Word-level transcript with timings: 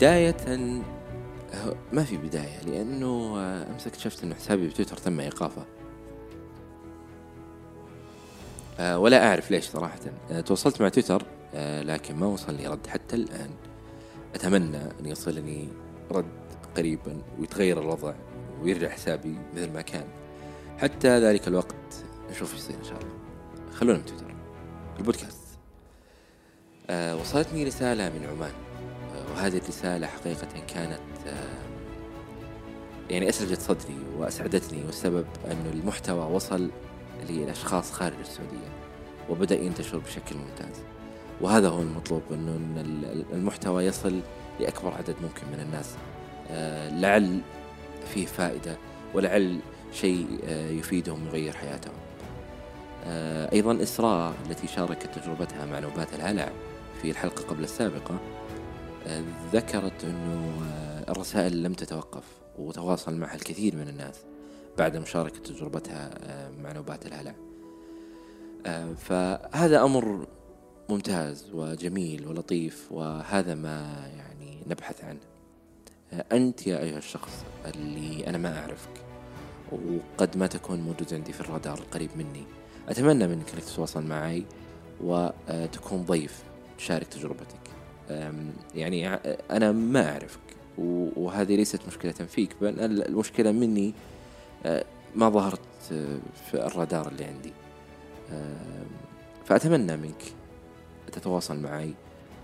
بداية 0.00 0.36
ما 1.92 2.04
في 2.04 2.16
بداية 2.16 2.60
لأنه 2.60 3.38
أمس 3.70 3.86
اكتشفت 3.86 4.24
أنه 4.24 4.34
حسابي 4.34 4.68
بتويتر 4.68 4.96
تم 4.96 5.20
إيقافه. 5.20 5.64
ولا 8.80 9.28
أعرف 9.28 9.50
ليش 9.50 9.64
صراحة. 9.64 9.98
تواصلت 10.46 10.80
مع 10.80 10.88
تويتر 10.88 11.22
لكن 11.82 12.16
ما 12.16 12.26
وصلني 12.26 12.68
رد 12.68 12.86
حتى 12.86 13.16
الآن. 13.16 13.50
أتمنى 14.34 14.76
أن 14.76 15.06
يصلني 15.06 15.68
رد 16.10 16.32
قريبا 16.76 17.22
ويتغير 17.38 17.80
الوضع 17.80 18.14
ويرجع 18.62 18.88
حسابي 18.88 19.38
مثل 19.54 19.72
ما 19.72 19.82
كان. 19.82 20.06
حتى 20.78 21.18
ذلك 21.18 21.48
الوقت 21.48 22.04
نشوف 22.30 22.52
إيش 22.54 22.60
يصير 22.60 22.76
إن 22.76 22.84
شاء 22.84 22.98
الله. 22.98 23.14
خلونا 23.72 23.98
من 23.98 24.04
تويتر. 24.04 24.34
البودكاست. 24.98 25.40
آه 26.90 27.16
وصلتني 27.16 27.64
رسالة 27.64 28.08
من 28.08 28.26
عمان. 28.26 28.52
آه 28.52 28.69
وهذه 29.40 29.56
الرسالة 29.56 30.06
حقيقة 30.06 30.48
كانت 30.74 31.00
آه 31.26 31.60
يعني 33.10 33.28
أسرجت 33.28 33.60
صدري 33.60 33.96
وأسعدتني 34.18 34.84
والسبب 34.86 35.26
أنه 35.46 35.70
المحتوى 35.72 36.34
وصل 36.34 36.70
للأشخاص 37.28 37.92
خارج 37.92 38.16
السعودية 38.20 38.68
وبدأ 39.30 39.60
ينتشر 39.60 39.98
بشكل 39.98 40.36
ممتاز. 40.36 40.82
وهذا 41.40 41.68
هو 41.68 41.82
المطلوب 41.82 42.22
أنه 42.30 42.60
المحتوى 43.32 43.84
يصل 43.84 44.20
لأكبر 44.60 44.94
عدد 44.94 45.14
ممكن 45.22 45.46
من 45.52 45.60
الناس. 45.60 45.94
آه 46.50 46.90
لعل 46.90 47.40
فيه 48.14 48.26
فائدة 48.26 48.76
ولعل 49.14 49.58
شيء 49.92 50.26
آه 50.44 50.70
يفيدهم 50.70 51.22
ويغير 51.22 51.52
حياتهم. 51.52 51.94
أيضا 53.52 53.82
إسراء 53.82 54.34
التي 54.50 54.66
شاركت 54.66 55.18
تجربتها 55.18 55.66
مع 55.66 55.78
نوبات 55.78 56.14
الهلع 56.14 56.52
في 57.02 57.10
الحلقة 57.10 57.42
قبل 57.42 57.64
السابقة 57.64 58.20
ذكرت 59.52 60.04
أنه 60.04 60.62
الرسائل 61.08 61.62
لم 61.62 61.72
تتوقف 61.72 62.24
وتواصل 62.58 63.16
معها 63.16 63.34
الكثير 63.34 63.76
من 63.76 63.88
الناس 63.88 64.14
بعد 64.78 64.96
مشاركة 64.96 65.38
تجربتها 65.38 66.10
مع 66.58 66.72
نوبات 66.72 67.06
الهلع. 67.06 67.34
فهذا 68.96 69.84
أمر 69.84 70.26
ممتاز 70.88 71.50
وجميل 71.52 72.26
ولطيف 72.26 72.92
وهذا 72.92 73.54
ما 73.54 74.08
يعني 74.16 74.62
نبحث 74.66 75.04
عنه. 75.04 75.20
أنت 76.32 76.66
يا 76.66 76.82
أيها 76.82 76.98
الشخص 76.98 77.44
اللي 77.66 78.26
أنا 78.26 78.38
ما 78.38 78.60
أعرفك 78.60 79.04
وقد 79.72 80.36
ما 80.36 80.46
تكون 80.46 80.80
موجود 80.80 81.14
عندي 81.14 81.32
في 81.32 81.40
الرادار 81.40 81.78
القريب 81.78 82.10
مني 82.16 82.44
أتمنى 82.88 83.26
منك 83.26 83.50
أنك 83.50 83.64
تتواصل 83.64 84.02
معي 84.02 84.44
وتكون 85.00 86.02
ضيف 86.02 86.42
تشارك 86.78 87.06
تجربتك. 87.06 87.69
يعني 88.74 89.08
أنا 89.50 89.72
ما 89.72 90.12
أعرفك 90.12 90.40
وهذه 91.16 91.56
ليست 91.56 91.80
مشكلة 91.88 92.12
فيك 92.12 92.56
بل 92.60 93.02
المشكلة 93.02 93.52
مني 93.52 93.94
ما 95.14 95.28
ظهرت 95.28 95.60
في 96.50 96.54
الرادار 96.54 97.08
اللي 97.08 97.24
عندي. 97.24 97.52
فأتمنى 99.44 99.96
منك 99.96 100.22
تتواصل 101.12 101.60
معي 101.60 101.94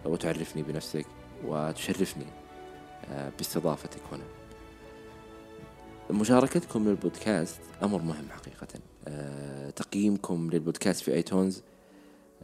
وتعرفني 0.04 0.62
بنفسك 0.62 1.06
وتشرفني 1.44 2.27
باستضافتك 3.38 4.00
هنا. 4.12 4.25
مشاركتكم 6.10 6.88
للبودكاست 6.88 7.60
أمر 7.83 8.03
مهم 8.03 8.27
حقيقة. 8.31 8.66
تقييمكم 9.77 10.50
للبودكاست 10.53 11.03
في 11.03 11.15
آيتونز 11.15 11.62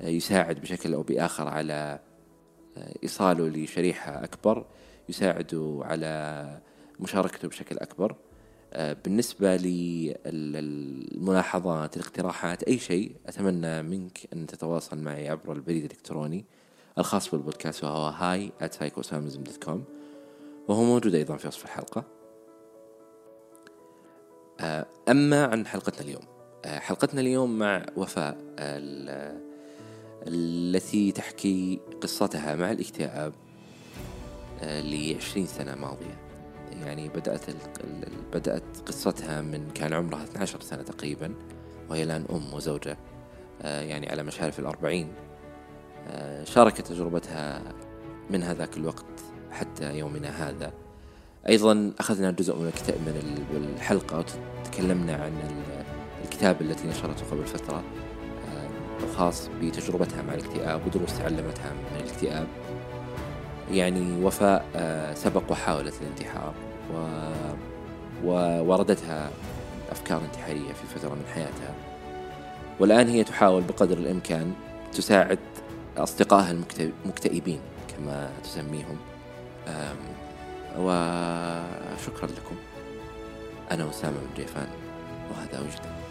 يساعد 0.01 0.61
بشكل 0.61 0.95
أو 0.95 1.03
بآخر 1.03 1.49
على 1.49 1.99
إيصاله 3.03 3.49
لشريحة 3.49 4.25
أكبر 4.25 4.67
يساعد 5.09 5.81
على 5.83 6.61
مشاركته 7.01 7.49
بشكل 7.49 7.79
أكبر. 7.79 8.17
بالنسبة 9.05 9.57
للملاحظات 10.27 11.97
الاقتراحات 11.97 12.63
أي 12.63 12.79
شيء 12.79 13.17
أتمنى 13.27 13.83
منك 13.83 14.19
أن 14.33 14.47
تتواصل 14.47 14.99
معي 14.99 15.29
عبر 15.29 15.53
البريد 15.53 15.85
الإلكتروني 15.85 16.45
الخاص 16.99 17.31
بالبودكاست 17.31 17.85
وهو 17.85 18.07
هاي 18.09 18.53
at 18.61 18.71
psychosamism.com 18.77 19.79
وهو 20.69 20.85
موجود 20.85 21.15
أيضا 21.15 21.37
في 21.37 21.49
وصف 21.49 21.65
الحلقة. 21.65 22.05
أما 25.09 25.47
عن 25.47 25.67
حلقتنا 25.67 26.01
اليوم. 26.01 26.23
حلقتنا 26.65 27.21
اليوم 27.21 27.59
مع 27.59 27.87
وفاء 27.97 28.37
التي 30.27 31.13
تحكي 31.13 31.81
قصتها 32.01 32.55
مع 32.55 32.71
الاكتئاب 32.71 33.33
لعشرين 34.63 35.47
سنة 35.47 35.75
ماضية. 35.75 36.23
يعني 36.85 37.09
بدأت 37.09 37.41
بدأت 38.33 38.65
قصتها 38.87 39.41
من 39.41 39.71
كان 39.71 39.93
عمرها 39.93 40.25
12 40.25 40.61
سنة 40.61 40.83
تقريبا 40.83 41.35
وهي 41.91 42.03
الآن 42.03 42.25
أم 42.31 42.55
وزوجة 42.55 42.99
يعني 43.65 44.11
على 44.11 44.23
مشارف 44.23 44.59
الأربعين. 44.59 45.13
شاركت 46.45 46.87
تجربتها 46.87 47.63
من 48.31 48.43
هذاك 48.43 48.77
الوقت 48.77 49.21
حتى 49.51 49.99
يومنا 49.99 50.49
هذا. 50.49 50.73
أيضا 51.49 51.93
أخذنا 51.99 52.31
جزء 52.31 52.57
من 52.57 52.73
من 52.99 53.75
الحلقة 53.77 54.19
وتكلمنا 54.19 55.15
عن 55.15 55.33
الكتاب 56.25 56.63
التي 56.63 56.89
نشرته 56.89 57.31
قبل 57.31 57.47
فترة. 57.47 57.83
الخاص 59.03 59.51
بتجربتها 59.63 60.23
مع 60.23 60.35
الاكتئاب 60.35 60.87
ودروس 60.87 61.19
تعلمتها 61.19 61.73
من 61.73 62.01
الاكتئاب. 62.01 62.47
يعني 63.71 64.25
وفاء 64.25 64.65
سبق 65.15 65.43
وحاولت 65.51 65.95
الانتحار 66.03 66.55
و... 66.95 66.99
ووردتها 68.25 69.31
أفكار 69.91 70.21
انتحارية 70.25 70.73
في 70.73 70.99
فترة 70.99 71.09
من 71.09 71.25
حياتها. 71.35 71.75
والآن 72.81 73.09
هي 73.09 73.25
تحاول 73.25 73.63
بقدر 73.63 73.99
الإمكان 73.99 74.53
تساعد 74.93 75.39
أصدقائها 75.97 76.57
المكتئبين 77.05 77.61
كما 77.89 78.31
تسميهم. 78.45 78.97
وشكرا 80.79 82.27
لكم. 82.27 82.57
أنا 83.71 83.91
أسامة 83.91 84.17
بن 84.17 84.43
جيفان 84.43 84.69
وهذا 85.31 85.61
وجدان 85.61 86.02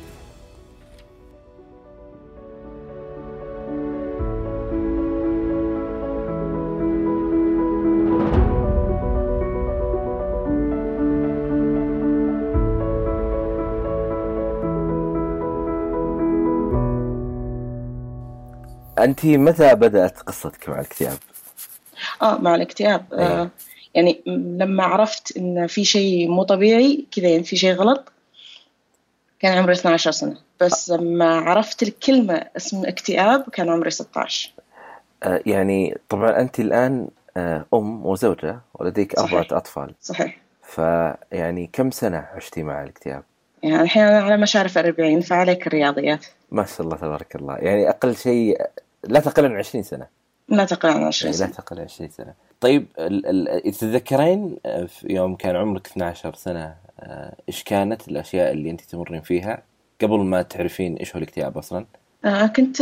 أنت 19.04 19.26
متى 19.26 19.76
بدأت 19.76 20.20
قصتك 20.20 20.70
مع 20.70 20.76
الاكتئاب؟ 20.76 21.18
آه 22.22 22.38
مع 22.38 22.56
الاكتئاب. 22.56 23.06
آه 23.14 23.50
يعني 23.94 24.22
لما 24.28 24.84
عرفت 24.84 25.38
إن 25.38 25.68
في 25.68 25.86
شيء 25.86 26.28
مو 26.30 26.44
طبيعي 26.44 27.06
كذا 27.12 27.30
يعني 27.30 27.44
في 27.44 27.56
شيء 27.56 27.74
غلط 27.74 28.12
كان 29.40 29.58
عمري 29.58 29.74
12 29.74 30.12
سنة. 30.12 30.38
بس 30.62 30.90
لما 30.90 31.36
عرفت 31.40 31.84
الكلمة 31.84 32.46
اسم 32.58 32.86
اكتئاب 32.86 33.44
كان 33.54 33.70
عمري 33.70 33.92
16 33.92 34.52
آه 35.24 35.42
يعني 35.46 35.98
طبعا 36.10 36.40
أنت 36.42 36.60
الآن 36.60 37.08
آه 37.38 37.66
أم 37.74 38.06
وزوجة 38.06 38.60
ولديك 38.74 39.20
صحيح. 39.20 39.34
أربعة 39.34 39.58
أطفال. 39.58 39.94
صحيح. 40.02 40.38
فيعني 40.64 41.70
كم 41.74 41.92
سنة 41.92 42.28
عشتي 42.36 42.64
مع 42.64 42.84
الاكتئاب؟ 42.84 43.24
يعني 43.64 43.82
الحين 43.82 44.04
على 44.04 44.38
مشارف 44.38 44.78
40 44.78 45.22
فعليك 45.22 45.68
الرياضيات. 45.68 46.26
ما 46.52 46.66
شاء 46.66 46.82
الله 46.82 46.98
تبارك 46.98 47.36
الله. 47.36 47.56
يعني 47.56 47.90
أقل 47.90 48.16
شيء 48.16 48.62
لا 49.04 49.20
تقل 49.20 49.46
عن 49.46 49.56
20 49.56 49.84
سنة. 49.84 50.08
لا 50.50 50.66
تقل 50.66 50.90
عن 50.90 51.04
20 51.04 51.34
سنة 51.34 51.48
لا 51.48 51.54
تقل 51.54 51.80
عن 51.80 51.86
20 51.86 52.10
سنة. 52.10 52.34
طيب 52.62 52.86
تتذكرين 53.64 54.58
يوم 55.04 55.36
كان 55.36 55.56
عمرك 55.56 55.88
12 55.88 56.34
سنة 56.36 56.76
إيش 57.50 57.64
كانت 57.64 58.08
الأشياء 58.08 58.52
اللي 58.52 58.70
أنت 58.70 58.82
تمرين 58.82 59.22
فيها 59.22 59.64
قبل 60.02 60.20
ما 60.20 60.42
تعرفين 60.42 60.96
إيش 60.96 61.16
هو 61.16 61.18
الاكتئاب 61.18 61.58
أصلا؟ 61.58 61.86
آه 62.26 62.46
كنت 62.46 62.80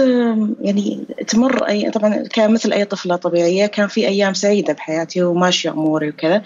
يعني 0.61 1.05
تمر 1.27 1.67
أي 1.67 1.91
طبعا 1.91 2.23
كان 2.33 2.53
مثل 2.53 2.73
أي 2.73 2.85
طفلة 2.85 3.15
طبيعية 3.15 3.65
كان 3.65 3.87
في 3.87 4.07
أيام 4.07 4.33
سعيدة 4.33 4.73
بحياتي 4.73 5.23
وماشية 5.23 5.69
أموري 5.69 6.09
وكذا. 6.09 6.43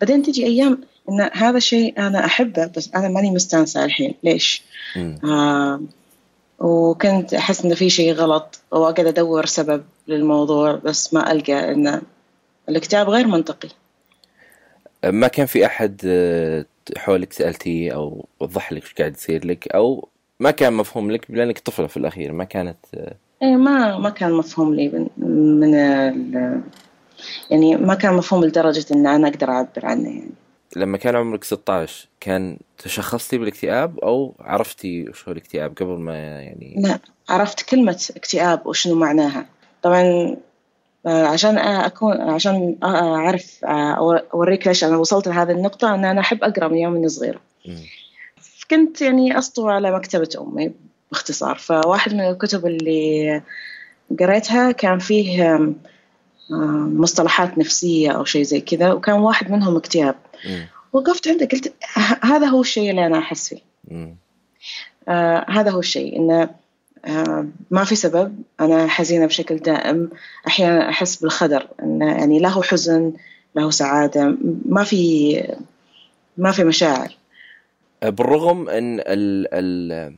بعدين 0.00 0.22
تجي 0.22 0.46
أيام 0.46 0.80
إن 1.08 1.30
هذا 1.32 1.56
الشيء 1.56 1.98
أنا 1.98 2.24
أحبه 2.24 2.66
بس 2.76 2.90
أنا 2.94 3.08
ماني 3.08 3.30
مستانسة 3.30 3.84
الحين. 3.84 4.14
ليش؟ 4.22 4.62
آه 5.24 5.80
وكنت 6.58 7.34
أحس 7.34 7.64
إنه 7.64 7.74
في 7.74 7.90
شيء 7.90 8.12
غلط 8.12 8.60
وأقعد 8.70 9.06
أدور 9.06 9.46
سبب 9.46 9.84
للموضوع 10.08 10.74
بس 10.74 11.14
ما 11.14 11.32
ألقى 11.32 11.72
إن 11.72 12.02
الاكتئاب 12.68 13.08
غير 13.08 13.26
منطقي. 13.26 13.68
ما 15.04 15.28
كان 15.28 15.46
في 15.46 15.66
أحد 15.66 16.00
حولك 16.96 17.32
سألتيه 17.32 17.94
أو 17.94 18.28
وضح 18.40 18.72
لك 18.72 18.82
إيش 18.82 18.94
قاعد 18.94 19.14
يصير 19.16 19.46
لك 19.46 19.68
أو 19.68 20.08
ما 20.40 20.50
كان 20.50 20.72
مفهوم 20.72 21.10
لك 21.10 21.26
لأنك 21.28 21.58
طفلة 21.58 21.86
في 21.86 21.96
الأخير 21.96 22.32
ما 22.32 22.44
كانت 22.44 22.76
إيه 23.42 23.56
ما 23.56 23.98
ما 23.98 24.10
كان 24.10 24.32
مفهوم 24.32 24.74
لي 24.74 24.88
من, 24.88 25.08
من 25.60 25.74
يعني 27.50 27.76
ما 27.76 27.94
كان 27.94 28.14
مفهوم 28.14 28.44
لدرجة 28.44 28.84
إن 28.92 29.06
أنا 29.06 29.28
أقدر 29.28 29.50
أعبر 29.50 29.86
عنه 29.86 30.08
يعني. 30.08 30.30
لما 30.76 30.98
كان 30.98 31.16
عمرك 31.16 31.44
16 31.44 32.08
كان 32.20 32.58
تشخصتي 32.78 33.38
بالاكتئاب 33.38 33.98
أو 33.98 34.34
عرفتي 34.40 35.08
وش 35.08 35.28
هو 35.28 35.32
الاكتئاب 35.32 35.74
قبل 35.76 35.98
ما 35.98 36.14
يعني؟ 36.16 36.74
لا 36.78 36.98
عرفت 37.28 37.60
كلمة 37.60 38.08
اكتئاب 38.16 38.66
وشنو 38.66 38.94
معناها. 38.94 39.46
طبعا 39.82 40.36
آه، 41.06 41.26
عشان 41.26 41.58
أكون 41.58 42.20
عشان 42.20 42.76
أعرف 42.82 43.64
آه، 43.64 44.22
أوريك 44.34 44.66
ليش 44.66 44.84
أنا 44.84 44.96
وصلت 44.96 45.28
لهذه 45.28 45.50
النقطة 45.50 45.94
أن 45.94 46.04
أنا 46.04 46.20
أحب 46.20 46.44
أقرأ 46.44 46.68
من 46.68 46.76
يوم 46.76 46.96
إني 46.96 47.08
صغيرة. 47.08 47.40
كنت 48.70 49.02
يعني 49.02 49.38
أسطو 49.38 49.68
على 49.68 49.96
مكتبة 49.96 50.28
أمي 50.40 50.72
باختصار. 51.12 51.58
فواحد 51.58 52.14
من 52.14 52.20
الكتب 52.20 52.66
اللي 52.66 53.42
قريتها 54.20 54.72
كان 54.72 54.98
فيه 54.98 55.58
مصطلحات 56.50 57.58
نفسية 57.58 58.10
أو 58.10 58.24
شيء 58.24 58.42
زي 58.42 58.60
كذا 58.60 58.92
وكان 58.92 59.14
واحد 59.14 59.50
منهم 59.50 59.76
اكتئاب. 59.76 60.14
وقفت 60.92 61.28
عنده 61.28 61.46
قلت 61.46 61.72
هذا 62.22 62.46
هو 62.46 62.60
الشيء 62.60 62.90
اللي 62.90 63.06
أنا 63.06 63.18
أحس 63.18 63.48
فيه. 63.48 63.60
آه 65.08 65.46
هذا 65.48 65.70
هو 65.70 65.78
الشيء 65.78 66.16
إنه 66.16 66.50
آه 67.04 67.46
ما 67.70 67.84
في 67.84 67.96
سبب 67.96 68.42
أنا 68.60 68.86
حزينة 68.86 69.26
بشكل 69.26 69.56
دائم. 69.56 70.10
أحيانا 70.46 70.88
أحس 70.88 71.16
بالخدر 71.16 71.68
إنه 71.82 72.06
يعني 72.06 72.38
له 72.38 72.62
حزن 72.62 73.12
له 73.54 73.70
سعادة 73.70 74.36
ما 74.64 74.84
في 74.84 75.42
ما 76.36 76.52
في 76.52 76.64
مشاعر. 76.64 77.16
بالرغم 78.02 78.68
إن 78.68 79.00
ال 79.00 79.46
ال 79.52 80.16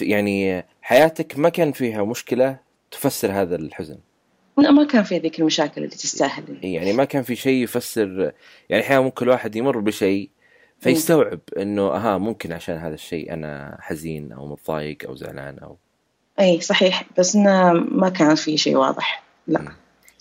يعني 0.00 0.64
حياتك 0.82 1.38
ما 1.38 1.48
كان 1.48 1.72
فيها 1.72 2.04
مشكلة 2.04 2.56
تفسر 2.90 3.32
هذا 3.32 3.56
الحزن. 3.56 3.92
لا 3.94 4.05
ما 4.56 4.84
كان 4.84 5.02
في 5.02 5.18
ذيك 5.18 5.40
المشاكل 5.40 5.84
اللي 5.84 5.96
تستاهل. 5.96 6.58
يعني 6.62 6.92
ما 6.92 7.04
كان 7.04 7.22
في 7.22 7.36
شيء 7.36 7.62
يفسر 7.62 8.32
يعني 8.68 8.82
أحيانا 8.82 9.02
ممكن 9.02 9.24
الواحد 9.24 9.56
يمر 9.56 9.78
بشيء 9.80 10.30
فيستوعب 10.80 11.40
إنه 11.58 11.82
أها 11.82 12.18
ممكن 12.18 12.52
عشان 12.52 12.76
هذا 12.76 12.94
الشيء 12.94 13.32
أنا 13.32 13.78
حزين 13.80 14.32
أو 14.32 14.46
متضايق 14.46 14.98
أو 15.08 15.14
زعلان 15.14 15.58
أو 15.58 15.76
اي 16.40 16.60
صحيح. 16.60 17.04
بس 17.18 17.36
إنه 17.36 17.72
ما 17.72 18.08
كان 18.08 18.34
في 18.34 18.56
شيء 18.56 18.76
واضح. 18.76 19.22
لا. 19.46 19.62
م. 19.62 19.68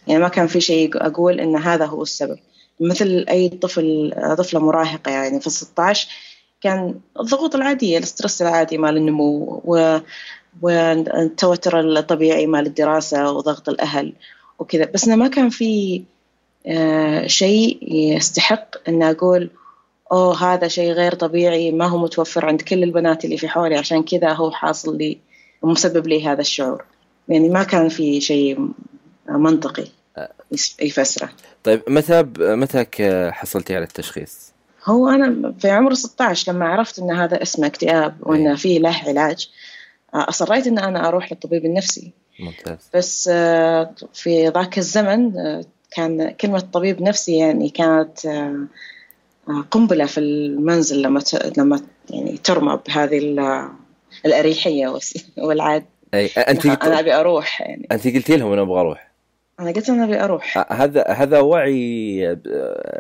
يعني 0.08 0.22
ما 0.22 0.30
كان 0.30 0.48
في 0.48 0.62
شيء 0.62 0.90
أقول 0.96 1.40
إن 1.40 1.56
هذا 1.56 1.86
هو 1.86 2.02
السبب. 2.02 2.38
مثل 2.80 3.26
أي 3.30 3.50
طفل 3.50 4.14
طفلة 4.38 4.60
مراهقة 4.60 5.12
يعني 5.12 5.40
في 5.40 5.50
16 5.50 6.10
كان 6.62 7.00
الضغوط 7.20 7.56
العادية 7.56 7.98
الاسترس 7.98 8.42
العادي 8.42 8.78
مال 8.78 8.98
النمو 8.98 9.62
و 9.66 10.00
والتوتر 10.62 11.80
الطبيعي 11.80 12.48
مال 12.48 12.66
الدراسة 12.66 13.32
وضغط 13.32 13.70
الأهل 13.70 14.14
وكذا 14.60 14.86
بس 14.94 15.06
أنا 15.06 15.16
ما 15.16 15.28
كان 15.28 15.50
في 15.50 16.04
آه، 16.68 17.28
شيء 17.28 17.80
يستحق 17.94 18.68
أن 18.88 19.04
أقول 19.04 19.50
أوه 20.12 20.54
هذا 20.54 20.68
شيء 20.68 20.92
غير 20.92 21.16
طبيعي 21.16 21.72
ما 21.72 21.88
هو 21.88 21.98
متوفر 21.98 22.46
عند 22.46 22.62
كل 22.62 22.84
البنات 22.84 23.26
اللي 23.26 23.38
في 23.38 23.48
حولي 23.48 23.76
عشان 23.76 24.04
كذا 24.04 24.34
هو 24.34 24.52
حاصل 24.52 24.98
لي 24.98 25.18
ومسبب 25.62 26.08
لي 26.08 26.28
هذا 26.28 26.42
الشعور 26.42 26.84
يعني 27.28 27.50
ما 27.50 27.64
كان 27.64 27.90
في 27.90 28.22
شيء 28.22 28.70
منطقي 29.30 29.86
يفسره 30.82 31.30
طيب 31.64 31.82
متى 31.88 32.26
متى 32.40 32.86
حصلتي 33.32 33.76
على 33.76 33.84
التشخيص؟ 33.84 34.52
هو 34.86 35.10
أنا 35.10 35.54
في 35.60 35.70
عمر 35.70 35.94
16 35.94 36.52
لما 36.52 36.66
عرفت 36.66 37.00
أن 37.00 37.12
هذا 37.12 37.42
اسمه 37.42 37.68
اكتئاب 37.68 38.16
وأن 38.22 38.48
إيه. 38.48 38.56
فيه 38.56 38.80
له 38.80 39.02
علاج 39.08 39.50
أصريت 40.16 40.68
أن 40.68 40.80
أنا 40.80 41.08
أروح 41.08 41.32
للطبيب 41.32 41.66
النفسي. 41.66 42.14
ممتاز. 42.40 42.90
بس 42.94 43.30
آه، 43.34 43.96
في 44.14 44.48
ذاك 44.48 44.78
الزمن 44.78 45.38
آه، 45.38 45.66
كان 45.92 46.32
كلمة 46.32 46.60
طبيب 46.60 47.02
نفسي 47.02 47.38
يعني 47.38 47.70
كانت 47.70 48.26
آه، 48.26 48.68
قنبلة 49.72 50.06
في 50.06 50.20
المنزل 50.20 51.02
لما 51.02 51.22
لما 51.58 51.82
يعني 52.10 52.38
ترمى 52.38 52.80
بهذه 52.88 53.18
الأريحية 54.26 55.00
والعاد. 55.38 55.86
أي 56.14 56.26
أنت 56.26 56.66
أنا 56.66 57.00
أبي 57.00 57.14
أروح 57.14 57.62
يعني. 57.62 57.88
أنت 57.92 58.08
قلتي 58.08 58.38
لهم 58.38 58.54
أنا 58.54 58.62
أبغى 58.62 58.80
أروح. 58.80 59.12
أنا 59.60 59.72
قلت 59.72 59.90
أنا 59.90 60.04
أبي 60.04 60.24
أروح. 60.24 60.72
هذا 60.72 61.04
هذا 61.08 61.40
وعي 61.40 62.38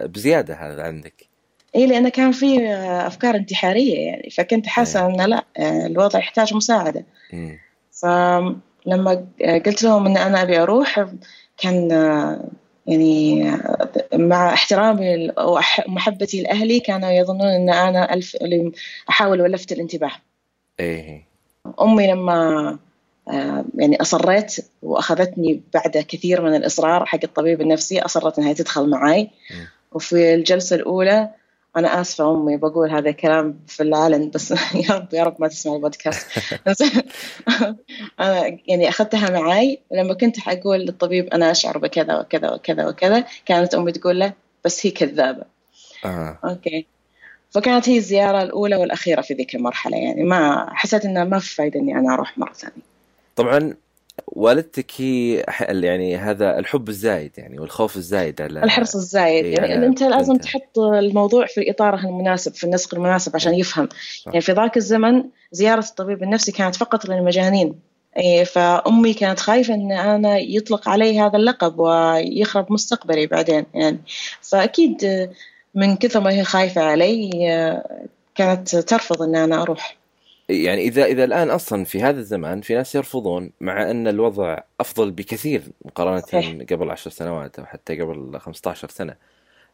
بزيادة 0.06 0.53
هذا 0.53 0.83
عندك. 0.83 1.25
اي 1.75 1.88
لأنه 1.88 2.10
كان 2.10 2.31
في 2.31 2.69
أفكار 3.07 3.36
انتحارية 3.36 3.98
يعني 3.98 4.30
فكنت 4.30 4.68
حاسة 4.68 5.00
إيه. 5.00 5.13
ان 5.13 5.22
لا 5.22 5.44
الوضع 5.86 6.19
يحتاج 6.19 6.54
مساعدة. 6.54 7.06
فلما 7.92 9.25
قلت 9.66 9.83
لهم 9.83 10.06
إن 10.06 10.18
أنا 10.18 10.42
أبي 10.42 10.60
أروح 10.60 11.06
كان 11.57 11.89
يعني 12.88 13.51
مع 14.13 14.54
احترامي 14.54 15.31
ومحبتي 15.38 16.42
لأهلي 16.42 16.80
كانوا 16.80 17.10
يظنون 17.10 17.48
إن 17.48 17.69
أنا 17.69 18.13
ألف 18.13 18.38
أحاول 19.10 19.42
ولفت 19.42 19.71
الانتباه. 19.71 20.12
إيه. 20.80 21.25
أمي 21.81 22.07
لما 22.07 22.78
يعني 23.75 24.01
أصريت 24.01 24.56
وأخذتني 24.83 25.62
بعد 25.74 25.98
كثير 26.07 26.42
من 26.42 26.56
الإصرار 26.56 27.06
حق 27.06 27.19
الطبيب 27.24 27.62
النفسي 27.62 28.00
أصرت 28.01 28.39
إنها 28.39 28.54
تدخل 28.54 28.89
معي 28.89 29.30
وفي 29.92 30.33
الجلسة 30.33 30.75
الأولى 30.75 31.30
أنا 31.77 32.01
آسفة 32.01 32.31
أمي 32.31 32.57
بقول 32.57 32.92
هذا 32.92 33.10
الكلام 33.10 33.60
في 33.68 33.83
العلن 33.83 34.30
بس 34.30 34.51
يا 34.89 34.95
رب 34.95 35.14
يا 35.14 35.23
رب 35.23 35.35
ما 35.40 35.47
تسمع 35.47 35.76
البودكاست. 35.76 36.28
أنا 38.19 38.57
يعني 38.68 38.90
أخذتها 38.90 39.30
معي 39.30 39.80
لما 39.92 40.14
كنت 40.14 40.40
حقول 40.40 40.80
للطبيب 40.80 41.28
أنا 41.28 41.52
أشعر 41.52 41.78
بكذا 41.78 42.19
وكذا 42.19 42.52
وكذا 42.52 42.88
وكذا 42.88 43.26
كانت 43.45 43.76
أمي 43.76 43.92
تقول 43.92 44.19
له 44.19 44.33
بس 44.66 44.85
هي 44.85 44.92
كذابة. 44.92 45.44
آه. 46.06 46.40
أوكي. 46.44 46.85
فكانت 47.52 47.90
هي 47.90 47.97
الزيارة 47.97 48.42
الأولى 48.42 48.76
والأخيرة 48.76 49.21
في 49.21 49.33
ذيك 49.33 49.56
المرحلة 49.56 49.97
يعني 49.97 50.23
ما 50.23 50.69
حسيت 50.73 51.06
انه 51.06 51.23
ما 51.23 51.40
في 51.40 51.56
فايدة 51.56 51.80
إني 51.80 51.99
أنا 51.99 52.14
أروح 52.14 52.38
مرة 52.38 52.54
ثانية. 52.54 52.83
طبعا 53.35 53.73
والدتك 54.28 54.92
هي 54.98 55.45
يعني 55.69 56.18
هذا 56.18 56.60
الحب 56.60 56.90
الزايد 56.90 57.31
يعني 57.38 57.60
والخوف 57.60 57.98
الزايد 57.98 58.42
على 58.42 58.64
الحرص 58.64 58.95
الزايد. 58.95 59.45
يعني, 59.45 59.69
يعني 59.69 59.86
أنت 59.86 60.04
لازم. 60.04 60.36
تحط 60.36 60.80
الموضوع 60.80 61.45
في 61.45 61.72
اطاره 61.72 62.00
المناسب 62.00 62.54
في 62.56 62.64
النسق 62.64 62.95
المناسب 62.95 63.36
عشان 63.36 63.54
يفهم. 63.54 63.90
صح. 63.90 64.28
يعني 64.28 64.42
في 64.42 64.52
ذاك 64.52 64.78
الزمن 64.78 65.24
زيارة 65.52 65.86
الطبيب 65.90 66.24
النفسي 66.24 66.52
كانت 66.52 66.76
فقط 66.76 67.06
للمجانين. 67.06 67.76
إيه، 68.18 68.44
فأمي 68.44 69.14
كانت 69.14 69.40
خايفة 69.40 69.74
إن 69.74 69.92
أنا 69.92 70.38
يطلق 70.38 70.90
علي 70.90 71.19
هذا 71.19 71.38
اللقب 71.38 71.80
ويخرب 71.80 72.72
مستقبلي 72.72 73.28
بعدين 73.28 73.66
يعني. 73.74 74.00
فأكيد 74.42 75.30
من 75.76 75.95
كثر 75.95 76.19
ما 76.19 76.31
هي 76.31 76.44
خايفة 76.44 76.81
علي 76.81 77.30
كانت 78.36 78.76
ترفض 78.76 79.22
إن 79.22 79.36
أنا 79.36 79.62
أروح. 79.62 79.98
يعني 80.49 80.81
اذا 80.81 81.06
إذا 81.06 81.23
الآن 81.23 81.49
أصلا 81.49 81.85
في 81.85 82.02
هذا 82.02 82.19
الزمان 82.19 82.61
في 82.61 82.75
ناس 82.75 82.95
يرفضون 82.95 83.52
مع 83.61 83.92
أن 83.92 84.07
الوضع 84.07 84.57
أفضل 84.80 85.11
بكثير 85.11 85.64
مقارنة 85.85 86.19
صحيح. 86.19 86.61
قبل 86.71 86.92
عشر 86.92 87.09
سنوات 87.09 87.59
أو 87.59 87.66
حتى 87.66 88.02
قبل 88.02 88.40
15 88.40 88.90
سنة 88.90 89.16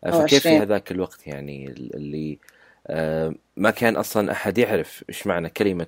فكيف 0.04 0.44
في 0.44 0.58
هذاك 0.58 0.92
الوقت 0.92 1.28
يعني 1.28 1.68
اللي 1.68 2.40
آه، 2.88 3.36
ما 3.58 3.72
كان 3.72 3.96
أصلا 3.96 4.32
أحد 4.32 4.58
يعرف 4.58 5.04
إيش 5.10 5.28
معنى 5.28 5.50
كلمة 5.50 5.88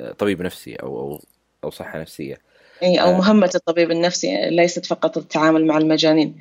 آه، 0.00 0.12
طبيب 0.12 0.42
نفسي 0.42 0.74
أو 0.74 0.98
أو 0.98 1.20
أو 1.64 1.70
صحة 1.70 2.00
نفسية 2.00 2.38
إي 2.82 3.00
أو 3.00 3.08
آه، 3.10 3.16
مهمة 3.16 3.50
الطبيب 3.54 3.90
النفسي 3.90 4.50
ليست 4.50 4.86
فقط 4.86 5.18
التعامل 5.18 5.66
مع 5.66 5.78
المجانين 5.78 6.40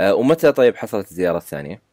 ومتى 0.00 0.52
طيب 0.52 0.76
حصلت 0.76 1.10
الزياره 1.10 1.36
الثانية؟ 1.36 1.87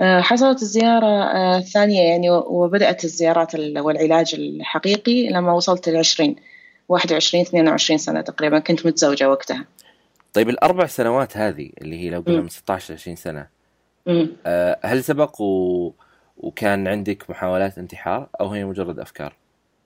آه، 0.00 0.20
حصلت 0.20 0.62
الزيارة 0.62 1.06
آه، 1.06 1.58
الثانية 1.58 2.02
يعني 2.02 2.30
وبدأت 2.30 3.04
الزيارات 3.04 3.54
والعلاج 3.54 4.34
الحقيقي 4.34 5.28
لما 5.28 5.52
وصلت 5.52 5.88
العشرين 5.88 6.36
واحد 6.88 7.12
وعشرين 7.12 7.44
اثنين 7.44 7.68
وعشرين 7.68 7.98
سنة 7.98 8.20
تقريبا 8.20 8.58
كنت 8.58 8.86
متزوجة 8.86 9.30
وقتها 9.30 9.64
طيب 10.32 10.48
الأربع 10.48 10.86
سنوات 10.86 11.36
هذه 11.36 11.70
اللي 11.80 11.98
هي 11.98 12.10
لو 12.10 12.20
قلنا 12.20 12.40
من 12.40 12.48
16 12.48 12.94
ل 12.94 12.96
20 12.96 13.16
سنة. 13.16 13.46
آه، 14.46 14.78
هل 14.84 15.04
سبق 15.04 15.40
و... 15.40 15.92
وكان 16.36 16.88
عندك 16.88 17.30
محاولات 17.30 17.78
انتحار 17.78 18.28
أو 18.40 18.48
هي 18.48 18.64
مجرد 18.64 18.98
أفكار؟ 18.98 19.36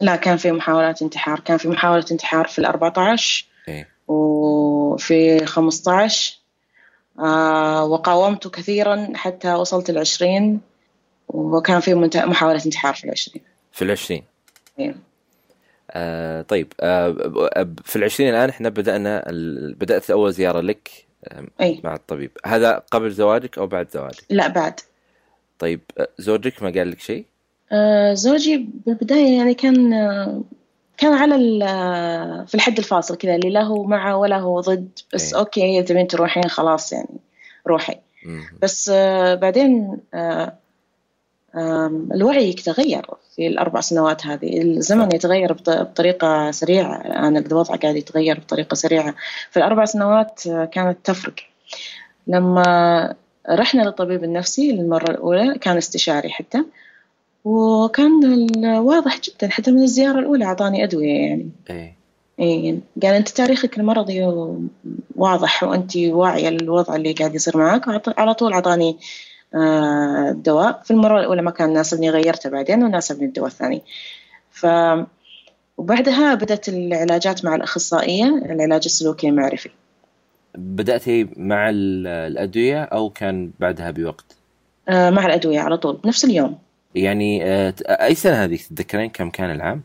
لا 0.00 0.16
كان 0.16 0.36
في 0.36 0.52
محاولات 0.52 1.02
انتحار 1.02 1.40
كان 1.40 1.56
في 1.56 1.68
محاولة 1.68 2.04
انتحار 2.12 2.46
في 2.46 2.58
ال 2.58 2.66
14 2.66 3.46
إيه؟ 3.68 3.88
وفي 4.08 5.46
15 5.46 6.34
آه 6.34 6.41
وقاومت 7.83 8.49
كثيرا 8.49 9.09
حتى 9.14 9.54
وصلت 9.54 9.90
العشرين 9.90 10.61
وكان 11.28 11.81
في 11.81 11.95
محاولة 11.95 12.62
انتحار 12.66 12.95
في 12.95 13.04
العشرين 13.04 13.42
في 13.73 13.83
العشرين 13.83 14.23
إيه. 14.78 14.95
آه 15.90 16.42
طيب 16.42 16.73
آه 16.81 17.11
في 17.85 17.97
العشرين 17.97 18.28
الآن 18.31 18.49
إحنا 18.49 18.69
بدأنا 18.69 19.25
بدأت 19.76 20.11
أول 20.11 20.33
زيارة 20.33 20.61
لك 20.61 21.07
آه 21.25 21.47
أي. 21.61 21.81
مع 21.85 21.95
الطبيب 21.95 22.31
هذا 22.47 22.83
قبل 22.90 23.11
زواجك 23.11 23.59
أو 23.59 23.66
بعد 23.66 23.90
زواجك؟ 23.90 24.25
لا 24.31 24.49
بعد 24.49 24.81
طيب 25.59 25.81
آه، 25.99 26.09
زوجك 26.19 26.62
ما 26.62 26.71
قال 26.71 26.90
لك 26.90 27.00
شيء؟ 27.00 27.25
آه 27.73 28.14
زوجي 28.14 28.69
بالبداية 28.87 29.37
يعني 29.37 29.54
كان 29.54 29.92
آه 29.92 30.42
كان 30.96 31.12
على 31.12 31.34
في 32.49 32.54
الحد 32.54 32.78
الفاصل 32.78 33.16
كذا 33.16 33.34
اللي 33.34 33.50
لا 33.50 33.62
هو 33.62 33.84
مع 33.84 34.14
ولا 34.14 34.38
هو 34.38 34.61
ضد 34.61 34.88
بس 35.14 35.32
إيه. 35.34 35.40
أوكي 35.40 35.82
تبين 35.82 36.06
تروحين 36.06 36.44
خلاص 36.44 36.92
يعني 36.92 37.08
روحي. 37.66 37.94
مم. 38.26 38.42
بس 38.62 38.90
آه، 38.94 39.34
بعدين 39.34 39.99
آه، 40.14 40.52
الوعي 42.14 42.52
تغير 42.52 43.06
في 43.37 43.46
الأربع 43.46 43.80
سنوات 43.80 44.26
هذه. 44.26 44.62
الزمن 44.62 45.14
يتغير 45.14 45.52
بط- 45.52 45.70
بطريقة 45.70 46.50
سريعة. 46.50 47.00
الآن 47.06 47.37
الوضع 47.37 47.75
قاعد 47.76 47.96
يتغير 47.96 48.38
بطريقة 48.40 48.75
سريعة. 48.75 49.14
في 49.50 49.56
الأربع 49.56 49.84
سنوات 49.84 50.46
آه، 50.46 50.64
كانت 50.64 50.99
تفرق. 51.04 51.34
لما 52.26 53.14
رحنا 53.50 53.82
للطبيب 53.82 54.25
النفسي 54.25 54.72
للمرة 54.72 55.11
الأولى 55.11 55.58
كان 55.58 55.76
استشاري 55.76 56.30
حتى. 56.30 56.64
وكان 57.44 58.66
واضح 58.78 59.20
جدا 59.20 59.49
حتى 59.49 59.70
من 59.70 59.82
الزيارة 59.82 60.18
الأولى 60.18 60.44
أعطاني 60.44 60.84
أدوية 60.84 61.12
يعني. 61.28 61.50
إيه. 61.70 61.96
إيه 62.38 62.78
قال 63.02 63.14
أنت 63.14 63.28
تاريخك 63.28 63.78
المرضي 63.78 64.22
واضح 65.16 65.62
وأنت 65.62 65.96
واعية 65.96 66.49
للوضع 66.49 66.96
اللي 66.96 67.12
قاعد 67.12 67.34
يصير 67.34 67.56
معك 67.56 67.82
على 68.18 68.34
طول 68.34 68.52
أعطاني 68.52 68.96
آه، 69.54 70.30
الدواء. 70.30 70.80
في 70.84 70.90
المرة 70.90 71.20
الأولى 71.20 71.42
ما 71.42 71.50
كان 71.50 71.70
يناسبني 71.70 72.11
غيرته 72.11 72.50
بعدين 72.50 72.82
وناسبني 72.84 73.26
الدواء 73.26 73.46
الثاني. 73.49 73.82
ف 74.50 74.66
وبعدها 75.76 76.34
بدأت 76.34 76.68
العلاجات 76.68 77.44
مع 77.44 77.54
الأخصائية 77.54 78.25
العلاج 78.25 78.82
السلوكي 78.84 79.28
المعرفي. 79.28 79.70
بدأتي 80.54 81.28
مع 81.37 81.70
ال- 81.70 82.06
الأدوية 82.06 82.82
أو 82.82 83.11
كان 83.11 83.50
بعدها 83.61 83.90
بوقت؟ 83.90 84.25
آه، 84.88 85.11
مع 85.11 85.26
الأدوية 85.26 85.61
على 85.61 85.76
طول 85.76 85.96
بنفس 86.04 86.25
اليوم. 86.25 86.58
يعني 86.94 87.44
آه، 87.44 87.75
أي 87.88 88.14
سنة 88.14 88.44
هذه 88.44 88.56
تتذكرين؟ 88.56 89.11
كم 89.11 89.30
كان 89.30 89.50
العام؟ 89.50 89.82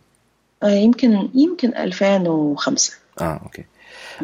آه، 0.64 0.68
يمكن 0.70 1.30
يمكن 1.36 1.76
2005 1.76 2.94
آه 3.22 3.40
أوكي. 3.44 3.66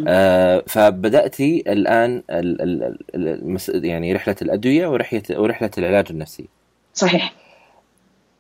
آه 0.08 0.64
فبدأتي 0.68 1.64
الآن 1.68 2.24
ال 2.30 2.62
ال 2.62 2.84
ال 2.84 3.28
المس... 3.28 3.70
يعني 3.70 4.14
رحلة 4.14 4.36
الأدوية 4.42 4.88
ورحلة 4.88 5.24
ورحلة 5.32 5.72
العلاج 5.78 6.06
النفسي. 6.10 6.46
صحيح. 6.94 7.34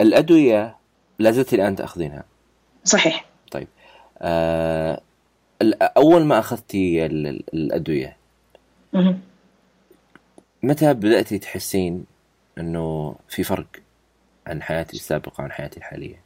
الأدوية 0.01 0.75
لا 1.19 1.31
زلت 1.31 1.53
الآن 1.53 1.75
تأخذينها. 1.75 2.23
صحيح. 2.83 3.25
طيب. 3.51 3.67
آه 4.21 5.01
أول 5.81 6.23
ما 6.25 6.39
أخذتي 6.39 7.05
ال- 7.05 7.27
ال- 7.27 7.43
الأدوية. 7.53 8.17
مهم. 8.93 9.19
متى 10.63 10.93
بدأتي 10.93 11.38
تحسين 11.39 12.05
إنه 12.57 13.15
في 13.29 13.43
فرق؟ 13.43 13.65
عن 14.47 14.62
حياتي 14.62 14.97
السابقة 14.97 15.41
وعن 15.41 15.51
حياتي 15.51 15.77
الحالية؟ 15.77 16.21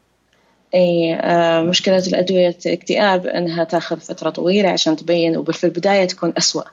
أي 0.74 1.16
آه، 1.16 1.62
مشكلة 1.62 2.04
الأدوية 2.08 2.58
الاكتئاب 2.66 3.28
أنها 3.28 3.64
تأخذ 3.64 4.00
فترة 4.00 4.30
طويلة 4.30 4.70
عشان 4.70 4.96
تبين 4.96 5.38
وفي 5.38 5.64
البداية 5.64 6.06
تكون 6.06 6.34
أسوأ 6.38 6.64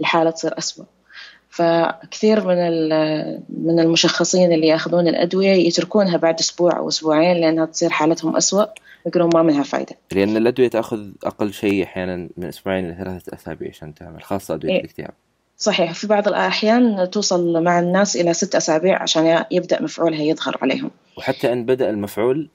الحالة 0.00 0.30
تصير 0.30 0.58
أسوأ 0.58 0.84
فكثير 1.50 2.46
من 2.46 2.56
من 3.48 3.80
المشخصين 3.80 4.52
اللي 4.52 4.66
يأخذون 4.66 5.08
الأدوية 5.08 5.52
يتركونها 5.52 6.16
بعد 6.16 6.38
أسبوع 6.40 6.76
أو 6.78 6.88
أسبوعين 6.88 7.36
لأنها 7.36 7.66
تصير 7.66 7.90
حالتهم 7.90 8.36
أسوأ 8.36 8.64
يقولون 9.06 9.30
ما 9.34 9.42
منها 9.42 9.62
فايدة 9.62 9.96
لأن 10.12 10.36
الأدوية 10.36 10.68
تأخذ 10.68 11.10
أقل 11.24 11.52
شيء 11.52 11.84
أحيانا 11.84 12.28
من 12.36 12.44
أسبوعين 12.44 12.84
إلى 12.84 12.94
ثلاثة 13.04 13.36
أسابيع 13.36 13.68
عشان 13.68 13.94
تعمل 13.94 14.22
خاصة 14.22 14.54
أدوية 14.54 14.72
إيه. 14.72 14.80
الاكتئاب. 14.80 15.14
صحيح 15.58 15.92
في 15.94 16.06
بعض 16.06 16.28
الأحيان 16.28 17.10
توصل 17.10 17.62
مع 17.62 17.80
الناس 17.80 18.16
إلى 18.16 18.34
ست 18.34 18.54
أسابيع 18.54 19.02
عشان 19.02 19.44
يبدأ 19.50 19.82
مفعولها 19.82 20.22
يظهر 20.22 20.56
عليهم 20.62 20.90
وحتى 21.18 21.52
إن 21.52 21.64
بدأ 21.64 21.90
المفعول 21.90 22.48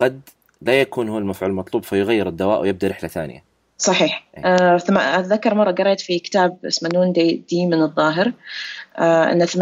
قد 0.00 0.20
لا 0.62 0.80
يكون 0.80 1.08
هو 1.08 1.18
المفعول 1.18 1.50
المطلوب 1.50 1.84
فيغير 1.84 2.28
الدواء 2.28 2.60
ويبدأ 2.60 2.88
رحلة 2.88 3.08
ثانية. 3.08 3.44
صحيح 3.78 4.26
آه 4.36 4.78
ثم- 4.78 4.98
أتذكر 4.98 5.54
مرة 5.54 5.72
قريت 5.72 6.00
في 6.00 6.18
كتاب 6.18 6.56
اسمه 6.66 6.90
نون 6.94 7.12
دي, 7.12 7.44
دي 7.48 7.66
من 7.66 7.82
الظاهر 7.82 8.32
آه 8.96 9.32
أن 9.32 9.46
80% 9.46 9.56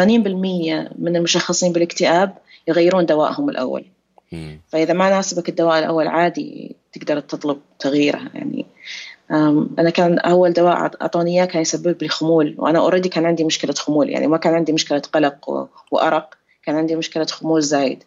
من 0.98 1.16
المشخصين 1.16 1.72
بالاكتئاب 1.72 2.34
يغيرون 2.68 3.06
دوائهم 3.06 3.48
الأول 3.50 3.84
مم. 4.32 4.60
فإذا 4.68 4.92
ما 4.92 5.10
ناسبك 5.10 5.48
الدواء 5.48 5.78
الأول 5.78 6.06
عادي 6.08 6.76
تقدر 6.92 7.20
تطلب 7.20 7.58
تغييره 7.78 8.20
يعني 8.34 8.66
أنا 9.30 9.90
كان 9.90 10.18
أول 10.18 10.52
دواء 10.52 10.76
أعطوني 11.02 11.30
إياه 11.38 11.44
كان 11.44 11.62
يسبب 11.62 12.02
لي 12.02 12.08
خمول 12.08 12.54
وأنا 12.58 12.78
أوريدي 12.78 13.08
كان 13.08 13.26
عندي 13.26 13.44
مشكلة 13.44 13.72
خمول 13.72 14.08
يعني 14.10 14.26
ما 14.26 14.36
كان 14.36 14.54
عندي 14.54 14.72
مشكلة 14.72 15.02
قلق 15.12 15.48
و- 15.50 15.66
وأرق 15.90 16.34
كان 16.62 16.76
عندي 16.76 16.96
مشكلة 16.96 17.24
خمول 17.24 17.62
زايد. 17.62 18.04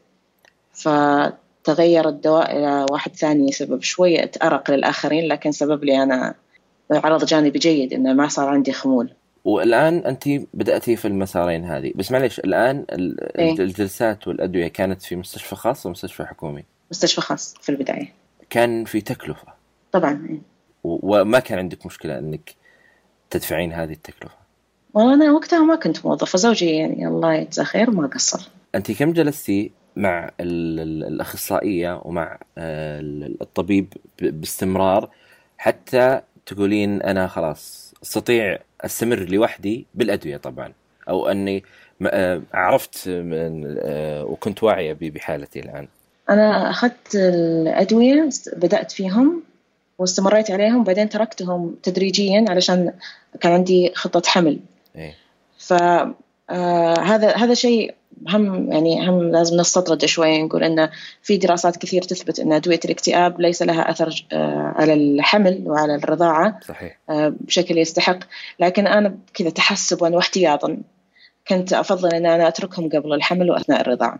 فتغير 0.73 2.09
الدواء 2.09 2.57
إلى 2.57 2.85
واحد 2.91 3.15
ثاني 3.15 3.49
يسبب 3.49 3.81
شوية 3.81 4.31
أرق 4.43 4.71
للآخرين 4.71 5.27
لكن 5.27 5.51
سبب 5.51 5.83
لي 5.83 6.03
أنا 6.03 6.35
عرض 6.91 7.25
جانبي 7.25 7.59
جيد 7.59 7.93
إنه 7.93 8.13
ما 8.13 8.27
صار 8.27 8.49
عندي 8.49 8.71
خمول. 8.73 9.13
والآن 9.45 9.97
أنت 9.97 10.23
بدأتي 10.53 10.95
في 10.95 11.07
المسارين 11.07 11.65
هذه. 11.65 11.91
بس 11.95 12.11
معليش 12.11 12.39
الآن 12.39 12.85
ال- 12.91 13.37
إيه. 13.39 13.51
الجلسات 13.59 14.27
والأدوية 14.27 14.67
كانت 14.67 15.01
في 15.01 15.15
مستشفى 15.15 15.55
خاص 15.55 15.85
ومستشفى 15.85 16.23
حكومي؟ 16.25 16.63
مستشفى 16.91 17.21
خاص 17.21 17.55
في 17.61 17.69
البداية. 17.69 18.13
كان 18.49 18.85
في 18.85 19.01
تكلفة. 19.01 19.47
طبعا 19.91 20.27
إيه. 20.29 20.50
وما 20.83 21.39
كان 21.39 21.57
عندك 21.57 21.85
مشكلة 21.85 22.19
إنك 22.19 22.55
تدفعين 23.29 23.73
هذه 23.73 23.91
التكلفة. 23.93 24.35
والله 24.93 25.13
أنا 25.13 25.31
وقتها 25.31 25.59
ما 25.59 25.75
كنت 25.75 26.05
موظفة 26.05 26.37
زوجي 26.37 26.69
يعني 26.69 27.07
الله 27.07 27.33
يجزاه 27.33 27.63
خير 27.63 27.91
ما 27.91 28.07
قصر 28.07 28.49
أنت 28.75 28.91
كم 28.91 29.13
جلستي 29.13 29.71
مع 29.95 30.31
ال- 30.39 30.79
ال- 30.79 31.03
الأخصائية 31.03 32.01
ومع 32.05 32.39
آه، 32.57 32.99
ال- 32.99 33.37
الطبيب 33.41 33.93
باستمرار 34.21 35.09
حتى 35.57 36.21
تقولين 36.45 37.01
أنا 37.01 37.27
خلاص 37.27 37.93
أستطيع 38.03 38.57
أستمر 38.81 39.19
لوحدي 39.19 39.85
بالأدوية 39.95 40.37
طبعا 40.37 40.73
أو 41.09 41.27
أني 41.27 41.63
آه، 42.05 42.41
عرفت 42.53 43.09
من 43.09 43.75
آه، 43.79 44.25
وكنت 44.25 44.63
واعية 44.63 44.93
بحالتي 45.01 45.59
الآن. 45.59 45.87
أنا 46.29 46.69
أخذت 46.69 47.15
الأدوية 47.15 48.27
است- 48.27 48.55
بدأت 48.55 48.91
فيهم 48.91 49.43
واستمريت 50.01 50.51
عليهم 50.51 50.83
بعدين 50.83 51.09
تركتهم 51.09 51.75
تدريجيا 51.83 52.45
علشان 52.49 52.93
كان 53.39 53.51
عندي 53.51 53.91
خطة 53.95 54.21
حمل. 54.29 54.59
إيه. 54.95 55.15
فهذا 55.57 57.35
هذا 57.35 57.53
شيء 57.53 57.93
هم 58.29 58.71
يعني 58.71 59.09
هم 59.09 59.31
لازم 59.31 59.57
نستطرد 59.57 60.05
شوي 60.05 60.43
نقول 60.43 60.63
أن 60.63 60.89
في 61.21 61.37
دراسات 61.37 61.77
كثير 61.77 62.01
تثبت 62.01 62.39
أن 62.39 62.53
أدوية 62.53 62.79
الاكتئاب 62.85 63.41
ليس 63.41 63.61
لها 63.61 63.91
أثر 63.91 64.25
آه، 64.31 64.73
على 64.75 64.93
الحمل 64.93 65.63
وعلى 65.65 65.95
الرضاعة 65.95 66.59
صحيح. 66.67 66.97
آه، 67.09 67.33
بشكل 67.39 67.77
يستحق. 67.77 68.19
لكن 68.59 68.87
أنا 68.87 69.17
كذا 69.33 69.49
تحسبا 69.49 70.15
واحتياطا 70.15 70.77
كنت 71.47 71.73
أفضل 71.73 72.15
أن 72.15 72.25
أنا 72.25 72.47
أتركهم 72.47 72.89
قبل 72.89 73.13
الحمل 73.13 73.51
وأثناء 73.51 73.81
الرضاعة. 73.81 74.19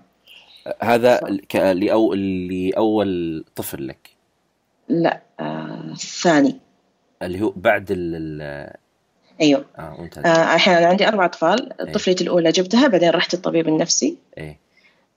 هذا 0.82 1.20
لأو 1.54 2.14
لأول 2.14 3.44
طفل 3.56 3.88
لك؟ 3.88 4.10
لا 4.90 5.22
آه، 5.92 5.96
ثاني 5.96 6.60
اللي 7.22 7.42
هو 7.42 7.54
بعد 7.56 7.88
ال 7.92 8.42
أيوه. 9.42 9.66
آه 9.78 9.96
ممتاز 10.00 10.26
آه، 10.26 10.56
الحين 10.56 10.74
أنا 10.74 10.88
عندي 10.88 11.08
أربع 11.08 11.26
أطفال. 11.26 11.70
طفلتي 11.94 12.24
الأولى 12.24 12.52
جبتها 12.52 12.88
بعدين 12.88 13.10
رحت 13.10 13.34
الطبيب 13.34 13.68
النفسي. 13.68 14.18
إيه. 14.38 14.58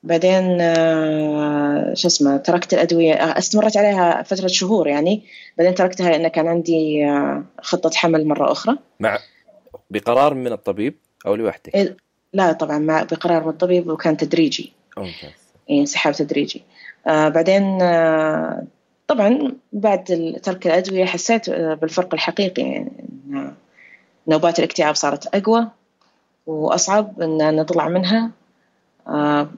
بعدين 0.03 0.57
آه، 0.61 1.93
شو 1.93 2.07
اسمه 2.07 2.37
تركت 2.37 2.73
الأدوية. 2.73 3.13
آه، 3.13 3.37
استمرت 3.37 3.77
عليها 3.77 4.23
فترة 4.23 4.47
شهور 4.47 4.87
يعني. 4.87 5.23
بعدين 5.57 5.75
تركتها 5.75 6.09
لأن 6.09 6.27
كان 6.27 6.47
عندي 6.47 7.05
آه، 7.05 7.43
خطة 7.61 7.91
حمل 7.95 8.27
مرة 8.27 8.51
أخرى. 8.51 8.77
مع 8.99 9.19
بقرار 9.89 10.33
من 10.33 10.51
الطبيب 10.51 10.95
أو 11.25 11.35
لوحدك؟ 11.35 11.75
إيه، 11.75 11.97
لا 12.33 12.51
طبعا 12.51 12.77
مع 12.77 13.03
بقرار 13.03 13.43
من 13.43 13.49
الطبيب 13.49 13.89
وكان 13.89 14.17
تدريجي. 14.17 14.73
ممتاز. 14.97 15.31
انسحاب 15.71 16.13
تدريجي. 16.13 16.63
آه، 17.07 17.29
بعدين 17.29 17.81
آه، 17.81 18.63
طبعا 19.07 19.51
بعد 19.73 20.35
ترك 20.43 20.67
الأدوية 20.67 21.05
حسيت 21.05 21.49
آه، 21.49 21.73
بالفرق 21.73 22.13
الحقيقي 22.13 22.61
يعني 22.61 22.91
نوبات 24.27 24.59
الاكتئاب 24.59 24.95
صارت 24.95 25.35
أقوى 25.35 25.67
وأصعب 26.47 27.21
إن 27.21 27.55
نطلع 27.55 27.87
منها. 27.87 28.31
آه، 29.07 29.49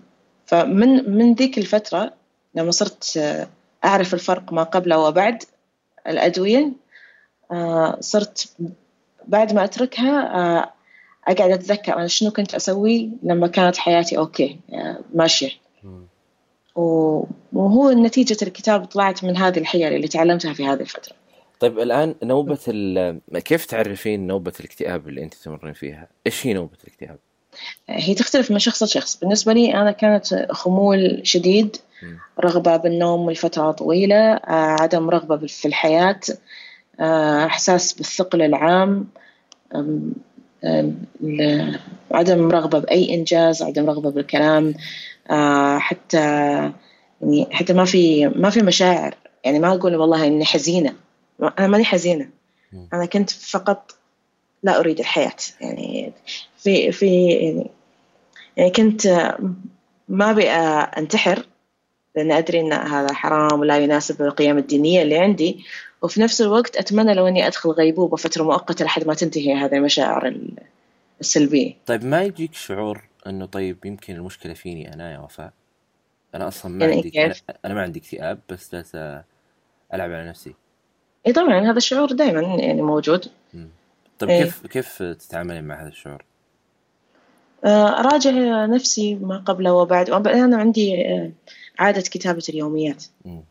فمن 0.45 1.17
من 1.17 1.33
ذيك 1.33 1.57
الفترة 1.57 2.13
لما 2.55 2.71
صرت 2.71 3.17
آه، 3.17 3.47
أعرف 3.85 4.13
الفرق 4.13 4.53
ما 4.53 4.63
قبل 4.63 4.93
وبعد 4.93 5.43
الأدوية 6.07 6.71
صرت 7.99 8.55
بعد 9.27 9.53
ما 9.53 9.63
أتركها 9.63 10.73
أقعد 11.27 11.51
أتذكر 11.51 11.93
أنا 11.93 12.07
شنو 12.07 12.31
كنت 12.31 12.55
أسوي 12.55 13.09
لما 13.23 13.47
كانت 13.47 13.77
حياتي 13.77 14.17
أوكي 14.17 14.59
ماشية. 15.13 15.49
وهو 16.77 17.91
نتيجة 17.91 18.37
الكتاب 18.41 18.85
طلعت 18.85 19.23
من 19.23 19.37
هذه 19.37 19.59
الحيل 19.59 19.93
اللي 19.93 20.07
تعلمتها 20.07 20.53
في 20.53 20.65
هذه 20.67 20.81
الفترة 20.81 21.15
طيب 21.59 21.79
الآن 21.79 22.15
نوبة 22.23 22.57
ال- 22.67 23.21
كيف 23.39 23.65
تعرفين 23.65 24.27
نوبة 24.27 24.53
الاكتئاب 24.59 25.07
اللي 25.07 25.23
أنت 25.23 25.33
تمرين 25.33 25.73
فيها؟ 25.73 26.07
إيش 26.27 26.47
هي 26.47 26.53
نوبة 26.53 26.77
الاكتئاب؟ 26.83 27.17
هي 27.89 28.13
تختلف 28.13 28.51
من 28.51 28.59
شخص 28.59 28.83
لشخص 28.83 29.19
بالنسبة 29.19 29.53
لي 29.53 29.73
أنا 29.73 29.91
كانت 29.91 30.47
خمول 30.51 31.19
شديد. 31.23 31.75
رغبة 32.39 32.77
بالنوم 32.77 33.31
لفترة 33.31 33.71
طويلة 33.71 34.33
آه، 34.33 34.75
عدم 34.81 35.09
رغبة 35.09 35.47
في 35.47 35.67
الحياة 35.67 36.19
آه، 36.99 37.45
إحساس 37.45 37.93
بالثقل 37.93 38.41
العام 38.41 39.07
عدم 42.11 42.51
رغبة 42.51 42.79
بأي 42.79 43.13
إنجاز 43.13 43.61
عدم 43.63 43.85
رغبة 43.89 44.11
بالكلام 44.11 44.73
حتى 45.79 46.17
يعني 47.21 47.47
حتى 47.51 47.73
ما 47.73 47.85
في 47.85 48.27
ما 48.27 48.49
في 48.49 48.61
مشاعر. 48.61 49.15
يعني 49.43 49.59
ما 49.59 49.73
أقول 49.73 49.95
والله 49.95 50.27
إني 50.27 50.45
حزينة. 50.45 50.93
ما- 51.39 51.53
أنا 51.59 51.67
ماني 51.67 51.85
حزينة. 51.85 52.29
مم. 52.73 52.87
أنا 52.93 53.05
كنت 53.05 53.29
فقط 53.29 53.91
لا 54.63 54.79
أريد 54.79 54.99
الحياة. 54.99 55.31
يعني 55.61 56.11
في 56.57 56.91
في 56.91 57.27
يعني, 57.27 57.67
يعني 58.57 58.71
كنت 58.71 59.07
ما 60.09 60.31
أبي 60.31 60.49
أنتحر 60.97 61.45
لأن 62.15 62.31
أدري 62.31 62.59
أن 62.59 62.73
هذا 62.73 63.13
حرام 63.13 63.59
ولا 63.59 63.77
يناسب 63.77 64.21
القيم 64.21 64.57
الدينية 64.57 65.01
اللي 65.01 65.17
عندي. 65.17 65.63
وفي 66.01 66.21
نفس 66.21 66.41
الوقت 66.41 66.77
أتمنى 66.77 67.13
لو 67.13 67.27
أني 67.27 67.47
أدخل 67.47 67.69
غيبوبة 67.69 68.15
فترة 68.17 68.43
مؤقتة 68.43 68.85
لحد 68.85 69.07
ما 69.07 69.13
تنتهي 69.13 69.53
هذه 69.53 69.75
المشاعر 69.75 70.37
ال- 71.17 71.21
السلبية 71.21 71.73
طيب 71.85 72.05
ما 72.05 72.23
يجيك 72.23 72.53
شعور 72.53 73.03
إنه 73.27 73.45
طيب 73.45 73.85
يمكن 73.85 74.15
المشكلة 74.15 74.53
فيني 74.53 74.93
أنا 74.93 75.13
يا 75.13 75.19
وفاء 75.19 75.53
أنا 76.35 76.47
أصلا 76.47 76.71
ما 76.71 76.85
يعني 76.85 76.95
عندي 76.95 77.25
أنا, 77.25 77.33
كيف؟ 77.33 77.43
أنا 77.65 77.73
ما 77.73 77.81
عندي 77.81 77.99
اكتئاب 77.99 78.39
بس 78.49 78.71
جالس 78.75 78.95
ألعب 78.95 80.11
على 80.11 80.29
نفسي 80.29 80.53
اي 81.27 81.33
طبعا 81.33 81.71
هذا 81.71 81.77
الشعور 81.77 82.11
دائما 82.11 82.41
يعني 82.41 82.81
موجود 82.81 83.25
مم. 83.53 83.69
طيب 84.19 84.29
إيه. 84.29 84.43
كيف 84.43 84.67
كيف 84.67 85.03
تتعاملين 85.03 85.63
مع 85.63 85.81
هذا 85.81 85.89
الشعور؟ 85.89 86.25
آه، 87.65 87.99
أراجع 87.99 88.65
نفسي 88.65 89.15
ما 89.15 89.37
قبل 89.37 89.67
وبعد 89.67 90.09
أنا 90.09 90.57
عندي 90.57 91.05
آه، 91.05 91.31
عادة 91.79 92.01
كتابة 92.01 92.43
اليوميات 92.49 93.03
مم. 93.25 93.43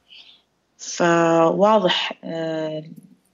فواضح 0.78 2.12
آه، 2.24 2.84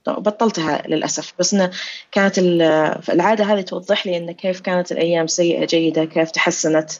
بطلتها 0.07 0.87
للأسف. 0.87 1.33
بس 1.39 1.53
إنه 1.53 1.71
كانت 2.11 2.37
ال- 2.37 2.61
العادة 3.09 3.43
هذه 3.43 3.61
توضح 3.61 4.07
لي 4.07 4.17
إن 4.17 4.31
كيف 4.31 4.61
كانت 4.61 4.91
الأيام 4.91 5.27
سيئة 5.27 5.65
جيدة 5.65 6.05
كيف 6.05 6.31
تحسنت 6.31 6.91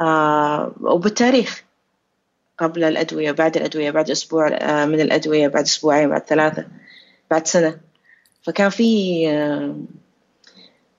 آه، 0.00 0.72
وبالتاريخ 0.80 1.64
قبل 2.58 2.84
الأدوية 2.84 3.32
بعد 3.32 3.56
الأدوية 3.56 3.90
بعد 3.90 4.10
أسبوع 4.10 4.48
آه، 4.48 4.84
من 4.86 5.00
الأدوية 5.00 5.48
بعد 5.48 5.64
أسبوعين 5.64 6.08
بعد 6.08 6.22
ثلاثة 6.26 6.66
بعد 7.30 7.46
سنة. 7.46 7.80
فكان 8.42 8.70
في 8.70 9.24
آه، 9.30 9.76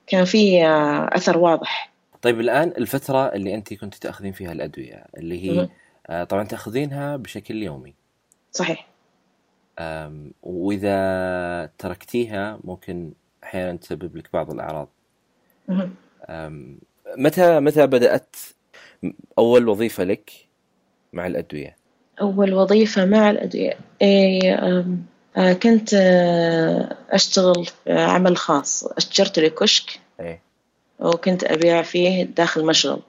كان 0.06 0.24
في 0.24 0.64
آه، 0.66 1.10
أثر 1.12 1.38
واضح. 1.38 1.92
طيب 2.22 2.40
الآن 2.40 2.72
الفترة 2.78 3.26
اللي 3.26 3.54
أنت 3.54 3.74
كنت 3.74 3.94
تأخذين 3.94 4.32
فيها 4.32 4.52
الأدوية 4.52 5.04
اللي 5.16 5.44
هي. 5.50 5.68
آه، 6.06 6.24
طبعا 6.24 6.44
تأخذينها 6.44 7.16
بشكل 7.16 7.62
يومي. 7.62 7.94
صحيح. 8.52 8.91
وإذا 10.42 11.70
تركتيها 11.78 12.58
ممكن 12.64 13.12
أحيانا 13.44 13.78
تسبب 13.78 14.16
لك 14.16 14.28
بعض 14.32 14.50
الأعراض. 14.50 14.88
متى 17.18 17.60
متى 17.60 17.86
بدأت 17.86 18.36
أول 19.38 19.68
وظيفة 19.68 20.04
لك 20.04 20.30
مع 21.12 21.26
الأدوية؟ 21.26 21.76
أول 22.20 22.54
وظيفة 22.54 23.04
مع 23.04 23.30
الأدوية 23.30 23.78
إيه 24.02 24.54
آه، 25.36 25.52
كنت 25.52 25.94
آه، 25.94 26.96
أشتغل 27.10 27.66
في 27.66 27.92
عمل 27.92 28.36
خاص. 28.36 28.84
أجرت 28.84 29.38
لي 29.38 29.50
كشك 29.50 30.00
إيه. 30.20 30.42
وكنت 31.00 31.44
أبيع 31.44 31.82
فيه 31.82 32.22
داخل 32.22 32.66
مشغل. 32.66 33.02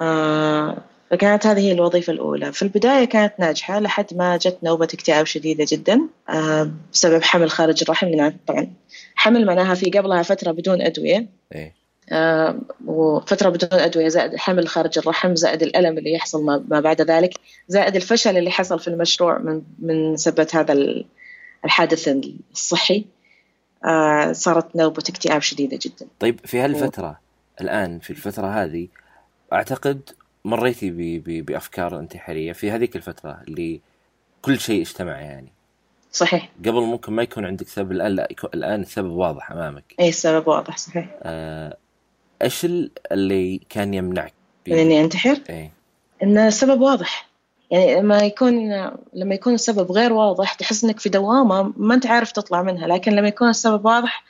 آه، 0.00 0.76
فكانت 1.10 1.46
هذه 1.46 1.58
هي 1.60 1.72
الوظيفة 1.72 2.12
الأولى. 2.12 2.52
في 2.52 2.62
البداية 2.62 3.04
كانت 3.04 3.32
ناجحة 3.38 3.80
لحد 3.80 4.06
ما 4.14 4.36
جت 4.36 4.58
نوبة 4.62 4.84
اكتئاب 4.84 5.26
شديدة 5.26 5.66
جدا 5.68 6.00
آه، 6.28 6.70
بسبب 6.92 7.22
حمل 7.22 7.50
خارج 7.50 7.82
الرحم. 7.82 8.06
لأن 8.06 8.36
طبعا. 8.46 8.72
حمل 9.14 9.46
معناها 9.46 9.74
في 9.74 9.90
قبلها 9.90 10.22
فترة 10.22 10.50
بدون 10.52 10.82
أدوية. 10.82 11.26
إيه. 11.54 11.74
آه، 12.12 12.58
وفترة 12.86 13.48
بدون 13.48 13.80
أدوية 13.80 14.08
زائد 14.08 14.36
حمل 14.36 14.68
خارج 14.68 14.98
الرحم 14.98 15.34
زائد 15.34 15.62
الألم 15.62 15.98
اللي 15.98 16.12
يحصل 16.12 16.44
ما 16.44 16.80
بعد 16.80 17.00
ذلك 17.02 17.34
زائد 17.68 17.96
الفشل 17.96 18.36
اللي 18.38 18.50
حصل 18.50 18.78
في 18.80 18.88
المشروع 18.88 19.38
من 19.38 19.62
من 19.78 20.16
سبة 20.16 20.46
هذا 20.54 20.72
ال- 20.72 21.04
الحادث 21.64 22.08
الصحي. 22.52 23.04
آه، 23.84 24.32
صارت 24.32 24.76
نوبة 24.76 25.02
اكتئاب 25.08 25.42
شديدة 25.42 25.78
جدا. 25.82 26.06
طيب 26.20 26.40
في 26.44 26.60
هالفترة 26.60 27.20
الآن 27.60 27.98
في 27.98 28.10
الفترة 28.10 28.46
هذه 28.46 28.88
أعتقد 29.52 30.00
مريتي 30.46 30.90
ب... 30.90 30.96
ب... 31.24 31.46
بأفكار 31.46 31.98
انتحارية 31.98 32.52
في 32.52 32.70
هذيك 32.70 32.96
الفترة 32.96 33.42
اللي 33.48 33.80
كل 34.42 34.60
شيء 34.60 34.82
اجتمع 34.82 35.20
يعني. 35.20 35.52
صحيح. 36.12 36.48
قبل 36.60 36.80
ممكن 36.80 37.12
ما 37.12 37.22
يكون 37.22 37.44
عندك 37.44 37.68
سبب 37.68 37.92
الآن 37.92 38.12
لا 38.16 38.28
يكون 38.30 38.50
الآن 38.54 38.80
السبب 38.80 39.10
واضح 39.10 39.52
أمامك. 39.52 39.84
أي 40.00 40.08
السبب 40.08 40.48
واضح 40.48 40.76
صحيح. 40.76 41.08
آه، 41.22 41.76
إيش 42.42 42.64
ال- 42.64 42.90
اللي 43.12 43.60
كان 43.68 43.94
يمنعك 43.94 44.32
من 44.68 44.78
إني 44.78 45.00
أنتحر؟ 45.00 45.38
إيه. 45.50 45.72
إن 46.22 46.38
السبب 46.38 46.80
واضح. 46.80 47.28
يعني 47.70 47.94
لما 47.94 48.18
يكون 48.18 48.72
لما 49.14 49.34
يكون 49.34 49.54
السبب 49.54 49.92
غير 49.92 50.12
واضح 50.12 50.54
تحس 50.54 50.84
إنك 50.84 51.00
في 51.00 51.08
دوامة 51.08 51.72
ما 51.76 51.94
أنت 51.94 52.06
عارف 52.06 52.32
تطلع 52.32 52.62
منها 52.62 52.86
لكن 52.86 53.12
لما 53.12 53.28
يكون 53.28 53.48
السبب 53.48 53.84
واضح 53.84 54.24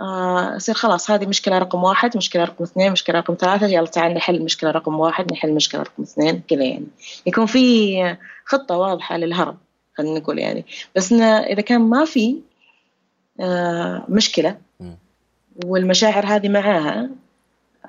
آه، 0.00 0.54
يصير 0.56 0.74
خلاص 0.74 1.10
هذه 1.10 1.26
مشكلة 1.26 1.58
رقم 1.58 1.84
واحد 1.84 2.16
مشكلة 2.16 2.44
رقم 2.44 2.64
اثنين 2.64 2.92
مشكلة 2.92 3.18
رقم 3.18 3.34
ثلاثة 3.34 3.66
يلا 3.66 3.86
تعال 3.86 4.14
نحل 4.14 4.42
مشكلة 4.42 4.70
رقم 4.70 5.00
واحد 5.00 5.32
نحل 5.32 5.52
مشكلة 5.52 5.82
رقم 5.82 6.02
اثنين 6.02 6.42
كذا 6.48 6.64
يعني 6.64 6.86
يكون 7.26 7.46
في 7.46 8.16
خطة 8.44 8.76
واضحة 8.76 9.16
للهرب 9.16 9.56
خلينا 9.94 10.18
نقول 10.18 10.38
يعني 10.38 10.64
بس 10.96 11.12
إذا 11.12 11.60
كان 11.60 11.80
ما 11.80 12.04
في 12.04 12.36
آه، 13.40 14.04
مشكلة. 14.08 14.56
والمشاعر 15.64 16.26
هذه 16.26 16.48
معاها 16.48 17.10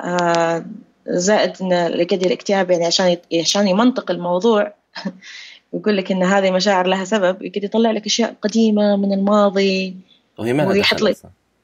آه، 0.02 0.66
زائد 1.08 1.54
إن 1.62 1.88
لقد 1.88 2.26
الاكتئاب 2.26 2.72
يعني 2.72 2.86
عشان 2.86 3.18
عشان 3.42 3.68
يمنطق 3.68 4.12
الموضوع 4.12 4.74
يقول 5.74 5.98
لك 5.98 6.12
إن 6.12 6.24
هذه 6.24 6.52
مشاعر 6.52 6.88
لها 6.88 7.06
سبب 7.06 7.42
يقعد 7.42 7.64
يطلع 7.64 7.92
لك 7.92 8.06
أشياء 8.06 8.36
قديمة 8.42 8.96
من 8.96 9.14
الماضي 9.14 9.96
وهي 10.38 10.54
ما 10.54 10.62
لها 10.62 10.72
ويحط 10.72 11.02
لك-. 11.02 11.18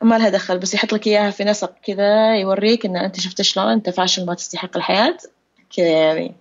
ما 0.04 0.18
لها 0.18 0.30
دخل 0.30 0.58
بس 0.58 0.74
يحط 0.74 0.94
لك 0.94 1.08
إياها 1.08 1.32
في 1.32 1.44
نسق 1.44 1.74
كذا 1.84 2.36
يوريك 2.38 2.86
إن 2.86 2.98
أنت 2.98 3.20
شفت 3.20 3.42
شلون 3.42 3.68
أنت 3.68 3.90
فاشل 3.90 4.26
ما 4.26 4.34
تستحق 4.34 4.78
الحياة. 4.78 5.18
كذا 5.78 5.88
يعني 5.88 6.34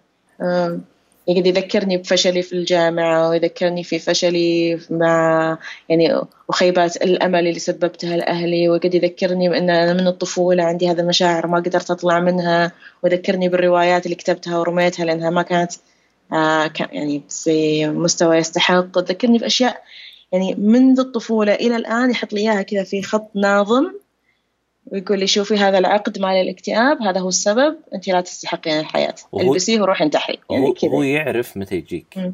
يقعد 1.29 1.47
يذكرني 1.47 1.97
بفشلي 1.97 2.43
في 2.43 2.53
الجامعة 2.53 3.29
ويذكرني 3.29 3.85
في 3.85 3.99
فشلي 3.99 4.81
مع 4.91 5.59
يعني 5.89 6.21
وخيبات 6.49 6.97
الأمل 6.97 7.47
اللي 7.49 7.59
سببتها 7.59 8.17
لأهلي 8.17 8.69
ويقعد 8.69 8.95
يذكرني 8.95 9.49
بأن 9.49 9.71
أنا 9.71 9.93
من 9.93 10.07
الطفولة 10.07 10.65
عندي 10.65 10.91
هذه 10.91 11.01
المشاعر 11.01 11.47
ما 11.47 11.59
قدرت 11.59 11.91
أطلع 11.91 12.21
منها 12.21 12.73
ويذكرني 13.03 13.49
بالروايات 13.49 14.05
اللي 14.05 14.17
كتبتها 14.17 14.59
ورميتها 14.59 15.05
لأنها 15.05 15.31
ما 15.31 15.43
كانت 15.43 15.73
آه 16.33 16.71
يعني 16.93 17.23
في 17.29 17.87
مستوى 17.87 18.37
يستحق. 18.37 19.01
تذكرني 19.01 19.39
بأشياء 19.39 19.83
يعني 20.33 20.55
منذ 20.55 21.01
الطفولة 21.01 21.55
إلى 21.55 21.77
الآن 21.77 22.11
يحط 22.11 22.33
لي 22.33 22.41
إياها 22.41 22.63
كذا 22.63 22.85
في 22.85 23.03
خط 23.03 23.31
ناظم 23.35 23.93
ويقول 24.87 25.19
لي 25.19 25.27
شوفي 25.27 25.57
هذا 25.57 25.79
العقد 25.79 26.19
مال 26.19 26.37
الاكتئاب 26.37 27.03
هذا 27.03 27.21
هو 27.21 27.29
السبب 27.29 27.77
أنت 27.95 28.09
لا 28.09 28.21
تستحقين 28.21 28.81
الحياة. 28.81 29.15
ألبسيه 29.41 29.81
وروحي 29.81 30.05
انتحري. 30.05 30.39
يعني 30.51 30.67
هو, 30.67 30.73
كذا. 30.73 30.91
هو 30.91 31.03
يعرف 31.03 31.57
متى 31.57 31.75
يجيك. 31.75 32.33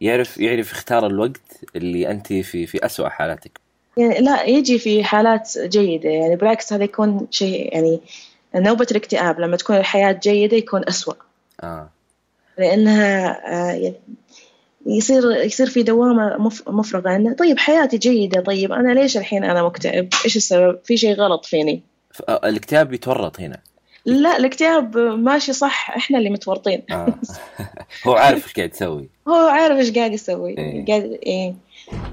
يعرف 0.00 0.38
يعرف 0.38 0.72
يختار 0.72 1.06
الوقت 1.06 1.64
اللي 1.76 2.10
انت 2.10 2.26
في 2.26 2.66
في 2.66 2.86
اسوء 2.86 3.08
حالاتك. 3.08 3.60
يعني 3.96 4.18
لا 4.18 4.44
يجي 4.44 4.78
في 4.78 5.04
حالات 5.04 5.58
جيدة. 5.58 6.10
يعني 6.10 6.36
بالعكس 6.36 6.72
هذا 6.72 6.84
يكون 6.84 7.26
شيء 7.30 7.74
يعني 7.74 8.00
نوبة 8.54 8.86
الاكتئاب. 8.90 9.40
لما 9.40 9.56
تكون 9.56 9.76
الحياة 9.76 10.12
جيدة 10.22 10.56
يكون 10.56 10.88
أسوأ. 10.88 11.14
آه. 11.62 11.90
لأنها 12.58 13.40
آه، 13.52 13.72
يعني 13.72 13.94
يصير 14.86 15.30
يصير 15.30 15.66
في 15.66 15.82
دوامة 15.82 16.36
مف- 16.38 16.68
مفرغة 16.68 17.16
إنه 17.16 17.32
طيب 17.32 17.58
حياتي 17.58 17.98
جيدة 17.98 18.40
طيب 18.40 18.72
أنا 18.72 18.92
ليش 18.92 19.16
الحين 19.16 19.44
أنا 19.44 19.62
مكتئب؟ 19.62 20.08
إيش 20.24 20.36
السبب؟ 20.36 20.78
في 20.84 20.96
شيء 20.96 21.14
غلط 21.14 21.44
فيني 21.44 21.82
الاكتئاب 22.28 22.92
يتورط 22.92 23.40
هنا 23.40 23.60
لا 24.06 24.36
الاكتئاب 24.36 24.98
ماشي 24.98 25.52
صح 25.52 25.90
إحنا 25.96 26.18
اللي 26.18 26.30
متورطين 26.30 26.82
آه. 26.90 27.14
هو 28.06 28.12
عارف 28.12 28.44
إيش 28.46 28.54
قاعد 28.54 28.70
يسوي 28.74 29.08
هو 29.28 29.48
عارف 29.48 29.78
إيش 29.78 29.92
قاعد 29.92 30.12
يسوي 30.12 30.58
إيه. 30.58 30.86
قاعد 30.86 31.18
إيه 31.26 31.54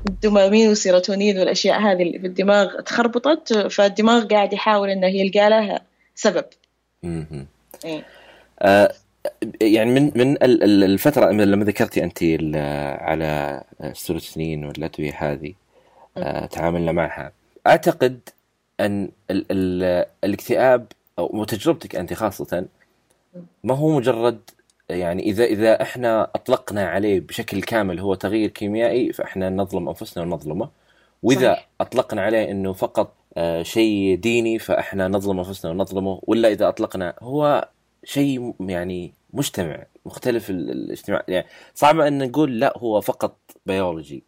الدوبامين 0.09 0.67
والسيروتونين 0.69 1.37
والأشياء 1.39 1.79
هذه 1.81 2.01
اللي 2.03 2.19
في 2.19 2.27
الدماغ 2.27 2.81
تخربطت 2.81 3.53
فالدماغ 3.53 4.25
قاعد 4.25 4.53
يحاول 4.53 4.89
إنه 4.89 5.07
يلقى 5.07 5.49
لها 5.49 5.81
سبب 6.15 6.45
مهم. 7.03 7.47
إيه. 7.85 8.05
آه 8.59 8.93
يعني 9.61 9.91
من 9.91 10.11
من 10.15 10.31
ال- 10.31 10.63
ال- 10.63 10.83
الفترة 10.83 11.31
لما 11.31 11.65
ذكرتي 11.65 12.03
أنت 12.03 12.23
على 13.01 13.63
السيروتونين 13.83 14.65
والادويه 14.65 15.13
هذه 15.17 15.53
آه 16.17 16.45
تعاملنا 16.45 16.91
معها. 16.91 17.31
أعتقد 17.67 18.19
أن 18.79 19.09
ال 19.31 19.45
ال 19.51 20.05
الاكتئاب 20.23 20.85
أو 21.19 21.29
وتجربتك 21.33 21.95
أنت 21.95 22.13
خاصة 22.13 22.65
ما 23.63 23.75
هو 23.75 23.89
مجرد 23.89 24.39
يعني 24.89 25.23
إذا 25.23 25.43
إذا 25.43 25.81
إحنا 25.81 26.23
أطلقنا 26.35 26.87
عليه 26.87 27.19
بشكل 27.19 27.61
كامل 27.61 27.99
هو 27.99 28.13
تغيير 28.15 28.49
كيميائي 28.49 29.13
فإحنا 29.13 29.49
نظلم 29.49 29.87
أنفسنا 29.89 30.23
ونظلمه. 30.23 30.69
وإذا 31.23 31.53
صحيح. 31.53 31.67
أطلقنا 31.81 32.21
عليه 32.21 32.51
إنه 32.51 32.73
فقط 32.73 33.13
آه، 33.37 33.63
شيء 33.63 34.15
ديني 34.17 34.59
فإحنا 34.59 35.07
نظلم 35.07 35.37
أنفسنا 35.39 35.71
ونظلمه 35.71 36.19
ولا 36.23 36.47
إذا 36.49 36.67
أطلقنا 36.69 37.13
هو 37.19 37.69
شيء 38.03 38.53
يعني 38.59 39.13
مجتمع 39.33 39.85
مختلف 40.05 40.49
ال- 40.49 40.69
الاجتماع 40.71 41.23
يعني 41.27 41.45
صعب 41.75 41.99
أن 41.99 42.27
نقول 42.27 42.59
لا 42.59 42.73
هو 42.77 43.01
فقط 43.01 43.37
بيولوجي 43.65 44.23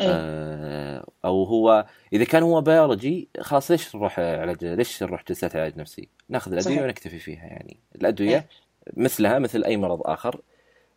أي. 0.00 0.06
آه، 0.10 1.04
أو 1.24 1.44
هو 1.44 1.86
إذا 2.12 2.24
كان 2.24 2.42
هو 2.42 2.60
بيولوجي 2.60 3.28
خلاص 3.40 3.70
ليش 3.70 3.96
نروح 3.96 4.18
علاج 4.20 4.64
ليش 4.64 5.02
نروح 5.02 5.24
جلسات 5.28 5.56
علاج 5.56 5.78
نفسي؟ 5.78 6.08
ناخذ 6.28 6.52
الأدوية 6.52 6.74
صحيح. 6.74 6.84
ونكتفي 6.86 7.18
فيها 7.18 7.44
يعني 7.46 7.76
الأدوية 7.96 8.34
إيه. 8.36 8.46
مثلها 8.96 9.38
مثل 9.38 9.64
أي 9.64 9.76
مرض 9.76 10.00
آخر 10.04 10.40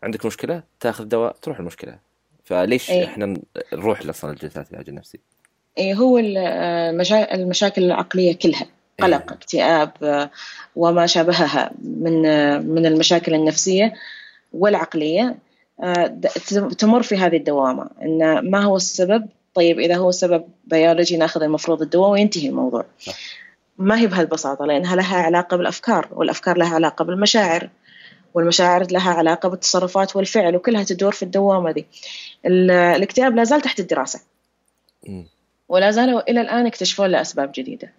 عندك 0.04 0.26
مشكلة 0.26 0.64
تاخذ 0.80 1.04
دواء 1.06 1.32
تروح 1.42 1.60
المشكلة 1.60 2.00
فليش 2.44 2.90
إيه. 2.92 3.06
إحنا 3.06 3.38
نروح 3.74 4.02
أصلا 4.10 4.32
الجلسات 4.32 4.70
العلاج 4.72 4.90
النفسي؟ 4.90 5.20
إيه 5.78 5.94
هو 5.94 6.18
آه، 6.18 6.92
المشا- 6.92 7.34
المشاكل 7.34 7.84
العقلية 7.84 8.36
كلها 8.36 8.68
قلق 9.02 9.32
اكتئاب 9.32 9.92
وما 10.76 11.06
شابهها 11.06 11.72
من 11.84 12.22
من 12.68 12.86
المشاكل 12.86 13.34
النفسية 13.34 13.94
والعقلية 14.54 15.36
آه، 15.84 16.06
تمر 16.78 17.04
في 17.04 17.18
هذه 17.18 17.38
الدوامة. 17.38 17.90
إن 18.02 18.50
ما 18.52 18.62
هو 18.64 18.76
السبب؟ 18.76 19.28
طيب 19.54 19.80
إذا 19.80 19.96
هو 19.98 20.12
سبب 20.12 20.44
بيولوجي 20.66 21.18
ناخذ 21.18 21.44
المفروض 21.44 21.82
الدواء 21.82 22.10
وينتهي 22.10 22.50
الموضوع. 22.50 22.86
صح. 23.00 23.16
ما 23.78 24.00
هي 24.00 24.08
بهالبساطة 24.08 24.66
لأنها 24.66 24.96
لها 24.96 25.18
علاقة 25.18 25.58
بالأفكار 25.58 26.08
والأفكار 26.12 26.58
لها 26.58 26.76
علاقة 26.76 27.06
بالمشاعر 27.06 27.70
والمشاعر 28.34 28.88
لها 28.92 29.12
علاقة 29.12 29.50
بالتصرفات 29.50 30.16
والفعل 30.16 30.56
وكلها 30.56 30.84
تدور 30.84 31.12
في 31.12 31.24
الدوامة 31.24 31.72
دي. 31.72 31.86
ال- 32.46 32.72
الاكتئاب 32.72 33.36
لا 33.36 33.44
زال 33.44 33.62
تحت 33.62 33.80
الدراسة. 33.80 34.20
مم. 35.08 35.26
ولا 35.70 35.92
زالوا 35.92 36.32
إلى 36.32 36.42
الآن 36.42 36.68
يكتشفون 36.68 37.08
له 37.08 37.22
أسباب 37.22 37.52
جديدة. 37.56 37.92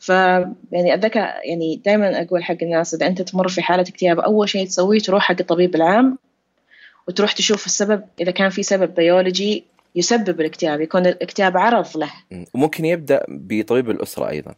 ف 0.00 0.08
يعني 0.08 0.94
أتذكر 0.94 1.20
يعني 1.20 1.80
دائما 1.84 2.22
أقول 2.22 2.44
حق 2.44 2.56
الناس 2.62 2.94
إذا 2.94 3.06
أنت 3.06 3.22
تمر 3.22 3.48
في 3.48 3.62
حالة 3.62 3.82
اكتئاب 3.82 4.18
أول 4.20 4.48
شيء 4.48 4.66
تسويه 4.66 4.98
تروح 4.98 5.22
حق 5.22 5.36
الطبيب 5.40 5.74
العام 5.74 6.18
وتروح 7.08 7.32
تشوف 7.32 7.66
السبب 7.66 8.02
إذا 8.20 8.30
كان 8.30 8.50
في 8.50 8.62
سبب 8.62 8.94
بيولوجي 8.94 9.64
يسبب 9.96 10.40
الاكتئاب 10.40 10.80
يكون 10.80 11.06
الاكتئاب 11.06 11.56
عرض 11.56 11.96
له 11.96 12.10
مم. 12.30 12.44
وممكن 12.54 12.84
يبدأ 12.84 13.24
بطبيب 13.28 13.90
الأسرة 13.90 14.28
أيضا 14.28 14.54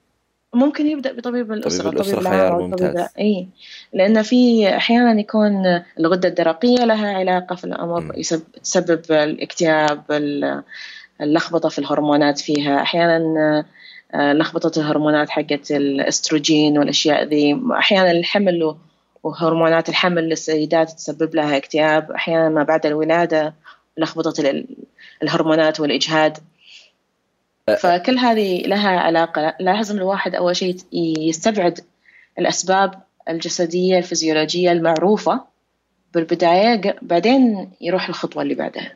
ممكن 0.55 0.87
يبدأ 0.87 1.13
بطبيب 1.13 1.53
الأسرة 1.53 1.91
الأسرة 1.91 2.15
الطبيب 2.19 2.29
خيار 2.29 2.47
العام 2.47 2.53
أو 2.61 2.67
الطبيب 2.67 2.87
ممتاز. 2.89 3.09
إي 3.19 3.47
لأن 3.93 4.23
في 4.23 4.69
أحيانا 4.77 5.21
يكون 5.21 5.83
الغدة 5.99 6.29
الدرقية 6.29 6.85
لها 6.85 7.13
علاقة 7.15 7.57
في. 7.57 7.65
الأمر 7.65 8.19
يسبب 8.19 8.43
تسبب 8.63 9.01
الاكتئاب 9.13 10.03
ال- 10.11 10.63
اللخبطة 11.21 11.69
في 11.69 11.79
الهرمونات 11.79 12.39
فيها 12.39 12.83
أحيانا 12.83 13.65
آه، 14.15 14.33
لخبطة 14.33 14.81
الهرمونات 14.81 15.31
حقت 15.31 15.71
الأستروجين 15.71 16.79
والأشياء 16.79 17.25
ذي. 17.25 17.61
أحيانا 17.73 18.11
الحمل 18.11 18.75
وهرمونات 19.23 19.89
الحمل 19.89 20.29
للسيدات 20.29 20.91
تسبب 20.91 21.35
لها 21.35 21.57
اكتئاب. 21.57 22.11
أحيانا 22.13 22.49
ما 22.49 22.63
بعد 22.63 22.87
الولادة 22.87 23.55
لخبطة 23.99 24.41
ال- 24.51 24.67
الهرمونات 25.23 25.81
والإجهاد. 25.81 26.39
أ- 27.71 27.75
فكل 27.75 28.19
هذه 28.19 28.63
لها 28.67 28.89
علاقة. 29.01 29.55
لازم 29.61 29.97
الواحد 29.97 30.35
أول 30.35 30.57
شيء 30.57 30.77
يستبعد 30.93 31.81
الأسباب 32.39 32.95
الجسدية 33.29 33.99
الفيزيولوجية 33.99 34.73
المعروفة 34.73 35.41
بالبداية 36.15 36.97
بعدين 37.03 37.71
يروح 37.81 38.09
الخطوة 38.09 38.43
اللي 38.43 38.55
بعدها. 38.55 38.93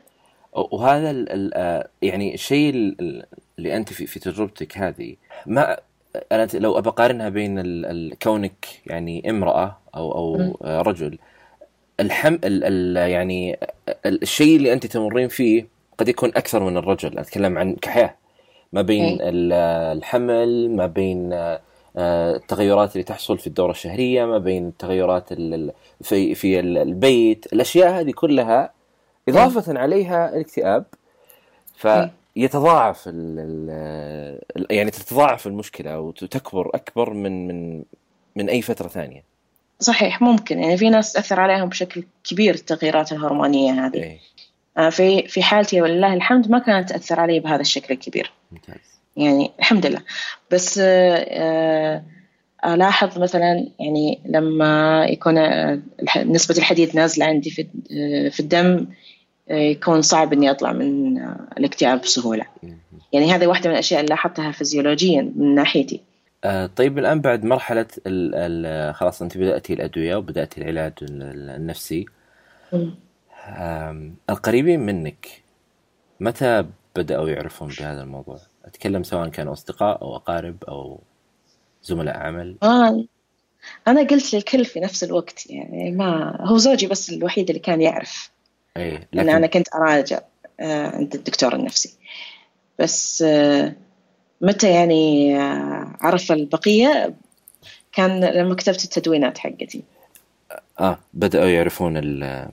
وهذا 0.57 1.11
ال 1.11 1.29
ال 1.31 1.51
آه، 1.53 1.87
يعني 2.01 2.33
الشيء 2.33 2.69
ال- 2.69 2.95
ال- 3.01 3.25
اللي 3.59 3.77
أنت 3.77 3.93
في, 3.93 4.07
في 4.07 4.19
تجربتك 4.19 4.77
هذه 4.77 5.15
ما 5.45 5.77
أنا 6.31 6.47
لو 6.53 6.77
أبى 6.77 6.89
أقارنها 6.89 7.29
بين 7.29 7.59
ال 7.59 7.85
ال 7.85 8.19
كونك 8.19 8.65
يعني 8.85 9.29
امرأة 9.29 9.77
أو 9.95 10.11
أو 10.11 10.57
رجل 10.81 11.17
الحم 11.99 12.33
ال 12.33 12.63
ال 12.63 13.09
يعني 13.11 13.59
ال- 14.05 14.21
الشيء 14.21 14.57
اللي 14.57 14.73
أنت 14.73 14.85
تمرين 14.85 15.27
فيه 15.27 15.67
قد 15.97 16.07
يكون 16.09 16.29
أكثر 16.29 16.63
من 16.63 16.77
الرجل 16.77 17.17
أتكلم 17.19 17.57
عن 17.57 17.75
كحياة 17.75 18.15
ما 18.73 18.81
بين 18.81 19.03
إيه. 19.03 19.29
ال- 19.29 19.53
الحمل 19.97 20.69
ما 20.75 20.85
بين 20.85 21.33
آه، 21.33 22.35
التغيرات 22.35 22.93
اللي 22.93 23.03
تحصل 23.03 23.37
في 23.37 23.47
الدورة 23.47 23.71
الشهرية 23.71 24.25
ما 24.25 24.37
بين 24.37 24.67
التغيرات 24.67 25.31
ال- 25.31 25.53
ال- 25.53 25.71
في 26.01 26.35
في 26.35 26.59
ال- 26.59 26.77
البيت 26.77 27.53
الأشياء 27.53 27.89
هذه 27.99 28.11
كلها 28.11 28.76
إضافة 29.29 29.79
عليها 29.79 30.29
الاكتئاب 30.35 30.85
فيتضاعف 31.75 33.05
يعني 34.69 34.91
تتضاعف 34.91 35.47
المشكلة 35.47 35.99
وتكبر 35.99 36.71
أكبر 36.75 37.13
من 37.13 37.47
من 37.47 37.83
من 38.35 38.49
أي 38.49 38.61
فترة 38.61 38.87
ثانية. 38.87 39.23
صحيح 39.79 40.21
ممكن. 40.21 40.59
يعني 40.59 40.77
في 40.77 40.89
ناس 40.89 41.13
تأثر 41.13 41.39
عليهم 41.39 41.69
بشكل 41.69 42.03
كبير 42.23 42.53
التغييرات 42.53 43.11
الهرمونية 43.11 43.85
هذه. 43.85 43.95
إيه. 43.95 44.19
آه، 44.77 44.89
في 44.89 45.27
في 45.27 45.43
حالتي 45.43 45.81
ولله 45.81 46.13
الحمد 46.13 46.51
ما 46.51 46.59
كانت 46.59 46.89
تأثر 46.89 47.19
علي 47.19 47.39
بهذا 47.39 47.61
الشكل 47.61 47.93
الكبير. 47.93 48.31
ممتاز. 48.51 48.99
يعني 49.17 49.51
الحمد 49.59 49.85
لله. 49.85 50.01
بس 50.51 50.79
آه، 50.83 51.15
آه، 51.15 52.03
ألاحظ 52.65 53.19
مثلا 53.19 53.67
يعني 53.79 54.19
لما 54.25 55.05
يكون 55.09 55.35
نسبة 56.17 56.57
الحديد 56.57 56.95
نازلة 56.95 57.25
عندي 57.25 57.49
في 57.49 57.67
في 58.31 58.39
الدم 58.39 58.87
يكون 59.49 60.01
صعب 60.01 60.33
إني 60.33 60.51
أطلع 60.51 60.71
من 60.71 61.17
الاكتئاب 61.57 62.01
بسهولة 62.01 62.45
مم. 62.63 62.77
يعني 63.13 63.31
هذه 63.31 63.47
واحدة 63.47 63.69
من 63.69 63.73
الأشياء 63.73 63.99
اللي 63.99 64.09
لاحظتها 64.09 64.51
فيزيولوجيا 64.51 65.21
من 65.35 65.55
ناحيتي 65.55 66.01
آه، 66.43 66.65
طيب 66.75 66.97
الآن 66.99 67.21
بعد 67.21 67.43
مرحلة 67.45 67.85
ال 68.07 68.35
ال 68.35 68.95
خلاص 68.95 69.21
أنت 69.21 69.37
بدأتي 69.37 69.73
الأدوية 69.73 70.15
وبدأتي 70.15 70.61
العلاج 70.61 70.93
ال- 71.01 71.23
ال- 71.23 71.49
النفسي 71.49 72.05
القريبين 74.29 74.79
منك 74.79 75.27
متى 76.19 76.65
بدأوا 76.95 77.29
يعرفون 77.29 77.69
بهذا 77.79 78.01
الموضوع؟ 78.01 78.39
أتكلم 78.65 79.03
سواء 79.03 79.27
كانوا 79.27 79.53
أصدقاء 79.53 80.01
أو 80.01 80.15
أقارب 80.15 80.63
أو 80.63 80.99
زملاء 81.83 82.17
عمل 82.17 82.55
آه 82.63 83.05
أنا 83.87 84.03
قلت 84.07 84.33
للكل 84.35 84.65
في 84.65 84.79
نفس 84.79 85.03
الوقت 85.03 85.49
يعني 85.49 85.91
ما 85.91 86.37
هو 86.41 86.57
زوجي 86.57 86.87
بس 86.87 87.09
الوحيد 87.09 87.49
اللي 87.49 87.59
كان 87.59 87.81
يعرف 87.81 88.31
أي 88.77 88.95
إن 88.95 89.01
لكن 89.13 89.29
أنا 89.29 89.47
كنت 89.47 89.75
أراجع 89.75 90.19
آه، 90.59 90.95
عند 90.95 91.15
الدكتور 91.15 91.55
النفسي 91.55 91.93
بس 92.79 93.21
آه، 93.21 93.75
متى 94.41 94.71
يعني 94.71 95.35
آه، 95.39 95.95
عرف 96.01 96.31
البقية 96.31 97.13
كان 97.91 98.25
لما 98.25 98.55
كتبت 98.55 98.83
التدوينات 98.83 99.37
حقتي 99.37 99.83
آه 100.79 100.99
بدأوا 101.13 101.49
يعرفون 101.49 101.97
ال 101.97 102.47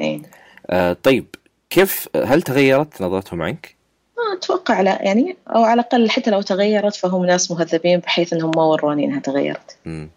إيه. 0.00 0.22
آه 0.66 0.92
طيب 0.92 1.26
كيف 1.70 2.08
هل 2.16 2.42
تغيرت 2.42 3.02
نظرتهم 3.02 3.42
عنك؟ 3.42 3.76
ما 4.16 4.38
أتوقع 4.38 4.80
لا 4.80 5.02
يعني 5.02 5.36
أو 5.48 5.62
على 5.62 5.80
الأقل 5.80 6.10
حتى 6.10 6.30
لو 6.30 6.42
تغيرت 6.42 6.94
فهم 6.94 7.24
ناس 7.24 7.50
مهذبين 7.50 7.98
بحيث 7.98 8.32
أنهم 8.32 8.50
ما 8.56 8.62
وروني 8.62 9.04
أنها 9.04 9.20
تغيرت 9.20 9.76
مم. 9.84 10.10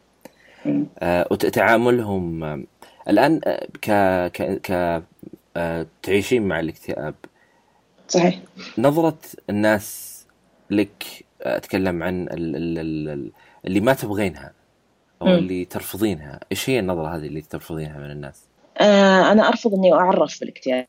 مم. 0.66 0.86
آه 1.00 1.28
وتعاملهم 1.32 2.66
آه، 3.08 3.12
الآن 3.12 3.42
آه، 3.46 3.68
ك 3.82 3.92
ك 4.32 4.62
ك 4.62 5.04
آه 5.58 5.86
تعيشين 6.04 6.44
مع 6.48 6.60
الاكتئاب 6.60 7.16
صحيح 8.08 8.40
نظرة 8.78 9.18
الناس 9.50 10.12
لك 10.70 11.26
عن 12.04 12.24
ال 12.24 12.56
ال 12.56 13.10
ال 13.10 13.32
اللي 13.66 13.80
ما 13.80 13.94
تبغينها 13.94 14.54
مم. 15.22 15.28
اللي 15.28 15.66
ترفضينها 15.66 16.40
إيش 16.52 16.70
هي 16.70 16.80
النظرة 16.80 17.16
هذه 17.16 17.28
اللي 17.28 17.42
ترفضينها 17.42 18.00
من 18.00 18.12
الناس؟ 18.12 18.46
آه، 18.78 19.32
أنا 19.32 19.48
أرفض 19.48 19.74
إني 19.74 19.94
أعرف 19.94 20.40
بالاكتئاب. 20.40 20.88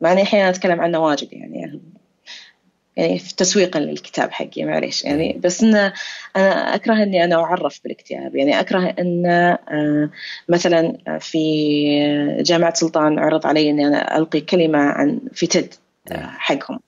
مع 0.00 0.12
إني 0.12 0.22
أحيانا 0.22 0.48
أتكلم 0.48 0.80
عنه 0.80 0.98
واجد 0.98 1.32
يعني 1.32 1.60
يعني 1.60 1.80
في 2.98 3.36
تسويقا 3.36 3.80
للكتاب 3.80 4.32
حقي 4.32 4.64
معليش. 4.64 5.04
يعني 5.04 5.40
بس 5.44 5.62
إن 5.62 5.74
أنا 6.36 6.74
أكره 6.74 7.02
إني 7.02 7.24
أنا 7.24 7.36
أعرف 7.36 7.80
بالاكتئاب. 7.84 8.36
يعني 8.36 8.60
أكره 8.60 8.94
إن 8.98 9.26
آه، 9.26 10.10
مثلا 10.48 10.98
في 11.20 11.38
جامعة 12.40 12.74
سلطان 12.74 13.18
عرض 13.18 13.46
علي 13.46 13.70
إني 13.70 13.86
أنا 13.86 14.18
ألقي 14.18 14.40
كلمة 14.40 14.78
عن 14.78 15.20
في 15.32 15.46
تد 15.46 15.74
آه، 16.12 16.26
حقهم. 16.26 16.78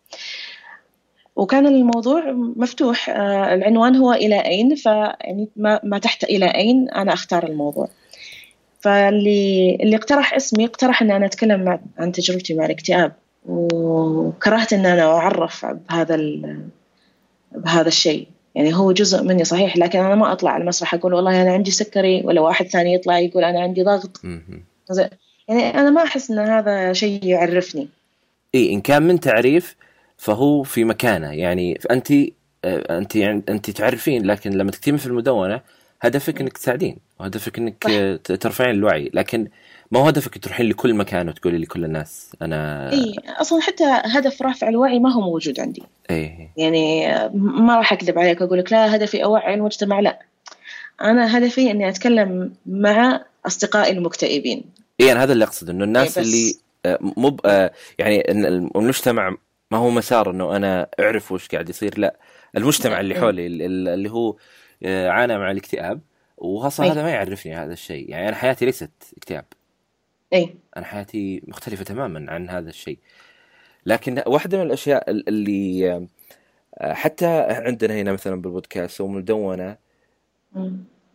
وكان 1.37 1.67
الموضوع 1.67 2.33
مفتوح 2.57 3.11
آه، 3.11 3.55
العنوان 3.55 3.97
هو 3.97 4.13
إلى 4.13 4.41
أين؟ 4.45 4.75
فيعني 4.75 5.49
ما, 5.57 5.81
ما 5.85 5.99
تحت 5.99 6.25
إلى 6.25 6.47
أين؟ 6.47 6.91
أنا 6.91 7.13
أختار 7.13 7.47
الموضوع. 7.47 7.89
فاللي 8.81 9.79
اللي 9.81 9.97
اقترح 9.97 10.35
اسمي 10.35 10.65
اقترح 10.65 11.03
ان 11.03 11.11
أنا 11.11 11.27
أتكلم 11.27 11.81
عن 11.99 12.13
تجربتي 12.13 12.55
مع 12.55 12.67
الاكتئاب. 12.67 13.13
وكرهت 13.47 14.73
إن 14.73 14.87
أنا 14.87 15.03
أعرف 15.03 15.67
بهذا. 15.67 16.17
بهذا 17.53 17.89
الشيء. 17.89 18.29
يعني 18.55 18.75
هو 18.75 18.93
جزء 18.93 19.23
مني 19.23 19.45
صحيح 19.45 19.77
لكن 19.77 19.99
أنا 19.99 20.15
ما 20.15 20.33
أطلع 20.33 20.51
على 20.51 20.63
المسرح 20.63 20.95
أقول 20.95 21.15
والله 21.15 21.43
أنا 21.43 21.53
عندي 21.53 21.71
سكري 21.71 22.23
ولا 22.25 22.41
واحد 22.41 22.67
ثاني 22.67 22.95
يطلع 22.95 23.19
يقول 23.19 23.45
أنا 23.45 23.61
عندي 23.61 23.83
ضغط. 23.83 24.21
يعني 25.49 25.79
أنا 25.79 25.91
ما 25.91 26.03
أحس 26.03 26.31
إن 26.31 26.39
هذا 26.39 26.93
شيء 26.93 27.25
يعرفني. 27.25 27.89
إي 28.55 28.73
إن 28.73 28.81
كان 28.81 29.03
من 29.03 29.21
تعريف 29.21 29.77
فهو 30.17 30.63
في 30.63 30.85
مكانه. 30.85 31.33
يعني 31.33 31.79
أنت 31.91 32.13
أنت 32.65 33.17
أنت 33.49 33.71
تعرفين 33.71 34.27
لكن 34.27 34.51
لما 34.51 34.71
تكتبين 34.71 34.97
في 34.97 35.07
المدونة 35.07 35.61
هدفك 36.01 36.41
إنك 36.41 36.53
تساعدين 36.53 36.97
وهدفك 37.21 37.59
إنك 37.59 37.85
صح. 37.85 38.37
ترفعين 38.37 38.71
الوعي. 38.71 39.11
لكن 39.15 39.49
ما 39.91 40.01
هو 40.01 40.07
هدفك 40.07 40.39
تروحين 40.39 40.69
لكل 40.69 40.95
مكان 40.95 41.29
وتقولي 41.29 41.59
لكل 41.59 41.85
الناس 41.85 42.33
أنا 42.43 42.93
إي 42.93 43.15
أصلا 43.29 43.61
حتى 43.61 43.85
هدف 43.85 44.43
رفع 44.43 44.69
الوعي 44.69 44.99
ما 44.99 45.13
هو 45.13 45.21
موجود 45.21 45.61
عندي. 45.61 45.83
إي. 46.11 46.49
يعني 46.57 47.09
ما 47.35 47.77
راح 47.77 47.93
أكذب 47.93 48.19
عليك 48.19 48.43
أقول 48.43 48.59
لك 48.59 48.73
لا 48.73 48.97
هدفي 48.97 49.25
أوعي 49.25 49.55
المجتمع 49.55 50.01
لا. 50.01 50.19
أنا 51.03 51.39
هدفي 51.39 51.71
إني 51.71 51.89
أتكلم 51.89 52.53
مع 52.67 53.25
أصدقائي 53.47 53.93
المكتئبين. 53.93 54.65
إي 55.01 55.13
أنا 55.13 55.23
هذا 55.23 55.33
اللي 55.33 55.45
أقصد 55.45 55.71
إنه 55.71 55.85
الناس 55.85 56.19
إيه 56.19 56.25
اللي 56.25 56.55
آه، 56.87 56.99
مو 57.01 57.37
آه، 57.45 57.73
يعني 57.99 58.31
المجتمع 58.31 59.37
ما 59.71 59.79
هو 59.79 59.91
مسار 59.91 60.31
إنه 60.31 60.57
أنا 60.57 60.89
أعرف 61.01 61.33
وش 61.33 61.49
قاعد 61.49 61.69
يصير 61.69 61.99
لا. 61.99 62.17
المجتمع 62.57 63.01
اللي 63.01 63.15
حولي 63.15 63.47
اللي 63.47 64.11
هو 64.11 64.37
آه، 64.83 65.09
عانى 65.09 65.39
مع 65.39 65.51
الاكتئاب 65.51 66.01
وخاصة 66.39 66.93
هذا 66.93 67.03
ما 67.03 67.11
يعرفني 67.11 67.55
هذا 67.55 67.73
الشيء. 67.73 68.11
يعني 68.11 68.29
أنا 68.29 68.37
حياتي 68.37 68.65
ليست 68.65 68.91
اكتئاب. 69.17 69.45
إي. 70.33 70.55
أنا 70.77 70.85
حياتي 70.85 71.43
مختلفة 71.49 71.85
تماما 71.85 72.33
عن 72.33 72.51
هذا 72.51 72.69
الشيء. 72.69 72.99
لكن 73.87 74.23
واحدة 74.27 74.59
من 74.59 74.67
الأشياء 74.67 75.11
اللي 75.11 76.09
حتى 76.81 77.27
عندنا 77.51 77.95
هنا 77.95 78.13
مثلا 78.13 78.43
بالبودكاست 78.43 79.01
ومدونة 79.01 79.77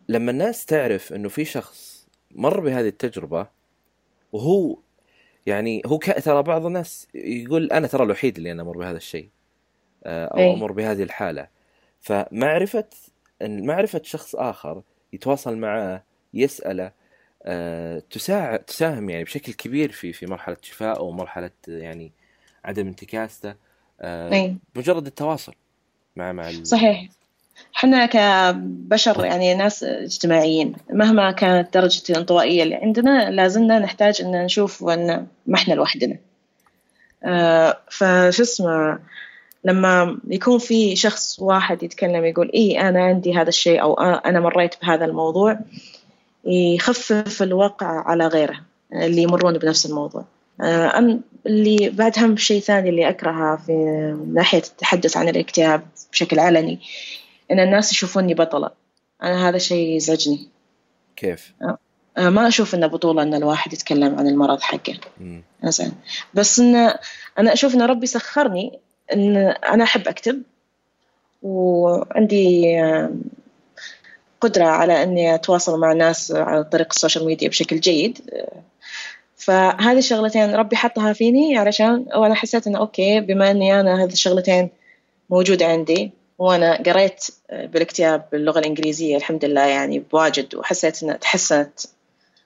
لما 0.08 0.30
الناس 0.30 0.66
تعرف 0.66 1.12
إنه 1.12 1.28
في 1.28 1.44
شخص 1.44 2.08
مر 2.30 2.60
بهذه 2.60 2.88
التجربة 2.88 3.46
وهو 4.32 4.78
يعني 5.46 5.82
هو 5.86 5.98
ترى 5.98 6.42
بعض 6.42 6.66
الناس 6.66 7.08
يقول 7.14 7.72
أنا 7.72 7.86
ترى 7.86 8.02
الوحيد 8.04 8.36
اللي 8.36 8.52
أنا 8.52 8.62
أمر 8.62 8.78
بهذا 8.78 8.96
الشيء 8.96 9.28
آه، 10.04 10.26
أو. 10.26 10.54
أمر 10.54 10.72
بهذه 10.72 11.02
الحالة. 11.02 11.48
فمعرفة 12.00 12.84
معرفة 13.42 14.00
شخص 14.04 14.34
آخر 14.34 14.82
يتواصل 15.12 15.56
معاه 15.56 16.02
يسأله 16.34 16.92
تساعد 18.10 18.58
تساهم 18.58 19.10
يعني 19.10 19.24
بشكل 19.24 19.52
كبير 19.52 19.92
في 19.92 20.12
في 20.12 20.26
مرحلة 20.26 20.56
شفاء 20.62 20.98
أو 20.98 21.10
مرحلة 21.10 21.50
يعني 21.68 22.12
عدم 22.64 22.86
انتكاسته. 22.86 23.54
أه 24.00 24.54
مجرد 24.74 25.06
التواصل 25.06 25.52
مع 26.16 26.32
مع 26.32 26.50
صحيح. 26.62 27.08
إحنا 27.76 28.06
كبشر 28.06 29.24
يعني 29.24 29.54
ناس 29.54 29.84
اجتماعيين 29.84 30.74
مهما 30.90 31.30
كانت 31.30 31.74
درجة 31.74 32.02
الانطوائية 32.10 32.62
اللي 32.62 32.74
عندنا 32.74 33.30
لازلنا 33.30 33.78
نحتاج 33.78 34.22
إن 34.22 34.44
نشوف 34.44 34.84
إن 34.84 35.26
ما 35.46 35.54
إحنا 35.54 35.74
لوحدنا. 35.74 36.16
آه 37.24 37.80
فشو 37.90 38.42
اسمه 38.42 38.98
لما 39.64 40.18
يكون 40.28 40.58
في 40.58 40.96
شخص 40.96 41.40
واحد 41.40 41.82
يتكلم 41.82 42.24
يقول 42.24 42.50
إيه 42.54 42.88
أنا 42.88 43.04
عندي 43.04 43.34
هذا 43.34 43.48
الشيء 43.48 43.82
أو 43.82 43.94
أنا 44.00 44.40
مريت 44.40 44.74
بهذا 44.82 45.04
الموضوع 45.04 45.58
يخفف 46.46 47.42
الواقع 47.42 47.86
على 47.86 48.26
غيره 48.26 48.60
اللي 48.92 49.22
يمرون 49.22 49.58
بنفس 49.58 49.86
الموضوع. 49.86 50.24
آه 50.60 51.20
اللي 51.46 51.90
بعد 51.90 52.18
هم 52.18 52.36
شيء 52.36 52.60
ثاني 52.60 52.88
اللي 52.90 53.08
أكرهه 53.08 53.56
في 53.56 53.72
ناحية 54.34 54.58
التحدث 54.58 55.16
عن 55.16 55.28
الاكتئاب 55.28 55.82
بشكل 56.12 56.38
علني 56.38 56.80
إن 57.50 57.60
الناس 57.60 57.92
يشوفوني 57.92 58.34
بطلة. 58.34 58.70
أنا 59.22 59.48
هذا 59.48 59.58
شيء 59.58 59.96
يزعجني. 59.96 60.48
كيف؟ 61.16 61.52
أه. 61.62 61.78
أه 62.18 62.28
ما 62.28 62.48
أشوف 62.48 62.74
إنه 62.74 62.86
بطولة 62.86 63.22
إن 63.22 63.34
الواحد 63.34 63.72
يتكلم 63.72 64.18
عن 64.18 64.28
المرض 64.28 64.60
حقه. 64.60 64.98
مثلا 65.62 65.92
بس 66.34 66.58
إن 66.58 66.74
أنا 67.38 67.52
أشوف 67.52 67.74
إن 67.74 67.82
ربي 67.82 68.06
سخرني 68.06 68.78
إن 69.12 69.36
أنا 69.36 69.84
أحب 69.84 70.08
أكتب 70.08 70.42
وعندي 71.42 72.76
قدرة 74.46 74.64
على 74.64 75.02
إني 75.02 75.34
أتواصل 75.34 75.80
مع 75.80 75.92
الناس 75.92 76.32
عن 76.32 76.62
طريق 76.62 76.86
ال 76.90 76.95
social 76.95 77.26
media 77.26 77.48
بشكل 77.48 77.80
جيد. 77.80 78.18
فهذه 79.36 79.98
الشغلتين 79.98 80.54
ربي 80.54 80.76
حطها 80.76 81.12
فيني 81.12 81.58
علشان 81.58 82.06
وأنا 82.16 82.34
حسيت 82.34 82.66
إنه 82.66 82.78
okay 82.78 83.20
بما 83.20 83.50
إني 83.50 83.80
أنا 83.80 84.04
هذه 84.04 84.12
الشغلتين 84.12 84.68
موجودة 85.30 85.66
عندي 85.66 86.10
وأنا 86.38 86.82
قريت 86.82 87.24
بالاكتئاب 87.50 88.24
باللغة 88.32 88.58
الإنجليزية 88.58 89.16
الحمد 89.16 89.44
لله 89.44 89.66
يعني 89.66 89.98
بواجد 89.98 90.54
وحسيت 90.54 91.02
ان 91.02 91.18
تحسنت 91.18 91.80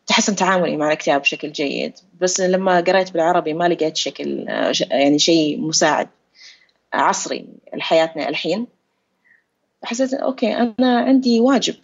تحسن 0.07 0.37
تعاملي 0.37 0.77
مع 0.77 0.87
الاكتئاب 0.87 1.21
بشكل 1.21 1.53
جيد. 1.53 1.93
بس 2.21 2.41
لما 2.41 2.81
قريت 2.81 3.13
بالعربي 3.13 3.55
ما 3.55 3.69
لقيت 3.69 3.97
شكل 3.97 4.45
يعني 4.91 5.19
شيء 5.19 5.61
مساعد 5.61 6.09
عصري 6.93 7.47
لحياتنا 7.75 8.29
الحين. 8.29 8.67
حسيت 9.85 10.15
أوكي 10.15 10.53
أنا 10.57 10.99
عندي 10.99 11.41
واجب. 11.41 11.75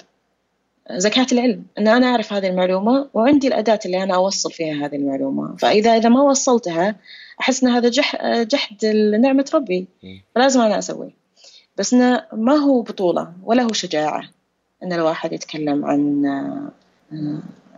زكاة 0.90 1.26
العلم 1.32 1.64
إن 1.78 1.88
أنا 1.88 2.06
أعرف 2.06 2.32
هذه 2.32 2.46
المعلومة 2.46 3.08
وعندي 3.14 3.48
الأداة 3.48 3.80
اللي 3.86 4.02
أنا 4.02 4.14
أوصل 4.14 4.52
فيها 4.52 4.86
هذه 4.86 4.96
المعلومة. 4.96 5.56
فإذا 5.56 5.96
إذا 5.96 6.08
ما 6.08 6.22
وصلتها 6.22 6.96
أحس 7.40 7.64
إن 7.64 7.68
هذا 7.68 7.88
جحد 8.42 8.86
نعمة 9.20 9.50
ربي. 9.54 9.86
فلازم 10.34 10.60
أنا 10.60 10.78
أسويه. 10.78 11.10
بس 11.76 11.94
إنه 11.94 12.22
ما 12.32 12.54
هو 12.54 12.82
بطولة 12.82 13.32
ولا 13.44 13.62
هو 13.62 13.72
شجاعة 13.72 14.22
إن 14.82 14.92
الواحد 14.92 15.32
يتكلم 15.32 15.84
عن 15.84 16.26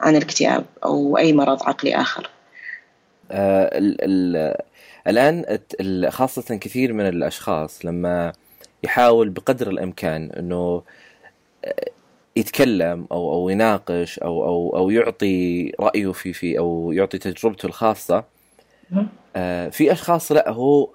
عن 0.00 0.16
الاكتئاب 0.16 0.64
أو 0.84 1.18
أي 1.18 1.32
مرض 1.32 1.62
عقلي 1.62 1.96
آخر. 1.96 2.30
آه 3.30 3.78
ال 3.78 3.96
ال 4.00 4.54
الآن 5.06 5.58
خاصة 6.10 6.56
كثير 6.56 6.92
من 6.92 7.08
الأشخاص 7.08 7.84
لما 7.84 8.32
يحاول 8.82 9.28
بقدر 9.28 9.70
الإمكان 9.70 10.30
أنه 10.30 10.82
يتكلم 12.38 13.06
أو 13.12 13.32
أو 13.32 13.48
يناقش 13.48 14.18
أو 14.18 14.44
أو 14.44 14.76
أو 14.76 14.90
يعطي 14.90 15.72
رأيه 15.80 16.12
في 16.12 16.32
في 16.32 16.58
أو 16.58 16.92
يعطي 16.92 17.18
تجربته 17.18 17.66
الخاصة 17.66 18.24
آه 19.36 19.68
في 19.68 19.92
أشخاص 19.92 20.32
لا 20.32 20.50
هو 20.50 20.88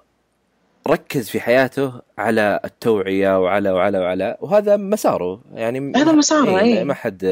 ركز 0.88 1.28
في 1.28 1.40
حياته 1.40 1.92
على 2.18 2.60
التوعية 2.64 3.40
وعلى 3.42 3.70
وعلى 3.70 3.98
وعلى 3.98 4.36
وهذا 4.40 4.76
مساره. 4.76 5.40
يعني 5.54 5.92
هذا 5.96 6.12
مساره 6.12 6.58
إيه، 6.58 6.78
أي. 6.78 6.84
ما 6.84 6.94
حد 6.94 7.22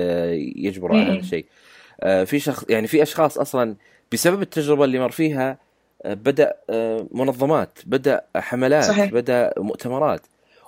يجبر 0.57 0.93
على 0.93 1.03
هذا 1.03 1.19
الشيء. 1.19 1.47
آه، 2.01 2.25
في 2.25 2.39
شخص 2.39 2.65
يعني 2.69 2.87
في 2.87 3.03
أشخاص 3.03 3.39
أصلا 3.39 3.77
بسبب 4.13 4.43
التجربة 4.43 4.85
اللي 4.85 4.99
مر 4.99 5.11
فيها 5.11 5.59
آه، 6.03 6.15
بدأ 6.15 6.55
آه، 6.71 7.07
منظمات 7.11 7.79
بدأ 7.87 8.25
حملات 8.37 8.85
صحيح. 8.85 9.13
بدأ 9.13 9.53
مؤتمرات. 9.57 10.21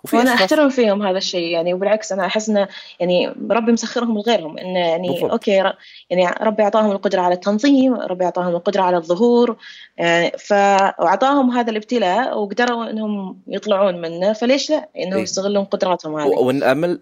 وفي 0.04 0.16
وأنا 0.16 0.34
أحترم 0.34 0.68
فيهم 0.68 1.02
هذا 1.02 1.18
الشيء 1.18 1.46
يعني 1.46 1.74
وبالعكس 1.74 2.12
أنا 2.12 2.26
أحس 2.26 2.48
إنه 2.48 2.68
يعني 3.00 3.34
ربي 3.50 3.72
مسخرهم 3.72 4.14
لغيرهم 4.14 4.58
انه 4.58 4.78
يعني 4.78 5.08
بالضبط. 5.08 5.30
أوكي 5.30 5.72
يعني 6.10 6.34
ربي 6.40 6.62
أعطاهم 6.62 6.90
القدرة 6.90 7.20
على 7.20 7.34
التنظيم 7.34 7.94
ربي 7.94 8.24
أعطاهم 8.24 8.54
القدرة 8.54 8.82
على 8.82 8.96
الظهور 8.96 9.56
يعني 9.98 10.32
فاعطاهم 10.38 11.50
هذا 11.50 11.70
الابتلاء 11.70 12.38
وقدروا 12.38 12.90
إنهم 12.90 13.38
يطلعون 13.46 14.00
منه 14.00 14.32
فليش 14.32 14.70
لا؟ 14.70 14.88
إنهم 14.98 15.16
إيه. 15.16 15.22
يستغلون 15.22 15.64
قدراتهم 15.64 16.20
هذه. 16.20 16.28
والامل 16.28 16.98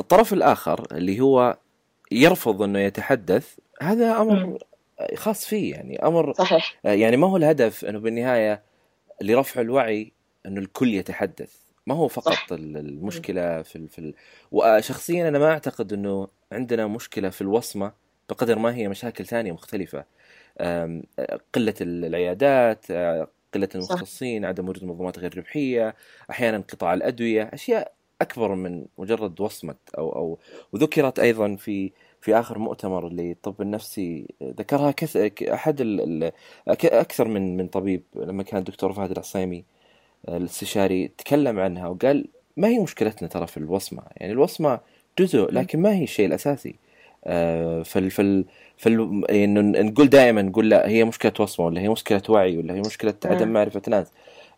الطرف 0.00 0.32
الآخر 0.32 0.86
اللي 0.92 1.20
هو 1.20 1.56
يرفض 2.12 2.62
إنه 2.62 2.78
يتحدث 2.78 3.58
هذا 3.82 4.20
أمر 4.20 4.58
خاص 5.16 5.46
فيه 5.46 5.74
يعني 5.74 6.06
أمر 6.06 6.32
صحيح. 6.32 6.74
يعني 6.84 7.16
ما 7.16 7.26
هو 7.26 7.36
الهدف 7.36 7.84
إنه 7.84 7.98
بالنهاية 7.98 8.62
لرفع 9.22 9.60
الوعي 9.60 10.12
إنه 10.46 10.60
الكل 10.60 10.94
يتحدث. 10.94 11.61
ما 11.86 11.94
هو 11.94 12.08
فقط 12.08 12.32
صح. 12.32 12.46
المشكلة 12.52 13.62
في 13.62 13.88
في 13.88 14.14
وشخصيا 14.52 15.28
أنا 15.28 15.38
ما 15.38 15.50
أعتقد 15.50 15.92
إنه 15.92 16.28
عندنا 16.52 16.86
مشكلة 16.86 17.30
في 17.30 17.40
الوصمة 17.40 17.92
بقدر 18.28 18.58
ما 18.58 18.74
هي 18.74 18.88
مشاكل 18.88 19.26
ثانية 19.26 19.52
مختلفة. 19.52 20.04
قلة 21.54 21.74
العيادات 21.80 22.86
قلة 23.54 23.68
المختصين 23.74 24.44
عدم 24.44 24.68
وجود 24.68 24.84
منظمات 24.84 25.18
غير 25.18 25.38
ربحية 25.38 25.94
أحيانا 26.30 26.56
انقطاع 26.56 26.94
الأدوية 26.94 27.42
أشياء 27.42 27.92
أكبر 28.20 28.54
من 28.54 28.86
مجرد 28.98 29.40
وصمة 29.40 29.74
أو 29.98 30.12
أو 30.12 30.38
وذكرت 30.72 31.18
أيضا 31.18 31.56
في 31.56 31.92
في 32.20 32.34
آخر 32.38 32.58
مؤتمر 32.58 33.08
للطب 33.08 33.62
النفسي 33.62 34.34
ذكرها 34.42 34.90
كث... 34.90 35.16
أحد 35.42 35.80
ال... 35.80 36.32
أكثر 36.68 37.28
من 37.28 37.56
من 37.56 37.68
طبيب 37.68 38.02
لما 38.16 38.42
كان 38.42 38.58
الدكتور 38.58 38.92
فهد 38.92 39.10
العصيمي. 39.10 39.64
الاستشاري 40.28 41.10
تكلم 41.18 41.60
عنها 41.60 41.88
وقال 41.88 42.28
ما 42.56 42.68
هي 42.68 42.78
مشكلتنا 42.78 43.28
ترى 43.28 43.46
في 43.46 43.56
الوصمة. 43.56 44.02
يعني 44.16 44.32
الوصمة 44.32 44.80
جزء 45.18 45.52
لكن 45.52 45.80
ما 45.80 45.94
هي 45.94 46.04
الشيء 46.04 46.26
الأساسي. 46.26 46.74
آه، 47.24 47.82
فال 47.82 48.10
فال 48.10 48.44
فال 48.76 49.24
يعني 49.30 49.60
نقول 49.82 50.08
دائما 50.08 50.42
نقول 50.42 50.70
لا 50.70 50.88
هي 50.88 51.04
مشكلة 51.04 51.32
وصمة 51.40 51.66
ولا 51.66 51.80
هي 51.80 51.88
مشكلة 51.88 52.22
وعي 52.28 52.58
ولا 52.58 52.74
هي 52.74 52.80
مشكلة 52.80 53.14
عدم 53.24 53.48
معرفة 53.48 53.82
ناس 53.88 54.06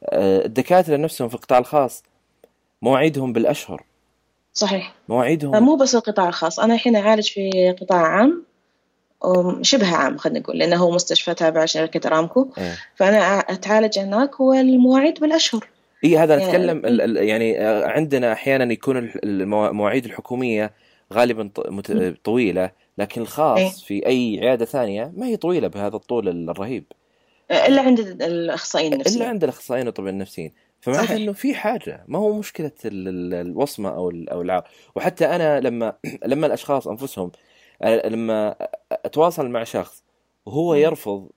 آه، 0.05 0.45
الدكاترة 0.45 0.97
نفسهم 0.97 1.29
في 1.29 1.35
القطاع 1.35 1.59
الخاص 1.59 2.03
مواعيدهم 2.83 3.33
بالأشهر. 3.33 3.85
صحيح. 4.53 4.95
مواعيدهم 5.09 5.65
مو 5.65 5.77
بس 5.77 5.95
القطاع 5.95 6.29
الخاص. 6.29 6.61
أنا 6.61 6.75
الحين 6.75 6.97
أعالج 6.97 7.29
في 7.29 7.75
قطاع 7.81 8.07
عام. 8.07 8.45
شبه 9.63 9.97
عام 9.97 10.17
خلينا 10.19 10.39
نقول 10.41 10.59
لأنه 10.59 10.77
هو 10.77 10.91
مستشفى 10.91 11.35
تابع 11.35 11.65
شركة 11.65 12.07
أرامكو 12.09 12.49
إيه. 12.59 12.77
فأنا 12.97 13.39
أتعالج 13.39 13.99
هناك 13.99 14.41
والمواعيد 14.41 15.21
بالأشهر. 15.21 15.69
إي 16.05 16.19
هذا 16.19 16.37
يعني- 16.37 16.47
نتكلم 16.49 16.83
يعني 17.17 17.61
آه، 17.61 17.87
عندنا 17.87 18.33
أحيانا 18.33 18.73
يكون 18.73 18.97
ال- 18.97 19.43
المواعيد 19.43 20.05
الحكومية 20.05 20.73
غالبا 21.13 21.51
طويلة 22.25 22.71
لكن 22.99 23.21
إيه. 23.21 23.27
الخاص 23.27 23.83
في 23.85 24.07
أي 24.07 24.39
عيادة 24.43 24.65
ثانية 24.65 25.13
ما 25.17 25.27
هي 25.27 25.37
طويلة 25.37 25.69
بهذا 25.69 25.97
الطول 25.97 26.51
الرهيب. 26.51 26.85
إلا 27.51 27.83
عند 27.83 27.99
الأخصائيين 28.23 28.93
إلا 28.93 29.01
النفسيين. 29.01 29.23
عند 29.29 29.45
الأخصائيين 29.45 29.87
والطبيب 29.87 30.09
النفسيين. 30.09 30.53
فمعناته. 30.81 31.17
إنه 31.17 31.33
في 31.33 31.55
حاجة 31.55 32.05
ما 32.09 32.19
هو 32.19 32.33
مشكلة 32.39 32.71
ال- 32.85 33.09
ال- 33.09 33.47
الوصمة 33.47 33.89
أو 33.89 34.11
أو 34.33 34.43
العار. 34.43 34.69
وحتى 34.97 35.27
أنا 35.27 35.61
لما 35.61 35.93
لما 36.27 36.47
الأشخاص 36.47 36.89
أنفسهم 36.89 37.27
آه، 37.27 37.33
لما 37.85 38.57
أتواصل 38.93 39.49
مع 39.49 39.65
شخص 39.65 40.05
وهو. 40.47 40.75
يرفض 40.75 41.31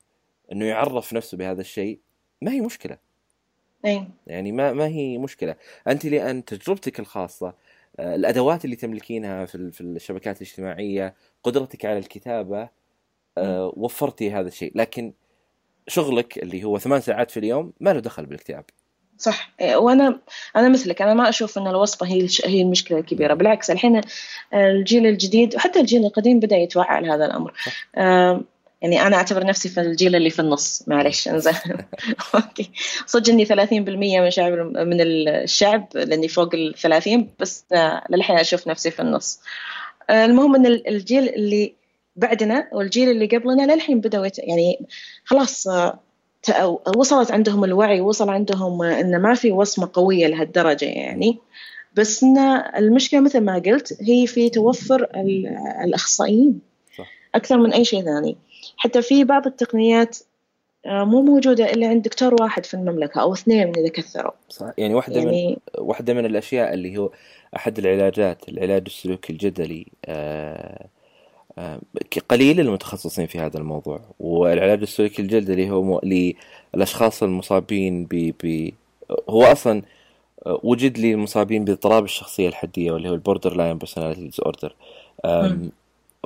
إنه 0.52 0.66
يعرف 0.66 1.14
نفسه 1.14 1.38
بهذا 1.38 1.62
الشيء 1.62 2.00
ما 2.42 2.52
هي 2.52 2.62
مشكلة. 2.62 2.98
إيه 3.86 4.08
يعني 4.28 4.52
ما 4.52 4.74
ما 4.74 4.88
هي 4.88 5.18
مشكلة. 5.18 5.56
أنت 5.88 6.06
لأن 6.06 6.46
تجربتك 6.46 7.00
الخاصة 7.00 7.54
آه، 8.00 8.16
الأدوات 8.16 8.66
اللي 8.66 8.76
تملكينها 8.76 9.46
في 9.46 9.72
في 9.72 9.82
الشبكات 9.82 10.42
الاجتماعية 10.42 11.16
قدرتك 11.44 11.86
على 11.86 11.98
الكتابة 11.98 12.70
آه، 13.38 13.74
وفرتي 13.78 14.32
هذا 14.32 14.48
الشيء. 14.48 14.72
لكن 14.76 15.14
شغلك 15.88 16.38
اللي 16.38 16.64
هو 16.64 16.80
ثمان 16.80 17.02
ساعات 17.02 17.32
في 17.32 17.38
اليوم 17.40 17.74
ما 17.80 17.94
له 17.94 18.00
دخل 18.00 18.26
بالاكتئاب 18.26 18.66
صح. 19.18 19.52
وأنا 19.76 20.20
أنا 20.56 20.70
مثلك 20.70 21.02
أنا 21.02 21.14
ما 21.14 21.30
أشوف 21.30 21.58
ان 21.58 21.68
الوصفه 21.68 22.06
هي 22.06 22.28
هي 22.46 22.62
المشكلة 22.62 22.98
الكبيرة. 23.00 23.34
بالعكس 23.34 23.72
الحين 23.72 24.02
الجيل 24.54 25.06
الجديد 25.08 25.56
وحتى 25.56 25.80
الجيل 25.80 26.06
القديم 26.06 26.40
بدأ 26.40 26.56
يتوعى 26.56 27.02
لهذا 27.02 27.26
الأمر. 27.26 27.54
يعني 28.82 29.02
أنا 29.08 29.16
أعتبر 29.16 29.46
نفسي 29.46 29.70
في 29.70 29.82
الجيل 29.82 30.16
اللي 30.16 30.30
في 30.30 30.40
النص. 30.40 30.84
معلش 30.88 31.28
أنزين. 31.28 31.54
أوكي. 32.36 32.72
صدق 33.06 33.30
إني 33.30 33.46
30% 33.46 33.72
من 33.72 34.32
شعب 34.32 34.52
من 34.78 35.02
الشعب 35.02 35.88
لأني 35.96 36.28
فوق 36.28 36.56
ال 36.56 36.74
30 36.74 37.30
بس 37.40 37.66
للحين 38.10 38.38
أشوف 38.38 38.68
نفسي 38.68 38.92
في 38.92 39.02
النص. 39.02 39.40
المهم 40.10 40.56
إن 40.56 40.66
ال- 40.66 40.88
الجيل 40.88 41.30
اللي 41.30 41.74
بعدنا 42.16 42.68
والجيل 42.72 43.10
اللي 43.10 43.26
قبلنا 43.26 43.74
للحين 43.74 44.00
بدأوا 44.00 44.28
يعني 44.38 44.80
خلاص 45.26 45.68
آه، 45.68 46.00
وصلت 46.98 47.32
عندهم 47.32 47.64
الوعي 47.64 48.02
وصل 48.02 48.30
عندهم 48.30 48.82
إن 48.82 49.22
ما 49.22 49.34
في 49.34 49.52
وصمة 49.52 49.90
قوية 49.94 50.28
لهالدرجة 50.28 50.86
يعني. 50.86 51.38
بس 51.94 52.24
إن 52.24 52.38
المشكلة 52.78 53.20
مثل 53.20 53.40
ما 53.42 53.56
قلت 53.60 53.98
هي 54.02 54.28
في 54.28 54.50
توفر 54.50 55.04
ال- 55.16 55.48
الأخصائيين. 55.84 56.60
صح. 56.98 57.08
أكثر 57.36 57.58
من 57.58 57.74
أي 57.74 57.86
شيء 57.86 58.04
ثاني. 58.04 58.38
حتى 58.78 59.02
في 59.02 59.24
بعض 59.24 59.48
التقنيات 59.48 60.18
آه، 60.86 61.04
مو 61.04 61.22
موجودة 61.22 61.66
إلا 61.74 61.88
عند 61.88 62.02
دكتور 62.02 62.42
واحد 62.42 62.66
في 62.66 62.74
المملكة 62.74 63.22
أو 63.22 63.34
اثنين 63.34 63.68
إذا 63.78 63.90
كثروا. 63.90 64.32
صح. 64.50 64.72
يعني 64.78 64.94
واحدة 64.94 65.22
من 65.22 65.34
يعني 65.34 65.60
واحدة 65.78 66.14
من 66.14 66.26
الأشياء 66.26 66.74
اللي 66.74 66.98
هو 66.98 67.10
أحد 67.56 67.78
العلاجات 67.78 68.50
العلاج 68.50 68.84
السلوكي 68.86 69.34
الجدلي 69.34 69.88
آه، 70.06 70.86
قليل 72.30 72.60
المتخصصين 72.60 73.28
في 73.28 73.40
هذا 73.40 73.58
الموضوع. 73.58 74.02
والعلاج 74.20 74.82
السلوكي 74.82 75.22
الجدلي 75.22 75.70
هو 75.70 75.84
مو- 75.84 76.34
للأشخاص 76.74 77.24
المصابين 77.24 78.06
ب 78.06 78.34
ب 78.44 78.70
هو 79.30 79.44
أصلا 79.44 79.82
آه، 80.46 80.60
وجد 80.64 80.98
للمصابين 81.00 81.66
باضطراب 81.66 82.04
الشخصية 82.04 82.48
الحدية 82.48 82.92
واللي 82.92 83.10
هو 83.10 83.14
ال 83.14 83.17
borderline 83.17 83.56
personality 83.56 84.22
disorder. 84.22 84.76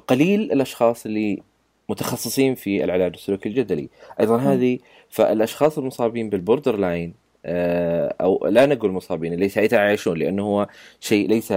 قليل 0.08 0.52
الأشخاص 0.52 1.06
اللي 1.06 1.41
متخصصين 1.89 2.56
في 2.56 2.84
العلاج 2.84 3.12
السلوكي 3.13 3.50
الجدلي. 3.50 3.89
أيضا 4.20 4.38
هذه 4.38 4.80
فالأشخاص 5.10 5.78
المصابين 5.78 6.30
بال 6.30 6.78
borderline 6.78 7.10
آه، 7.10 7.21
أو 7.46 8.48
لا 8.48 8.66
نقول 8.66 8.92
مصابين 8.92 9.34
اللي 9.34 9.50
سيتعايشون 9.50 10.18
لأنه 10.18 10.44
هو 10.44 10.68
شيء 11.00 11.28
ليس 11.28 11.52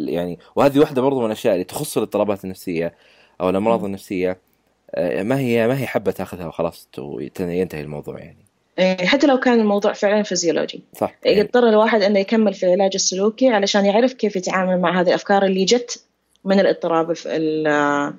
يعني 0.00 0.38
وهذه 0.56 0.78
واحدة 0.78 1.02
برضو 1.02 1.20
من 1.20 1.26
الأشياء 1.26 1.54
اللي 1.54 1.64
تخص 1.64 1.96
الاضطرابات 1.96 2.44
النفسية 2.44 2.94
أو 3.40 3.50
الأمراض. 3.50 3.84
النفسية. 3.84 4.38
آه، 4.94 5.22
ما 5.22 5.38
هي 5.38 5.68
ما 5.68 5.80
هي 5.80 5.86
حبة 5.86 6.10
تاخذها 6.12 6.46
وخلاص 6.46 6.88
ينتهي 7.40 7.80
الموضوع 7.80 8.18
يعني. 8.18 8.46
إيه، 8.78 9.06
حتى 9.06 9.26
لو 9.26 9.38
كان 9.40 9.60
الموضوع 9.60 9.92
فعلا 9.92 10.22
فيزيولوجي. 10.22 10.82
صح. 10.96 11.14
يعني 11.24 11.38
يضطر 11.38 11.68
الواحد 11.68 12.02
إنه 12.02 12.18
يكمل 12.18 12.54
في 12.54 12.66
العلاج 12.66 12.90
السلوكي 12.94 13.48
علشان 13.48 13.84
يعرف 13.86 14.12
كيف 14.12 14.36
يتعامل 14.36 14.80
مع 14.80 15.00
هذه 15.00 15.08
الأفكار 15.08 15.44
اللي 15.44 15.64
جت 15.64 16.04
من 16.44 16.60
الاضطراب 16.60 17.14
آه، 17.26 18.14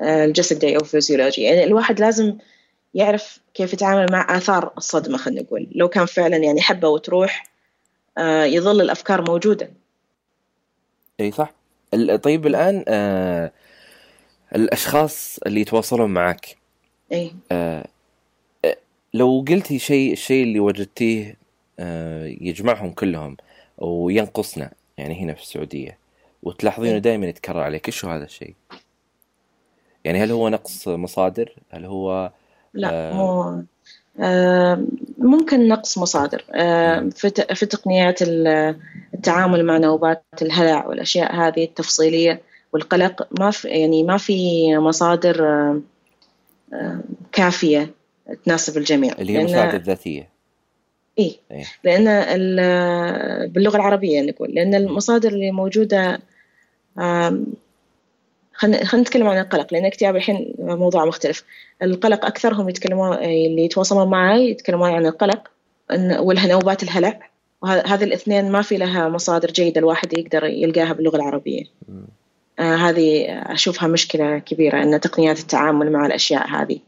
الجسدي 0.00 0.76
أو 0.76 0.80
الفيزيولوجي 0.80 1.42
يعني 1.42 1.64
الواحد 1.64 2.00
لازم 2.00 2.36
يعرف 2.94 3.40
كيف 3.54 3.72
يتعامل 3.72 4.12
مع 4.12 4.36
آثار 4.36 4.72
الصدمة 4.76 5.18
خلينا 5.18 5.42
نقول 5.42 5.66
لو 5.74 5.88
كان 5.88 6.06
فعلا 6.06 6.36
يعني 6.36 6.60
حبة 6.60 6.88
وتروح 6.88 7.46
آه، 8.18 8.44
يظل 8.44 8.80
الأفكار 8.80 9.30
موجودة 9.30 9.70
إي 11.20 11.30
صح 11.32 11.52
طيب 12.22 12.46
الآن 12.46 12.84
آه 12.88 13.52
الأشخاص 14.54 15.38
اللي 15.46 15.60
يتواصلون 15.60 16.10
معك 16.10 16.56
إي 17.12 17.32
آه 17.52 17.86
آه، 18.64 18.76
لو 19.14 19.44
قلتي 19.48 19.78
شيء 19.78 20.12
الشيء 20.12 20.42
اللي 20.42 20.60
وجدتيه 20.60 21.36
آه 21.78 22.26
يجمعهم 22.40 22.90
كلهم 22.90 23.36
وينقصنا 23.78 24.70
يعني 24.98 25.22
هنا 25.22 25.34
في 25.34 25.42
السعودية 25.42 25.98
وتلاحظينه. 26.42 26.98
دائما 26.98 27.26
يتكرر 27.26 27.60
عليك 27.60 27.86
إيش 27.86 28.04
هو 28.04 28.10
هذا 28.10 28.24
الشيء؟ 28.24 28.54
يعني 30.04 30.18
هل 30.24 30.30
هو 30.30 30.48
نقص 30.48 30.88
مصادر؟ 30.88 31.54
هل 31.70 31.84
هو 31.84 32.32
لا 32.74 32.90
آه. 32.92 33.12
مو 33.14 33.62
آه، 34.20 34.84
ممكن 35.18 35.68
نقص 35.68 35.98
مصادر 35.98 36.44
آه، 36.54 37.08
في 37.54 37.66
تقنيات 37.66 38.22
ال- 38.22 38.76
التعامل 39.14 39.64
مع 39.64 39.78
نوبات 39.78 40.22
الهلع 40.42 40.86
والأشياء 40.86 41.34
هذه 41.34 41.64
التفصيلية 41.64 42.40
والقلق 42.72 43.28
ما 43.40 43.50
في 43.50 43.68
يعني 43.68 44.02
ما 44.02 44.16
في 44.16 44.68
مصادر 44.78 45.36
كافية 47.32 47.90
تناسب 48.44 48.78
الجميع 48.78 49.12
اللي 49.18 49.32
هي 49.32 49.40
المساعده 49.40 49.76
الذاتيه؟ 49.76 50.28
إيه 51.18 51.32
إيه. 51.50 51.64
لأن 51.84 52.08
ال- 52.08 53.48
باللغة 53.48 53.76
العربية 53.76 54.20
نقول 54.22 54.50
لأن 54.50 54.74
المصادر 54.74 55.28
اللي 55.28 55.50
موجودة 55.50 56.20
آم، 56.98 57.46
خلينا 58.60 58.94
نتكلم 58.94 59.28
عن 59.28 59.38
القلق 59.38 59.72
لأن 59.72 59.82
الاكتئاب 59.82 60.16
الحين 60.16 60.54
موضوع 60.58 61.04
مختلف. 61.04 61.44
القلق 61.82 62.24
أكثرهم 62.26 62.68
يتكلمون 62.68 63.12
اللي 63.12 63.64
يتواصلون 63.64 64.10
معي 64.10 64.50
يتكلمون 64.50 64.90
عن 64.90 65.06
القلق 65.06 65.48
والنوبات 66.18 66.82
الهلع. 66.82 67.30
وهذه 67.62 68.04
الاثنين 68.04 68.52
ما 68.52 68.62
في 68.62 68.76
لها 68.76 69.08
مصادر 69.08 69.50
جيدة 69.50 69.78
الواحد 69.78 70.18
يقدر 70.18 70.44
يلقاها 70.44 70.92
باللغة 70.92 71.16
العربية. 71.16 71.64
آه 72.58 72.74
هذه 72.74 73.24
أشوفها 73.28 73.88
مشكلة 73.88 74.38
كبيرة 74.38 74.82
أن 74.82 75.00
تقنيات 75.00 75.38
التعامل 75.38 75.92
مع 75.92 76.06
الأشياء 76.06 76.48
هذه. 76.48 76.78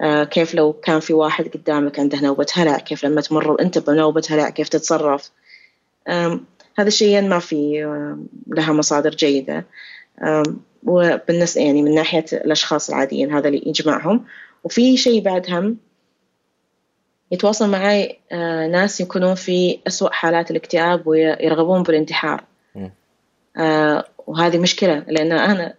آه 0.00 0.24
كيف 0.24 0.54
لو 0.54 0.72
كان 0.72 1.00
في 1.00 1.12
واحد 1.12 1.48
قدامك 1.48 1.98
عنده 1.98 2.20
نوبة 2.20 2.46
هلع 2.54 2.78
كيف 2.78 3.04
لما 3.04 3.20
تمر 3.20 3.60
أنت 3.60 3.78
بنوبة 3.78 4.22
هلع 4.30 4.50
كيف 4.50 4.68
تتصرف. 4.68 5.30
آم 6.08 6.44
هذا 6.78 6.88
الشيء 6.88 7.22
ما 7.22 7.38
في 7.38 7.84
آم، 7.84 8.26
لها 8.46 8.72
مصادر 8.72 9.10
جيدة. 9.10 9.66
آم 10.22 10.60
وبالنسبة 10.84 11.64
يعني 11.64 11.82
من 11.82 11.94
ناحية 11.94 12.24
الأشخاص 12.32 12.90
العاديين 12.90 13.32
هذا 13.32 13.48
اللي 13.48 13.62
يجمعهم. 13.66 14.24
وفي 14.64 14.96
شيء 14.96 15.22
بعد 15.22 15.50
هم 15.50 15.76
يتواصل 17.30 17.70
معي 17.70 18.18
آه 18.32 18.66
ناس 18.66 19.00
يكونون 19.00 19.34
في 19.34 19.78
أسوأ 19.86 20.10
حالات 20.10 20.50
الاكتئاب 20.50 21.06
ويرغبون 21.06 21.82
بالانتحار. 21.82 22.44
آه 23.56 24.04
وهذه 24.26 24.58
مشكلة 24.58 25.04
لأن 25.08 25.32
أنا 25.32 25.74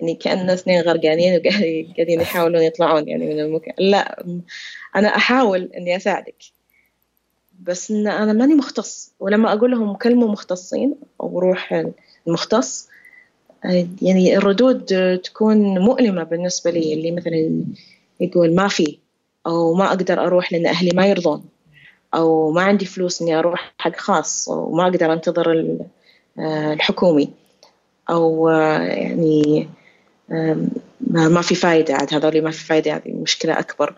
يعني 0.00 0.14
كأن 0.14 0.50
اثنين 0.50 0.80
غرقانين 0.80 1.40
وقاعدين 1.40 2.20
يحاولون 2.20 2.62
يطلعون 2.62 3.08
يعني 3.08 3.34
من 3.34 3.40
المكان. 3.40 3.74
لا 3.78 4.24
أنا 4.96 5.16
أحاول 5.16 5.70
إني 5.76 5.96
أساعدك. 5.96 6.44
بس 7.62 7.90
إن 7.90 8.06
أنا 8.06 8.32
ماني 8.32 8.54
مختص 8.54 9.12
ولما 9.20 9.52
أقول 9.52 9.70
لهم 9.70 9.96
كلمة 9.96 10.26
مختصين 10.26 10.94
أو 11.20 11.38
روح 11.38 11.84
المختص 12.26 12.89
يعني 14.02 14.36
الردود 14.36 14.92
آه، 14.92 15.16
تكون 15.16 15.78
مؤلمة 15.78 16.22
بالنسبة 16.22 16.70
لي 16.70 16.94
اللي 16.94 17.10
مثلا 17.10 17.64
يقول 18.20 18.54
ما 18.54 18.68
في 18.68 18.98
أو 19.46 19.74
ما 19.74 19.86
أقدر 19.86 20.26
أروح 20.26 20.52
لأن 20.52 20.66
أهلي 20.66 20.90
ما 20.94 21.06
يرضون 21.06 21.44
أو 22.14 22.50
ما 22.50 22.62
عندي 22.62 22.84
فلوس 22.84 23.22
إني 23.22 23.38
أروح 23.38 23.74
حق 23.78 23.96
خاص 23.96 24.48
وما 24.48 24.82
أقدر 24.82 25.12
أنتظر 25.12 25.76
آه، 26.38 26.72
الحكومي 26.72 27.30
أو 28.10 28.48
آه، 28.48 28.82
يعني 28.82 29.68
ما 31.10 31.42
في 31.42 31.54
فايدة 31.54 31.94
عاد 31.94 32.14
هذول 32.14 32.42
ما 32.42 32.50
في 32.50 32.64
فايدة 32.64 32.96
هذه 32.96 33.12
مشكلة 33.12 33.58
أكبر. 33.58 33.94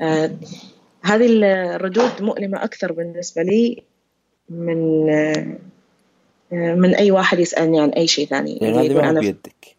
آه، 0.00 0.30
هذه 1.02 1.26
الردود 1.26 2.22
مؤلمة 2.22 2.64
أكثر 2.64 2.92
بالنسبة 2.92 3.42
لي 3.42 3.82
من 4.48 5.10
آه، 5.10 5.32
آه، 5.36 5.58
من 6.52 6.94
أي 6.94 7.10
واحد 7.10 7.38
يسألني 7.38 7.80
عن 7.80 7.88
أي 7.88 8.06
شيء 8.06 8.26
ثاني. 8.26 8.56
يعني 8.56 8.86
يقول 8.86 9.02
ما 9.02 9.10
هو 9.10 9.20
بيدك. 9.20 9.76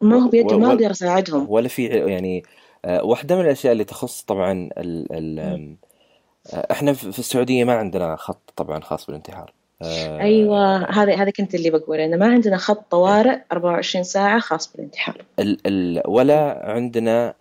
ما 0.00 0.24
هو 0.24 0.28
بيدي 0.28 0.54
ما 0.54 0.68
أقدر 0.68 0.90
أساعدهم. 0.90 1.46
ولا 1.50 1.68
في 1.68 1.86
يعني 1.86 2.42
آه، 2.84 3.04
واحدة 3.04 3.36
من 3.36 3.44
الأشياء 3.44 3.72
اللي 3.72 3.84
تخص 3.84 4.22
طبعا 4.22 4.52
ال 4.78 5.06
ال 5.12 5.38
آه، 6.52 6.66
إحنا 6.70 6.92
في 6.92 7.18
السعودية 7.18 7.64
ما 7.64 7.74
عندنا 7.74 8.16
خط 8.16 8.52
طبعا 8.56 8.80
خاص 8.80 9.06
بالانتحار. 9.06 9.52
آه، 9.82 10.20
أيوه 10.20 10.76
هذه 10.76 11.22
هذه 11.22 11.30
كنت 11.30 11.54
اللي 11.54 11.70
بقوله 11.70 12.04
إنه 12.04 12.16
ما 12.16 12.26
عندنا 12.26 12.56
خط 12.56 12.90
طوارئ 12.90 13.38
24 13.52 14.04
ساعة 14.04 14.40
خاص 14.40 14.72
بالانتحار. 14.72 15.24
ال 15.38 15.58
ال 15.66 16.02
ولا 16.06 16.60
عندنا 16.64 17.34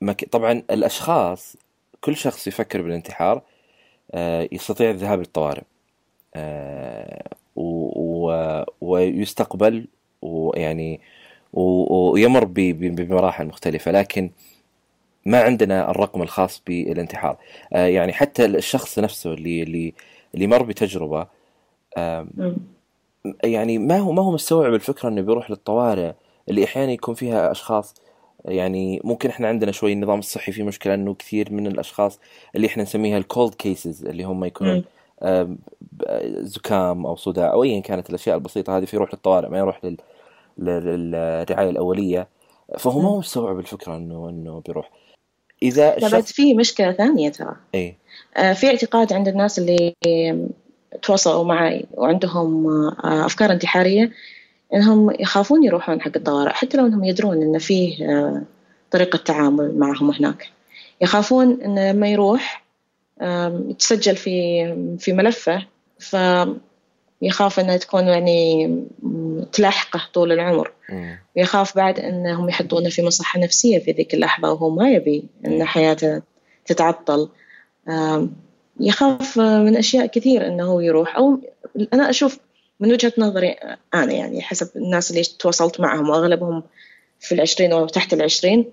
مك... 0.00 0.24
طبعا 0.24 0.62
الأشخاص 0.70 1.56
كل 2.00 2.16
شخص 2.16 2.46
يفكر 2.46 2.82
بالانتحار 2.82 3.42
آه، 4.12 4.48
يستطيع 4.52 4.90
الذهاب 4.90 5.18
للطوارئ. 5.18 5.62
آه، 6.34 7.28
و... 7.58 7.92
و... 8.30 8.64
ويستقبل 8.80 9.86
ويعني. 10.22 11.00
ويمر 11.52 12.44
ب... 12.44 12.54
بمراحل 12.80 13.46
مختلفة 13.46 13.90
لكن 13.90 14.30
ما 15.26 15.42
عندنا 15.42 15.90
الرقم 15.90 16.22
الخاص 16.22 16.62
بالانتحار 16.66 17.36
آه، 17.72 17.86
يعني 17.86 18.12
حتى 18.12 18.44
الشخص 18.44 18.98
نفسه 18.98 19.32
اللي 19.32 19.62
اللي 19.62 19.94
اللي 20.34 20.46
مر 20.46 20.62
بتجربة 20.62 21.26
آه،. 21.96 22.26
يعني 23.44 23.78
ما 23.78 23.98
هو 23.98 24.12
ما 24.12 24.22
هو 24.22 24.30
مستوعب 24.32 24.74
الفكرة 24.74 25.08
إنه 25.08 25.20
بيروح 25.20 25.50
للطوارئ 25.50 26.12
اللي 26.48 26.64
أحيانا 26.64 26.92
يكون 26.92 27.14
فيها 27.14 27.50
أشخاص 27.50 27.94
يعني 28.44 29.00
ممكن 29.04 29.28
إحنا 29.28 29.48
عندنا 29.48 29.72
شوي 29.72 29.92
النظام 29.92 30.18
الصحي 30.18 30.52
فيه 30.52 30.62
مشكلة 30.62 30.94
إنه 30.94 31.14
كثير 31.14 31.52
من 31.52 31.66
الأشخاص 31.66 32.20
اللي 32.56 32.66
إحنا 32.66 32.82
نسميها 32.82 33.18
الكولد 33.18 33.54
كيسز 33.54 34.04
اللي 34.04 34.24
هم 34.24 34.44
يكونون 34.44 34.84
زكام 36.40 37.06
أو 37.06 37.16
صداع 37.16 37.52
أو 37.52 37.64
ايا 37.64 37.80
كانت 37.80 38.10
الأشياء 38.10 38.36
البسيطة 38.36 38.78
هذه 38.78 38.84
فيروح 38.84 39.14
للطوارئ 39.14 39.48
ما 39.48 39.58
يروح 39.58 39.84
لل... 39.84 39.96
لل- 40.58 41.10
للرعاية 41.12 41.70
الأولية. 41.70 42.28
فهو 42.78 43.00
ما 43.00 43.08
هو 43.08 43.18
مستوعب 43.18 43.58
الفكرة 43.58 43.96
إنه 43.96 44.28
إنه 44.28 44.62
بيروح. 44.66 44.90
إذا 45.62 45.88
بعد 45.90 46.02
الشخص 46.02 46.32
في 46.32 46.54
مشكلة 46.54 46.92
ثانية 46.92 47.28
ترى. 47.28 47.56
إي. 47.74 47.96
آه، 48.36 48.52
في 48.52 48.66
اعتقاد 48.66 49.12
عند 49.12 49.28
الناس 49.28 49.58
اللي 49.58 49.94
تواصلوا 51.02 51.44
معي 51.44 51.86
وعندهم 51.94 52.66
آه، 52.66 53.26
أفكار 53.26 53.52
انتحارية 53.52 54.12
إنهم 54.74 55.10
يخافون 55.20 55.64
يروحون 55.64 56.00
حق 56.00 56.12
الطوارئ 56.16 56.52
حتى 56.52 56.78
لو 56.78 56.86
إنهم 56.86 57.04
يدرون 57.04 57.42
إن 57.42 57.58
فيه 57.58 58.10
آه، 58.10 58.42
طريقة 58.90 59.16
تعامل 59.16 59.78
معهم 59.78 60.10
هناك. 60.10 60.48
يخافون 61.00 61.62
انه 61.62 61.92
لما 61.92 62.08
يروح 62.08 62.67
آم، 63.20 63.70
يتسجل 63.70 64.16
في 64.16 64.64
في 64.98 65.12
ملفه 65.12 65.66
فيخاف 65.98 67.60
إنها 67.60 67.76
تكون 67.76 68.04
يعني 68.08 68.74
تلاحقه 69.52 70.00
طول 70.14 70.32
العمر. 70.32 70.72
ويخاف 71.36 71.76
بعد 71.76 72.00
إنهم 72.00 72.48
يحطونه 72.48 72.88
في 72.88 73.02
مصحة 73.02 73.40
نفسية 73.40 73.78
في 73.78 73.92
ذيك 73.92 74.14
اللحظة 74.14 74.52
وهو 74.52 74.70
ما 74.70 74.90
يبي 74.90 75.24
إن 75.46 75.64
حياته 75.64 76.22
تتعطل. 76.66 77.28
يخاف 78.80 79.38
من 79.38 79.76
أشياء 79.76 80.06
كثير 80.06 80.46
إنه 80.46 80.64
هو 80.64 80.80
يروح. 80.80 81.16
أو 81.16 81.38
أنا 81.92 82.10
أشوف 82.10 82.38
من 82.80 82.92
وجهة 82.92 83.12
نظري 83.18 83.56
أنا 83.94 84.12
يعني 84.12 84.42
حسب 84.42 84.68
الناس 84.76 85.10
اللي 85.10 85.22
تواصلت 85.38 85.80
معهم 85.80 86.08
وأغلبهم 86.10 86.62
في 87.20 87.34
العشرين 87.34 87.72
أو 87.72 87.86
تحت 87.86 88.12
العشرين 88.12 88.72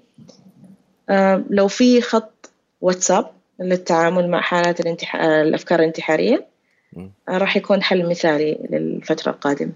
لو 1.50 1.68
في 1.68 2.02
خط 2.02 2.50
واتساب 2.82 3.32
للتعامل 3.60 4.30
مع 4.30 4.42
حالات 4.42 4.80
الانتح... 4.80 5.16
الأفكار 5.16 5.80
الانتحارية. 5.80 6.46
راح 7.30 7.58
يكون 7.58 7.84
حل 7.84 8.10
مثالي 8.10 8.58
للفترة 8.70 9.32
القادمة. 9.32 9.72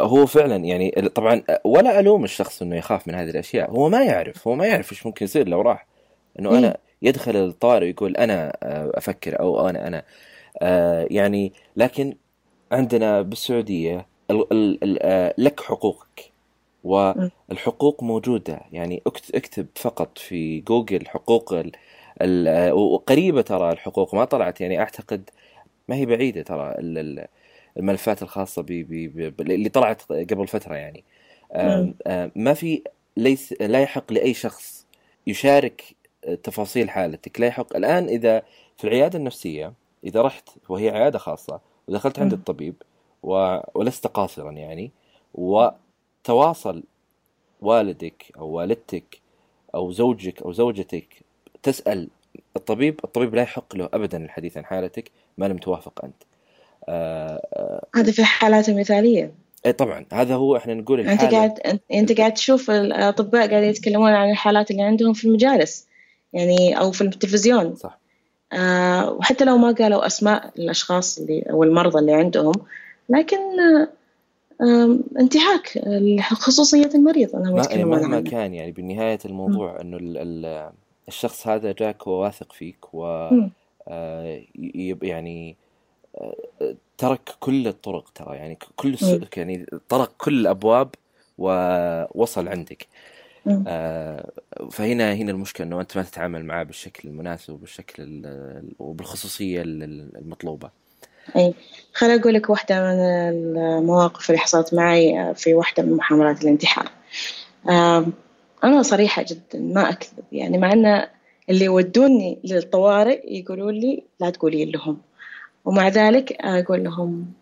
هو 0.00 0.26
فعلا 0.26 0.56
يعني 0.56 0.90
طبعا 0.90 1.42
ولا 1.64 2.00
ألوم 2.00 2.24
الشخص 2.24 2.62
إنه 2.62 2.76
يخاف 2.76 3.08
من 3.08 3.14
هذه 3.14 3.30
الأشياء. 3.30 3.70
هو 3.70 3.88
ما 3.88 4.04
يعرف 4.04 4.48
هو 4.48 4.54
ما 4.54 4.66
يعرف 4.66 4.92
إيش 4.92 5.06
ممكن 5.06 5.24
يصير 5.24 5.48
لو 5.48 5.60
راح. 5.60 5.86
إنه 6.38 6.58
أنا 6.58 6.76
يدخل 7.02 7.36
الطوارئ 7.36 7.86
ويقول 7.86 8.16
أنا 8.16 8.56
آه، 8.62 8.92
أفكر 8.94 9.40
أو 9.40 9.68
أنا 9.68 9.86
أنا. 9.86 10.02
آه، 10.62 11.06
يعني 11.10 11.52
لكن 11.76 12.14
عندنا 12.72 13.22
بالسعودية 13.22 14.06
ال- 14.30 14.52
ال- 14.52 14.84
ال- 14.84 14.98
آه، 15.02 15.34
لك 15.38 15.60
حقوقك. 15.60 16.32
والحقوق 16.84 18.02
موجودة. 18.02 18.60
يعني 18.72 19.02
اكت- 19.06 19.34
اكتب 19.34 19.66
فقط 19.74 20.18
في 20.18 20.60
جوجل 20.60 21.06
حقوق 21.08 21.54
وقريبة 22.72 23.42
ترى 23.42 23.72
الحقوق 23.72 24.14
ما 24.14 24.24
طلعت 24.24 24.60
يعني 24.60 24.80
أعتقد 24.80 25.30
ما 25.88 25.96
هي 25.96 26.06
بعيدة 26.06 26.42
ترى 26.42 26.70
ال- 26.78 26.98
ال- 26.98 27.26
الملفات 27.76 28.22
الخاصة 28.22 28.62
ب 28.62 28.66
ب- 28.66 29.36
ب- 29.36 29.40
اللي 29.40 29.68
طلعت 29.68 30.02
قبل 30.12 30.46
فترة 30.48 30.74
يعني. 30.74 31.04
آم، 31.54 31.94
آم، 32.06 32.32
ما 32.36 32.54
في 32.54 32.82
ليس 33.16 33.52
لا 33.60 33.82
يحق 33.82 34.12
لأي 34.12 34.34
شخص 34.34 34.86
يشارك 35.26 35.84
تفاصيل 36.42 36.90
حالتك 36.90 37.40
لا 37.40 37.46
يحق. 37.46 37.76
الآن 37.76 38.04
إذا 38.08 38.42
في 38.76 38.84
العيادة 38.84 39.18
النفسية 39.18 39.72
إذا 40.04 40.22
رحت 40.22 40.48
وهي 40.68 40.90
عيادة 40.90 41.18
خاصة 41.18 41.60
ودخلت 41.88 42.18
عند. 42.18 42.32
الطبيب 42.32 42.74
و... 43.22 43.58
ولست 43.74 44.06
قاصرا 44.06 44.50
يعني 44.52 44.90
وتواصل 45.34 46.82
والدك 47.60 48.32
أو 48.36 48.48
والدتك 48.48 49.20
أو 49.74 49.90
زوجك 49.90 50.42
أو 50.42 50.52
زوجتك 50.52 51.22
تسأل 51.62 52.08
الطبيب 52.56 53.00
الطبيب 53.04 53.34
لا 53.34 53.42
يحق 53.42 53.76
له 53.76 53.88
ابدا 53.94 54.24
الحديث 54.24 54.56
عن 54.56 54.64
حالتك 54.64 55.10
ما 55.38 55.46
لم 55.46 55.56
توافق 55.58 56.04
أنت. 56.04 56.22
آه، 56.88 57.42
آه، 57.54 57.86
هذا 57.94 58.12
في 58.12 58.24
حالات 58.24 58.70
مثالية 58.70 59.32
اي 59.66 59.72
طبعا 59.72 60.06
هذا 60.12 60.34
هو 60.34 60.56
إحنا 60.56 60.74
نقول 60.74 61.00
أنت 61.00 61.10
الحالة. 61.22 61.30
قاعد 61.38 61.60
انت- 61.60 61.82
انت 61.92 62.18
قاعد 62.18 62.34
تشوف 62.34 62.70
الأطباء 62.70 63.50
قاعدين 63.50 63.68
يتكلمون 63.70 64.10
عن 64.12 64.30
الحالات 64.30 64.70
اللي 64.70 64.82
عندهم 64.82 65.12
في 65.12 65.24
المجالس 65.24 65.86
يعني 66.32 66.78
أو 66.78 66.92
في 66.92 67.00
التلفزيون. 67.02 67.74
صح. 67.76 67.98
آه 68.52 69.10
وحتى 69.12 69.44
لو 69.44 69.56
ما 69.58 69.72
قالوا 69.72 70.06
أسماء 70.06 70.50
الأشخاص 70.58 71.18
اللي 71.18 71.42
أو 71.50 71.64
المرضى 71.64 71.98
اللي 71.98 72.12
عندهم 72.12 72.52
لكن 73.08 73.38
آه 74.60 74.98
انتهاك 75.20 75.78
خصوصية 76.32 76.90
المريض. 76.94 77.36
انهم 77.36 77.54
ما 77.56 77.84
مهما 77.84 78.20
كان 78.20 78.54
يعني 78.54 78.72
بالنهاية 78.72 79.18
الموضوع 79.24 79.80
إنه 79.80 79.96
ال 79.96 80.16
ال 80.18 80.70
الشخص 81.08 81.46
هذا 81.46 81.72
جاك 81.72 82.06
وواثق 82.06 82.52
فيك 82.52 82.94
و. 82.94 83.28
آه، 83.88 84.42
يعني 85.02 85.56
آه، 86.16 86.74
ترك 86.98 87.20
كل 87.40 87.68
الطرق 87.68 88.08
ترى 88.14 88.36
يعني 88.36 88.58
كل. 88.76 88.96
يعني 89.36 89.66
طرق 89.88 90.12
كل 90.18 90.40
الأبواب 90.40 90.88
ووصل 91.38 92.48
عندك. 92.48 92.86
آه، 93.66 94.30
فهنا 94.70 95.14
هنا 95.14 95.30
المشكلة 95.32 95.66
إنه 95.66 95.80
أنت 95.80 95.96
ما 95.96 96.02
تتعامل 96.02 96.44
معاه 96.44 96.62
بالشكل 96.62 97.08
المناسب 97.08 97.52
وبالشكل 97.54 98.02
ال- 98.02 98.72
وبالخصوصية 98.78 99.62
ال- 99.62 100.16
المطلوبة 100.16 100.70
أي 101.36 101.54
خليني 101.94 102.20
أقول 102.20 102.34
لك 102.34 102.50
واحدة 102.50 102.80
من 102.80 103.00
المواقف 103.58 104.30
اللي 104.30 104.38
حصلت 104.40 104.74
معي 104.74 105.34
في 105.34 105.54
واحدة 105.54 105.82
من 105.82 105.92
محاولات 105.96 106.42
الانتحار 106.42 106.90
أنا 108.64 108.82
صريحة 108.82 109.24
جدا 109.28 109.58
ما 109.58 109.90
أكذب. 109.90 110.24
يعني 110.32 110.58
مع 110.58 110.72
أن 110.72 111.06
اللي 111.50 111.64
يودوني 111.64 112.38
للطوارئ 112.44 113.38
يقولوا 113.38 113.72
لي 113.72 114.02
لا 114.20 114.30
تقولي 114.30 114.64
لهم. 114.64 114.98
ومع 115.64 115.88
ذلك 115.88 116.36
أقول 116.40 116.84
لهم 116.84 117.32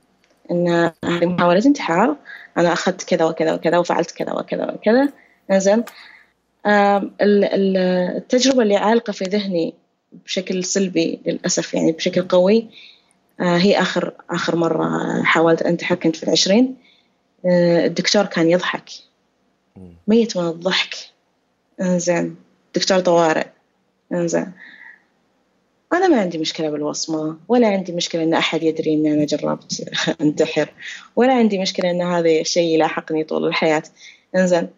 إن 0.51 0.69
هذه 1.05 1.27
محاولة 1.27 1.63
انتحار 1.67 2.17
أنا 2.59 2.73
أخذت 2.73 3.03
كذا 3.03 3.25
وكذا 3.25 3.55
وكذا 3.55 3.79
وفعلت 3.79 4.11
كذا 4.11 4.33
وكذا 4.33 4.73
وكذا. 4.73 5.09
إنزين 5.51 5.85
التجربة 6.67 8.63
اللي 8.63 8.77
عالقة 8.77 9.13
في 9.13 9.25
ذهني 9.25 9.75
بشكل 10.25 10.65
سلبي 10.65 11.21
للأسف 11.27 11.75
يعني 11.75 11.93
بشكل 11.93 12.23
قوي 12.23 12.67
آه، 13.41 13.57
هي 13.57 13.81
آخر 13.81 14.13
آخر 14.31 14.57
مرة 14.57 15.23
حاولت 15.23 15.63
أنتحر 15.63 15.95
كنت 15.95 16.17
في 16.17 16.23
العشرين. 16.23 16.77
آه، 17.47 17.87
الدكتور 17.87 18.27
كان 18.27 18.51
يضحك. 18.51 18.91
ميت 20.09 20.37
من 20.37 20.49
الضحك. 20.49 20.95
انزين 21.81 22.37
دكتور 22.75 23.01
طوارئ. 23.01 23.47
انزين 24.13 24.53
أنا 25.93 26.09
ما 26.09 26.21
عندي 26.21 26.39
مشكلة 26.39 26.71
بالوصمة 26.71 27.37
ولا 27.49 27.69
عندي 27.69 27.93
مشكلة 27.93 28.23
إن 28.23 28.35
أحد 28.35 28.63
يدري 28.63 28.95
إن 28.95 29.07
أنا 29.07 29.25
جربت 29.25 29.91
أنتحر 30.21 30.69
ولا 31.17 31.33
عندي 31.35 31.59
مشكلة 31.59 31.91
إن 31.91 32.03
هذا 32.03 32.31
الشيء 32.41 32.75
يلاحقني 32.75 33.25
طول 33.25 33.47
الحياة. 33.49 33.83
إنزين. 34.37 34.69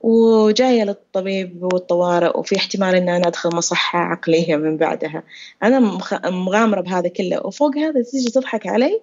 وجاية 0.00 0.84
للطبيب 0.84 1.62
والطوارئ 1.62 2.38
وفي 2.38 2.56
احتمال 2.56 2.94
إن 2.94 3.08
أنا 3.08 3.28
أدخل 3.28 3.56
مصحة 3.56 3.98
عقلية 3.98 4.56
من 4.56 4.76
بعدها. 4.76 5.22
أنا 5.62 5.80
مخ- 5.80 6.26
مغامرة 6.26 6.80
بهذا 6.80 7.08
كله. 7.08 7.46
وفوق 7.46 7.76
هذا 7.76 8.02
تيجي 8.02 8.30
تضحك 8.30 8.66
علي. 8.66 9.00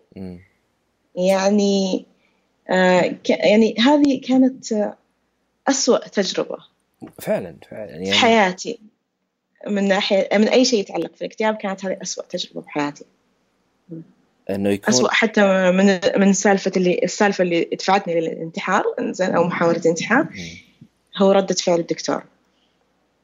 يعني 1.15 2.05
آه 2.69 3.01
ك- 3.01 3.29
يعني 3.29 3.75
هذه 3.79 4.21
كانت 4.27 4.73
آه، 4.73 4.97
أسوأ 5.67 6.07
تجربة. 6.07 6.57
فعلا 7.21 7.55
فعلا 7.71 7.87
في 7.87 7.93
يعني 7.93 8.13
حياتي 8.13 8.79
من 9.67 9.87
ناحية 9.87 10.29
من 10.33 10.47
أي 10.47 10.65
شيء 10.65 10.79
يتعلق 10.79 11.15
في 11.15 11.21
الاكتئاب 11.21 11.55
كانت 11.55 11.85
هذه 11.85 11.97
أسوأ 12.01 12.23
تجربة 12.23 12.61
بحياتي 12.61 13.05
إنه 14.49 14.69
يكون 14.69 14.93
أسوأ 14.93 15.11
حتى 15.11 15.71
من 15.71 15.99
من 16.17 16.33
سالفة 16.33 16.71
اللي 16.77 16.99
السالفة 17.03 17.41
اللي 17.41 17.63
دفعتني 17.63 18.19
للانتحار 18.19 18.83
زين 18.99 19.35
أو 19.35 19.43
محاولة 19.43 19.81
انتحار. 19.85 20.27
هو 21.17 21.31
ردة 21.31 21.55
فعل 21.55 21.79
الدكتور 21.79 22.23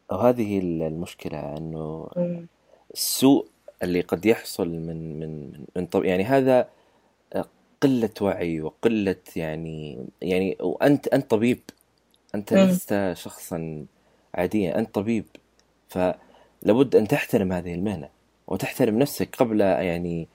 وهذه 0.10 0.60
المشكلة 0.60 1.58
أنه 1.58 2.08
مم. 2.18 2.48
السوء 2.94 3.48
اللي 3.84 4.02
قد 4.02 4.26
يحصل 4.26 4.68
من 4.68 5.20
من 5.20 5.52
من 5.76 5.86
طب 5.86 6.06
يعني 6.06 6.24
هذا 6.24 6.68
قلة 7.82 8.10
وعي 8.22 8.62
وقلة 8.62 9.16
يعني 9.36 10.06
يعني 10.22 10.58
وأنت 10.60 11.08
أنت 11.08 11.32
طبيب 11.32 11.60
أنت 12.36 12.54
مم. 12.54 12.68
لست 12.70 13.12
شخصا 13.14 13.86
عاديا 14.36 14.80
أنت 14.80 14.96
طبيب 14.96 15.26
فلابد 15.90 16.96
أن 16.96 17.08
تحترم 17.08 17.54
هذه 17.54 17.74
المهنة 17.74 18.10
وتحترم 18.48 19.00
نفسك 19.00 19.36
قبل 19.36 19.62
يعني 19.62 20.28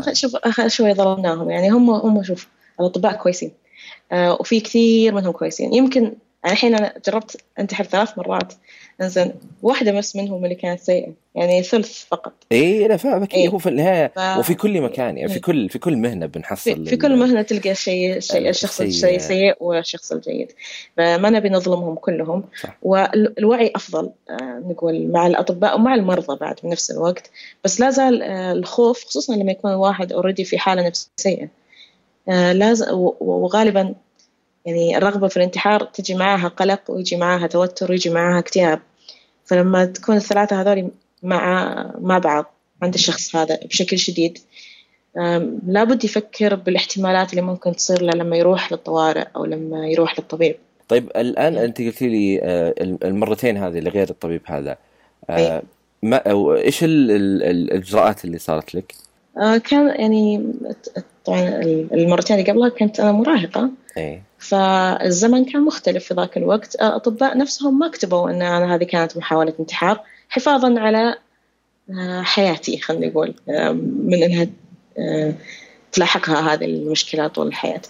خ- 0.00 0.12
شوف 0.12 0.36
شوي 0.66 0.94
ظلمناهم 0.94 1.50
يعني 1.50 1.70
هم 1.70 1.90
هم 1.90 2.22
شوف 2.22 2.48
الأطباء 2.80 3.16
كويسين 3.16 3.52
آه 4.12 4.36
وفي 4.40 4.60
كثير 4.60 5.14
منهم 5.14 5.32
كويسين 5.32 5.74
يمكن 5.74 6.12
يعني 6.46 6.56
الحين 6.56 6.74
أنا 6.74 6.94
جربت 7.06 7.36
أنتحر 7.58 7.84
ثلاث 7.84 8.18
مرات 8.18 8.52
إنزين 9.00 9.32
واحدة 9.62 9.92
بس 9.92 10.16
منهم 10.16 10.44
اللي 10.44 10.54
كانت 10.54 10.80
سيئة 10.80 11.12
يعني 11.34 11.62
ثلث 11.62 12.04
فقط 12.04 12.32
اي 12.52 12.86
أنا 12.86 12.96
فاهمك 12.96 13.34
إيه. 13.34 13.48
هو 13.48 13.58
في 13.58 13.68
النهايه 13.68 14.12
ف- 14.16 14.38
وفي 14.38 14.54
كل 14.54 14.80
مكان 14.80 15.16
يعني 15.18 15.28
في 15.28 15.34
إيه. 15.34 15.40
كل 15.42 15.68
في 15.68 15.78
كل 15.78 15.96
مهنة 15.96 16.26
بنحصل 16.26 16.84
في, 16.84 16.90
في 16.90 16.96
كل 16.96 17.16
مهنة 17.16 17.42
تلقى 17.42 17.70
الشيء 17.70 18.16
الشيء 18.16 18.48
الشخص 18.48 18.80
السيء. 18.80 18.86
الشيء 18.88 19.16
السيء 19.16 19.54
والشخص 19.60 20.12
الجيد 20.12 20.52
فما 20.96 21.30
نبي 21.30 21.48
نظلمهم 21.48 21.94
كلهم 21.94 22.44
صح. 22.62 22.78
والوعي 22.82 23.72
أفضل 23.76 24.10
آه، 24.30 24.62
نقول 24.68 25.08
مع 25.08 25.26
الأطباء 25.26 25.76
ومع 25.76 25.94
المرضى 25.94 26.36
بعد 26.40 26.56
بنفس 26.64 26.90
الوقت 26.90 27.30
بس 27.64 27.80
لا 27.80 27.90
زال 27.90 28.22
آه، 28.22 28.52
الخوف 28.52 29.04
خصوصا 29.04 29.34
لما 29.36 29.52
يكون 29.52 29.72
واحد 29.74 30.12
اوريدي 30.12 30.44
في 30.44 30.58
حالة 30.58 30.86
نفسية 30.86 31.50
آه، 32.28 32.52
لازم 32.52 32.86
وغالبا 33.20 33.94
يعني 34.66 34.96
الرغبة 34.98 35.28
في 35.28 35.36
الانتحار 35.36 35.84
تجي 35.84 36.14
معها 36.14 36.48
قلق 36.48 36.80
ويجي 36.88 37.16
معها 37.16 37.46
توتر 37.46 37.90
ويجي 37.90 38.10
معها 38.10 38.38
اكتئاب. 38.38 38.80
فلما 39.44 39.84
تكون 39.84 40.16
الثلاثة 40.16 40.60
هذول 40.60 40.90
مع 41.22 41.74
مع 42.00 42.18
بعض 42.18 42.52
عند 42.82 42.94
الشخص 42.94 43.36
هذا 43.36 43.58
بشكل 43.64 43.98
شديد 43.98 44.38
لابد 45.66 46.04
يفكر 46.04 46.54
بالاحتمالات 46.54 47.30
اللي 47.30 47.42
ممكن 47.42 47.76
تصير 47.76 48.02
له 48.02 48.12
لما 48.12 48.36
يروح 48.36 48.72
للطوارئ 48.72 49.24
أو 49.36 49.44
لما 49.44 49.88
يروح 49.88 50.18
للطبيب. 50.18 50.56
طيب 50.88 51.10
الآن 51.16 51.56
أنت 51.56 51.80
قلت 51.80 52.02
لي 52.02 52.40
آه، 52.42 52.74
المرتين 52.80 53.56
هذه 53.56 53.78
اللي 53.78 53.90
غير 53.90 54.10
الطبيب 54.10 54.40
هذا. 54.46 54.76
آه، 55.30 55.56
أي. 55.56 55.62
ما 56.02 56.22
إيش 56.56 56.84
ال- 56.84 57.10
ال- 57.10 57.42
ال- 57.42 57.72
الإجراءات 57.72 58.24
اللي 58.24 58.38
صارت 58.38 58.74
لك؟ 58.74 58.94
آه، 59.38 59.56
كان 59.56 59.88
يعني 59.88 60.52
طبعا 61.24 61.40
المرتين 61.92 62.38
اللي 62.38 62.50
قبلها 62.50 62.68
كنت 62.68 63.00
أنا 63.00 63.12
مراهقة. 63.12 63.70
إيه. 63.96 64.22
فالزمن 64.38 65.44
كان 65.44 65.62
مختلف 65.64 66.04
في 66.04 66.14
ذاك 66.14 66.36
الوقت. 66.36 66.74
الأطباء 66.74 67.38
نفسهم 67.38 67.78
ما 67.78 67.88
كتبوا 67.88 68.30
أن 68.30 68.42
أنا 68.42 68.74
هذه 68.74 68.84
كانت 68.84 69.16
محاولة 69.16 69.54
انتحار 69.60 70.00
حفاظا 70.28 70.80
على 70.80 71.14
آه، 71.98 72.22
حياتي 72.22 72.78
خلينا 72.78 73.06
نقول 73.06 73.34
آه، 73.48 73.72
من 73.72 74.22
أنها 74.22 74.46
آه، 74.98 75.34
تلاحقها 75.92 76.54
هذه 76.54 76.64
المشكلة 76.64 77.26
طول 77.28 77.46
الحياة. 77.46 77.80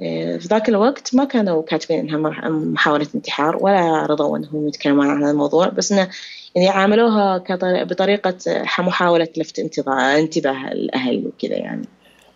آه، 0.00 0.36
في 0.36 0.48
ذاك 0.48 0.68
الوقت 0.68 1.14
ما 1.14 1.24
كانوا 1.24 1.62
كاتبين 1.62 1.98
إنها 1.98 2.18
مح- 2.18 2.44
محاولة 2.46 3.06
انتحار 3.14 3.56
ولا 3.60 4.06
رضوا 4.06 4.36
إنهم 4.38 4.68
يتكلمون 4.68 5.06
عن 5.10 5.22
هذا 5.22 5.30
الموضوع 5.30 5.68
بس 5.68 5.92
إنه 5.92 6.08
يعني 6.54 6.68
عاملوها 6.68 7.38
بطريقة 7.84 8.36
آه، 8.48 8.80
محاولة 8.82 9.28
لفت 9.36 9.58
انتباه 9.58 10.18
انتباه 10.18 10.72
الأهل 10.72 11.26
وكذا 11.26 11.56
يعني. 11.56 11.88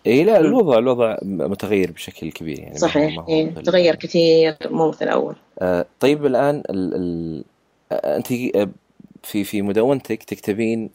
إيه 0.05 0.23
لا 0.23 0.39
الوضع 0.39 0.77
الوضع 0.77 1.17
متغير 1.23 1.91
بشكل 1.91 2.31
كبير 2.31 2.59
يعني 2.59 2.77
صحيح 2.77 3.15
ما 3.15 3.27
إيه 3.29 3.49
تغير 3.53 3.95
كثير 3.95 4.57
مو 4.65 4.89
مثل 4.89 5.05
الأول. 5.05 5.35
آه، 5.59 5.85
طيب 5.99 6.25
الآن 6.25 6.63
ال 6.69 6.95
ال 6.95 7.43
آه، 7.91 8.17
أنت 8.17 8.31
آه، 8.31 8.69
في 9.23 9.43
في 9.43 9.61
مدونتك 9.61 10.23
تكتبين 10.23 10.89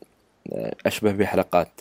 آه، 0.53 0.75
أشبه 0.87 1.13
بحلقات 1.13 1.81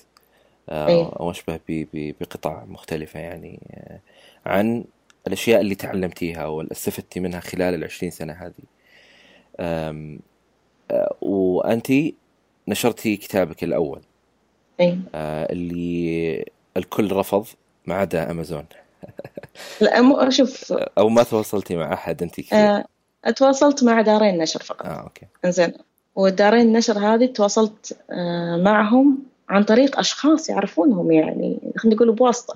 آه، 0.70 0.88
إيه. 0.88 1.10
أو 1.20 1.32
أشبه 1.32 1.56
ب- 1.70 1.88
ب- 1.94 2.16
بقطع 2.22 2.64
مختلفة 2.66 3.20
يعني 3.20 3.60
آه، 3.74 4.00
عن 4.46 4.84
الأشياء 5.28 5.62
اللي 5.62 5.76
تعلمتيها 5.76 6.46
واستفدتي 6.46 7.20
منها 7.20 7.40
خلال 7.40 7.74
العشرين 7.74 8.12
سنة 8.12 8.34
هذه. 8.34 8.54
آم، 9.60 10.20
وأنت 11.22 11.88
نشرتي 12.68 13.18
كتابك 13.18 13.64
الأول. 13.64 14.02
اي 14.82 14.98
آه، 15.16 15.52
اللي 15.52 16.46
الكل 16.78 17.12
رفض 17.12 17.46
ما 17.86 17.96
عدا 17.96 18.32
أمازون. 18.32 18.66
لا 19.82 20.02
مو 20.02 20.30
شوف 20.30 20.74
أو 20.98 21.10
ما 21.10 21.24
تواصلتي 21.24 21.76
مع 21.76 21.94
أحد 21.94 22.24
أنت 22.24 22.36
كثير. 22.36 22.60
آه، 22.60 22.86
تواصلت 23.36 23.84
مع 23.84 24.02
دارين 24.02 24.38
نشر 24.38 24.64
فقط. 24.64 24.86
آه 24.86 24.90
أوكي. 24.90 25.26
إنزين. 25.46 25.74
والدارين 26.16 26.62
النشر 26.62 27.00
هذه 27.00 27.26
تواصلت 27.26 27.98
آه، 28.12 28.58
معهم 28.58 29.18
عن 29.50 29.64
طريق 29.64 30.00
أشخاص 30.00 30.50
يعرفونهم 30.50 31.12
يعني 31.12 31.60
خلينا 31.78 31.96
نقول 31.96 32.12
بواسطة. 32.12 32.56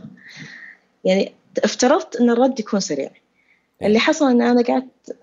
يعني 1.05 1.32
افترضت 1.63 2.15
أن 2.15 2.30
الرد 2.30 2.59
يكون 2.59 2.80
سريع. 2.80 3.09
اللي 3.82 3.99
حصل 3.99 4.30
أن 4.30 4.41
أنا 4.41 4.63
قعدت 4.63 5.15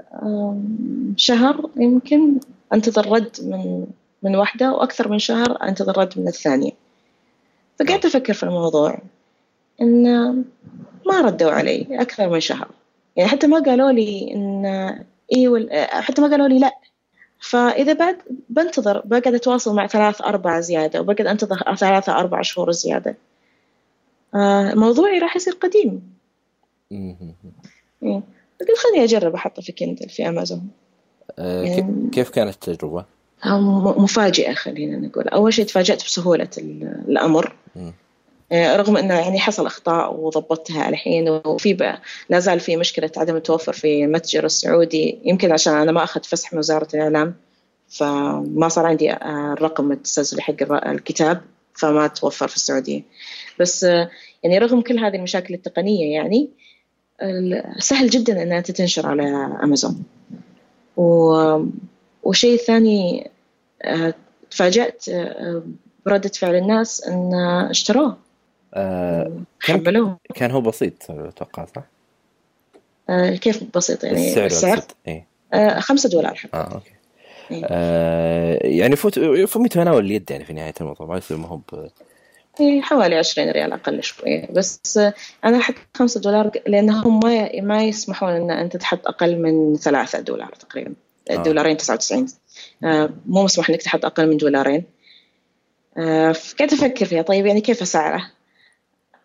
شهر 1.17 1.71
يمكن 1.77 2.41
أنتظر 2.73 3.13
رد 3.13 3.37
من 3.43 3.87
من 4.23 4.37
واحدة 4.37 4.73
وأكثر 4.73 5.09
من 5.09 5.19
شهر 5.19 5.63
أنتظر 5.63 5.99
رد 5.99 6.19
من 6.19 6.29
الثانية. 6.29 6.73
فقعدت 7.79 8.05
أفكر 8.05 8.33
في 8.33 8.43
الموضوع 8.43 8.99
إن 9.81 10.03
ما 11.07 11.21
ردوا 11.21 11.51
علي 11.51 11.87
أكثر 11.91 12.29
من 12.29 12.41
شهر. 12.41 12.69
يعني 13.17 13.29
حتى 13.31 13.47
ما 13.47 13.59
قالوا 13.63 13.93
لي 13.93 14.35
إن 14.35 14.67
إيه 15.33 15.49
وال... 15.49 15.69
حتى 15.91 16.23
ما 16.23 16.29
قالوا 16.31 16.49
لي 16.49 16.59
لا. 16.59 16.73
فإذا 17.41 17.93
بعد 17.93 18.17
بنتظر 18.49 19.03
بقعد 19.05 19.35
أتواصل 19.35 19.75
مع 19.75 19.87
ثلاث 19.87 20.21
أربعة 20.23 20.61
زيادة 20.61 21.01
وبقعد 21.01 21.27
أنتظر 21.27 21.77
ثلاثة 21.77 22.13
أربع 22.19 22.43
شهور 22.43 22.73
زيادة. 22.73 23.17
آه 24.35 24.75
موضوعي 24.75 25.19
راح 25.19 25.37
يصير 25.37 25.53
قديم. 25.55 26.03
إيه. 26.93 28.23
قلت 28.61 28.71
خليني 28.79 29.05
أجرب 29.05 29.35
أحطه 29.35 29.63
في 29.63 29.73
كندل 29.73 30.09
في 30.09 30.29
أمازون 30.29 30.69
آه، 31.39 31.63
يعني- 31.63 31.77
كي- 32.11 32.11
كيف 32.11 32.31
كانت 32.31 32.55
التجربة؟ 32.55 33.05
أو 33.45 33.61
م- 33.61 34.03
مفاجئة 34.03 34.55
خلينا 34.55 34.97
نقول. 35.07 35.29
أول 35.29 35.53
شيء 35.55 35.65
تفاجأت 35.65 36.05
بسهولة 36.05 36.49
ال- 36.59 37.05
الأمر. 37.09 37.55
مم. 37.77 37.93
آه، 38.53 38.77
رغم 38.77 38.97
إنه 38.97 39.15
يعني 39.15 39.39
حصل 39.39 39.67
أخطاء 39.67 40.15
وضبطتها 40.15 40.89
الحين 40.89 41.29
وفي 41.29 41.75
بقى 41.75 42.01
لا 42.31 42.39
زال 42.39 42.61
في 42.61 42.77
مشكلة 42.77 43.11
عدم 43.17 43.37
التوفر 43.37 43.73
في 43.73 44.05
المتجر 44.05 44.45
السعودي. 44.45 45.19
يمكن 45.25 45.53
عشان 45.53 45.73
أنا 45.75 45.93
ما 45.93 46.05
اخذت 46.05 46.27
فسح 46.27 46.53
من 46.53 46.59
وزارة 46.59 46.89
الإعلام 46.95 47.35
فما 47.89 48.69
صار 48.69 48.87
عندي 48.87 49.13
آه، 49.13 49.53
الرقم 49.53 49.93
التسلسلي 49.93 50.43
حق 50.43 50.73
الكتاب 50.73 51.41
فما 51.75 52.07
توفر 52.07 52.49
في 52.49 52.57
السعودية. 52.57 53.03
بس 53.61 53.85
آه، 53.85 54.11
يعني 54.43 54.59
رغم 54.59 54.81
كل 54.81 54.99
هذه 54.99 55.17
المشاكل 55.17 55.55
التقنية 55.55 56.15
يعني 56.15 56.49
سهل 57.79 58.11
جدا 58.11 58.43
ان 58.43 58.53
انت 58.53 58.71
تنشر 58.71 59.07
على 59.07 59.23
أمازون. 59.63 60.03
و- 60.97 61.65
وشيء 62.23 62.57
ثاني 62.59 63.31
آه، 63.83 64.15
تفاجأت 64.51 65.09
آه، 65.09 65.63
بردة 66.07 66.29
فعل 66.29 66.55
الناس 66.55 67.05
إن 67.05 67.35
اشتروه 67.71 68.17
آه، 68.75 69.33
كم 69.61 69.75
حملوه 69.75 70.19
كان 70.35 70.51
هو 70.51 70.61
بسيط 70.61 71.11
أتوقع 71.11 71.67
صح؟ 71.77 71.83
آه، 73.11 73.31
كيف 73.31 73.65
بسيط 73.77 74.05
يعني 74.05 74.29
السعر 74.29 74.47
السعر. 74.47 74.83
إيه 75.09 75.27
آه، 75.53 75.81
خمسة 75.81 76.09
دولار 76.09 76.35
حق 76.35 76.55
آه 76.55 76.75
أوكي 76.75 76.91
إيه. 77.51 77.67
آه 77.71 78.59
يعني 78.67 78.97
فوت 78.97 79.19
في 79.19 79.59
متناول 79.59 80.05
اليد 80.05 80.31
يعني 80.31 80.45
في 80.45 80.53
نهاية 80.53 80.75
الموضوع 80.81 81.07
ما 81.07 81.17
يصير 81.17 81.37
ما 81.37 81.49
هو 81.49 81.61
إيه، 82.61 82.81
حوالي 82.81 83.17
عشرين 83.17 83.51
ريال 83.51 83.73
أقل 83.73 84.03
شوي 84.03 84.47
بس 84.53 84.99
آه، 84.99 85.15
أنا 85.45 85.59
حط 85.59 85.75
خمسة 85.95 86.21
دولار 86.21 86.51
لأنهم 86.67 87.21
ما 87.25 87.61
ما 87.61 87.85
يسمحون 87.85 88.31
أن 88.31 88.51
أنت 88.51 88.77
تحط 88.77 89.07
أقل 89.07 89.43
من 89.43 89.77
ثلاثة 89.77 90.21
دولار 90.21 90.55
تقريبا 90.55 90.91
آه. 90.91 91.08
دولارين 91.37 91.77
تسعة 91.77 91.95
وتسعين. 91.95 92.27
آه، 92.85 93.11
مو 93.27 93.45
مسموح 93.45 93.71
إنك 93.71 93.83
تحط 93.83 94.05
أقل 94.05 94.29
من 94.29 94.37
دولارين. 94.37 94.85
آه، 95.97 96.33
فقعدت 96.33 96.73
أفكر 96.73 97.05
فيها. 97.05 97.23
طيب 97.23 97.47
يعني 97.47 97.61
كيف 97.61 97.83
أسعره؟ 97.83 98.31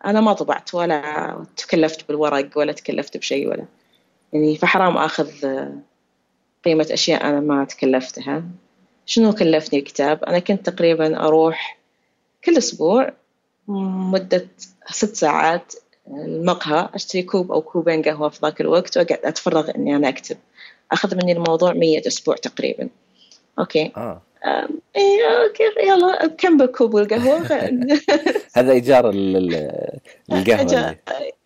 أنا 0.04 0.20
ما 0.20 0.32
طبعت 0.32 0.74
ولا 0.74 1.46
تكلفت 1.56 2.08
بالورق 2.08 2.58
ولا 2.58 2.72
تكلفت 2.72 3.16
بشيء 3.16 3.48
ولا. 3.48 3.64
يعني 4.32 4.56
فحرام 4.56 4.96
آه، 5.44 5.72
قيمة 6.64 6.86
أشياء 6.90 7.28
أنا 7.28 7.40
ما 7.40 7.64
تكلفتها. 7.64 8.44
شنو 9.06 9.32
كلفني 9.32 9.78
الكتاب؟ 9.78 10.24
أنا 10.24 10.38
كنت 10.38 10.70
تقريبا 10.70 11.26
أروح 11.26 11.78
كل 12.44 12.56
أسبوع 12.58 13.12
مدة 13.68 14.46
ست 14.90 15.16
ساعات 15.16 15.72
المقهى 16.08 16.88
أشتري 16.94 17.22
كوب 17.22 17.52
أو 17.52 17.62
كوبين 17.62 18.02
قهوة 18.02 18.28
في 18.28 18.38
ذاك 18.42 18.60
الوقت 18.60 18.96
وأقعد 18.96 19.18
أتفرغ 19.24 19.70
إني 19.76 19.96
أنا 19.96 20.08
أكتب. 20.08 20.36
أخذ 20.94 21.16
مني 21.16 21.32
الموضوع 21.32 21.72
مية 21.72 22.02
أسبوع 22.06 22.36
تقريبا. 22.36 22.88
okay. 23.58 23.92
آه. 23.96 24.22
آم، 24.44 24.68
إيه 24.96 25.20
okay 25.44 25.88
يلا 25.88 26.26
كم 26.38 26.64
كوب 26.64 26.96
القهوة 26.96 27.38
هذا 28.56 28.72
إيجار 28.72 29.10
ال- 29.10 29.36
ال- 29.36 29.98
القهوة 30.32 30.62
اللي- 30.62 30.96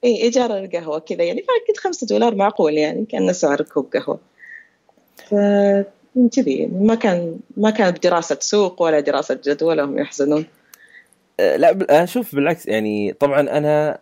إيه 0.04 0.22
إيجار 0.22 0.58
القهوة 0.58 0.98
كذا. 0.98 1.22
يعني 1.24 1.42
فقلت 1.42 1.78
خمسة 1.78 2.06
دولار 2.06 2.34
معقول 2.34 2.74
يعني 2.74 3.04
كأنه 3.04 3.32
سعر 3.32 3.62
كوب 3.62 3.90
قهوة. 3.96 4.18
ف 5.30 5.34
كذي 6.36 6.66
ما 6.66 6.94
كان 6.94 7.38
ما 7.56 7.70
كانت 7.70 8.02
دراسة 8.02 8.38
سوق 8.40 8.82
ولا 8.82 9.00
دراسة 9.00 9.40
جدوى 9.46 9.82
هم 9.82 9.98
يحزنون. 9.98 10.46
آه، 11.40 11.56
لا 11.56 11.70
أنا 11.70 12.04
أشوف 12.04 12.34
بالعكس 12.34 12.66
يعني 12.66 13.12
طبعا 13.12 13.40
أنا 13.40 13.98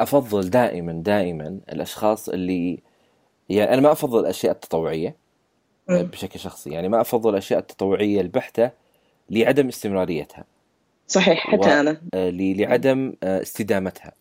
أفضل 0.00 0.50
دائما 0.50 0.92
دائما 0.92 1.58
الأشخاص 1.72 2.28
اللي 2.28 2.78
يعني 3.48 3.72
أنا 3.74 3.80
ما 3.80 3.92
أفضل 3.92 4.20
الأشياء 4.20 4.52
التطوعية 4.52 5.16
آه،. 5.90 6.02
بشكل 6.02 6.40
شخصي 6.40 6.70
يعني 6.70 6.88
ما 6.88 7.00
أفضل 7.00 7.30
الأشياء 7.30 7.58
التطوعية 7.60 8.20
البحتة 8.20 8.70
لعدم 9.30 9.68
استمراريتها 9.68 10.44
صحيح 11.08 11.38
حتى 11.50 11.56
و- 11.68 11.80
أنا 11.80 12.00
آه، 12.14 12.30
ل- 12.30 12.60
لعدم 12.60 13.14
آه، 13.22 13.42
استدامتها 13.42 14.12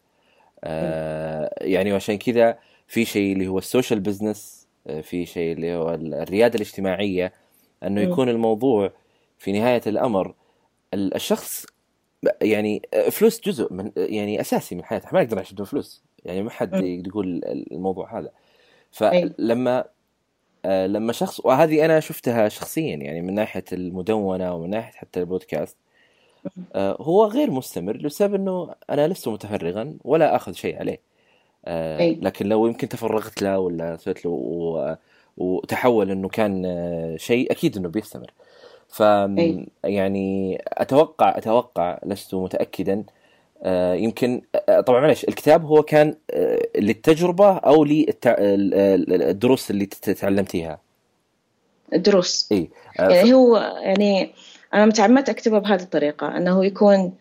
آه، 0.63 1.53
يعني 1.61 1.91
وعشان 1.93 2.17
كذا 2.17 2.57
في 2.87 3.05
شيء 3.05 3.33
اللي 3.33 3.47
هو 3.47 3.57
ال 3.57 3.63
social 3.63 3.99
business 3.99 4.67
في 5.01 5.25
شيء 5.25 5.53
اللي 5.53 5.75
هو 5.75 5.93
ال- 5.93 6.13
الريادة 6.13 6.55
الاجتماعية 6.55 7.33
أنه. 7.83 8.01
يكون 8.01 8.29
الموضوع 8.29 8.91
في 9.37 9.51
نهاية 9.51 9.81
الأمر 9.87 10.33
ال- 10.93 11.15
الشخص 11.15 11.65
يعني 12.41 12.81
فلوس 13.11 13.41
جزء 13.41 13.73
من 13.73 13.91
يعني 13.97 14.41
أساسي 14.41 14.75
من 14.75 14.83
حياته 14.83 15.07
ما 15.13 15.23
نقدر 15.23 15.35
نعيش 15.35 15.53
بدون 15.53 15.65
فلوس 15.65 16.03
يعني 16.25 16.41
ما 16.43 16.49
حد. 16.49 16.73
يقول 16.83 17.41
الموضوع 17.71 18.19
هذا. 18.19 18.29
فلما 18.95 19.83
آه، 20.65 20.87
لما 20.87 21.13
شخص 21.13 21.45
وهذه 21.45 21.85
أنا 21.85 21.99
شفتها 21.99 22.49
شخصيا 22.49 22.95
يعني 22.95 23.21
من 23.21 23.33
ناحية 23.33 23.63
المدونة 23.73 24.55
ومن 24.55 24.69
ناحية 24.69 24.91
حتى 24.91 25.19
البودكاست 25.19 25.77
آه، 26.75 26.97
هو 27.01 27.25
غير 27.25 27.51
مستمر 27.51 27.97
لسبب 27.97 28.33
إنه 28.33 28.75
أنا 28.89 29.07
لست 29.07 29.27
متفرغا 29.27 29.97
ولا 30.03 30.35
أخذ 30.35 30.53
شيء 30.53 30.79
عليه 30.79 31.01
آه،. 31.65 32.09
لكن 32.21 32.49
لو 32.49 32.67
يمكن 32.67 32.89
تفرغت 32.89 33.41
له 33.41 33.59
ولا 33.59 33.97
سويت 33.97 34.25
له 34.25 34.31
و- 34.31 34.95
وتحول 35.37 36.11
إنه 36.11 36.29
كان 36.29 36.65
آه، 36.65 37.17
شيء 37.17 37.51
أكيد 37.51 37.77
إنه 37.77 37.89
بيستمر 37.89 38.31
ف. 38.89 38.99
يعني 39.83 40.57
أتوقع 40.67 41.37
أتوقع 41.37 41.99
لست 42.05 42.35
متاكدا 42.35 43.03
يمكن 43.95 44.41
آه، 44.69 44.81
طبعا 44.81 44.99
معلش 45.01 45.23
الكتاب 45.23 45.65
هو 45.65 45.83
كان 45.83 46.15
آه، 46.31 46.67
للتجربة 46.77 47.57
أو 47.57 47.83
للدروس 47.85 49.71
اللي 49.71 49.85
تعلمتيها؟ 49.85 50.79
الدروس. 51.93 52.49
إي 52.51 52.69
آه، 52.99 53.09
يعني 53.09 53.33
هو 53.33 53.57
يعني 53.83 54.31
أنا 54.73 54.85
متعمدت 54.85 55.29
أكتبه 55.29 55.59
بهذه 55.59 55.81
الطريقة 55.81 56.37
أنه 56.37 56.65
يكون 56.65 57.13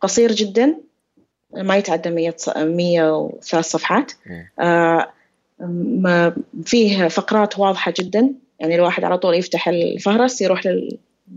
قصير 0.00 0.32
جدا 0.32 0.76
ما 1.56 1.76
يتعدى 1.76 2.10
100 2.10 2.34
ص- 2.36 2.56
103 2.56 3.60
صفحات. 3.60 4.12
آه، 4.60 5.10
ما 5.60 6.36
فيه 6.64 7.08
فقرات 7.08 7.58
واضحة 7.58 7.92
جدا 7.98 8.32
يعني 8.60 8.74
الواحد 8.74 9.04
على 9.04 9.18
طول 9.18 9.34
يفتح 9.34 9.68
الفهرس 9.68 10.40
يروح 10.42 10.62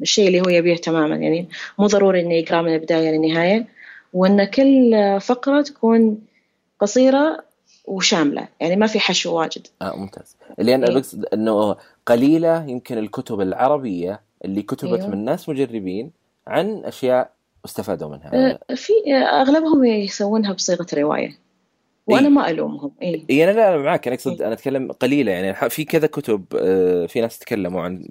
للشيء 0.01 0.27
اللي 0.27 0.41
هو 0.41 0.49
يبيه 0.49 0.75
تماما. 0.75 1.15
يعني 1.15 1.49
مو 1.79 1.87
ضروري 1.87 2.21
إنه 2.21 2.33
يقرأ 2.33 2.61
من 2.61 2.73
البداية 2.73 3.11
للنهاية. 3.11 3.67
وأن 4.13 4.43
كل 4.43 4.91
فقرة 5.21 5.61
تكون 5.61 6.17
قصيرة 6.79 7.43
وشاملة. 7.85 8.47
يعني 8.59 8.75
ما 8.75 8.87
في 8.87 8.99
حشو 8.99 9.37
واجد. 9.39 9.67
آه 9.81 9.95
ممتاز. 9.95 10.35
اللي 10.59 10.75
أنا 10.75 10.87
إيه. 10.87 10.93
بقصد 10.95 11.25
إنه 11.33 11.75
قليلة 12.05 12.65
يمكن 12.65 12.97
الكتب 12.97 13.41
العربية 13.41 14.21
اللي 14.45 14.61
كتبت 14.61 14.99
أيوه. 14.99 15.09
من 15.09 15.25
ناس 15.25 15.49
مجربين 15.49 16.11
عن 16.47 16.81
أشياء 16.85 17.31
استفادوا 17.65 18.09
منها. 18.09 18.33
آه، 18.33 18.59
في 18.75 18.93
آه، 19.07 19.41
أغلبهم 19.41 19.83
يسوونها 19.85 20.53
بصيغة 20.53 20.87
رواية. 20.93 21.37
وأنا 22.07 22.27
إيه. 22.27 22.33
ما 22.33 22.49
ألومهم. 22.49 22.91
إيه. 23.01 23.23
اي 23.29 23.43
أنا 23.43 23.51
لا 23.51 23.69
أنا 23.75 23.83
معاك. 23.83 24.07
أنا 24.07 24.15
أقصد 24.15 24.41
أنا 24.41 24.53
أتكلم 24.53 24.91
قليلة. 24.91 25.31
يعني 25.31 25.69
في 25.69 25.85
كذا 25.85 26.07
كتب 26.07 26.45
آه، 26.55 27.05
في 27.05 27.21
ناس 27.21 27.39
تكلموا 27.39 27.81
عن 27.81 28.07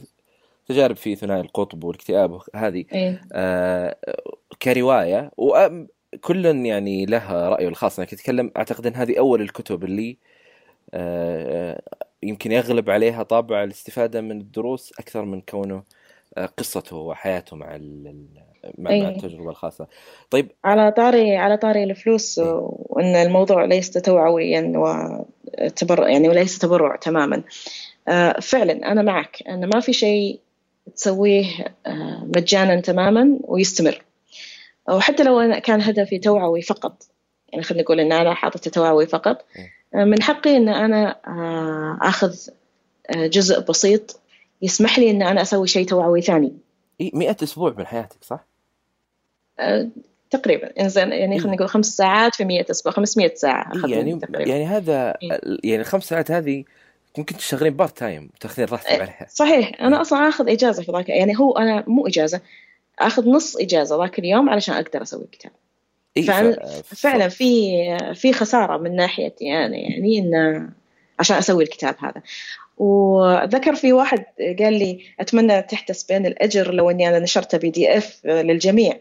تجارب 0.68 0.96
في 0.96 1.16
ثنائي 1.16 1.40
القطب 1.40 1.84
والاكتئاب 1.84 2.40
هذه 2.54 2.84
إيه. 2.92 3.20
آه، 3.32 3.96
كرواية. 4.62 5.30
وكل 5.36 6.46
يعني 6.46 7.06
له 7.06 7.48
رأيه 7.48 7.68
الخاص. 7.68 7.98
أنا 7.98 8.08
كنت 8.08 8.20
أتكلم 8.20 8.50
أعتقد 8.56 8.86
إن 8.86 8.94
هذه 8.94 9.18
أول 9.18 9.40
الكتب 9.40 9.84
اللي 9.84 10.16
آه، 10.94 11.82
يمكن 12.22 12.52
يغلب 12.52 12.90
عليها 12.90 13.22
طابع 13.22 13.64
الاستفادة 13.64 14.20
من 14.20 14.40
الدروس 14.40 14.92
أكثر 14.98 15.24
من 15.24 15.40
كونه 15.40 15.82
آه، 16.36 16.46
قصته 16.46 16.96
وحياته 16.96 17.56
مع 17.56 17.76
مع, 17.76 18.12
مع 18.78 18.90
أي. 18.90 19.08
التجربة 19.08 19.50
الخاصة. 19.50 19.86
طيب. 20.30 20.50
على 20.64 20.92
طاري 20.92 21.36
على 21.36 21.56
طاري 21.56 21.84
الفلوس 21.84 22.38
وإن 22.38 23.16
الموضوع 23.16 23.64
ليس 23.64 23.90
توعويا 23.90 24.72
وتبرع 24.76 26.08
يعني 26.08 26.28
وليس 26.28 26.58
تبرع 26.58 26.96
تماما. 26.96 27.42
آه، 28.08 28.40
فعلا 28.40 28.92
أنا 28.92 29.02
معك 29.02 29.42
إن 29.48 29.68
ما 29.68 29.80
في 29.80 29.92
شيء 29.92 30.40
تسويه 30.96 31.74
آه، 31.86 32.28
مجانا 32.36 32.80
تماما 32.80 33.38
ويستمر. 33.40 34.02
وحتى 34.88 35.22
لو 35.22 35.40
أنا 35.40 35.58
كان 35.58 35.80
هدفي 35.80 36.18
توعوي 36.18 36.62
فقط. 36.62 37.02
يعني 37.48 37.64
خلينا 37.64 37.82
نقول 37.82 38.00
إن 38.00 38.12
أنا 38.12 38.34
حاطه 38.34 38.70
توعوي 38.70 39.06
فقط. 39.06 39.44
آه، 39.94 40.04
من 40.04 40.22
حقي 40.22 40.56
إن 40.56 40.68
أنا 40.68 41.16
آه، 41.26 41.98
آخذ 42.02 42.36
جزء 43.16 43.60
بسيط 43.60 44.20
يسمح 44.62 44.98
لي 44.98 45.10
إن 45.10 45.22
أنا 45.22 45.42
أسوي 45.42 45.66
شيء 45.66 45.86
توعوي 45.86 46.22
ثاني. 46.22 46.52
إيه، 47.00 47.10
100 47.14 47.36
أسبوع 47.42 47.74
من 47.78 47.86
حياتك 47.86 48.24
صح؟ 48.24 48.46
تقريبا. 50.30 50.80
إنزين 50.80 51.12
يعني 51.12 51.38
خلينا 51.38 51.56
نقول 51.56 51.68
خمس 51.68 51.96
ساعات 51.96 52.34
في 52.34 52.44
100 52.44 52.64
أسبوع 52.70 52.92
500 52.92 53.34
ساعة 53.34 53.72
يعني 53.86 54.16
تقريبا. 54.16 54.50
يعني 54.50 54.66
هذا. 54.66 55.14
يعني 55.64 55.80
الخمس 55.80 56.04
ساعات 56.04 56.30
هذه 56.30 56.64
ممكن 57.18 57.36
تشتغلين 57.36 57.74
part-time 57.74 58.30
وتاخذين 58.34 58.66
راتب 58.68 58.86
إيه. 58.86 59.00
عليها. 59.00 59.26
صحيح. 59.30 59.72
أنا 59.80 60.00
أصلا 60.00 60.28
آخذ 60.28 60.50
إجازة 60.50 60.82
في 60.82 60.92
ذاك 60.92 61.08
يعني 61.08 61.38
هو 61.38 61.52
أنا 61.58 61.84
مو 61.86 62.06
إجازة 62.06 62.40
آخذ 62.98 63.28
نص 63.28 63.56
إجازة 63.56 64.02
ذاك 64.02 64.18
اليوم 64.18 64.50
علشان 64.50 64.74
أقدر 64.74 65.02
أسوي 65.02 65.24
الكتاب 65.24 65.52
إيه، 66.16 66.22
فعلا- 66.22 66.82
ف- 66.82 66.94
فعلا 66.94 67.28
في 67.28 67.72
في 68.14 68.32
خسارة 68.32 68.76
من 68.76 68.96
ناحيتي 68.96 69.52
أنا 69.52 69.76
يعني 69.76 70.18
إن 70.18 70.68
عشان 71.18 71.36
أسوي 71.36 71.64
الكتاب 71.64 71.94
هذا. 72.00 72.22
وذكر 72.78 73.74
في 73.74 73.92
واحد 73.92 74.24
قال 74.58 74.72
لي 74.78 75.00
أتمنى 75.20 75.62
تحتسبين 75.62 76.26
الأجر 76.26 76.74
لو 76.74 76.90
إني 76.90 77.08
أنا 77.08 77.18
نشرته 77.18 77.58
PDF 77.58 78.20
للجميع. 78.24 78.98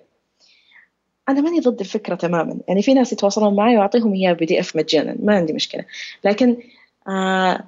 أنا 1.30 1.42
ماني 1.42 1.60
ضد 1.60 1.80
الفكرة 1.80 2.16
تماما. 2.16 2.58
يعني 2.68 2.82
في 2.82 2.94
ناس 2.94 3.14
يتواصلون 3.14 3.56
معي 3.56 3.78
وأعطيهم 3.78 4.14
إياه 4.14 4.34
PDF 4.34 4.76
مجانا 4.76 5.16
ما 5.20 5.36
عندي 5.36 5.54
مشكلة. 5.54 5.86
لكن 6.24 6.58
آه 7.08 7.64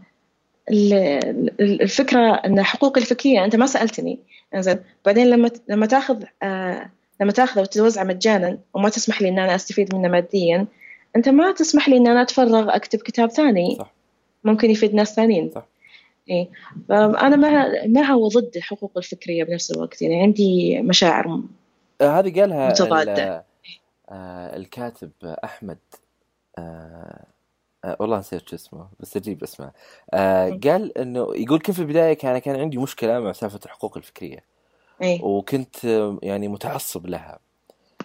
الفكرة 0.70 2.34
أن 2.34 2.64
حقوقي 2.64 3.02
الفكرية 3.02 3.46
أنت 3.46 3.56
ما 3.56 3.66
سألتني 3.66 4.20
إنزين 4.56 4.80
بعدين 5.06 5.30
لما 5.30 5.52
لما 5.70 5.86
تاخذ 5.86 6.24
آه 6.44 6.90
لما 7.22 7.32
تاخذه 7.32 7.62
وتوزعه 7.62 8.04
مجانا 8.04 8.58
وما 8.74 8.90
تسمح 8.90 9.22
لي 9.22 9.30
إن 9.30 9.40
أنا 9.40 9.56
أستفيد 9.56 9.96
منه 9.96 10.08
ماديا 10.08 10.66
أنت 11.16 11.30
ما 11.30 11.52
تسمح 11.52 11.90
لي 11.90 11.98
إن 11.98 12.08
أنا 12.08 12.22
أتفرغ 12.22 12.76
أكتب 12.76 13.00
كتاب 13.00 13.30
ثاني 13.30 13.76
صح. 13.80 13.94
ممكن 14.44 14.70
يفيد 14.72 14.94
ناس 14.94 15.16
ثانيين 15.16 15.52
صح. 15.56 15.66
اي 16.30 16.50
فأنا 16.90 17.36
مع 17.36 17.72
مع 17.86 18.14
وضد 18.14 18.52
الحقوق 18.56 18.92
الفكرية 18.98 19.44
بنفس 19.44 19.72
الوقت 19.72 20.02
يعني 20.02 20.22
عندي 20.22 20.82
مشاعر 20.82 21.42
آه، 22.02 22.20
هذه 22.20 22.42
قالها 22.42 22.70
متضادة. 22.70 23.46
آه، 24.10 24.56
الكاتب 24.56 25.12
أحمد 25.44 25.78
آه، 26.58 27.26
آه، 27.86 27.98
والله 28.00 28.20
نسيت 28.20 28.50
شو 28.50 28.56
اسمه 28.56 28.88
بس 29.00 29.18
أجيب 29.18 29.44
اسمه 29.44 29.72
آه، 30.14 30.50
م. 30.50 30.60
قال 30.60 30.98
إنه 30.98 31.28
يقول 31.36 31.60
كيف 31.60 31.76
في 31.76 31.82
البداية 31.82 32.14
كان 32.14 32.38
كان 32.38 32.56
عندي 32.60 32.78
مشكلة 32.78 33.20
مع 33.20 33.32
سالفة 33.32 33.60
الحقوق 33.66 33.98
الفكرية 33.98 34.44
اي 35.04 35.20
وكنت 35.24 35.86
آه، 35.86 36.20
يعني 36.24 36.48
متعصب 36.48 37.08
لها 37.08 37.40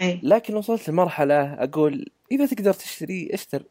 اي 0.03 0.21
لكن 0.23 0.55
وصلت 0.57 0.89
لمرحلة 0.91 1.55
أقول 1.55 2.07
إذا 2.33 2.47
تقدر 2.47 2.73
تشتري 2.73 3.31
اشتر 3.35 3.63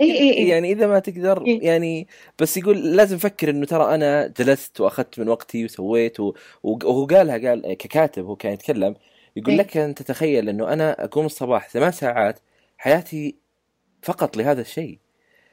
اي 0.00 0.12
اي, 0.20 0.38
أي. 0.38 0.48
يعني 0.48 0.72
إذا 0.72 0.86
ما 0.86 0.98
تقدر 0.98 1.46
إيه. 1.46 1.66
يعني 1.66 2.08
بس 2.38 2.56
يقول 2.56 2.96
لازم 2.96 3.18
فكر 3.18 3.50
إنه 3.50 3.66
ترى 3.66 3.94
أنا 3.94 4.26
جلست 4.26 4.80
وأخذت 4.80 5.18
من 5.20 5.28
وقتي 5.28 5.64
وسويت 5.64 6.20
و- 6.20 6.34
وهو 6.62 7.06
قالها 7.06 7.48
قال 7.48 7.72
ككاتب 7.74 8.24
هو 8.24 8.36
كان 8.36 8.52
يتكلم 8.52 8.94
يقول 9.36 9.50
إيه. 9.54 9.58
لك 9.60 9.76
أن 9.76 9.94
تتخيل 9.94 10.48
إنه 10.48 10.72
أنا 10.72 11.04
أقوم 11.04 11.26
الصباح 11.26 11.68
ثمان 11.68 11.92
ساعات 11.92 12.38
حياتي 12.78 13.36
فقط 14.02 14.36
لهذا 14.36 14.60
الشيء 14.60 14.98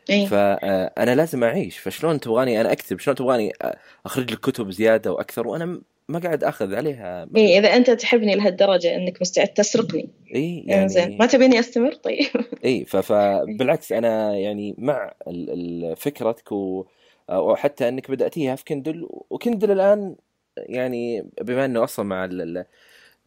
إي. 0.09 0.27
فانا 0.27 1.15
لازم 1.15 1.43
أعيش 1.43 1.77
فشلون 1.77 2.19
تبغاني 2.19 2.61
أنا 2.61 2.71
أكتب؟ 2.71 2.99
شلون 2.99 3.15
تبغاني 3.15 3.53
أخرج 4.05 4.31
لك 4.31 4.39
كتب 4.39 4.71
زيادة 4.71 5.11
وأكثر 5.11 5.47
وأنا 5.47 5.81
ما 6.09 6.19
قاعد 6.19 6.43
أخذ 6.43 6.75
عليها 6.75 7.27
إيه 7.35 7.59
إذا 7.59 7.75
أنت 7.75 7.89
تحبني 7.91 8.35
لهالدرجة 8.35 8.95
إنك 8.95 9.21
مستعد 9.21 9.47
تسرقني. 9.47 10.09
إي 10.35 10.63
يعني 10.67 10.89
زين 10.89 11.17
ما 11.17 11.25
تبيني 11.25 11.59
أستمر؟ 11.59 11.93
طيب. 11.93 12.25
إي 12.65 12.85
فبالعكس 12.85 13.91
أنا 13.91 14.35
يعني 14.37 14.75
مع 14.77 15.13
فكرتك 15.97 16.51
و- 16.51 16.85
وحتى 17.31 17.87
إنك 17.87 18.11
بدأتيها 18.11 18.55
في 18.55 18.63
Kindle 18.65 19.07
و 19.29 19.35
Kindle 19.35 19.71
الآن 19.71 20.15
يعني 20.57 21.25
بما 21.41 21.65
إنه 21.65 21.83
أصلا 21.83 22.05
مع 22.05 22.25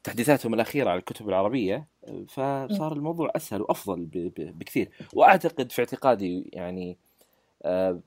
تحديثاتهم 0.04 0.54
الأخيرة 0.54 0.90
على 0.90 0.98
الكتب 0.98 1.28
العربية 1.28 1.86
فصار 2.28 2.92
الموضوع 2.92 3.30
أسهل 3.36 3.62
وأفضل 3.62 4.00
ب- 4.00 4.32
ب- 4.40 4.58
بكثير. 4.58 4.88
وأعتقد 5.14 5.72
في 5.72 5.78
اعتقادي 5.82 6.50
يعني 6.52 6.98
آه، 7.64 8.00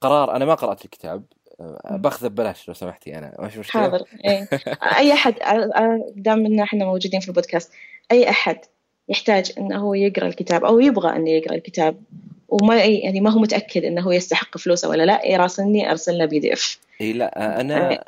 قرار 0.00 0.36
أنا 0.36 0.44
ما 0.44 0.54
قرأت 0.54 0.84
الكتاب 0.84 1.24
آه، 1.60 1.96
بأخذه 1.96 2.28
ببلاش 2.28 2.68
لو 2.68 2.74
سمحتي 2.74 3.18
أنا 3.18 3.36
ما 3.38 3.48
في 3.48 3.58
مشكلة. 3.60 3.82
حاضر 3.82 4.04
إيه. 4.24 4.48
أي 4.98 5.12
أحد 5.12 5.34
دام 6.16 6.46
إن 6.46 6.60
إحنا 6.60 6.84
موجودين 6.84 7.20
في 7.20 7.28
البودكاست 7.28 7.72
أي 8.12 8.30
أحد 8.30 8.58
يحتاج 9.08 9.52
إنه 9.58 9.78
هو 9.78 9.94
يقرأ 9.94 10.26
الكتاب 10.26 10.64
أو 10.64 10.80
يبغى 10.80 11.16
إنه 11.16 11.30
يقرأ 11.30 11.54
الكتاب 11.54 12.02
وما 12.52 12.84
يعني 12.84 13.20
ما 13.20 13.30
هو 13.30 13.38
متأكد 13.38 13.84
إنه 13.84 14.00
هو 14.00 14.12
يستحق 14.12 14.58
فلوسه 14.58 14.88
ولا 14.88 15.02
لا 15.02 15.26
يراسلني 15.26 15.90
ارسل 15.90 16.18
له 16.18 16.24
بي 16.24 16.38
دي 16.38 16.52
إف. 16.52 16.78
إي 17.00 17.12
لا 17.12 17.56
آه، 17.56 17.60
أنا 17.60 18.04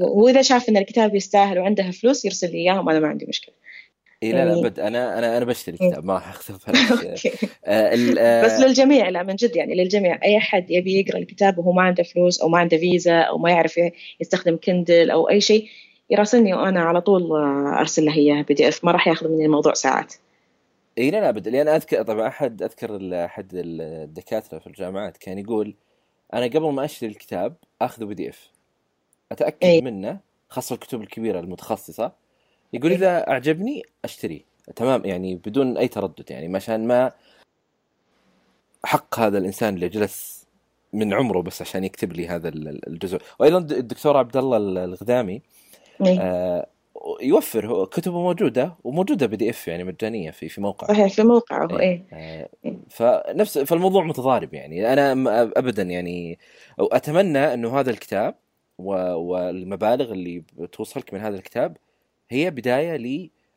وإذا 0.00 0.42
شاف 0.42 0.68
إن 0.68 0.76
الكتاب 0.76 1.14
يستاهل 1.14 1.58
وعنده 1.58 1.90
فلوس 1.90 2.24
يرسل 2.24 2.50
لي 2.52 2.58
إياهم 2.58 2.88
أنا 2.88 3.00
ما 3.00 3.08
عندي 3.08 3.26
مشكلة. 3.28 3.54
إي 4.22 4.32
لا 4.32 4.36
لا 4.36 4.44
يعني- 4.44 4.60
أبد. 4.60 4.80
أنا 4.80 5.18
أنا 5.18 5.36
أنا 5.36 5.44
بشتري 5.44 5.76
الكتاب 5.80 6.04
ما 6.04 6.14
راح 6.14 6.28
اخذه 6.28 6.58
ببلاش 6.68 6.90
أوكي. 7.26 7.30
آه، 7.64 7.96
آه، 8.18 8.44
بس 8.44 8.52
للجميع 8.60 9.08
لا 9.08 9.22
من 9.22 9.36
جد 9.36 9.56
يعني 9.56 9.74
للجميع. 9.74 10.18
أي 10.24 10.36
أحد 10.36 10.70
يبي 10.70 11.00
يقرأ 11.00 11.18
الكتاب 11.18 11.58
وهو 11.58 11.72
ما 11.72 11.82
عنده 11.82 12.02
فلوس 12.02 12.40
أو 12.40 12.48
ما 12.48 12.58
عنده 12.58 12.76
فيزا 12.76 13.18
أو 13.20 13.38
ما 13.38 13.50
يعرف 13.50 13.80
يستخدم 14.20 14.58
Kindle 14.64 15.10
أو 15.10 15.28
أي 15.30 15.40
شيء 15.40 15.66
يراسلني 16.10 16.54
وأنا 16.54 16.80
على 16.80 17.00
طول 17.00 17.22
آه، 17.22 17.76
أرسل 17.80 18.04
له 18.04 18.14
إياه 18.14 18.42
PDF. 18.42 18.84
ما 18.84 18.92
راح 18.92 19.08
ياخذ 19.08 19.28
مني 19.28 19.44
الموضوع 19.44 19.74
ساعات. 19.74 20.14
إي 20.98 21.10
لا 21.10 21.20
لا 21.20 21.28
ابدا 21.28 21.50
لأن 21.50 21.68
اذكر 21.68 22.02
طبعا 22.02 22.28
احد 22.28 22.62
أذكر 22.62 23.24
أحد 23.24 23.50
الدكاترة 23.54 24.58
في 24.58 24.66
الجامعات 24.66 25.16
كان 25.16 25.38
يقول 25.38 25.74
أنا 26.34 26.46
قبل 26.46 26.72
ما 26.72 26.84
أشتري 26.84 27.10
الكتاب 27.10 27.54
اخذه 27.82 28.04
PDF 28.04 28.50
أتأكد 29.32 29.64
إي. 29.64 29.80
منه 29.80 30.20
خاصة 30.48 30.74
الكتب 30.74 31.00
الكبيرة 31.00 31.40
المتخصصة 31.40 32.12
يقول 32.72 32.92
إذا 32.92 33.28
أعجبني 33.30 33.82
اشتريه 34.04 34.40
تمام 34.76 35.04
يعني 35.04 35.34
بدون 35.34 35.76
أي 35.78 35.88
تردد 35.88 36.30
يعني 36.30 36.56
عشان 36.56 36.86
ما 36.86 37.12
حق 38.84 39.18
هذا 39.18 39.38
الإنسان 39.38 39.74
اللي 39.74 39.88
جلس 39.88 40.46
من 40.92 41.14
عمره 41.14 41.42
بس 41.42 41.62
عشان 41.62 41.84
يكتب 41.84 42.12
لي 42.12 42.28
هذا 42.28 42.48
ال- 42.48 42.68
ال- 42.68 42.88
الجزء 42.88 43.18
وأيضا 43.38 43.58
الدكتور 43.58 44.16
عبد 44.16 44.36
الله 44.36 44.56
الغذامي 44.84 45.42
إيه. 46.06 46.20
آه، 46.20 46.66
يوفر 47.20 47.66
هو 47.66 47.86
كتبه 47.86 48.22
موجودة 48.22 48.74
وموجودة 48.84 49.26
PDF 49.26 49.68
يعني 49.68 49.84
مجانية 49.84 50.30
في 50.30 50.48
في 50.48 50.60
موقع 50.60 50.88
صحيح 50.88 51.14
في 51.14 51.22
موقعه. 51.22 51.80
إيه 51.80 52.04
آه، 52.12 52.48
إيه. 52.64 52.78
فنفس 52.90 53.58
فالموضوع 53.58 54.04
متضارب 54.04 54.54
يعني. 54.54 54.92
أنا 54.92 55.12
ابدا 55.56 55.82
يعني 55.82 56.38
أتمنى 56.78 57.54
إنه 57.54 57.80
هذا 57.80 57.90
الكتاب 57.90 58.34
والمبالغ 58.78 60.12
اللي 60.12 60.42
بتوصلك 60.58 61.14
من 61.14 61.20
هذا 61.20 61.36
الكتاب 61.36 61.76
هي 62.30 62.50
بداية 62.50 62.96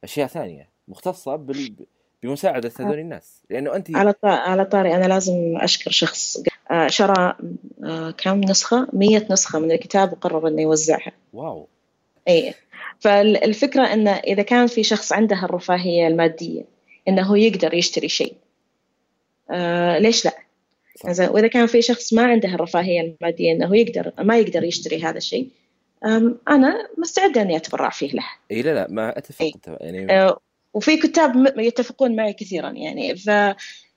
لأشياء 0.04 0.28
ثانية 0.28 0.70
مختصة 0.88 1.36
بال 1.36 1.76
بمساعدة 2.24 2.72
هذول 2.80 3.00
الناس. 3.00 3.44
لأنه 3.50 3.76
أنت 3.76 3.96
على. 3.96 4.14
على 4.24 4.66
طاري 4.66 4.96
أنا 4.96 5.06
لازم 5.06 5.58
أشكر 5.58 5.92
شخص. 5.92 6.44
آه، 6.72 6.88
شرى 6.88 7.36
آه، 7.84 8.12
كم 8.12 8.42
نسخة؟ 8.42 8.88
100 8.94 9.26
نسخة 9.32 9.60
من 9.60 9.72
الكتاب 9.72 10.14
وقرر 10.14 10.48
إنه 10.48 10.62
يوزعها. 10.62 11.12
واو. 11.34 11.68
اي 12.28 12.54
فالفكرة 13.02 13.94
انه 13.94 14.12
إذا 14.12 14.44
كان 14.44 14.68
في 14.68 14.84
شخص 14.84 15.14
عنده 15.14 15.46
الرفاهية 15.46 16.08
المادية 16.08 16.64
إنه 17.08 17.22
هو 17.22 17.36
يقدر 17.36 17.74
يشتري 17.74 18.10
شيء 18.10 18.34
آه 19.52 19.98
ليش 20.00 20.26
لا؟ 20.26 20.34
زين 21.10 21.30
وإذا 21.30 21.48
كان 21.48 21.68
في 21.68 21.82
شخص 21.82 22.14
ما 22.14 22.24
عنده 22.24 22.50
الرفاهية 22.50 23.02
المادية 23.02 23.52
إنه 23.52 23.66
هو 23.66 23.74
يقدر 23.74 24.12
ما 24.20 24.38
يقدر 24.38 24.64
يشتري 24.64 25.04
هذا 25.04 25.18
الشيء 25.18 25.50
أم، 26.06 26.38
أنا 26.48 26.88
مستعده 26.98 27.42
إني 27.42 27.58
أتبرع 27.58 27.90
فيه 27.90 28.12
له 28.12 28.26
إي 28.52 28.62
لا 28.62 28.74
لا 28.74 28.88
ما 28.90 29.18
أتفق 29.18 29.42
إيه. 29.42 29.54
يعني 29.68 30.12
آه، 30.12 30.40
وفي 30.74 30.98
كتاب 30.98 31.54
يتفقون 31.58 32.16
معي 32.16 32.34
كثيرا 32.34 32.70
يعني 32.70 33.16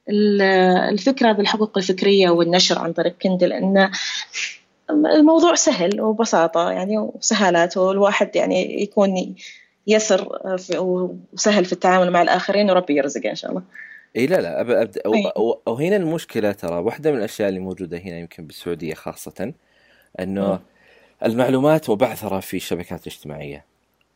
فالفكرة 0.09 1.33
بالحقوق 1.33 1.79
الفكرية 1.79 2.31
والنشر 2.31 2.79
عن 2.79 2.93
طريق 2.93 3.19
كندل 3.19 3.53
أن 3.53 3.91
الموضوع 4.91 5.55
سهل 5.55 6.01
وبساطة 6.01 6.71
يعني 6.71 6.99
وسهالات 6.99 7.77
والواحد 7.77 8.37
يعني 8.37 8.83
يكون 8.83 9.35
يسر 9.87 10.39
وسهل 10.79 11.65
في 11.65 11.73
التعامل 11.73 12.11
مع 12.11 12.23
الآخرين 12.23 12.71
وربي 12.71 12.97
يرزقه 12.97 13.31
إن 13.31 13.35
شاء 13.35 13.51
الله 13.51 13.63
إي 14.17 14.27
لا 14.27 14.41
لا 14.41 14.61
أب 14.61 14.71
أبدا 14.71 15.01
أو, 15.07 15.15
أي. 15.15 15.33
أو, 15.37 15.61
أو 15.69 15.75
هنا 15.75 15.97
المشكلة 15.97 16.53
ترى 16.53 16.79
واحدة 16.79 17.13
من 17.13 17.19
الأشياء 17.19 17.49
اللي 17.49 17.61
موجودة 17.61 17.99
هنا 17.99 18.19
يمكن 18.19 18.47
بالسعودية 18.47 18.95
خاصة 18.95 19.53
إنه. 20.21 20.61
المعلومات 21.25 21.91
مبعثره 21.91 22.41
في 22.41 22.57
الشبكات 22.57 23.07
الاجتماعيه. 23.07 23.65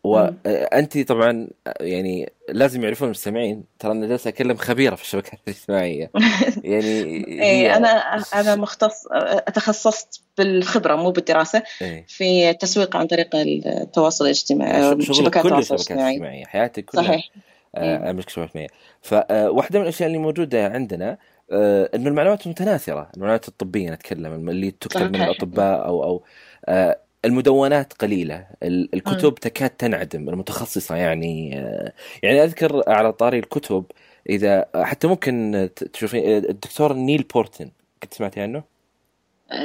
وانت 0.04 0.98
طبعا 0.98 1.48
يعني 1.80 2.32
لازم 2.48 2.82
يعرفون 2.82 3.06
المستمعين. 3.06 3.64
ترى 3.78 3.92
أنا 3.92 4.06
جالس 4.06 4.26
أكلم 4.26 4.56
خبيرة 4.56 4.94
في 4.94 5.02
الشبكات 5.02 5.40
الاجتماعية. 5.48 6.10
يعني 6.64 7.02
إيه 7.02 7.42
هي 7.42 7.76
أنا 7.76 7.88
أنا 8.34 8.56
مختص 8.56 9.06
تخصصت 9.54 10.22
بالخبرة 10.38 10.96
مو 10.96 11.10
بالدراسة 11.10 11.62
إيه. 11.82 12.04
في 12.08 12.50
التسويق 12.50 12.96
عن 12.96 13.06
طريق 13.06 13.36
التواصل 13.36 14.24
الاجتماعي 14.24 15.02
شغل 15.02 15.16
شبكات 15.16 15.42
كل 15.42 15.48
التواصل 15.48 15.74
الاجتماعي. 15.74 16.44
حياتك 16.46 16.84
كلها. 16.84 17.02
صحيح. 17.04 17.30
آه، 17.74 18.10
املك 18.10 18.28
شبكات 18.28 18.48
اجتماعيه 18.48 18.68
فواحده 19.02 19.78
من 19.78 19.84
الأشياء 19.84 20.06
اللي 20.06 20.18
موجودة 20.18 20.66
عندنا 20.66 21.18
آه، 21.52 21.90
إنه 21.94 22.08
المعلومات 22.08 22.46
متناثرة. 22.46 23.10
المعلومات 23.14 23.48
الطبية 23.48 23.90
نتكلم 23.90 24.48
اللي 24.48 24.70
تكتب 24.70 25.16
من. 25.16 25.22
الأطباء 25.22 25.86
أو 25.86 26.04
أو 26.04 26.22
آه، 26.66 26.98
المدونات 27.24 27.92
قليلة. 27.92 28.46
ال- 28.62 28.94
الكتب 28.94 29.34
تكاد 29.34 29.70
تنعدم 29.70 30.28
المتخصصة 30.28 30.96
يعني 30.96 31.58
آه، 31.58 31.92
يعني 32.22 32.44
أذكر 32.44 32.82
على 32.90 33.12
طاري 33.12 33.38
الكتب 33.38 33.84
إذا 34.28 34.66
حتى 34.74 35.06
ممكن 35.06 35.68
تشوفين 35.92 36.30
آه، 36.30 36.38
الدكتور 36.38 36.92
نيل 36.92 37.22
بورتن 37.22 37.70
كنت 38.02 38.14
سمعتي 38.14 38.40
عنه؟ 38.40 38.62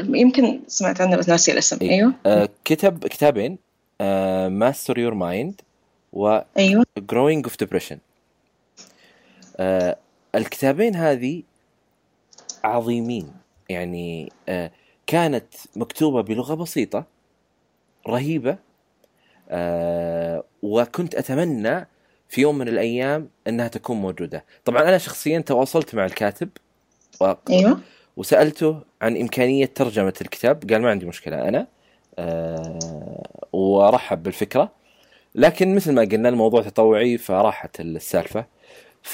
يمكن 0.09 0.59
سمعت 0.67 1.01
عنه 1.01 1.17
بس 1.17 1.29
ناسي 1.29 1.51
الاسم. 1.51 1.77
إيه. 1.81 1.89
أيوه. 1.91 2.13
آه، 2.25 2.49
كتب 2.65 3.07
كتابين 3.07 3.57
Master 4.49 4.97
Your 4.97 5.13
Mind 5.13 5.61
و 6.13 6.39
أيوه. 6.57 6.85
Growing 6.99 7.49
of 7.49 7.65
Depression. 7.65 7.97
آه 9.57 9.97
الكتابين 10.35 10.95
هذه 10.95 11.43
عظيمين. 12.63 13.31
يعني 13.69 14.31
آه 14.49 14.71
كانت 15.07 15.45
مكتوبة 15.75 16.21
بلغة 16.21 16.53
بسيطة 16.53 17.12
رهيبة. 18.07 18.57
آه 19.49 20.43
وكنت 20.61 21.15
أتمنى 21.15 21.87
في 22.29 22.41
يوم 22.41 22.57
من 22.57 22.67
الأيام 22.67 23.29
أنها 23.47 23.67
تكون 23.67 23.97
موجودة. 23.97 24.45
طبعا 24.65 24.81
أنا 24.81 24.97
شخصيا 24.97 25.39
تواصلت 25.39 25.95
مع 25.95 26.05
الكاتب 26.05 26.49
و- 27.21 27.33
أيوه. 27.49 27.79
وسألته 28.17 28.79
عن 29.01 29.17
إمكانية 29.17 29.65
ترجمة 29.65 30.13
الكتاب 30.21 30.71
قال 30.71 30.81
ما 30.81 30.89
عندي 30.89 31.05
مشكلة 31.05 31.47
أنا. 31.47 31.67
آه 32.19 33.23
ورحب 33.53 34.23
بالفكرة. 34.23 34.71
لكن 35.35 35.75
مثل 35.75 35.91
ما 35.93 36.01
قلنا 36.01 36.29
الموضوع 36.29 36.61
تطوعي 36.61 37.17
فراحت 37.17 37.79
السالفة. 37.79 38.45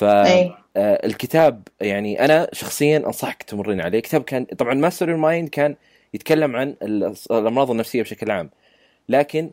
اي 0.04 0.54
فالكتاب 0.76 1.68
يعني 1.82 2.26
أنا 2.26 2.50
شخصيا 2.54 2.98
أنصحك 2.98 3.44
تمرين 3.44 3.82
عليه. 3.82 4.00
كتاب 4.00 4.24
كان 4.24 4.46
طبعا 4.46 4.74
Master 4.74 5.16
Mind 5.16 5.50
كان 5.50 5.76
يتكلم 6.14 6.56
عن 6.56 6.76
ال- 6.82 7.14
الأمراض 7.32 7.72
النفسية 7.72 8.02
بشكل 8.02 8.32
عام. 8.32 8.50
لكن 9.10 9.52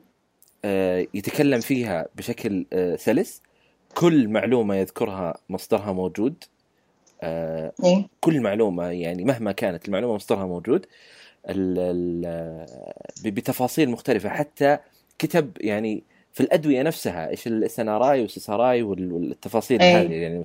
آه، 0.64 1.07
يتكلم 1.14 1.61
فيها 1.61 2.07
بشكل 2.16 2.66
آه، 2.72 2.96
سلس. 2.96 3.42
كل 3.94 4.28
معلومة 4.28 4.74
يذكرها 4.74 5.38
مصدرها 5.48 5.92
موجود. 5.92 6.44
آه، 7.22 7.72
اي 7.84 8.09
كل 8.20 8.40
معلومة 8.40 8.84
يعني 8.84 9.24
مهما 9.24 9.52
كانت 9.52 9.86
المعلومة 9.88 10.14
مصدرها 10.14 10.46
موجود. 10.46 10.86
بتفاصيل 13.24 13.90
مختلفة. 13.90 14.28
حتى 14.28 14.78
كتب 15.18 15.50
يعني 15.61 16.02
في 16.32 16.42
الأدوية 16.42 16.82
نفسها 16.82 17.28
إيش 17.28 17.46
ال 17.47 17.80
SNRI 17.80 18.11
وال 18.11 18.20
SSRI 18.20 18.82
والتفاصيل 18.82 19.82
أي. 19.82 19.92
هذه 19.92 20.12
يعني 20.12 20.44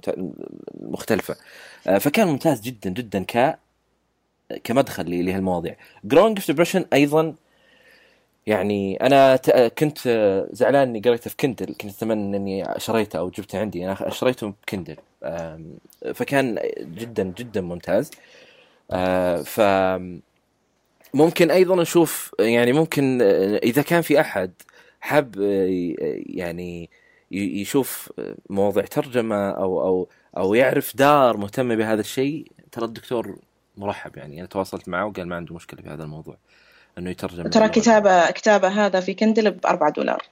المختلفه 0.82 1.36
فكان 1.99 2.28
ممتاز 2.28 2.62
جدا 2.62 2.89
جدا 2.89 3.24
ك 3.24 3.59
كمدخل 4.64 5.26
لهالمواضيع. 5.26 5.76
Growing 6.04 6.45
Depression 6.47 6.86
أيضا 6.93 7.36
يعني 8.48 8.96
أنا 8.96 9.36
كنت 9.68 10.00
زعلان 10.52 10.88
إني 10.89 11.00
قريته 11.00 11.30
في 11.30 11.36
Kindle 11.38 11.66
كنت 11.66 11.86
أتمنى 11.98 12.38
إني 12.38 12.66
شريته 12.78 13.20
أو 13.20 13.30
جبته 13.30 13.60
عندي. 13.60 13.86
أنا 13.86 14.10
شريته 14.10 14.54
ب 14.64 14.68
Kindle 14.68 14.97
فكان 16.14 16.60
جدا 16.80 17.24
جدا 17.24 17.62
ممتاز. 17.62 18.12
آه، 18.92 19.42
ف 19.42 19.60
ممكن 21.14 21.52
أيضا 21.52 21.76
نشوف 21.76 22.36
يعني 22.39 22.74
ممكن 22.74 23.22
آه، 23.22 23.58
إذا 23.58 23.82
كان 23.82 24.02
في 24.02 24.22
أحد 24.22 24.54
حاب 25.02 25.36
آه، 25.39 25.68
يعني 26.26 26.89
يشوف 27.32 28.12
مواضيع 28.50 28.86
ترجمة 28.86 29.50
أو 29.52 29.82
أو 29.82 30.10
أو 30.38 30.54
يعرف 30.54 30.98
دار 30.98 31.38
مهتمة 31.38 31.76
بهذا 31.76 32.02
الشيء 32.02 32.52
ترى 32.72 32.86
الدكتور 32.86 33.39
مرحب 33.78 34.18
يعني. 34.18 34.39
أنا 34.39 34.48
تواصلت 34.48 34.89
معه 34.89 35.06
وقال 35.06 35.28
ما 35.28 35.36
عنده 35.36 35.56
مشكلة 35.56 35.82
في 35.82 35.89
هذا 35.89 36.04
الموضوع. 36.04 36.38
أنه 36.98 37.10
يترجم 37.10 37.48
ترى 37.48 37.64
للغة. 37.64 37.72
كتابة 37.72 38.32
كتابة 38.32 38.68
هذا 38.68 39.00
في 39.00 39.14
كندل 39.14 39.52
ب 39.52 39.66
4 39.66 39.89
دولار. 39.89 40.24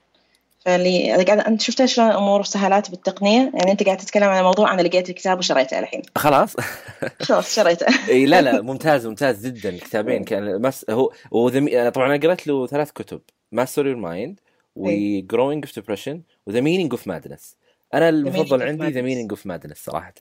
فاللي 0.65 1.23
قاعد 1.23 1.39
أنت 1.39 1.61
شفت 1.61 1.85
شلون 1.85 2.07
الأمور 2.07 2.43
سهلات 2.43 2.91
بالتقنية؟ 2.91 3.51
يعني 3.55 3.71
أنت 3.71 3.83
قاعد 3.83 3.97
تتكلم 3.97 4.23
عن 4.23 4.43
موضوع 4.43 4.73
أنا 4.73 4.81
لقيت 4.81 5.09
الكتاب 5.09 5.39
وشريته 5.39 5.79
الحين. 5.79 6.01
خلاص؟ 6.15 6.55
خلاص 7.27 7.55
شريته. 7.55 7.85
إي 8.09 8.25
لا 8.25 8.41
لا 8.41 8.61
ممتاز 8.61 9.07
ممتاز 9.07 9.47
جدا 9.47 9.69
الكتابين 9.69 10.23
كان 10.23 10.61
مس 10.61 10.85
هو 10.89 11.49
أنا 11.49 11.89
طبعا 11.89 12.15
أنا 12.15 12.17
قرأت 12.17 12.47
له 12.47 12.67
ثلاث 12.67 12.91
كتب 12.91 13.21
Master 13.51 13.87
Your 13.87 13.95
Mind 13.95 14.39
و 14.75 14.86
Growing 14.87 15.65
of 15.65 15.75
Depression 15.75 16.21
و 16.47 16.51
The 16.51 16.61
Meaning 16.61 16.91
of 16.91 17.07
Madness 17.07 17.55
أنا 17.93 18.09
المفضل 18.09 18.63
عندي 18.63 18.87
The. 18.87 19.01
Meaning 19.01 19.31
of 19.31 19.45
Madness 19.45 19.77
صراحة. 19.77 20.13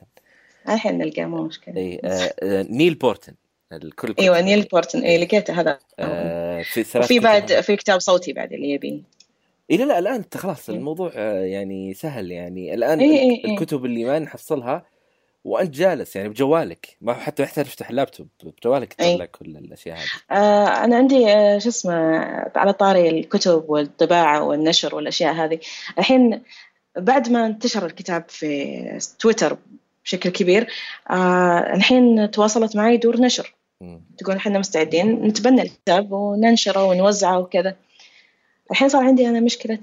الحين 0.69 0.97
نلقاه 0.97 1.25
مو 1.25 1.43
مشكلة. 1.43 1.77
إي 1.77 2.01
آه 2.03 2.33
آه 2.43 2.65
نيل 2.69 2.93
بورتن. 2.93 3.33
الكل 3.71 4.15
إيوه 4.19 4.41
نيل 4.41 4.61
بورتن 4.61 4.99
اي 4.99 5.17
لقيته 5.17 5.61
هذا 5.61 5.79
آه 5.99 6.61
في 6.61 6.83
ثلاث 6.83 7.05
وفي 7.05 7.19
بعد. 7.19 7.61
في 7.61 7.75
كتاب 7.75 7.99
صوتي 7.99 8.33
بعد 8.33 8.53
اللي 8.53 8.69
يبي 8.69 9.03
اي 9.71 9.77
لا 9.77 9.83
لا 9.83 9.99
الان 9.99 10.23
خلاص 10.35 10.69
إيه. 10.69 10.77
الموضوع 10.77 11.11
آه، 11.15 11.41
يعني 11.41 11.93
سهل 11.93 12.31
يعني 12.31 12.73
الآن 12.73 12.99
إيه 12.99 13.19
إيه 13.19 13.45
إيه. 13.45 13.53
الكتب 13.53 13.85
اللي 13.85 14.05
ما 14.05 14.19
نحصلها 14.19 14.85
وأنت 15.43 15.75
جالس 15.75 16.15
يعني 16.15 16.29
بجوالك 16.29 16.97
ما 17.01 17.13
حتى 17.13 17.43
محتاج 17.43 17.65
تفتح 17.65 17.89
اللابتوب 17.89 18.27
بجوالك 18.43 18.95
إيه. 18.99 19.13
تطلع 19.13 19.25
كل 19.25 19.57
الأشياء 19.57 19.97
هذه 19.97 20.37
آه 20.39 20.83
أنا 20.83 20.95
عندي 20.95 21.27
آه 21.27 21.57
شو 21.57 21.69
اسمه 21.69 21.93
على 22.55 22.73
طاري 22.73 23.09
الكتب 23.09 23.63
والطباعة 23.67 24.43
والنشر 24.43 24.95
والأشياء 24.95 25.33
هذه 25.33 25.59
الحين 25.99 26.41
بعد 26.97 27.29
ما 27.29 27.45
انتشر 27.45 27.85
الكتاب 27.85 28.25
في 28.29 28.99
تويتر 29.19 29.57
بشكل 30.05 30.29
كبير 30.29 30.67
آه 31.09 31.73
الحين 31.75 32.31
تواصلت 32.31 32.75
معي 32.75 32.97
دور 32.97 33.21
نشر. 33.21 33.58
تقول 34.17 34.35
إحنا 34.35 34.59
مستعدين 34.59 35.27
نتبنى 35.27 35.61
الكتاب 35.61 36.11
وننشره 36.11 36.85
ونوزعه 36.85 37.39
وكذا. 37.39 37.75
الحين 38.71 38.89
صار 38.89 39.03
عندي 39.03 39.29
أنا 39.29 39.39
مشكلة 39.39 39.79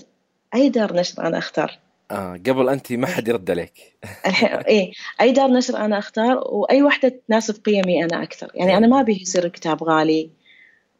أي 0.54 0.68
دار 0.68 0.92
نشر 0.92 1.26
أنا 1.26 1.38
أختار. 1.38 1.78
آه 2.10 2.32
قبل 2.46 2.68
انت 2.68 2.92
ما 2.92 3.06
حد 3.06 3.28
يرد 3.28 3.50
عليك. 3.50 3.96
الحين 4.26 4.48
إيه 4.74 4.92
أي 5.20 5.32
دار 5.32 5.50
نشر 5.50 5.76
أنا 5.76 5.98
أختار 5.98 6.38
وأي 6.46 6.82
واحدة 6.82 7.20
تناسب 7.28 7.64
قيمي 7.64 8.04
أنا 8.04 8.22
أكثر. 8.22 8.50
يعني 8.54 8.76
أنا 8.76 8.86
ما 8.86 9.00
أبي 9.00 9.22
يصير 9.22 9.44
الكتاب 9.44 9.84
غالي 9.84 10.30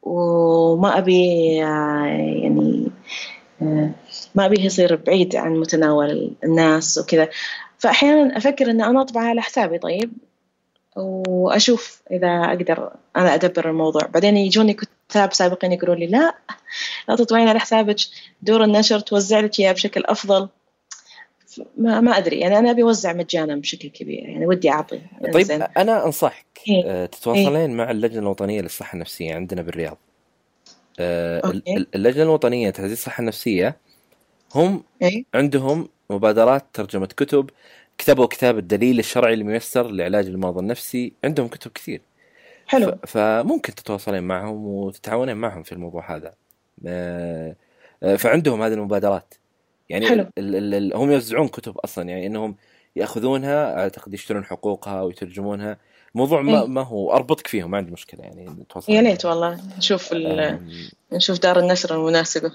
وما 0.02 0.98
أبي 0.98 1.64
آه، 1.64 2.06
يعني 2.42 2.90
آه، 3.62 3.90
ما 4.34 4.46
ابيه 4.46 4.64
يصير 4.64 4.96
بعيد 4.96 5.36
عن 5.36 5.52
متناول 5.56 6.32
الناس 6.44 6.98
وكذا. 6.98 7.28
فأحيانا 7.78 8.36
أفكر 8.36 8.70
إن 8.70 8.80
أنا 8.80 9.00
اطبعه 9.02 9.24
على 9.24 9.42
حسابي 9.42 9.78
طيب؟ 9.78 10.12
وأشوف 10.96 12.02
إذا 12.10 12.44
أقدر 12.44 12.90
أنا 13.16 13.34
أدبر 13.34 13.70
الموضوع. 13.70 14.02
بعدين 14.02 14.36
يجوني 14.36 14.74
كتاب 14.74 15.32
سابقين 15.32 15.72
يقولوا 15.72 15.94
لي 15.94 16.06
لا 16.06 16.34
لا 17.08 17.16
تطبعين 17.16 17.48
على 17.48 17.60
حسابك. 17.60 17.96
دور 18.42 18.64
النشر 18.64 19.00
توزع 19.00 19.40
لك 19.40 19.60
إياه 19.60 19.72
بشكل 19.72 20.04
أفضل. 20.04 20.48
ما 21.76 22.00
ما 22.00 22.18
أدري. 22.18 22.40
يعني 22.40 22.58
أنا 22.58 22.70
أبي 22.70 22.82
أوزع 22.82 23.12
مجانا 23.12 23.56
بشكل 23.56 23.88
كبير. 23.88 24.28
يعني 24.28 24.46
ودي 24.46 24.70
أعطي. 24.70 25.00
طيب 25.22 25.36
إنزين. 25.36 25.62
أنا 25.62 26.06
أنصحك 26.06 26.46
إيه. 26.68 26.82
آه، 26.86 27.06
تتواصلين 27.06 27.76
مع 27.76 27.90
اللجنة 27.90 28.18
الوطنية 28.18 28.60
للصحة 28.60 28.94
النفسية 28.94 29.34
عندنا 29.34 29.62
بالرياض. 29.62 29.98
آه، 31.00 31.40
أوكي. 31.44 31.56
ال- 31.56 31.76
ال- 31.76 31.86
اللجنة 31.94 32.22
الوطنية 32.22 32.68
لتعزيز 32.68 32.92
الصحة 32.92 33.20
النفسية 33.20 33.76
هم 34.54 34.84
اي 35.02 35.26
عندهم 35.34 35.88
مبادرات 36.10 36.64
ترجمة 36.72 37.06
كتب 37.06 37.50
كتبوا 37.98 38.26
كتاب 38.26 38.58
الدليل 38.58 38.98
الشرعي 38.98 39.34
الميسر 39.34 39.90
لعلاج 39.90 40.26
المرض 40.26 40.58
النفسي 40.58 41.12
عندهم 41.24 41.48
كتب 41.48 41.70
كثير. 41.70 42.00
حلو. 42.66 42.98
فممكن 43.06 43.74
تتواصلين 43.74 44.22
معهم 44.22 44.66
وتتعاونين 44.66 45.36
معهم 45.36 45.62
في 45.62 45.72
الموضوع 45.72 46.16
هذا. 46.16 46.34
آه، 46.86 47.56
آه، 48.02 48.16
فعندهم 48.16 48.62
هذه 48.62 48.72
المبادرات. 48.72 49.34
يعني 49.88 50.08
حلو. 50.08 50.26
ال 50.38 50.96
هم 50.96 51.12
يوزعون 51.12 51.48
كتب 51.48 51.78
أصلا 51.78 52.08
يعني 52.08 52.26
إنهم 52.26 52.56
يأخذونها 52.96 53.78
أعتقد 53.78 54.14
يشترون 54.14 54.44
حقوقها 54.44 55.02
ويترجمونها. 55.02 55.78
موضوع 56.16 56.42
ما, 56.42 56.62
إيه. 56.62 56.66
ما 56.66 56.82
هو 56.82 57.12
أربطك 57.12 57.46
فيهم 57.46 57.70
ما 57.70 57.76
عندي 57.78 57.90
مشكلة 57.90 58.20
يعني 58.20 58.56
يا 58.88 59.02
ليت 59.02 59.24
والله. 59.24 59.60
نشوف 59.78 60.12
آم، 60.12 60.68
نشوف 61.12 61.38
دار 61.38 61.58
النشر 61.58 61.94
المناسبة. 61.94 62.52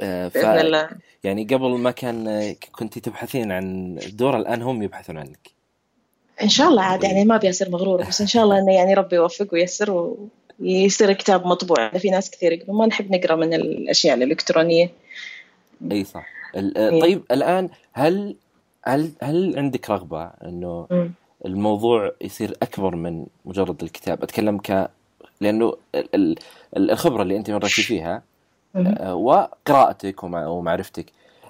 آه، 0.00 0.28
ف 0.28 0.34
بإذن 0.34 0.58
الله. 0.58 0.88
يعني 1.24 1.44
قبل 1.44 1.70
ما 1.70 1.90
كان 1.90 2.28
آه، 2.28 2.56
كنت 2.72 2.98
تبحثين 2.98 3.52
عن 3.52 3.98
الدور 4.06 4.36
الآن 4.36 4.62
هم 4.62 4.82
يبحثون 4.82 5.18
عنك. 5.18 5.50
إن 6.42 6.48
شاء 6.48 6.68
الله 6.68 6.82
عاد 6.82 7.04
يعني 7.04 7.24
ما 7.24 7.36
أبي 7.36 7.50
أصير 7.50 7.70
مغرورة 7.70 8.04
بس 8.04 8.20
إن 8.20 8.26
شاء 8.26 8.44
الله 8.44 8.58
إنه 8.58 8.72
يعني 8.74 8.94
ربي 8.94 9.16
يوفق 9.16 9.46
وييسر 9.52 10.14
ويصير 10.60 11.08
الكتاب 11.08 11.46
مطبوع. 11.46 11.88
في 11.90 12.10
ناس 12.10 12.30
كثير 12.30 12.52
يقولون 12.52 12.78
ما 12.78 12.86
نحب 12.86 13.10
نقرأ 13.14 13.36
من 13.36 13.54
الأشياء 13.54 14.16
الإلكترونية. 14.16 14.90
أي 15.92 16.04
صح. 16.04 16.26
آه، 16.56 16.70
إيه. 16.76 17.00
طيب 17.00 17.22
الآن 17.30 17.68
هل 17.92 18.36
هل 18.84 19.12
هل 19.22 19.54
عندك 19.58 19.90
رغبة 19.90 20.24
إنه. 20.44 20.86
الموضوع 21.44 22.12
يصير 22.20 22.56
أكبر 22.62 22.96
من 22.96 23.26
مجرد 23.44 23.82
الكتاب. 23.82 24.22
أتكلم 24.22 24.58
ك 24.58 24.90
لأنه 25.40 25.74
ال- 25.94 26.14
ال- 26.76 26.90
الخبرة 26.90 27.22
اللي 27.22 27.36
أنت 27.36 27.50
مريتي 27.50 27.82
فيها. 27.82 28.22
آه، 28.76 29.14
وقراءتك 29.14 30.24
ومع- 30.24 30.46
ومعرفتك. 30.46 31.06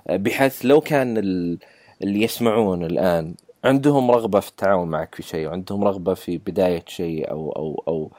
آه، 0.08 0.16
بحيث 0.16 0.64
لو 0.64 0.80
كان 0.80 1.18
ال- 1.18 1.58
اللي 2.02 2.22
يسمعون 2.22 2.84
الآن 2.84 3.34
عندهم 3.64 4.10
رغبة 4.10 4.40
في 4.40 4.48
التعاون 4.48 4.88
معك 4.88 5.14
في 5.14 5.22
شيء 5.22 5.46
وعندهم 5.48 5.84
رغبة 5.84 6.14
في 6.14 6.38
بداية 6.38 6.84
شيء 6.86 7.30
أو 7.30 7.52
أو 7.52 7.82
أو 7.88 8.10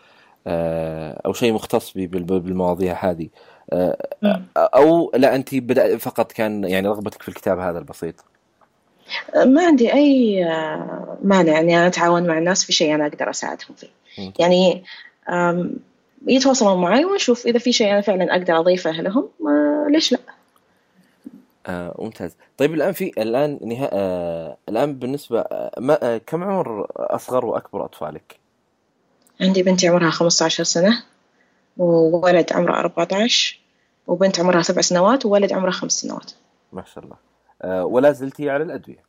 آه، 0.48 1.22
أو 1.26 1.34
شيء 1.34 1.54
مختص 1.54 1.94
بالمواضيع 1.98 3.10
هذه. 3.10 3.28
أو 4.58 5.12
لا 5.16 5.36
أنت 5.36 5.56
بدأ 5.56 5.98
فقط 5.98 6.32
كان 6.32 6.64
يعني 6.64 6.88
رغبتك 6.88 7.22
في 7.22 7.30
الكتاب 7.30 7.60
هذا 7.60 7.80
البسيط. 7.80 8.16
ما 9.46 9.66
عندي 9.66 9.94
أي 9.94 10.44
آه، 10.46 11.18
مانع 11.24 11.60
إني 11.60 11.78
أنا 11.78 11.88
أتعاون 11.88 12.28
مع 12.28 12.38
الناس 12.38 12.66
في 12.66 12.74
شيء 12.74 12.96
أنا 12.96 13.08
أقدر 13.08 13.30
أساعدهم 13.30 13.76
فيه. 13.78 13.88
يعني 14.40 14.84
يتواصلون 16.28 16.82
معي 16.82 17.06
ونشوف 17.06 17.46
إذا 17.46 17.60
في 17.60 17.74
شيء 17.74 17.92
أنا 17.92 18.02
فعلا 18.02 18.36
أقدر 18.36 18.60
أضيفه 18.60 18.92
لهم 18.92 19.30
آه، 19.48 19.88
ليش 19.90 20.12
لا؟ 20.12 20.20
آه 21.68 21.96
ممتاز. 22.00 22.36
طيب 22.58 22.74
الآن 22.74 22.92
في 22.92 23.12
الآن 23.18 23.60
نها... 23.62 23.90
آه 23.94 24.58
الآن 24.70 24.94
بالنسبة 24.94 25.40
آه 25.40 25.72
ما... 25.80 26.00
آه 26.04 26.18
كم 26.18 26.44
عمر 26.44 26.88
أصغر 26.96 27.46
وأكبر 27.46 27.86
أطفالك؟ 27.86 28.40
عندي 29.42 29.64
بنتي 29.64 29.88
عمرها 29.88 30.10
15 30.10 30.64
سنة 30.64 31.04
وولد 31.78 32.54
عمره 32.54 32.80
14 32.80 33.60
وبنت 34.08 34.40
عمرها 34.40 34.62
سبع 34.62 34.82
سنوات 34.82 35.26
وولد 35.26 35.54
عمره 35.54 35.72
خمس 35.72 35.92
سنوات. 35.92 36.32
ما 36.74 36.84
شاء 36.94 37.04
الله. 37.04 37.16
ولا 37.66 38.12
زلتي 38.12 38.50
على 38.50 38.64
الأدوية؟ 38.64 39.08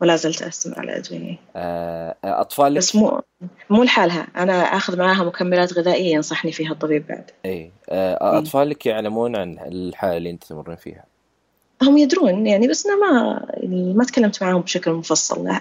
ولا 0.00 0.16
زلت 0.16 0.42
أستمر 0.42 0.78
على 0.78 0.92
الأدوية 0.92 1.36
آه 1.56 2.16
آه، 2.24 2.40
اطفالك 2.40 2.76
بس 2.76 2.96
مو 2.96 3.22
مو 3.70 3.82
لحالها. 3.82 4.26
أنا 4.36 4.52
آخذ 4.52 4.98
معاها 4.98 5.24
مكملات 5.24 5.72
غذائية 5.72 6.14
ينصحني 6.14 6.52
فيها 6.52 6.72
الطبيب 6.72 7.06
بعد. 7.06 7.30
إي 7.44 7.72
آه 7.88 8.38
أطفالك 8.38 8.86
يعلمون 8.86 9.36
عن 9.36 9.58
الحالة 9.58 10.16
اللي 10.16 10.30
أنت 10.30 10.44
تمرين 10.44 10.76
فيها؟ 10.76 11.04
هم 11.82 11.98
يدرون 11.98 12.46
يعني 12.46 12.68
بس 12.68 12.86
أنا 12.86 12.96
ما 12.96 13.40
يعني 13.54 13.94
ما 13.94 14.04
تكلمت 14.04 14.42
معاهم 14.42 14.60
بشكل 14.60 14.92
مفصل 14.92 15.44
لا 15.44 15.60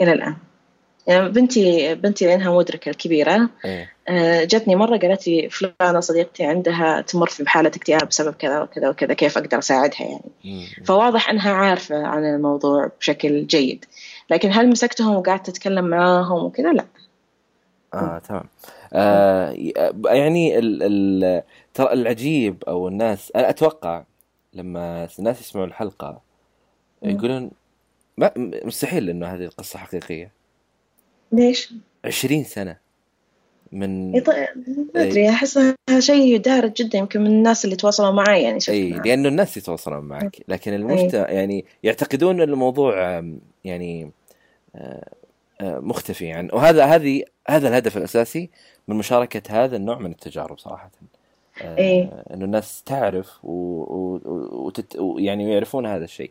إلى 0.00 0.12
الآن. 0.12 0.36
يعني 1.10 1.28
بنتي 1.28 1.94
بنتي 1.94 2.26
لأنها 2.26 2.56
مدركة 2.56 2.88
الكبيرة 2.88 3.50
اي 3.64 3.88
آه، 4.08 4.44
جتني 4.44 4.76
مرة 4.76 4.98
قالت 4.98 5.28
لي 5.28 5.48
فلانة 5.48 6.00
صديقتي 6.00 6.44
عندها 6.44 7.00
تمر 7.00 7.26
في 7.26 7.48
حالة 7.48 7.68
اكتئاب 7.68 8.08
بسبب 8.08 8.34
كذا 8.34 8.60
وكذا 8.60 8.88
وكذا 8.88 9.14
كيف 9.14 9.38
أقدر 9.38 9.58
أساعدها 9.58 10.02
يعني؟ 10.02 10.30
مم. 10.44 10.84
فواضح 10.84 11.30
أنها 11.30 11.52
عارفة 11.52 12.06
عن 12.06 12.24
الموضوع 12.24 12.90
بشكل 13.00 13.46
جيد. 13.46 13.84
لكن 14.30 14.52
هل 14.52 14.68
مسكتهم 14.68 15.16
وقعدت 15.16 15.48
أتكلم 15.48 15.84
معاهم 15.84 16.44
وكذا؟ 16.44 16.72
لا. 16.72 16.84
آه 17.94 18.18
تمام. 18.18 18.44
آه 18.92 19.56
يعني 20.06 20.58
ال... 20.58 20.82
ال... 20.82 21.42
ترى 21.74 21.92
العجيب 21.92 22.64
أو 22.68 22.88
الناس 22.88 23.32
أنا 23.36 23.50
أتوقع 23.50 24.04
لما 24.54 25.08
الناس 25.18 25.40
يسمعوا 25.40 25.66
الحلقة. 25.66 26.20
يقولون 27.02 27.50
ما 28.16 28.32
مستحيل 28.64 29.10
إنه 29.10 29.26
هذه 29.26 29.44
القصة 29.44 29.78
حقيقية. 29.78 30.39
ليش؟ 31.32 31.72
20 32.04 32.44
سنة 32.44 32.76
من 33.72 34.20
يط- 34.20 34.28
ما 34.94 35.02
أدري 35.02 35.28
أحسها 35.28 35.76
شيء 35.98 36.36
دارج 36.36 36.72
جدا 36.72 36.98
يمكن 36.98 37.20
من 37.20 37.26
الناس 37.26 37.64
اللي 37.64 37.76
تواصلوا 37.76 38.10
معي 38.10 38.42
يعني 38.42 38.60
شفت 38.60 38.70
إي. 38.70 38.90
لأنه 38.90 39.28
الناس 39.28 39.56
يتواصلون 39.56 40.04
معك 40.04 40.36
لكن 40.48 40.74
المجتمع 40.74 41.30
يعني 41.30 41.64
يعتقدون 41.82 42.40
إن 42.40 42.48
الموضوع 42.48 43.22
يعني 43.64 44.10
آه، 44.76 45.08
آه، 45.60 45.78
مختفي 45.78 46.32
عن 46.32 46.48
وهذا 46.52 46.84
هذه 46.84 47.24
هذا 47.48 47.68
الهدف 47.68 47.96
الأساسي 47.96 48.50
من 48.88 48.96
مشاركة 48.96 49.64
هذا 49.64 49.76
النوع 49.76 49.98
من 49.98 50.10
التجارب 50.10 50.58
صراحة 50.58 50.90
إيه. 51.60 52.24
إنه 52.34 52.44
الناس 52.44 52.82
تعرف 52.82 53.44
و... 53.44 53.52
و... 53.52 54.20
وتت... 54.66 54.96
يعني 55.18 55.52
يعرفون 55.52 55.86
هذا 55.86 56.04
الشيء 56.04 56.30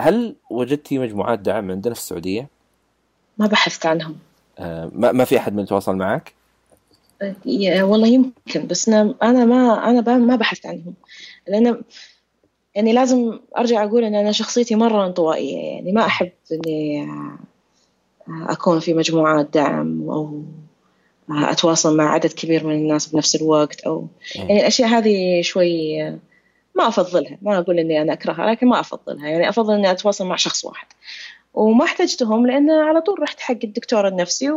هل 0.00 0.36
وجدتي 0.50 0.98
مجموعات 0.98 1.38
دعم 1.38 1.70
عندنا 1.70 1.94
في 1.94 2.00
السعودية؟ 2.00 2.48
ما 3.38 3.46
بحثت 3.46 3.86
عنهم. 3.86 4.16
آه، 4.58 4.90
ما 4.94 5.12
ما 5.12 5.24
في 5.24 5.38
أحد 5.38 5.54
من 5.54 5.62
يتواصل 5.62 5.96
معك؟ 5.96 6.32
والله 7.82 8.06
يمكن 8.08 8.66
بس 8.66 8.88
أنا 8.88 9.14
أنا 9.22 9.44
ما 9.44 9.90
أنا 9.90 10.00
ب- 10.00 10.08
ما 10.08 10.36
بحثت 10.36 10.66
عنهم. 10.66 10.94
لأن 11.48 11.82
يعني 12.74 12.92
لازم 12.92 13.38
أرجع 13.58 13.84
أقول 13.84 14.04
إن 14.04 14.14
أنا 14.14 14.32
شخصيتي 14.32 14.74
مرة 14.74 15.06
انطوائية 15.06 15.56
يعني 15.56 15.92
ما 15.92 16.06
أحب 16.06 16.30
إني 16.52 17.08
أكون 18.28 18.80
في 18.80 18.94
مجموعات 18.94 19.48
دعم 19.54 20.10
أو 20.10 20.42
أتواصل 21.30 21.96
مع 21.96 22.10
عدد 22.10 22.32
كبير 22.32 22.66
من 22.66 22.74
الناس 22.74 23.06
بنفس 23.06 23.34
الوقت 23.36 23.80
أو 23.80 24.06
يعني 24.34 24.60
الأشياء 24.60 24.88
هذه 24.88 25.42
شوي 25.42 26.02
ما 26.74 26.88
أفضلها 26.88 27.38
ما 27.42 27.58
أقول 27.58 27.78
إني 27.78 28.02
أنا 28.02 28.12
أكرهها 28.12 28.50
لكن 28.50 28.66
ما 28.66 28.80
أفضلها. 28.80 29.28
يعني 29.28 29.48
أفضل 29.48 29.74
إني 29.74 29.90
أتواصل 29.90 30.26
مع 30.26 30.36
شخص 30.36 30.64
واحد. 30.64 30.86
وما 31.54 31.84
احتجتهم 31.84 32.46
لأن 32.46 32.70
على 32.70 33.00
طول 33.00 33.22
رحت 33.22 33.40
حق 33.40 33.58
الدكتور 33.64 34.08
النفسي 34.08 34.50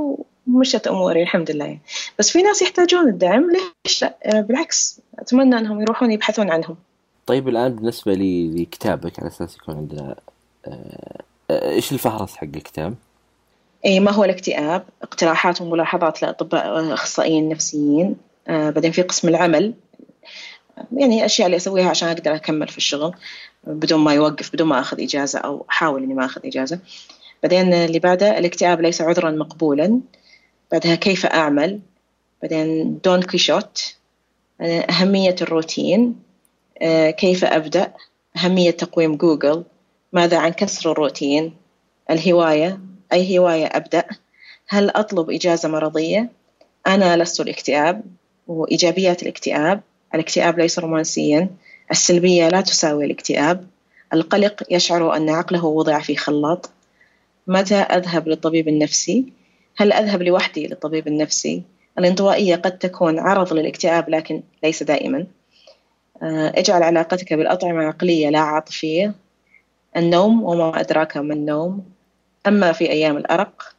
ومشت 0.47 0.87
أموري 0.87 1.23
الحمد 1.23 1.51
لله 1.51 1.65
يعني. 1.65 1.81
بس 2.19 2.29
في 2.29 2.41
ناس 2.41 2.61
يحتاجون 2.61 3.07
الدعم 3.09 3.51
ليش 3.51 4.01
لا 4.01 4.15
آه، 4.23 4.41
بالعكس 4.41 4.99
أتمنى 5.19 5.57
أنهم 5.57 5.81
يروحون 5.81 6.11
يبحثون 6.11 6.49
عنهم 6.49 6.75
طيب 7.25 7.47
الآن 7.49 7.75
بالنسبة 7.75 8.13
لي 8.13 8.61
لكتابك 8.61 9.19
على 9.19 9.27
أساس 9.27 9.55
يكون 9.55 9.75
عندنا 9.75 10.15
آه، 10.67 11.21
آه، 11.51 11.71
إيش 11.71 11.91
الفهرس 11.91 12.35
حق 12.35 12.43
الكتاب؟ 12.43 12.95
أي 13.85 13.99
ما 13.99 14.11
هو 14.11 14.23
الاكتئاب 14.23 14.83
اقتراحات 15.01 15.61
وملاحظات 15.61 16.21
لأطباء 16.21 16.93
أخصائيين 16.93 17.49
نفسيين 17.49 18.15
آه 18.47 18.69
بعدين 18.69 18.91
في 18.91 19.01
قسم 19.01 19.27
العمل 19.27 19.73
يعني 20.91 21.19
الأشياء 21.19 21.45
اللي 21.45 21.57
أسويها 21.57 21.89
عشان 21.89 22.09
أقدر 22.09 22.35
أكمل 22.35 22.67
في 22.67 22.77
الشغل 22.77 23.15
بدون 23.67 23.99
ما 23.99 24.13
يوقف 24.13 24.53
بدون 24.53 24.67
ما 24.67 24.79
أخذ 24.79 25.01
إجازة 25.01 25.39
أو 25.39 25.65
أحاول 25.69 26.03
إني 26.03 26.13
ما 26.13 26.25
أخذ 26.25 26.41
إجازة. 26.45 26.79
بعدين 27.43 27.73
اللي 27.73 27.99
بعده 27.99 28.37
الاكتئاب 28.37 28.81
ليس 28.81 29.01
عذرا 29.01 29.31
مقبولا. 29.31 29.99
بعدها 30.71 30.95
كيف 30.95 31.25
أعمل؟ 31.25 31.79
بعدين 32.41 32.99
دون 33.03 33.21
كيشوت. 33.21 33.95
أهمية 34.61 35.35
الروتين. 35.41 36.15
آه، 36.81 37.11
كيف 37.11 37.45
أبدأ؟ 37.45 37.93
أهمية 38.37 38.71
تقويم 38.71 39.15
جوجل. 39.15 39.63
ماذا 40.13 40.37
عن 40.37 40.51
كسر 40.51 40.91
الروتين؟ 40.91 41.53
الهواية. 42.09 42.79
أي 43.13 43.39
هواية 43.39 43.65
أبدأ؟ 43.65 44.03
هل 44.67 44.89
أطلب 44.89 45.31
إجازة 45.31 45.69
مرضية؟ 45.69 46.29
أنا 46.87 47.17
لست 47.17 47.39
الاكتئاب. 47.39 48.03
وإيجابيات 48.47 49.23
الاكتئاب. 49.23 49.81
الاكتئاب 50.15 50.59
ليس 50.59 50.79
رومانسيا. 50.79 51.49
السلبية 51.91 52.49
لا 52.49 52.61
تساوي 52.61 53.05
الاكتئاب. 53.05 53.67
القلق 54.13 54.63
يشعر 54.71 55.15
أن 55.15 55.29
عقله 55.29 55.65
وضع 55.65 55.99
في 55.99 56.15
خلاط. 56.15 56.69
متى 57.47 57.75
أذهب 57.75 58.27
للطبيب 58.27 58.67
النفسي؟ 58.67 59.33
هل 59.77 59.93
أذهب 59.93 60.21
لوحدي 60.21 60.67
للطبيب 60.67 61.07
النفسي؟ 61.07 61.63
الانطوائية 61.99 62.55
قد 62.55 62.77
تكون 62.77 63.19
عرض 63.19 63.53
للاكتئاب 63.53 64.09
لكن 64.09 64.43
ليس 64.63 64.83
دائما. 64.83 65.27
آه، 66.23 66.53
اجعل 66.55 66.83
علاقتك 66.83 67.33
بالأطعمة 67.33 67.83
عقلية 67.83 68.29
لا 68.29 68.39
عاطفية. 68.39 69.13
النوم 69.97 70.43
وما 70.43 70.79
أدراك 70.79 71.17
ما 71.17 71.33
النوم. 71.33 71.85
أما 72.47 72.71
في 72.71 72.89
أيام 72.89 73.17
الأرق 73.17 73.75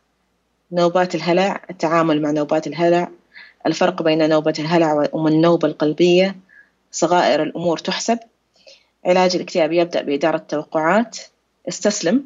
نوبات 0.72 1.14
الهلع 1.14 1.60
التعامل 1.70 2.22
مع 2.22 2.30
نوبات 2.30 2.66
الهلع. 2.66 3.10
الفرق 3.66 4.02
بين 4.02 4.28
نوبة 4.28 4.54
الهلع 4.58 5.08
والنوبة 5.12 5.68
القلبية 5.68 6.36
صغائر 6.92 7.42
الأمور 7.42 7.78
تحسب. 7.78 8.18
علاج 9.04 9.36
الاكتئاب 9.36 9.72
يبدأ 9.72 10.02
بإدارة 10.02 10.36
التوقعات. 10.36 11.18
استسلم. 11.68 12.24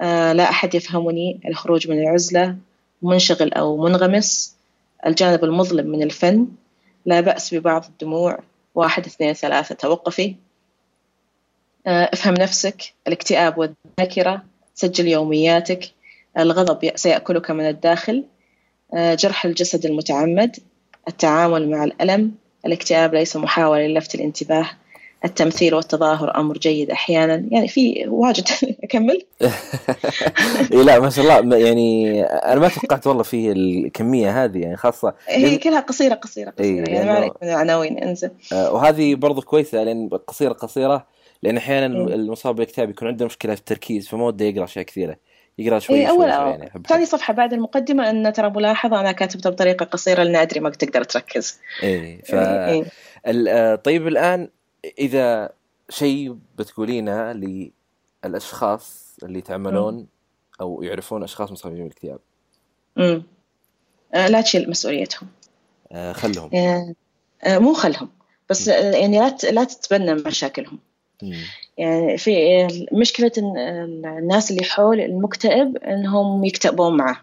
آه 0.00 0.32
لا 0.32 0.50
أحد 0.50 0.74
يفهمني 0.74 1.40
الخروج 1.48 1.90
من 1.90 1.98
العزلة 1.98 2.56
منشغل 3.02 3.52
أو 3.52 3.76
منغمس. 3.76 4.56
الجانب 5.06 5.44
المظلم 5.44 5.86
من 5.86 6.02
الفن. 6.02 6.46
لا 7.06 7.20
بأس 7.20 7.54
ببعض 7.54 7.84
الدموع. 7.84 8.38
واحد 8.74 9.06
اثنين 9.06 9.32
ثلاثة 9.32 9.74
توقفي. 9.74 10.34
آه 11.86 12.10
افهم 12.12 12.34
نفسك. 12.34 12.94
الاكتئاب 13.06 13.58
والذاكرة. 13.58 14.42
سجل 14.74 15.08
يومياتك. 15.08 15.90
الغضب 16.38 16.96
سيأكلك 16.96 17.50
من 17.50 17.68
الداخل. 17.68 18.24
جرح 18.94 19.44
الجسد 19.44 19.86
المتعمد 19.86 20.56
التعامل 21.08 21.70
مع 21.70 21.84
الألم 21.84 22.32
الاكتئاب 22.66 23.14
ليس 23.14 23.36
محاولة 23.36 23.86
للفت 23.86 24.14
الانتباه 24.14 24.70
التمثيل 25.24 25.74
والتظاهر 25.74 26.36
أمر 26.36 26.58
جيد 26.58 26.90
أحيانا. 26.90 27.44
يعني 27.50 27.68
في 27.68 28.04
واجد. 28.08 28.44
أكمل؟ 28.84 29.22
إيه 30.72 30.82
لا 30.82 31.00
ما 31.00 31.10
شاء 31.10 31.38
الله. 31.38 31.56
يعني 31.56 32.22
أنا 32.22 32.60
ما 32.60 32.68
توقعت 32.68 33.06
والله 33.06 33.22
في 33.22 33.52
الكمية 33.52 34.44
هذه 34.44 34.58
يعني 34.58 34.76
خاصة 34.76 35.14
هي 35.28 35.58
كلها 35.58 35.80
قصيرة 35.80 36.14
قصيرة 36.14 36.50
قصيرة. 36.50 36.88
إيه، 36.88 36.94
يعني 36.94 37.06
ما 37.06 37.12
عليك 37.12 37.32
من 37.42 37.48
العناوين 37.48 37.98
انزل 37.98 38.30
آه، 38.52 38.72
وهذه 38.72 39.14
برضو 39.14 39.40
كويسة 39.40 39.84
لأن 39.84 40.08
قصيرة 40.08 40.52
قصيرة 40.52 41.06
لأن 41.42 41.56
أحيانا. 41.56 41.86
المصاب 41.86 42.54
بالاكتئاب 42.54 42.90
يكون 42.90 43.08
عنده 43.08 43.26
مشكلة 43.26 43.54
في 43.54 43.60
التركيز 43.60 44.08
فما 44.08 44.24
وده 44.26 44.44
يقرأ 44.44 44.64
أشياء 44.64 44.84
كثيرة. 44.84 45.16
يقرأ 45.58 45.78
شوي 45.78 46.00
اي 46.00 46.06
شوي, 46.06 46.10
أول 46.10 46.32
شوي 46.32 46.50
يعني 46.50 46.70
حب 46.70 46.86
ثاني 46.86 47.06
صفحة 47.06 47.32
بعد 47.34 47.52
المقدمة 47.52 48.10
أن 48.10 48.32
ترى 48.32 48.50
ملاحظة 48.50 49.00
أنا 49.00 49.12
كاتبتها 49.12 49.50
بطريقة 49.50 49.84
قصيرة 49.84 50.22
لأن 50.22 50.36
أدري 50.36 50.60
ما 50.60 50.70
تقدر 50.70 51.04
تركز. 51.04 51.60
إيه 51.82 52.22
ف 52.22 52.34
إيه. 52.34 52.84
ال- 53.26 53.48
آه، 53.48 53.74
طيب 53.74 54.06
الآن 54.08 54.48
إذا 54.98 55.50
شيء 55.90 56.36
بتقولينه 56.58 57.32
للأشخاص 58.24 59.16
اللي 59.22 59.38
يتعاملون 59.38 60.06
أو 60.60 60.82
يعرفون 60.82 61.22
أشخاص 61.22 61.52
مصابين 61.52 61.78
بالاكتئاب 61.78 62.18
أمم. 62.98 63.22
آه، 64.14 64.28
لا 64.28 64.40
تشيل 64.40 64.70
مسؤوليتهم. 64.70 65.28
آه، 65.92 66.12
خلهم. 66.12 66.50
آه، 66.54 66.94
آه، 67.44 67.58
مو 67.58 67.74
خلهم 67.74 68.10
بس 68.50 68.68
آه، 68.68 68.90
يعني 68.96 69.18
لا 69.18 69.36
لا 69.50 69.64
تتبنى 69.64 70.14
مشاكلهم. 70.14 70.78
مم. 71.22 71.42
يعني 71.78 72.18
في 72.18 72.66
مشكلة 72.92 73.32
الناس 73.38 74.50
اللي 74.50 74.64
حول 74.64 75.00
المكتئب 75.00 75.76
إنهم 75.76 76.44
يكتئبون 76.44 76.96
معه 76.96 77.20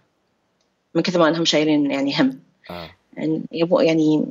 من 0.95 1.01
كثر 1.01 1.19
ما 1.19 1.29
إنهم 1.29 1.45
شايلين 1.45 1.91
يعني 1.91 2.19
هم. 2.19 2.39
آه. 2.69 2.89
يعني 3.17 3.41
يبو 3.51 3.79
يعني 3.79 4.25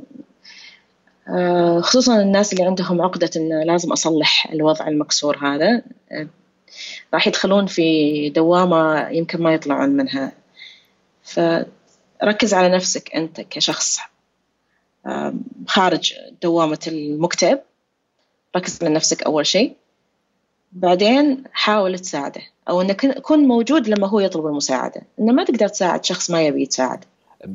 آه، 1.27 1.81
خصوصا 1.81 2.21
الناس 2.21 2.53
اللي 2.53 2.63
عندهم 2.63 3.01
عقدة 3.01 3.29
إن 3.35 3.63
لازم 3.63 3.91
أصلح 3.91 4.51
الوضع 4.51 4.87
المكسور 4.87 5.37
هذا 5.37 5.81
راح 7.13 7.27
يدخلون 7.27 7.65
في 7.65 8.29
دوامة 8.29 9.09
يمكن 9.09 9.41
ما 9.41 9.53
يطلعون 9.53 9.89
منها. 9.89 10.31
فركز 11.23 12.53
على 12.53 12.69
نفسك 12.69 13.15
أنت 13.15 13.41
كشخص 13.41 13.99
آه، 15.05 15.33
خارج 15.67 16.13
دوامة 16.41 16.79
المكتئب. 16.87 17.59
ركز 18.55 18.83
على 18.83 18.93
نفسك 18.93 19.23
أول 19.23 19.45
شيء. 19.45 19.75
بعدين 20.71 21.43
حاول 21.53 21.99
تساعده 21.99 22.41
أو 22.69 22.81
إنك 22.81 23.19
كن 23.19 23.47
موجود 23.47 23.87
لما 23.87 24.07
هو 24.07 24.19
يطلب 24.19 24.45
المساعدة. 24.45 25.01
إنه 25.19 25.33
ما 25.33 25.43
تقدر 25.43 25.67
تساعد 25.67 26.05
شخص 26.05 26.31
ما 26.31 26.41
يبي 26.41 26.61
يتساعد. 26.61 27.05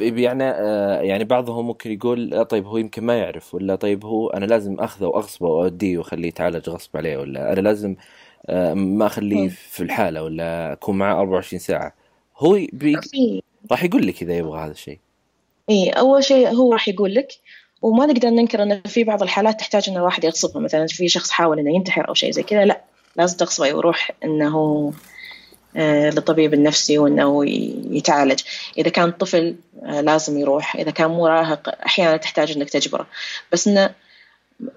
يعني 0.01 0.45
آه، 0.45 1.01
يعني 1.01 1.25
بعضهم 1.25 1.67
ممكن 1.67 1.93
يقول 1.93 2.35
آه، 2.35 2.43
طيب 2.43 2.67
هو 2.67 2.77
يمكن 2.77 3.05
ما 3.05 3.19
يعرف 3.19 3.55
ولا 3.55 3.77
طيب 3.77 4.05
هو 4.05 4.29
أنا 4.29 4.45
لازم 4.45 4.81
أخذه 4.81 5.05
وأغصبه 5.07 5.49
وأوديه 5.49 5.99
وأخليه 5.99 6.29
يتعالج 6.29 6.71
غصب 6.71 6.97
عليه 6.97 7.17
ولا 7.17 7.53
أنا 7.53 7.61
لازم 7.61 7.97
آه، 8.47 8.75
ما 8.75 9.07
أخليه. 9.07 9.49
في 9.49 9.83
الحالة 9.83 10.23
ولا 10.23 10.73
أكون 10.73 10.99
معاه 10.99 11.21
24 11.21 11.61
ساعة. 11.61 11.95
هو 12.39 12.53
بي... 12.73 12.97
راح 13.71 13.85
يقول 13.85 14.07
لك 14.07 14.23
إذا 14.23 14.37
يبغى 14.37 14.61
هذا 14.61 14.71
الشيء. 14.71 14.99
إيه 15.71 15.93
أول 15.93 16.25
شيء 16.25 16.49
هو 16.49 16.73
راح 16.73 16.89
يقول 16.89 17.15
لك 17.15 17.29
وما 17.83 18.07
نقدر 18.07 18.29
ننكر 18.29 18.63
إن 18.63 18.81
في 18.81 19.05
بعض 19.05 19.23
الحالات 19.23 19.61
تحتاج 19.61 19.91
إن 19.91 19.97
الواحد 19.97 20.25
يغصبها. 20.25 20.63
مثلا 20.63 20.87
في 20.87 21.09
شخص 21.09 21.31
حاول 21.31 21.59
إنه 21.59 21.75
ينتحر 21.75 22.09
أو 22.09 22.15
شيء 22.15 22.31
زي 22.31 22.43
كذا 22.43 22.65
لا. 22.65 22.96
لازم 23.19 23.37
تغصبه 23.37 23.67
يروح 23.67 24.11
إنه 24.25 24.93
آه، 25.77 26.11
للطبيب 26.11 26.55
النفسي 26.55 26.99
وإنه 26.99 27.47
ي- 27.47 27.83
يتعالج. 27.91 28.41
إذا 28.79 28.89
كان 28.91 29.11
طفل 29.11 29.57
آه، 29.85 30.01
لازم 30.01 30.39
يروح. 30.39 30.77
إذا 30.77 30.91
كان 30.91 31.11
مراهق 31.11 31.69
أحيانا 31.87 32.17
تحتاج 32.17 32.53
إنك 32.53 32.71
تجبره. 32.71 33.07
بس 33.53 33.69
إنه 33.69 33.91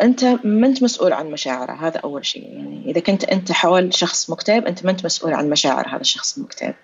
أنت 0.02 0.24
ما 0.44 0.68
أنت 0.68 0.84
مسؤول 0.84 1.14
عن 1.14 1.32
مشاعره 1.32 1.72
هذا 1.88 1.98
أول 1.98 2.26
شيء. 2.26 2.44
يعني 2.54 2.84
إذا 2.86 3.00
كنت 3.00 3.24
أنت 3.24 3.52
حول 3.52 3.94
شخص 3.94 4.30
مكتئب 4.30 4.66
أنت 4.66 4.86
ما 4.86 4.92
أنت 4.92 5.06
مسؤول 5.06 5.34
عن 5.34 5.50
مشاعر 5.50 5.88
هذا 5.88 6.02
الشخص 6.02 6.38
المكتئب 6.38 6.76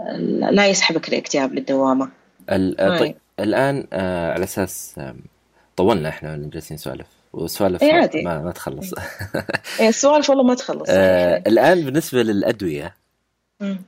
آه، 0.00 0.16
لا 0.50 0.66
يسحبك 0.66 1.08
الاكتئاب 1.08 1.54
للدوامة. 1.54 2.08
ال... 2.50 2.80
آه،. 2.80 2.98
طيب. 2.98 3.16
الآن 3.40 3.86
آه، 3.92 4.32
على 4.32 4.44
أساس 4.44 5.00
طولنا 5.76 6.08
إحنا 6.08 6.36
جالسين 6.52 6.74
نسولف. 6.74 7.06
وسوالف 7.42 7.82
إيه، 7.82 7.92
عادي. 7.92 8.22
ما, 8.22 8.42
ما 8.42 8.52
تخلص. 8.52 8.94
إيه. 9.80 9.88
السوالف 9.88 10.30
والله 10.30 10.44
ما 10.44 10.54
تخلص 10.54 10.86
آه، 10.90 11.42
الآن 11.46 11.84
بالنسبة 11.84 12.22
للأدوية 12.22 12.94
مم. 13.60 13.82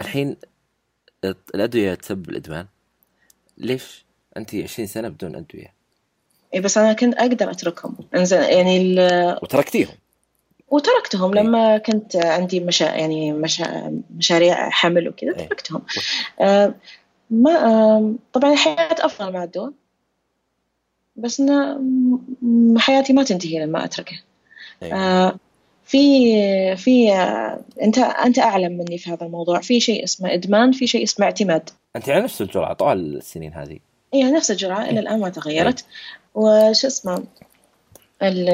الحين 0.00 0.36
الأدوية 1.54 1.94
تسبب 1.94 2.28
الإدمان. 2.28 2.66
ليش؟ 3.58 4.04
أنت 4.36 4.54
20 4.54 4.86
سنة 4.88 5.08
بدون 5.08 5.36
أدوية. 5.36 5.74
إيه 6.54 6.60
بس 6.60 6.78
أنا 6.78 6.92
كنت 6.92 7.14
أقدر 7.14 7.50
أتركهم. 7.50 7.96
إنزين 8.16 8.42
يعني 8.42 8.82
ال- 8.82 9.38
وتركتيهم. 9.42 9.94
وتركتهم 10.68 11.36
إيه. 11.38 11.42
لما 11.44 11.78
كنت 11.78 12.16
عندي 12.16 12.60
مشا 12.60 12.84
يعني 12.84 13.32
مشا 13.32 14.00
مشاريع 14.16 14.70
حمل 14.70 15.08
وكذا 15.08 15.30
إيه. 15.38 15.48
تركتهم. 15.48 15.82
آه 16.40 16.74
ما 17.30 17.50
آم، 17.50 18.18
طبعا 18.32 18.52
الحياة 18.52 18.96
أفضل 19.06 19.32
مع 19.32 19.44
الدواء 19.44 19.72
بس 21.16 21.40
أنا 21.40 21.74
م- 22.42 22.78
حياتي 22.78 23.12
ما 23.12 23.22
تنتهي 23.22 23.58
لما 23.66 23.84
أتركه. 23.84 24.20
أيوة. 24.82 24.96
آه، 24.98 25.34
في 25.84 26.76
في 26.76 27.12
آه، 27.12 27.60
أنت 27.82 27.98
أنت 27.98 28.38
أعلم 28.38 28.72
مني 28.72 28.98
في 28.98 29.10
هذا 29.10 29.26
الموضوع. 29.26 29.60
في 29.60 29.80
شيء 29.80 30.04
اسمه 30.04 30.34
إدمان 30.34 30.72
في 30.72 30.86
شيء 30.86 31.02
اسمه 31.02 31.26
اعتماد. 31.26 31.70
أنت 31.96 32.08
على 32.08 32.22
نفس 32.24 32.42
الجرعة 32.42 32.72
طوال 32.74 33.16
السنين 33.16 33.52
هذه. 33.52 33.78
هي 34.14 34.22
نفس 34.30 34.50
الجرعة 34.50 34.84
إلى 34.84 35.00
الآن 35.00 35.20
ما 35.20 35.28
تغيرت. 35.28 35.84
وش 36.34 36.84
اسمه؟ 36.84 37.24
ال 38.22 38.48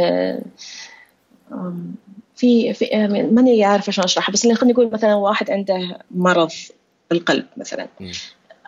في 2.36 2.74
في 2.74 2.94
أم، 2.96 3.34
ماني 3.34 3.64
عارفة 3.64 3.92
شلون 3.92 4.04
أشرحها 4.04 4.32
بس 4.32 4.42
خلينا 4.42 4.64
نقول 4.64 4.90
مثلا 4.92 5.14
واحد 5.14 5.50
عنده 5.50 5.98
مرض 6.10 6.52
بالقلب 7.10 7.46
مثلا. 7.56 7.88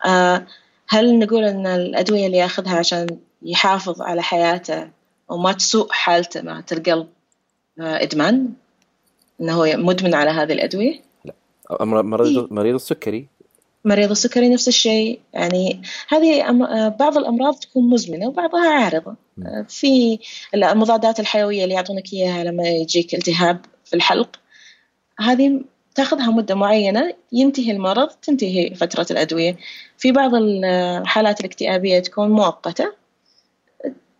آه، 0.06 0.46
هل 0.88 1.18
نقول 1.18 1.44
أن 1.44 1.66
الأدوية 1.66 2.26
اللي 2.26 2.36
ياخذها 2.36 2.76
عشان 2.76 3.06
يحافظ 3.44 4.02
على 4.02 4.22
حياته 4.22 4.88
وما 5.28 5.52
تسوء 5.52 5.92
حالته 5.92 6.42
مع 6.42 6.62
القلب 6.72 7.08
آه، 7.80 8.02
إدمان؟ 8.02 8.48
أنه 9.40 9.52
هو 9.52 9.66
مدمن 9.76 10.14
على 10.14 10.30
هذه 10.30 10.52
الأدوية؟ 10.52 11.00
أمر- 11.72 11.82
مريض 11.82 12.52
مريض 12.52 12.74
السكري 12.74 13.26
مريض 13.84 14.10
السكري 14.10 14.48
نفس 14.48 14.68
الشيء 14.68 15.20
يعني 15.32 15.82
هذه 16.08 16.42
أم- 16.42 16.62
آه، 16.70 16.88
بعض 16.88 17.18
الأمراض 17.18 17.54
تكون 17.54 17.90
مزمنة 17.90 18.26
وبعضها 18.28 18.68
عارضة 18.70 19.14
م. 19.36 19.46
آه، 19.46 19.66
في 19.68 20.18
المضادات 20.54 21.20
الحيوية 21.20 21.64
اللي 21.64 21.74
يعطونك 21.74 22.12
إياها 22.12 22.44
لما 22.44 22.68
يجيك 22.68 23.14
التهاب 23.14 23.60
في 23.84 23.96
الحلق 23.96 24.36
هذه 25.20 25.60
تاخذها 25.94 26.30
مدة 26.30 26.54
معينة 26.54 27.14
ينتهي 27.32 27.70
المرض 27.72 28.08
تنتهي 28.08 28.74
فترة 28.74 29.06
الأدوية 29.10 29.56
في 29.98 30.12
بعض 30.12 30.30
الحالات 30.34 31.40
الاكتئابية 31.40 31.98
تكون 31.98 32.28
مؤقتة 32.30 32.92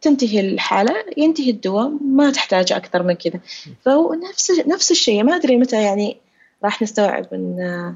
تنتهي 0.03 0.41
الحالة 0.41 0.95
ينتهي 1.17 1.51
الدواء 1.51 1.89
ما 1.89 2.31
تحتاج 2.31 2.73
أكثر 2.73 3.03
من 3.03 3.15
كذا. 3.15 3.41
فهو 3.85 4.15
نفس 4.15 4.51
نفس 4.67 4.91
الشيء 4.91 5.23
ما 5.25 5.37
أدري 5.37 5.57
متى 5.57 5.83
يعني 5.83 6.17
راح 6.65 6.83
نستوعب 6.83 7.27
أن 7.33 7.95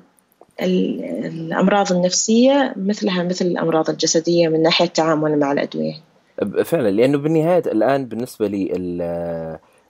ال- 0.63 1.05
الأمراض 1.27 1.93
النفسية 1.93 2.75
مثلها 2.77 3.23
مثل 3.23 3.47
الأمراض 3.47 3.91
الجسدية 3.91 4.49
من 4.49 4.63
ناحية 4.63 4.85
التعامل 4.85 5.39
مع 5.39 5.53
الأدوية. 5.53 5.95
فعلا 6.65 6.91
لأنه 6.91 7.19
بالنهاية 7.19 7.63
الآن 7.67 8.05
بالنسبة 8.07 8.47
لي 8.49 8.73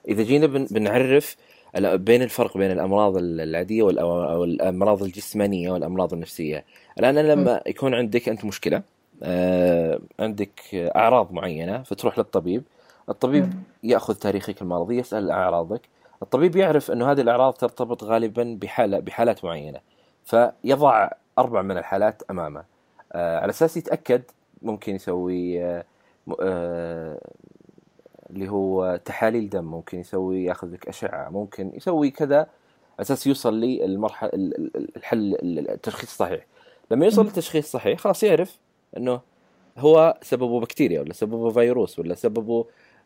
إذا 0.07 0.23
جينا 0.23 0.47
بن- 0.47 0.67
بنعرف 0.71 1.35
بين 1.79 2.21
الفرق 2.21 2.57
بين 2.57 2.71
الأمراض 2.71 3.17
ال- 3.17 3.41
العادية 3.41 3.83
والأو- 3.83 3.99
أو 3.99 4.43
الأمراض 4.43 5.03
الجسمانية 5.03 5.71
والأمراض 5.71 6.13
النفسية. 6.13 6.63
الآن 6.99 7.15
لما 7.15 7.61
يكون 7.67 7.93
عندك 7.93 8.29
أنت 8.29 8.45
مشكلة 8.45 8.81
عندك 10.19 10.59
أعراض 10.73 11.31
معينة 11.31 11.83
فتروح 11.83 12.17
للطبيب 12.17 12.63
الطبيب. 13.09 13.53
يأخذ 13.83 14.13
تاريخك 14.15 14.61
المرضي 14.61 14.97
يسأل 14.97 15.31
أعراضك 15.31 15.81
الطبيب 16.21 16.55
يعرف 16.55 16.91
إنه 16.91 17.11
هذه 17.11 17.21
الأعراض 17.21 17.53
ترتبط 17.53 18.03
غالبا 18.03 18.57
بحاله 18.61 18.99
بحالات 18.99 19.45
معينة 19.45 19.79
فيضع 20.25 21.09
أربع 21.39 21.61
من 21.61 21.77
الحالات 21.77 22.23
أمامه 22.31 22.63
آه، 23.13 23.39
على 23.39 23.49
أساس 23.49 23.77
يتأكد 23.77 24.21
ممكن 24.61 24.95
يسوي 24.95 25.63
آه، 25.63 25.83
آه، 26.41 27.19
اللي 28.29 28.49
هو 28.49 28.99
تحاليل 29.05 29.49
دم 29.49 29.65
ممكن 29.65 29.99
يسوي 29.99 30.43
يأخذ 30.43 30.73
لك 30.73 30.87
أشعة 30.87 31.29
ممكن 31.29 31.71
يسوي 31.75 32.11
كذا 32.11 32.37
على 32.37 32.47
أساس 32.99 33.27
يوصل 33.27 33.59
للمرحله 33.59 34.29
ال- 34.33 34.75
ال- 34.77 34.97
الحل 34.97 35.37
التشخيص 35.43 36.09
الصحيح 36.09 36.45
لما 36.91 37.05
يوصل. 37.05 37.25
للتشخيص 37.25 37.65
الصحيح 37.65 37.99
خلاص 37.99 38.23
يعرف 38.23 38.57
إنه 38.97 39.21
هو 39.77 40.17
سببه 40.21 40.59
بكتيريا 40.59 41.01
ولا 41.01 41.13
سببه 41.13 41.49
فيروس 41.49 41.99
ولا 41.99 42.15
سببه 42.15 42.65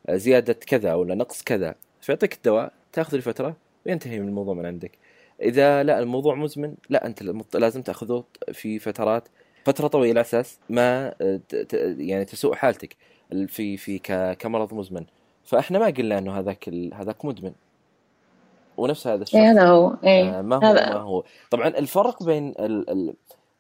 زيادة 0.10 0.54
كذا 0.54 0.94
ولا 0.94 1.16
نقص 1.16 1.44
كذا. 1.44 1.76
فيعطيك 2.02 2.34
الدواء 2.34 2.74
تاخذه 2.94 3.18
لفتره 3.18 3.56
وينتهي 3.86 4.20
من 4.20 4.28
الموضوع 4.28 4.54
من 4.54 4.66
عندك. 4.66 4.92
إذا 5.42 5.84
لا 5.84 6.00
الموضوع 6.00 6.36
مزمن 6.36 6.76
لا 6.90 7.06
أنت 7.06 7.24
لازم 7.56 7.82
تأخذه 7.82 8.24
في 8.54 8.80
فترات 8.80 9.28
فترة 9.66 9.88
طويلة 9.88 10.12
على 10.12 10.22
أساس 10.22 10.60
ما 10.70 11.10
ت- 11.50 11.74
يعني 11.98 12.26
تسوء 12.26 12.56
حالتك 12.56 12.96
ال- 13.32 13.48
في 13.48 13.78
في 13.78 14.00
كمرض 14.40 14.74
مزمن. 14.74 15.06
فإحنا 15.46 15.80
ما 15.80 15.86
قلنا 15.86 16.18
إنه 16.18 16.40
هذاك 16.40 16.70
هذاك 16.94 17.26
مدمن. 17.26 17.54
ونفس 18.78 19.08
هذا 19.08 19.24
الشخص. 19.24 19.36
إيه 19.36 19.52
هذا 19.52 19.68
هو. 19.68 19.96
إيه 20.04 20.40
آه، 20.40 20.42
ما 20.42 20.56
هو 20.56 20.74
ما 20.74 20.94
هو. 20.94 21.24
طبعا 21.52 21.68
الفرق 21.68 22.24
بين 22.24 22.48
ال... 22.48 22.90
ال... 22.90 23.14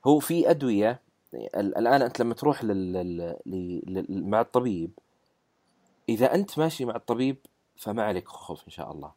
هو 0.06 0.20
في 0.20 0.50
أدوية 0.50 1.00
الآن 1.34 2.02
أنت 2.02 2.20
لما 2.22 2.34
تروح 2.34 2.64
لل... 2.64 2.94
لل... 2.94 3.82
لل... 3.88 4.06
مع 4.30 4.42
الطبيب 4.42 4.92
إذا 6.10 6.36
أنت 6.36 6.60
ماشي 6.60 6.86
مع 6.86 6.96
الطبيب 6.96 7.38
فما 7.78 8.04
عليك 8.04 8.28
خوف 8.28 8.64
إن 8.66 8.72
شاء 8.72 8.92
الله 8.92 9.12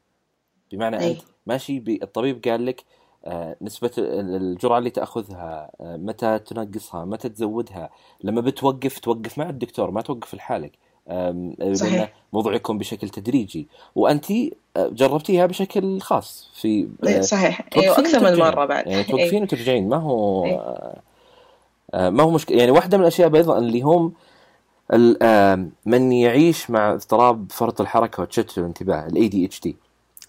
بمعنى 0.73 1.01
أي. 1.01 1.11
أنت 1.11 1.21
ماشي 1.47 1.81
ب... 1.81 1.89
الطبيب 1.89 2.45
قال 2.49 2.67
لك 2.67 2.85
آه، 3.27 3.57
نسبة 3.63 3.91
ال- 3.99 4.37
الجرعة 4.37 4.79
اللي 4.79 4.91
تأخذها 4.91 5.71
آه، 5.81 5.97
متى 5.97 6.39
تنقصها 6.39 7.05
متى 7.05 7.29
تزودها 7.29 7.91
لما 8.25 8.41
بتوقف 8.41 8.99
توقف 8.99 9.39
مع 9.39 9.49
الدكتور 9.49 9.91
ما 9.91 10.01
توقف 10.01 10.35
لحالك 10.35 10.73
صحيح. 11.73 12.13
موضوع 12.33 12.55
يكون 12.55 12.79
بشكل 12.79 13.09
تدريجي 13.09 13.69
وأنت 13.95 14.31
آه، 14.31 14.47
جربتيها 14.77 15.47
بشكل 15.47 16.01
خاص 16.01 16.51
في 16.55 16.89
إيه، 17.07 17.21
صحيح 17.21 17.69
أيوة 17.77 17.99
أكثر 17.99 18.33
من. 18.33 18.39
مرة 18.39 18.65
بعد 18.65 18.87
يعني 18.87 18.99
إيه. 19.01 19.07
توقفين 19.07 19.43
وترجعين 19.43 19.89
ما 19.89 19.97
هو 19.97 20.45
إيه. 20.45 20.95
آه، 21.95 22.11
ما 22.11 22.23
هو 22.23 22.31
مشكلة 22.31 22.59
يعني 22.59 22.71
واحدة 22.71 22.97
من 22.97 23.03
الأشياء 23.03 23.37
أيضا 23.37 23.59
اللي 23.59 23.83
هم 23.83 24.13
آه، 25.23 25.67
من 25.87 26.13
يعيش 26.13 26.71
مع 26.71 26.93
اضطراب 26.93 27.47
فرط 27.53 27.81
الحركة 27.81 28.23
وتشتت 28.23 28.59
الانتباه 28.59 29.07
ال 29.07 29.31
ADHD 29.31 29.71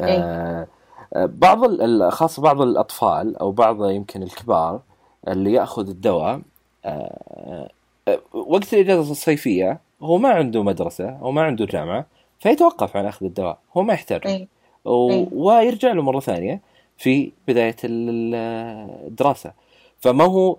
آه، 0.02 0.68
آه، 1.14 1.26
بعض 1.26 1.82
خاصة 2.10 2.42
بعض 2.42 2.62
الأطفال 2.62 3.38
أو 3.38 3.52
بعض 3.52 3.90
يمكن 3.90 4.24
الكبار 4.24 4.80
اللي 5.28 5.54
يأخذ 5.54 5.90
الدواء 5.90 6.42
آه، 6.86 7.70
وقت 8.34 8.74
الإجازة 8.74 9.12
الصيفية 9.12 9.80
هو 10.02 10.18
ما 10.18 10.30
عنده 10.30 10.64
مدرسة 10.64 11.10
أو 11.10 11.32
ما 11.32 11.42
عنده 11.42 11.66
جامعة 11.66 12.06
فيتوقف 12.40 12.98
عن 12.98 13.06
أخذ 13.06 13.26
الدواء 13.26 13.58
هو 13.78 13.82
ما 13.84 13.94
يحتاجه 13.94 14.28
إيه. 14.30 14.48
إيه. 15.12 15.28
ويرجع 15.32 15.92
له 15.92 16.02
مرة 16.02 16.20
ثانية 16.20 16.62
في 16.98 17.32
بداية 17.48 17.76
ال- 17.84 18.36
الدراسة 19.08 19.52
فما 20.00 20.24
هو 20.26 20.58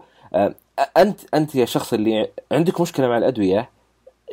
أنت 0.96 1.20
أنت 1.34 1.54
يا 1.54 1.64
شخص 1.64 1.92
اللي 1.92 2.28
عندك 2.52 2.80
مشكلة 2.80 3.08
مع 3.08 3.18
الأدوية 3.18 3.70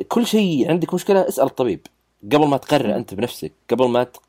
كل 0.08 0.26
شيء 0.26 0.70
عندك 0.70 0.94
مشكلة 0.94 1.28
اسأل 1.28 1.44
الطبيب 1.44 1.80
قبل 2.32 2.46
ما 2.46 2.56
تقرر 2.56 2.96
أنت 2.96 3.14
بنفسك 3.14 3.52
قبل 3.70 3.88
ما 3.88 4.04
تق... 4.04 4.22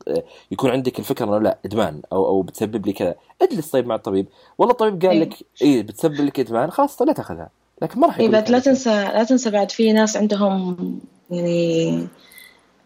يكون 0.50 0.70
عندك 0.70 0.98
الفكرة 0.98 1.24
أنه 1.24 1.38
لا 1.38 1.58
إدمان 1.64 2.02
أو 2.12 2.26
أو 2.26 2.42
بتسبب 2.42 2.86
لي 2.86 2.92
كذا 2.92 3.14
اجلس 3.42 3.70
طيب 3.70 3.86
مع 3.86 3.94
الطبيب 3.94 4.26
والله 4.58 4.72
الطبيب 4.72 5.02
قال 5.02 5.10
إيه. 5.10 5.20
لك 5.20 5.34
إيه 5.62 5.82
بتسبب 5.82 6.20
لك 6.20 6.40
إدمان 6.40 6.70
خلاص 6.70 7.02
لا 7.02 7.12
تأخذها 7.12 7.50
لكن 7.82 8.00
ما 8.00 8.06
راح 8.06 8.18
إيه 8.18 8.28
بعد 8.28 8.50
لا. 8.50 8.58
تنسى 8.58 8.90
لا 8.90 9.24
تنسى 9.24 9.50
بعد 9.50 9.70
في 9.70 9.92
ناس 9.92 10.16
عندهم 10.16 10.76
يعني 11.30 12.06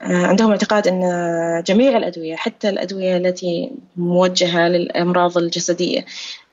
آه، 0.03 0.27
عندهم 0.27 0.51
اعتقاد 0.51 0.89
أن 0.89 1.03
جميع 1.67 1.97
الأدوية 1.97 2.37
حتى 2.37 2.69
الأدوية 2.69 3.17
التي 3.17 3.73
موجهة 3.97 4.69
للأمراض 4.69 5.39
الجسدية 5.39 6.05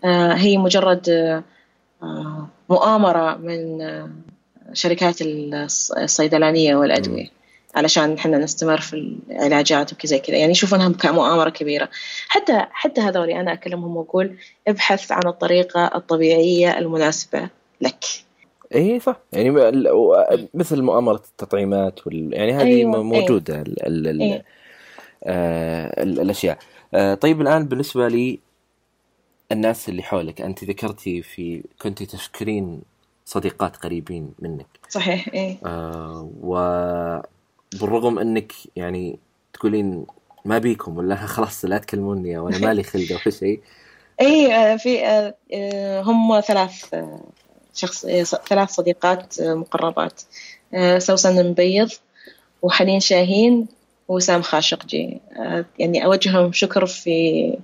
آه، 0.04 0.34
هي 0.34 0.58
مجرد 0.58 1.10
مؤامرة 2.70 3.36
من 3.36 3.82
آه، 3.82 4.10
شركات 4.74 5.24
الص- 5.24 5.98
الصيدلانية 5.98 6.76
والأدوية 6.76 7.28
علشان 7.76 8.14
إحنا 8.14 8.38
نستمر 8.38 8.80
في 8.80 8.94
العلاجات 9.30 9.94
وكذا 9.94 10.18
كذا. 10.18 10.38
يعني 10.38 10.52
يشوفونها 10.52 10.90
كمؤامرة 10.90 11.50
كبيرة. 11.50 11.90
حتى 12.28 12.62
حتى 12.72 13.02
هذولي 13.02 13.40
أنا 13.40 13.54
أكلمهم 13.54 13.98
وأقول 13.98 14.36
ابحث 14.68 15.12
عن 15.12 15.28
الطريقة 15.28 15.92
الطبيعية 15.96 16.78
المناسبة 16.80 17.50
لك. 17.82 18.04
إيه 18.76 19.00
صح. 19.00 19.20
يعني 19.34 19.50
مثل 20.54 20.82
مؤامرة 20.82 21.22
التطعيمات 21.32 22.08
وال... 22.08 22.30
يعني 22.34 22.54
هذه 22.54 22.64
أيوة، 22.64 23.04
م- 23.04 23.06
موجودة 23.10 23.62
ال... 23.62 23.88
ال... 23.88 24.08
ال... 24.08 24.22
إيه. 24.22 24.46
آه 25.24 26.04
ال... 26.04 26.20
الأشياء. 26.20 26.58
آه 26.94 27.14
طيب 27.14 27.42
الآن 27.42 27.66
بالنسبة 27.66 28.08
لي 28.08 28.40
الناس 29.52 29.90
اللي 29.90 30.04
حولك 30.04 30.42
أنت 30.42 30.64
ذكرتي 30.64 31.22
في 31.22 31.64
كنت 31.82 32.04
تشكرين 32.04 32.82
صديقات 33.26 33.78
قريبين 33.78 34.34
منك. 34.40 34.68
صحيح 34.90 35.28
إيه. 35.34 35.58
آه 35.66 36.30
وبالرغم 36.42 38.20
إنك 38.20 38.54
يعني 38.76 39.20
تقولين 39.54 40.06
ما 40.46 40.58
بيكم 40.58 40.98
ولا 40.98 41.16
خلاص 41.36 41.66
لا 41.66 41.78
تكلموني 41.78 42.38
وأنا 42.38 42.58
مالي 42.58 42.84
خلق 42.84 43.12
أو 43.12 43.32
شيء. 43.32 43.60
اي 44.22 44.56
آه، 44.56 44.76
في 44.76 45.06
آه، 45.06 45.36
آه، 45.54 46.02
هم 46.02 46.42
ثلاث 46.42 46.96
شخص 47.74 48.06
ثلاث 48.50 48.70
صديقات 48.70 49.42
مقربات. 49.42 50.22
سوسن 50.98 51.40
المبيض 51.40 51.90
وحنين 52.62 53.00
شاهين 53.00 53.68
وسام 54.08 54.42
خاشقجي. 54.42 55.22
يعني 55.80 56.06
أوجه 56.06 56.32
لهم 56.32 56.52
شكر 56.52 56.86
في 56.86 57.58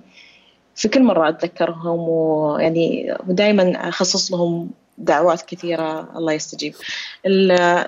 في 0.74 0.88
كل 0.88 1.02
مرة 1.02 1.28
أتذكرهم 1.28 1.98
ويعني 1.98 3.14
ودائما 3.28 3.88
أخصص 3.88 4.32
لهم 4.32 4.70
دعوات 4.98 5.42
كثيرة 5.42 6.18
الله 6.18 6.32
يستجيب. 6.32 6.74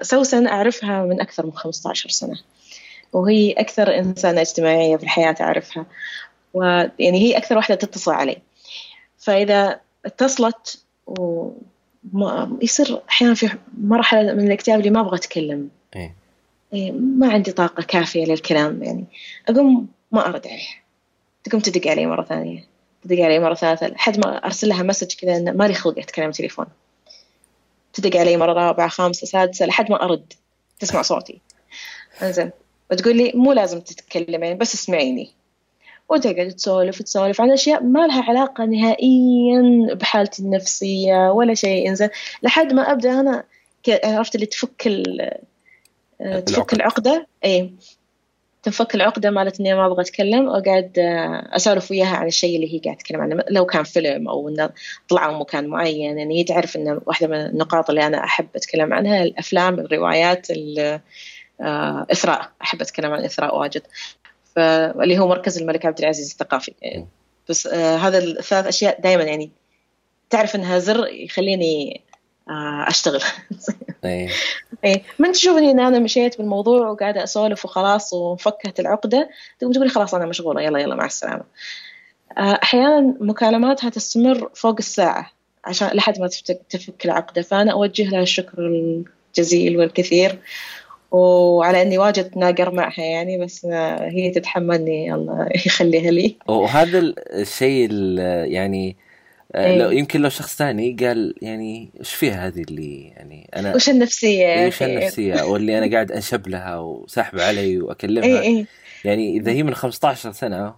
سوسن 0.02 0.46
أعرفها 0.46 1.02
من 1.02 1.20
أكثر 1.20 1.46
من 1.46 1.52
15 1.52 2.10
سنة. 2.10 2.38
وهي 3.12 3.52
أكثر 3.52 3.98
إنسانة 3.98 4.40
اجتماعية 4.40 4.96
في 4.96 5.02
الحياة 5.02 5.36
أعرفها. 5.40 5.86
ويعني 6.54 7.22
هي 7.22 7.36
أكثر 7.36 7.56
واحدة 7.56 7.74
تتصل 7.74 8.12
علي. 8.12 8.38
فإذا 9.18 9.80
اتصلت 10.06 10.82
و 11.06 11.50
يصير 12.62 13.02
أحيانا 13.08 13.34
في 13.34 13.50
مرحلة 13.78 14.32
من 14.32 14.46
الاكتئاب 14.46 14.78
اللي 14.78 14.90
ما 14.90 15.00
أبغى 15.00 15.16
أتكلم. 15.16 15.68
إيه. 15.96 16.14
إيه، 16.72 16.92
ما 16.92 17.32
عندي 17.32 17.52
طاقة 17.52 17.82
كافية 17.82 18.24
للكلام 18.24 18.82
يعني. 18.82 19.04
أقوم 19.48 19.88
ما 20.12 20.26
أرد 20.26 20.46
عليها. 20.46 20.82
تقوم 21.44 21.60
تدق 21.60 21.90
علي 21.90 22.06
مرة 22.06 22.22
ثانية. 22.22 22.75
تدق 23.06 23.24
علي 23.24 23.38
مرة 23.38 23.54
ثالثة 23.54 23.86
لحد 23.86 24.18
ما 24.26 24.44
أرسل 24.46 24.68
لها 24.68 24.82
مسج 24.82 25.12
كذا 25.14 25.36
إنه 25.36 25.52
مالي 25.52 25.74
خلق 25.74 25.98
أتكلم 25.98 26.30
تليفون. 26.30 26.66
تدق 27.92 28.20
علي 28.20 28.36
مرة 28.36 28.52
رابعة 28.52 28.88
خامسة 28.88 29.26
سادسة 29.26 29.66
لحد 29.66 29.90
ما 29.90 30.04
أرد 30.04 30.32
تسمع 30.80 31.02
صوتي. 31.02 31.40
إنزين. 32.22 32.50
وتقول 32.90 33.16
لي 33.16 33.32
مو 33.34 33.52
لازم 33.52 33.80
تتكلمين 33.80 34.58
بس 34.58 34.74
اسمعيني. 34.74 35.30
وتقعد 36.08 36.48
تسولف 36.48 37.02
تسولف 37.02 37.40
عن 37.40 37.50
أشياء 37.50 37.82
ما 37.82 38.06
لها 38.06 38.22
علاقة 38.22 38.64
نهائيا 38.64 39.94
بحالتي 39.94 40.42
النفسية 40.42 41.30
ولا 41.32 41.54
شيء. 41.54 41.88
إنزين. 41.88 42.08
لحد 42.42 42.72
ما 42.72 42.92
أبدأ 42.92 43.20
أنا 43.20 43.44
ك- 43.82 44.00
عرفت 44.04 44.34
اللي 44.34 44.46
تفك 44.46 44.70
تفك 44.78 46.72
العقد. 46.72 46.74
العقدة؟ 46.74 47.26
اي 47.44 47.72
تنفك 48.66 48.94
العقدة 48.94 49.30
مالت 49.30 49.60
إني 49.60 49.74
ما 49.74 49.86
أبغى 49.86 50.02
أتكلم 50.02 50.48
واقعد 50.48 50.98
آه، 50.98 51.56
أسولف 51.56 51.90
وياها 51.90 52.16
عن 52.16 52.26
الشيء 52.26 52.56
اللي 52.56 52.74
هي 52.74 52.78
قاعدة 52.78 52.98
تتكلم 52.98 53.20
عنه. 53.20 53.44
لو 53.50 53.66
كان 53.66 53.82
فيلم 53.84 54.28
أو 54.28 54.48
إنه 54.48 54.70
طلعوا 55.08 55.38
مكان 55.38 55.66
معين 55.66 56.18
يعني 56.18 56.38
هي 56.38 56.44
تعرف 56.44 56.76
ان 56.76 57.00
واحدة 57.06 57.26
من 57.28 57.34
النقاط 57.36 57.90
اللي 57.90 58.06
أنا 58.06 58.24
أحب 58.24 58.46
أتكلم 58.56 58.92
عنها 58.94 59.22
الأفلام 59.22 59.80
الروايات 59.80 60.50
ال- 60.50 61.00
آه، 61.60 62.06
اثراء 62.12 62.50
أحب 62.62 62.80
أتكلم 62.80 63.12
عن 63.12 63.24
اثراء 63.24 63.58
واجد. 63.58 63.82
فاللي 64.56 65.18
هو 65.18 65.28
مركز 65.28 65.58
الملك 65.58 65.86
عبد 65.86 65.98
العزيز 65.98 66.30
الثقافي. 66.30 66.72
بس 67.48 67.66
آه 67.66 67.96
هذا 67.96 68.18
الثلاث 68.18 68.66
أشياء 68.66 69.00
دائما 69.00 69.22
يعني 69.22 69.50
تعرف 70.30 70.56
إنها 70.56 70.78
زر 70.78 71.06
يخليني 71.08 72.00
أشتغل. 72.88 73.20
إيه. 74.04 74.28
إيه. 74.84 75.02
من 75.18 75.32
تشوفني 75.32 75.70
إن 75.70 75.80
أنا 75.80 75.98
مشيت 75.98 76.38
بالموضوع 76.38 76.88
وقاعدة 76.88 77.24
أسولف 77.24 77.64
وخلاص 77.64 78.12
وفكت 78.12 78.80
العقدة 78.80 79.30
تقوم 79.60 79.72
تقولي 79.72 79.88
خلاص 79.90 80.14
أنا 80.14 80.26
مشغولة 80.26 80.62
يلا 80.62 80.78
يلا 80.78 80.94
مع 80.94 81.06
السلامة. 81.06 81.42
آه، 82.38 82.58
أحيانا 82.62 83.14
مكالماتها 83.20 83.90
تستمر 83.90 84.50
فوق 84.54 84.74
الساعة 84.78 85.30
عشان 85.64 85.88
لحد 85.94 86.20
ما 86.20 86.28
تفك 86.70 87.04
العقدة. 87.04 87.42
فأنا 87.42 87.72
أوجه 87.72 88.10
لها 88.10 88.22
الشكر 88.22 88.58
الجزيل 88.58 89.76
والكثير 89.78 90.38
وعلى 91.10 91.82
إني 91.82 91.98
واجد 91.98 92.38
ناقر 92.38 92.70
معها 92.70 93.02
يعني 93.02 93.38
بس 93.38 93.64
آه، 93.64 94.08
هي 94.08 94.30
تتحملني 94.30 95.14
الله 95.14 95.48
يخليها 95.66 96.10
لي. 96.10 96.36
وهذا 96.48 96.98
الشيء 97.30 97.88
ال- 97.90 98.52
يعني 98.52 98.96
آه، 99.56 99.66
إيه. 99.66 99.78
لو 99.78 99.90
يمكن 99.90 100.20
لو 100.20 100.28
شخص 100.28 100.56
ثاني 100.56 100.96
قال 101.00 101.34
يعني 101.42 101.90
إيش 102.00 102.14
فيها 102.14 102.46
هذه 102.46 102.62
اللي 102.62 103.02
يعني 103.02 103.50
أنا 103.56 103.74
وش 103.74 103.88
النفسية 103.88 104.46
يا 104.46 104.64
إيش 104.64 104.82
أخي؟ 104.82 104.98
النفسية 104.98 105.42
واللي 105.42 105.78
أنا 105.78 105.90
قاعد 105.94 106.12
انشب 106.12 106.48
لها 106.48 106.78
وساحبة 106.78 107.44
علي 107.44 107.78
وأكلمها 107.80 108.40
اي 108.40 108.40
اي 108.40 108.66
يعني 109.04 109.36
إذا 109.36 109.52
هي 109.52 109.62
من 109.62 109.74
15 109.74 110.32
سنة 110.32 110.74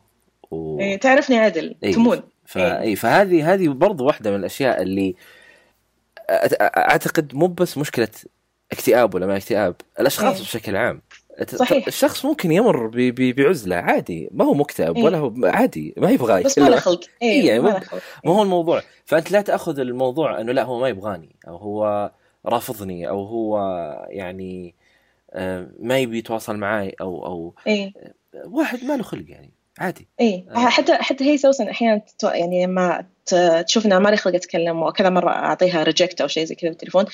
و... 0.50 0.80
إيه، 0.80 1.00
تعرفني 1.00 1.38
عدل 1.38 1.74
إيه. 1.82 1.92
تمون 1.92 2.22
ف... 2.46 2.58
إيه 2.58 2.94
فهذه 2.94 3.54
هذه 3.54 3.68
برضو 3.68 4.06
واحدة 4.06 4.30
من 4.30 4.36
الأشياء 4.36 4.82
اللي 4.82 5.14
أعتقد 6.60 7.34
مو 7.34 7.46
بس 7.46 7.78
مشكلة 7.78 8.08
اكتئاب 8.72 9.14
ولا 9.14 9.26
ما 9.26 9.36
اكتئاب 9.36 9.74
الأشخاص 10.00 10.36
إيه. 10.36 10.42
بشكل 10.42 10.76
عام 10.76 11.02
صحيح. 11.46 11.86
الشخص 11.86 12.24
ممكن 12.24 12.52
يمر 12.52 12.86
ب- 12.86 12.96
ب- 12.96 13.34
بعزلة 13.40 13.76
عادي 13.76 14.28
ما 14.32 14.44
هو 14.44 14.54
مكتئب 14.54 14.96
إيه. 14.96 15.04
ولا 15.04 15.18
هو 15.18 15.32
عادي 15.44 15.94
ما 15.96 16.10
يبغى 16.10 16.42
بس 16.42 16.58
ما 16.58 16.68
له 16.68 16.76
خلق 16.76 17.00
إيه، 17.22 17.46
يعني 17.46 17.52
اي 17.52 17.58
ما 17.60 17.80
ما 18.24 18.32
هو 18.32 18.42
الموضوع 18.42 18.82
فأنت 19.04 19.30
لا 19.30 19.40
تأخذ 19.40 19.78
الموضوع 19.80 20.40
إنه 20.40 20.52
لا 20.52 20.62
هو 20.62 20.80
ما 20.80 20.88
يبغاني 20.88 21.36
أو 21.48 21.56
هو 21.56 22.10
رافضني 22.46 23.08
أو 23.08 23.24
هو 23.24 23.58
يعني 24.10 24.74
آه، 25.32 25.68
ما 25.80 25.98
يبي 25.98 26.18
يتواصل 26.18 26.56
معي 26.56 26.94
أو 27.00 27.26
أو 27.26 27.54
اي 27.66 27.92
واحد 28.44 28.84
ما 28.84 28.96
له 28.96 29.02
خلق 29.02 29.24
يعني 29.28 29.50
عادي 29.78 30.08
اي 30.20 30.44
آه. 30.50 30.58
حتى 30.68 30.94
حتى 30.94 31.24
هي 31.24 31.38
سوسن 31.38 31.68
أحيانا. 31.68 32.02
يعني 32.24 32.66
لما 32.66 33.04
ت- 33.26 33.64
تشوف 33.66 33.86
انها 33.86 33.98
ما 33.98 34.08
لي 34.08 34.16
خلق 34.16 34.34
اتكلم 34.34 34.82
وكذا 34.82 35.10
مرة 35.10 35.30
أعطيها 35.30 35.82
reject 35.82 36.20
أو 36.20 36.26
شيء 36.28 36.44
زي 36.44 36.54
كذا 36.54 36.70
بالتليفون 36.70 37.04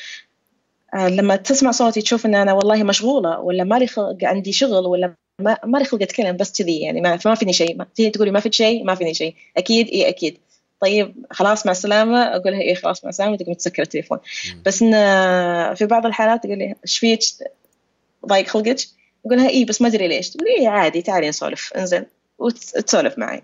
لما 0.94 1.36
تسمع 1.36 1.70
صوتي 1.70 2.02
تشوف 2.02 2.26
إن 2.26 2.34
أنا 2.34 2.52
والله 2.52 2.82
مشغولة 2.82 3.40
ولا 3.40 3.64
ما 3.64 3.78
لي 3.78 3.86
خلق 3.86 4.16
عندي 4.22 4.52
شغل 4.52 4.86
ولا 4.86 5.14
ما 5.40 5.58
ما 5.64 5.78
لي 5.78 5.84
خلق 5.84 6.02
أتكلم 6.02 6.36
بس 6.36 6.62
كذي 6.62 6.80
يعني 6.80 7.00
ما 7.00 7.16
فما 7.16 7.34
فيني 7.34 7.52
شيء. 7.52 7.76
ما 7.76 7.86
هي 7.98 8.10
تقولي 8.10 8.30
ما 8.30 8.40
في 8.40 8.52
شيء 8.52 8.84
ما 8.84 8.94
فيني 8.94 9.14
شيء. 9.14 9.34
أكيد 9.56 9.88
اي 9.88 10.08
أكيد. 10.08 10.38
طيب 10.80 11.26
خلاص 11.30 11.66
مع 11.66 11.72
السلامة. 11.72 12.22
أقول 12.22 12.52
لها 12.52 12.60
إيه 12.60 12.74
خلاص 12.74 13.04
مع 13.04 13.10
السلامة 13.10 13.36
تقوم 13.36 13.54
تسكر 13.54 13.82
التليفون. 13.82 14.18
بس 14.66 14.82
إن 14.82 14.92
في 15.74 15.86
بعض 15.86 16.06
الحالات 16.06 16.42
تقول 16.44 16.58
لي 16.58 16.74
إيش 16.84 16.98
فيك؟ 16.98 17.20
ضايق 18.26 18.46
خلقك؟ 18.46 18.80
أقول 19.26 19.38
لها 19.38 19.48
اي 19.48 19.64
بس 19.64 19.82
ما 19.82 19.88
أدري 19.88 20.08
ليش. 20.08 20.30
تقول 20.30 20.46
لي 20.58 20.66
عادي 20.66 21.02
تعالي 21.02 21.28
نسولف. 21.28 21.72
انزين. 21.72 22.06
وتسولف 22.38 23.18
معي. 23.18 23.42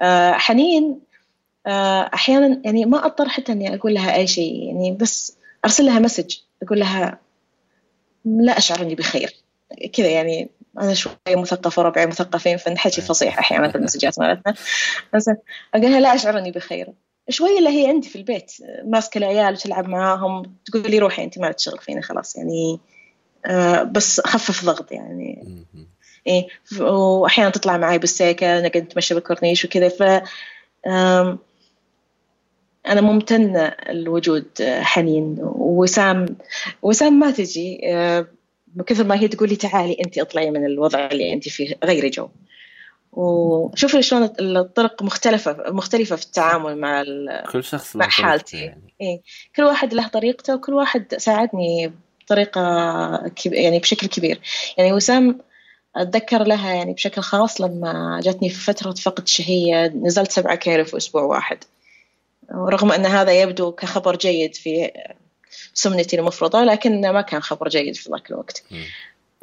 آه، 0.00 0.32
حنين 0.32 1.00
آه، 1.66 2.10
أحيانا 2.14 2.62
يعني 2.64 2.84
ما 2.84 3.06
أضطر 3.06 3.28
حتى 3.28 3.52
إني 3.52 3.74
أقول 3.74 3.94
لها 3.94 4.16
أي 4.16 4.26
شيء 4.26 4.62
يعني 4.66 4.92
بس 4.92 5.37
أرسل 5.64 5.84
لها 5.84 5.98
مسج 5.98 6.36
أقول 6.62 6.80
لها 6.80 7.18
لا 8.24 8.58
أشعر 8.58 8.82
إني 8.82 8.94
بخير. 8.94 9.34
كذا 9.92 10.08
يعني 10.08 10.50
أنا 10.78 10.94
شوي 10.94 11.12
مثقفة 11.28 11.82
وربعي 11.82 12.06
مثقفين 12.06 12.56
فنحكي 12.56 13.00
فصيح 13.00 13.38
أحيانا 13.38 13.68
في 13.68 13.78
المسجات 13.78 14.18
مالتنا. 14.18 14.54
بس 15.14 15.28
أقول 15.74 15.90
لها 15.90 16.00
لا 16.00 16.14
أشعر 16.14 16.38
إني 16.38 16.50
بخير. 16.50 16.92
شوي 17.28 17.58
اللي 17.58 17.70
هي 17.70 17.88
عندي 17.88 18.08
في 18.08 18.16
البيت 18.16 18.52
ماسكة 18.84 19.18
العيال 19.18 19.52
وتلعب 19.52 19.88
معاهم 19.88 20.56
تقول 20.64 20.90
لي 20.90 20.98
روحي 20.98 21.24
أنت 21.24 21.38
ما 21.38 21.46
لك 21.46 21.58
شغل 21.58 21.78
فيني 21.78 22.02
خلاص 22.02 22.36
يعني 22.36 22.80
آه، 23.46 23.82
بس 23.82 24.20
خفف 24.20 24.64
ضغط 24.64 24.92
يعني. 24.92 25.44
إيه 26.26 26.46
واحيانا 26.80 27.50
تطلع 27.50 27.76
معي 27.76 27.98
بالسيكل 27.98 28.46
نقعد 28.46 28.76
نتمشى 28.76 29.14
بالكورنيش 29.14 29.64
وكذا 29.64 29.88
ف 29.88 30.02
أنا 32.88 33.00
ممتنه 33.00 33.74
لوجود 33.90 34.46
حنين. 34.62 35.36
وسام 35.40 36.36
وسام 36.82 37.18
ما 37.18 37.30
تجي 37.30 37.80
آه، 37.84 38.26
بكثر 38.66 39.04
ما 39.04 39.14
هي 39.20 39.28
تقول 39.28 39.48
لي 39.48 39.56
تعالي 39.56 39.96
أنت 40.04 40.18
اطلعي 40.18 40.50
من 40.50 40.66
الوضع 40.66 41.06
اللي 41.06 41.32
أنت 41.32 41.48
فيه 41.48 41.78
غيري 41.84 42.10
جو. 42.10 42.28
وشوفي 43.12 44.02
شلون 44.02 44.30
الطرق 44.40 45.02
مختلفة 45.02 45.56
مختلفة 45.68 46.16
في 46.16 46.24
التعامل 46.24 46.78
مع 46.78 47.04
كل 47.52 47.64
شخص 47.64 47.96
مع 47.96 48.08
حالتي. 48.08 48.56
يعني. 48.56 49.22
كل 49.56 49.62
واحد 49.62 49.94
له 49.94 50.08
طريقته 50.08 50.54
وكل 50.54 50.74
واحد 50.74 51.14
ساعدني 51.14 51.92
بطريقة 52.24 53.28
كب... 53.28 53.52
يعني 53.52 53.78
بشكل 53.78 54.06
كبير. 54.06 54.40
يعني 54.78 54.92
وسام 54.92 55.38
أتذكر 55.96 56.42
لها 56.42 56.72
يعني 56.72 56.92
بشكل 56.92 57.22
خاص 57.22 57.60
لما 57.60 58.20
جاتني 58.22 58.48
في 58.48 58.60
فترة 58.60 58.92
فقد 58.92 59.28
شهية 59.28 59.86
نزلت 59.86 60.32
سبعة 60.32 60.54
كيلو 60.54 60.84
في 60.84 60.96
أسبوع 60.96 61.22
واحد. 61.22 61.58
ورغم 62.54 62.92
أن 62.92 63.06
هذا 63.06 63.42
يبدو 63.42 63.72
كخبر 63.72 64.16
جيد 64.16 64.54
في 64.54 64.90
سمنتي 65.74 66.18
المفرطة 66.18 66.64
لكن 66.64 67.00
ما 67.00 67.20
كان 67.20 67.40
خبر 67.40 67.68
جيد 67.68 67.96
في 67.96 68.10
ذاك 68.10 68.30
الوقت. 68.30 68.64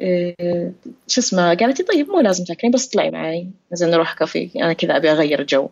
إيه، 0.00 0.72
شو 1.08 1.20
اسمه 1.20 1.54
قالت 1.54 1.78
لي 1.78 1.84
طيب 1.84 2.08
مو 2.08 2.20
لازم 2.20 2.44
تاكلين 2.44 2.72
بس 2.72 2.86
طلعي 2.86 3.10
معي 3.10 3.48
نزل 3.72 3.90
نروح 3.90 4.12
كافي 4.12 4.50
أنا 4.56 4.72
كذا 4.72 4.96
أبي 4.96 5.12
أغير 5.12 5.42
جو. 5.42 5.68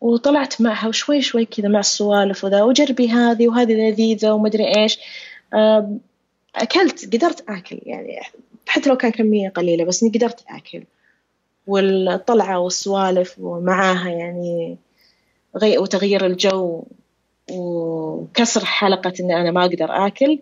وطلعت 0.00 0.60
معها 0.60 0.88
وشوي 0.88 1.22
شوي 1.22 1.44
كذا 1.44 1.68
مع 1.68 1.80
السوالف 1.80 2.44
وذا 2.44 2.62
وجربي 2.62 3.08
هذه 3.08 3.48
وهذه 3.48 3.72
لذيذة 3.72 4.32
ومدري 4.32 4.76
إيش. 4.76 4.98
أكلت 6.56 7.14
قدرت 7.14 7.50
آكل 7.50 7.78
يعني 7.82 8.20
حتى 8.66 8.90
لو 8.90 8.96
كان 8.96 9.10
كمية 9.10 9.48
قليلة 9.48 9.84
بس 9.84 10.02
إني 10.02 10.12
قدرت 10.12 10.44
آكل. 10.48 10.84
والطلعة 11.66 12.58
والسوالف 12.58 13.38
ومعاها 13.38 14.08
يعني 14.08 14.76
وتغيير 15.54 16.26
الجو 16.26 16.84
وكسر 17.50 18.64
حلقة 18.64 19.12
إن 19.20 19.30
أنا 19.30 19.50
ما 19.50 19.60
أقدر 19.64 20.06
آكل 20.06 20.38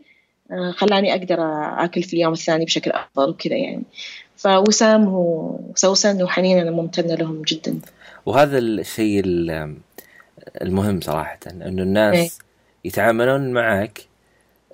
آه، 0.53 0.71
خلاني 0.71 1.13
أقدر 1.15 1.37
آكل 1.85 2.03
في 2.03 2.15
اليوم 2.15 2.33
الثاني 2.33 2.65
بشكل 2.65 2.91
أفضل 2.91 3.29
وكذا 3.31 3.57
يعني. 3.57 3.83
فوسام 4.37 5.09
وسوسن 5.09 6.23
وحنين 6.23 6.59
أنا 6.59 6.71
ممتنة 6.71 7.15
لهم 7.15 7.43
جدا. 7.43 7.79
وهذا 8.27 8.59
الشيء 8.59 9.21
ال- 9.25 9.77
المهم 10.63 11.01
صراحة 11.01 11.39
إنه 11.51 11.83
الناس 11.83 12.17
إيه. 12.17 12.29
يتعاملون 12.85 13.53
معك 13.53 14.01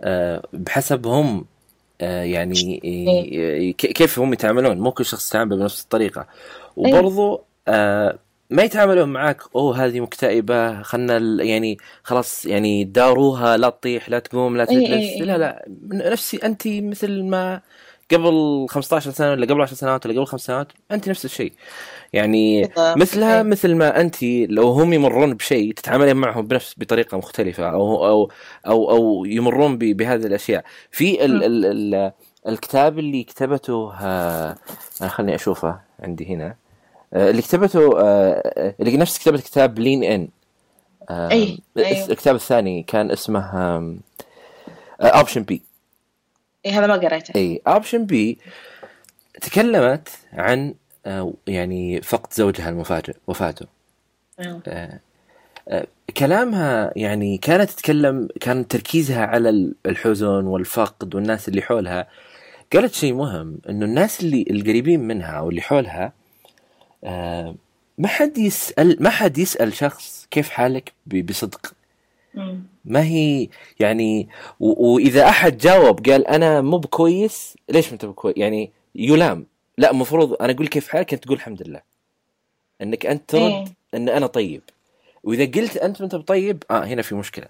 آه، 0.00 0.42
بحسب 0.52 1.06
هم 1.06 1.44
آه، 2.00 2.22
يعني 2.22 2.80
إيه. 2.84 3.72
كيف 3.76 4.18
هم 4.18 4.32
يتعاملون؟ 4.32 4.78
مو 4.78 4.90
كل 4.92 5.04
شخص 5.04 5.28
يتعامل 5.28 5.58
بنفس 5.58 5.82
الطريقة. 5.82 6.26
وبرضو 6.76 7.40
آه، 7.68 8.18
ما 8.50 8.62
يتعاملون 8.62 9.08
معاك 9.08 9.42
أوه 9.56 9.84
هذه 9.84 10.00
مكتئبة 10.00 10.82
خلنا 10.82 11.42
يعني 11.44 11.78
خلاص 12.02 12.46
يعني 12.46 12.84
داروها 12.84 13.56
لا 13.56 13.70
تطيح 13.70 14.08
لا 14.08 14.18
تقوم 14.18 14.56
لا 14.56 14.64
تجلس. 14.64 15.20
لا 15.20 15.38
لا 15.38 15.64
نفسي 16.10 16.36
انت 16.36 16.62
مثل 16.68 17.22
ما 17.24 17.60
قبل 18.12 18.66
15 18.70 19.10
سنة 19.10 19.30
ولا 19.30 19.46
قبل 19.46 19.62
10 19.62 19.74
سنوات 19.76 20.06
ولا 20.06 20.14
قبل 20.14 20.26
خمس 20.26 20.40
سنوات 20.40 20.68
انت 20.92 21.08
نفس 21.08 21.24
الشيء. 21.24 21.52
يعني 22.12 22.70
مثلها 22.78 23.42
مثل 23.42 23.74
ما 23.74 24.00
انت 24.00 24.22
لو 24.22 24.68
هم 24.68 24.92
يمرون 24.92 25.34
بشيء 25.34 25.72
تتعاملين 25.72 26.16
معهم 26.16 26.46
بنفس 26.46 26.74
بطريقة 26.78 27.18
مختلفة 27.18 27.70
أو 27.70 28.06
أو 28.06 28.30
أو 28.66 28.90
أو 28.90 29.24
يمرون 29.24 29.78
بهذه 29.78 30.26
الأشياء. 30.26 30.64
في 30.90 31.24
ال 31.24 31.44
ال 31.44 31.64
ال 31.94 32.12
الكتاب 32.48 32.98
اللي 32.98 33.24
كتبته 33.24 33.92
آه 34.00 34.56
خلني 35.08 35.34
أشوفه 35.34 35.80
عندي 36.00 36.26
هنا. 36.26 36.46
آه 36.46 36.65
اللي 37.12 37.42
كتبته 37.42 38.00
آه 38.00 38.74
اللي 38.80 38.96
نفس 38.96 39.18
كتابة 39.18 39.38
كتاب 39.38 39.78
لين 39.78 40.04
ان 40.04 40.28
آه 41.10 41.30
أي. 41.30 41.58
أيوه. 41.76 42.10
الكتاب 42.10 42.34
الثاني 42.34 42.82
كان 42.82 43.10
اسمه 43.10 43.42
Option 45.00 45.42
B 45.42 45.62
اي 46.66 46.70
هذا 46.70 46.86
ما 46.86 46.94
قريته 46.94 47.32
اي 47.36 47.62
Option 47.66 48.06
B 48.06 48.38
تكلمت 49.40 50.08
عن 50.32 50.74
آه، 51.06 51.34
يعني 51.46 52.02
فقد 52.02 52.32
زوجها 52.32 52.68
المفاجئ 52.68 53.14
وفاته 53.26 53.66
آه. 54.40 54.60
آه، 54.68 55.00
آه، 55.68 55.86
كلامها 56.16 56.92
يعني 56.96 57.38
كانت 57.38 57.70
تتكلم 57.70 58.28
كان 58.40 58.68
تركيزها 58.68 59.26
على 59.26 59.72
الحزن 59.86 60.44
والفقد 60.44 61.14
والناس 61.14 61.48
اللي 61.48 61.62
حولها 61.62 62.08
قالت 62.72 62.94
شيء 62.94 63.14
مهم 63.14 63.58
إنه 63.68 63.84
الناس 63.84 64.20
اللي 64.20 64.44
القريبين 64.50 65.00
منها 65.00 65.32
أو 65.32 65.50
اللي 65.50 65.60
حولها 65.60 66.04
آه، 66.04 66.12
ما 67.98 68.08
حد 68.08 68.38
يسال 68.38 69.02
ما 69.02 69.10
حد 69.10 69.38
يسأل 69.38 69.74
شخص 69.74 70.26
كيف 70.30 70.48
حالك 70.48 70.92
بصدق. 71.06 71.72
ما 72.84 73.02
هي 73.02 73.48
يعني 73.80 74.28
وإذا 74.60 75.28
أحد 75.28 75.58
جاوب 75.58 76.06
قال 76.10 76.26
أنا 76.26 76.60
مو 76.60 76.78
بكويس 76.78 77.56
ليش 77.68 77.86
ما 77.86 77.92
انت 77.92 78.04
بكويس 78.04 78.36
يعني 78.36 78.70
يلام. 78.94 79.46
لا 79.78 79.90
المفروض 79.90 80.36
أنا 80.42 80.52
أقول 80.52 80.68
كيف 80.68 80.88
حالك 80.88 81.14
أنت 81.14 81.24
تقول 81.24 81.36
الحمد 81.36 81.68
لله. 81.68 81.80
إنك 82.82 83.06
أنت 83.06 83.30
ترد 83.30 83.42
إيه. 83.42 83.64
إن 83.94 84.08
أنا 84.08 84.26
طيب. 84.26 84.62
وإذا 85.24 85.44
قلت 85.44 85.76
أنت 85.76 86.00
انت 86.00 86.14
بطيب 86.14 86.62
آه 86.70 86.84
هنا 86.84 87.02
في 87.02 87.14
مشكلة. 87.14 87.46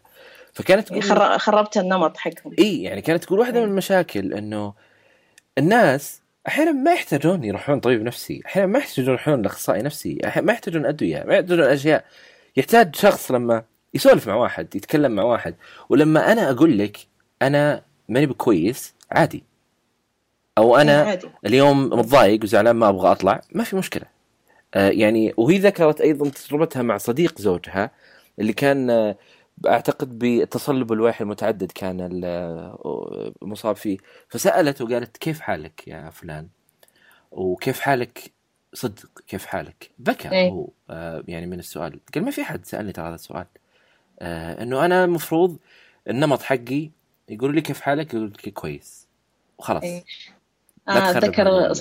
فكانت 0.52 0.88
تقول 0.88 1.02
خربت 1.40 1.76
النمط 1.76 2.16
حقهم. 2.16 2.52
اي 2.58 2.82
يعني 2.82 3.02
كانت 3.02 3.24
تقول 3.24 3.38
واحدة 3.38 3.60
من 3.60 3.66
المشاكل 3.66 4.34
إنه 4.34 4.72
الناس 5.58 6.20
أحيانا 6.48 6.72
ما 6.72 6.92
يحتاجون 6.92 7.44
يروحون 7.44 7.80
طبيب 7.80 8.02
نفسي 8.02 8.42
أحيانا 8.46 8.72
ما 8.72 8.78
يحتاجون 8.78 9.08
يروحون 9.08 9.42
لأخصائي 9.42 9.82
نفسي 9.82 10.18
ما 10.36 10.52
يحتاجون 10.52 10.86
أدوية 10.86 11.24
ما 11.26 11.34
يحتاجون 11.34 11.64
أشياء. 11.64 12.04
يحتاج 12.56 12.96
شخص 12.96 13.30
لما 13.30 13.62
يسولف 13.94 14.28
مع 14.28 14.34
واحد 14.34 14.76
يتكلم 14.76 15.12
مع 15.12 15.22
واحد 15.22 15.54
ولما 15.88 16.32
أنا 16.32 16.50
أقول 16.50 16.78
لك 16.78 16.98
أنا 17.42 17.82
ماني 18.08 18.26
بكويس 18.26 18.94
عادي. 19.10 19.44
أو 20.58 20.76
أنا 20.76 21.02
إيه، 21.02 21.08
عادي. 21.08 21.28
اليوم 21.46 21.86
متضايق 21.86 22.42
وزعلان 22.42 22.76
ما 22.76 22.88
أبغى 22.88 23.12
أطلع 23.12 23.40
ما 23.52 23.64
في 23.64 23.76
مشكلة. 23.76 24.04
آه 24.74 24.88
يعني 24.88 25.34
وهي 25.36 25.58
ذكرت 25.58 26.00
أيضا 26.00 26.28
تجربتها 26.28 26.82
مع 26.82 26.98
صديق 26.98 27.40
زوجها 27.40 27.90
اللي 28.38 28.52
كان 28.52 29.14
أعتقد 29.66 30.18
بالتصلب 30.18 30.92
الوعي 30.92 31.14
المتعدد 31.20 31.72
كان 31.72 31.98
مصاب 33.42 33.76
فيه. 33.76 33.98
فسألته 34.28 34.84
وقالت 34.84 35.16
كيف 35.16 35.40
حالك 35.40 35.88
يا 35.88 36.10
فلان؟ 36.10 36.48
وكيف 37.32 37.80
حالك؟ 37.80 38.32
صدق 38.74 39.08
كيف 39.26 39.46
حالك؟ 39.46 39.90
بكى 39.98 40.30
إيه؟ 40.30 40.50
هو. 40.50 40.68
آه 40.90 41.24
يعني 41.28 41.46
من 41.46 41.58
السؤال. 41.58 42.00
قال 42.14 42.24
ما 42.24 42.30
في 42.30 42.44
حد 42.44 42.64
سألني 42.64 42.92
ترى 42.92 43.08
هذا 43.08 43.14
السؤال. 43.14 43.46
آه 44.20 44.62
إنه 44.62 44.84
أنا 44.84 45.04
المفروض 45.04 45.56
النمط 46.08 46.42
حقي 46.42 46.90
يقول 47.28 47.54
لي 47.54 47.60
كيف 47.60 47.80
حالك؟ 47.80 48.14
يقول 48.14 48.26
لك 48.26 48.48
كويس. 48.48 49.06
وخلاص. 49.58 49.82
إيه. 49.82 50.04
آه، 50.88 51.10
أتذكر 51.10 51.74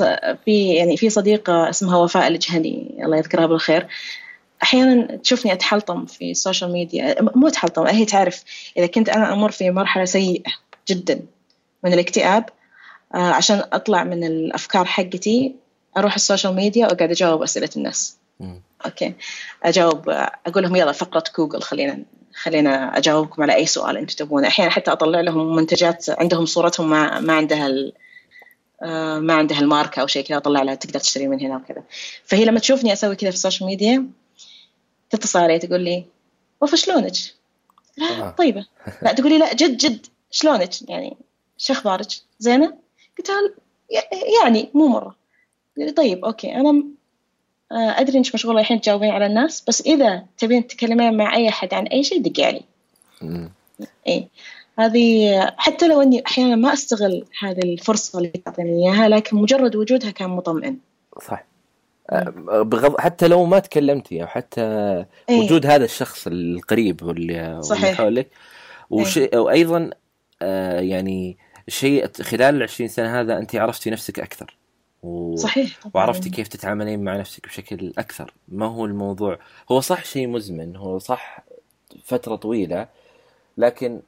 في 0.46 0.74
يعني 0.76 0.98
في 0.98 1.10
صديقة 1.10 1.70
اسمها 1.70 1.98
وفاء 1.98 2.28
الجهني 2.28 3.06
الله 3.06 3.18
يذكرها 3.18 3.46
بالخير. 3.46 3.88
أحيانا 4.64 5.16
تشوفني 5.16 5.54
أتحلطم 5.54 6.06
في 6.06 6.32
ال 6.32 6.38
social 6.38 6.72
media 6.72 7.16
مو 7.22 7.48
أتحلطم 7.48 7.88
هي 7.88 8.06
تعرف 8.06 8.44
إذا 8.78 8.86
كنت 8.86 9.10
أنا 9.10 9.34
أمر 9.34 9.52
في 9.52 9.72
مرحلة 9.72 10.06
سيئة 10.06 10.52
جدا 10.90 11.22
من 11.84 11.94
الاكتئاب 11.94 12.50
آه 13.16 13.18
عشان 13.18 13.64
أطلع 13.74 14.04
من 14.04 14.24
الأفكار 14.24 14.86
حقتي 14.86 15.56
أروح 15.98 16.16
ال 16.16 16.22
social 16.22 16.56
media 16.56 16.86
وأقعد 16.88 17.12
أجاوب 17.12 17.42
أسئلة 17.44 17.70
الناس. 17.78 18.18
أوكي. 18.86 19.14
أجاوب 19.64 20.10
أقول 20.46 20.64
لهم 20.64 20.76
يلا 20.76 20.92
فقرة 20.92 21.24
جوجل 21.38 21.62
خلينا 21.62 22.00
خلينا 22.34 22.98
أجاوبكم 22.98 23.42
على 23.42 23.56
أي 23.56 23.66
سؤال 23.66 23.98
أنتم 23.98 24.16
تبونه. 24.16 24.48
أحيانا 24.48 24.72
حتى 24.72 24.92
أطلع 24.92 25.22
لهم 25.22 25.56
منتجات 25.56 26.10
عندهم 26.10 26.46
صورتهم 26.46 26.90
ما 26.90 27.20
ما 27.20 27.34
عندها 27.34 27.68
ال... 27.68 27.94
آه، 28.82 29.20
ما 29.20 29.34
عندها 29.34 29.60
الماركة 29.60 30.00
أو 30.02 30.08
شيء 30.08 30.26
كذا 30.26 30.38
أطلع 30.38 30.62
لها 30.62 30.76
تقدر 30.76 31.00
تشتري 31.00 31.28
من 31.28 31.40
هنا 31.42 31.56
وكذا. 31.56 31.84
فهي 32.24 32.46
لما 32.46 32.60
تشوفني 32.60 32.94
أسوي 32.94 33.16
كذا 33.16 33.30
في 33.30 33.36
ال 33.36 33.41
social 33.41 33.70
media 33.70 34.08
تتصل 35.10 35.40
علي 35.40 35.60
تقول 35.60 35.82
لي 35.82 36.06
وف 36.62 36.76
شلونك؟ 36.76 37.14
لا 37.98 38.30
طيبة. 38.30 38.66
لا 39.02 39.14
تقول 39.14 39.32
لي 39.32 39.38
لا 39.38 39.54
جد 39.54 39.78
جد 39.78 40.06
شلونك؟ 40.32 40.90
يعني 40.90 41.18
شو 41.58 41.74
أخبارك؟ 41.74 42.08
زينة؟ 42.40 42.78
قلت 43.18 43.30
لها 43.30 43.54
يعني 44.42 44.70
مو 44.74 44.88
مرة. 44.88 45.16
طيب 45.96 46.26
okay 46.26 46.56
أنا 46.56 46.84
آه، 47.72 48.00
أدري 48.00 48.18
إنك 48.18 48.36
مشغولة 48.36 48.60
الحين 48.60 48.82
تجاوبين 48.82 49.10
على 49.10 49.26
الناس 49.26 49.64
بس 49.68 49.82
إذا 49.82 50.26
تبين 50.38 50.68
تتكلمين 50.68 51.18
مع 51.18 51.36
أي 51.36 51.50
أحد 51.50 51.74
عن 51.74 51.88
أي 51.88 52.04
شيء 52.04 52.22
دقي 52.22 52.44
علي. 52.44 52.62
اي 54.08 54.28
هذه 54.80 55.40
حتى 55.58 55.88
لو 55.88 56.02
إني 56.02 56.24
أحيانا 56.28 56.56
ما 56.56 56.74
أستغل 56.74 57.26
هذه 57.40 57.64
الفرصة 57.64 58.18
اللي 58.20 58.30
تعطيني 58.30 58.70
إياها 58.70 59.10
لكن 59.10 59.38
مجرد 59.38 59.76
وجودها 59.76 60.12
كان 60.12 60.30
مطمئن. 60.30 60.78
صح 61.22 61.34
آه، 61.34 61.55
بغض 62.48 63.00
حتى 63.00 63.28
لو 63.28 63.46
ما 63.46 63.60
تكلمتي 63.60 64.22
أو 64.22 64.28
حتى 64.28 64.62
أيه. 65.30 65.40
وجود 65.40 65.66
هذا 65.66 65.86
الشخص 65.86 66.28
القريب 66.28 67.04
واللي 67.04 67.62
صحيح 67.62 67.98
حولك 67.98 68.28
وشيء 68.90 69.34
أيه. 69.34 69.40
وأيضا 69.40 69.90
آه 70.42 70.80
يعني 70.80 71.38
شيء 71.68 72.08
خلال 72.22 72.56
العشرين 72.56 72.90
سنة 72.90 73.22
هذا 73.22 73.38
أنت 73.38 73.56
عرفتي 73.56 73.90
نفسك 73.90 74.20
أكثر 74.20 74.58
و... 75.04 75.36
صحيح 75.36 75.80
طبعاً. 75.82 75.92
وعرفتي 75.94 76.30
كيف 76.30 76.48
تتعاملين 76.48 77.04
مع 77.04 77.18
نفسك 77.18 77.48
بشكل 77.48 77.94
أكثر 77.98 78.34
ما 78.48 78.66
هو 78.66 78.86
الموضوع 78.86 79.40
هو 79.72 79.80
صح 79.80 80.06
شيء 80.06 80.28
مزمن 80.28 80.76
هو 80.76 81.00
صح 81.00 81.46
فترة 82.04 82.36
طويلة 82.36 82.88
لكن 83.58 84.02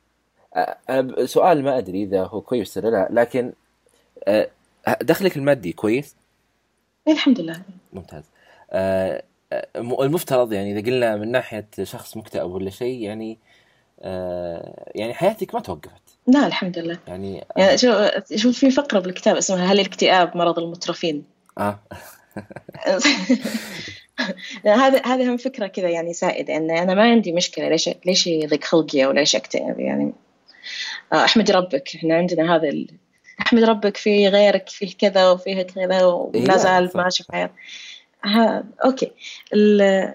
أنا 0.89 1.25
سؤال 1.25 1.63
ما 1.63 1.77
أدري 1.77 2.03
إذا 2.03 2.23
هو 2.23 2.41
كويس 2.41 2.77
ولا 2.77 2.87
لا 2.89 3.07
لكن 3.11 3.53
دخلك 5.01 5.37
المادي 5.37 5.73
كويس؟ 5.73 6.15
إيه، 7.07 7.13
الحمد 7.13 7.39
لله. 7.39 7.61
ممتاز. 7.93 8.23
المفترض 9.75 10.53
يعني 10.53 10.71
إذا 10.71 10.85
قلنا 10.91 11.15
من 11.15 11.31
ناحية 11.31 11.67
شخص 11.83 12.17
مكتئب 12.17 12.51
ولا 12.51 12.69
شيء 12.69 13.01
يعني 13.01 13.37
يعني 14.95 15.13
حياتك 15.13 15.55
ما 15.55 15.61
توقفت. 15.61 16.17
لا 16.27 16.47
الحمد 16.47 16.79
لله. 16.79 16.99
يعني 17.07 17.45
يعني 17.57 17.77
شوف 17.77 17.95
شوف 18.35 18.57
في 18.57 18.71
فقرة 18.71 18.99
بالكتاب 18.99 19.35
اسمها 19.35 19.65
هل 19.65 19.79
الاكتئاب 19.79 20.37
مرض 20.37 20.59
المترفين؟ 20.59 21.23
آه. 21.57 21.79
هذا 24.65 25.01
هذا 25.05 25.23
هم 25.23 25.37
فكرة 25.37 25.67
كذا 25.67 25.89
يعني 25.89 26.13
سائدة 26.13 26.57
إن 26.57 26.71
أنا 26.71 26.93
ما 26.93 27.03
عندي 27.03 27.31
مشكلة 27.31 27.69
ليش 27.69 27.89
ليش 28.05 28.27
يضيق 28.27 28.63
خلقي 28.63 29.05
أو 29.05 29.11
ليش 29.11 29.35
أكتئب 29.35 29.79
يعني. 29.79 30.13
آه، 31.13 31.25
أحمد 31.25 31.51
ربك 31.51 31.95
إحنا 31.95 32.15
عندنا 32.15 32.55
هذا. 32.55 32.85
أحمد 33.41 33.63
ربك 33.63 33.97
في 33.97 34.27
غيرك 34.27 34.69
فيه 34.69 34.93
كذا 34.97 35.29
وفيه 35.29 35.61
كذا 35.61 36.03
ولا 36.03 36.53
إيه، 36.53 36.57
زال 36.57 36.91
ماشي 36.95 37.23
في 37.23 37.49
ها 38.23 38.63
okay. 38.85 39.11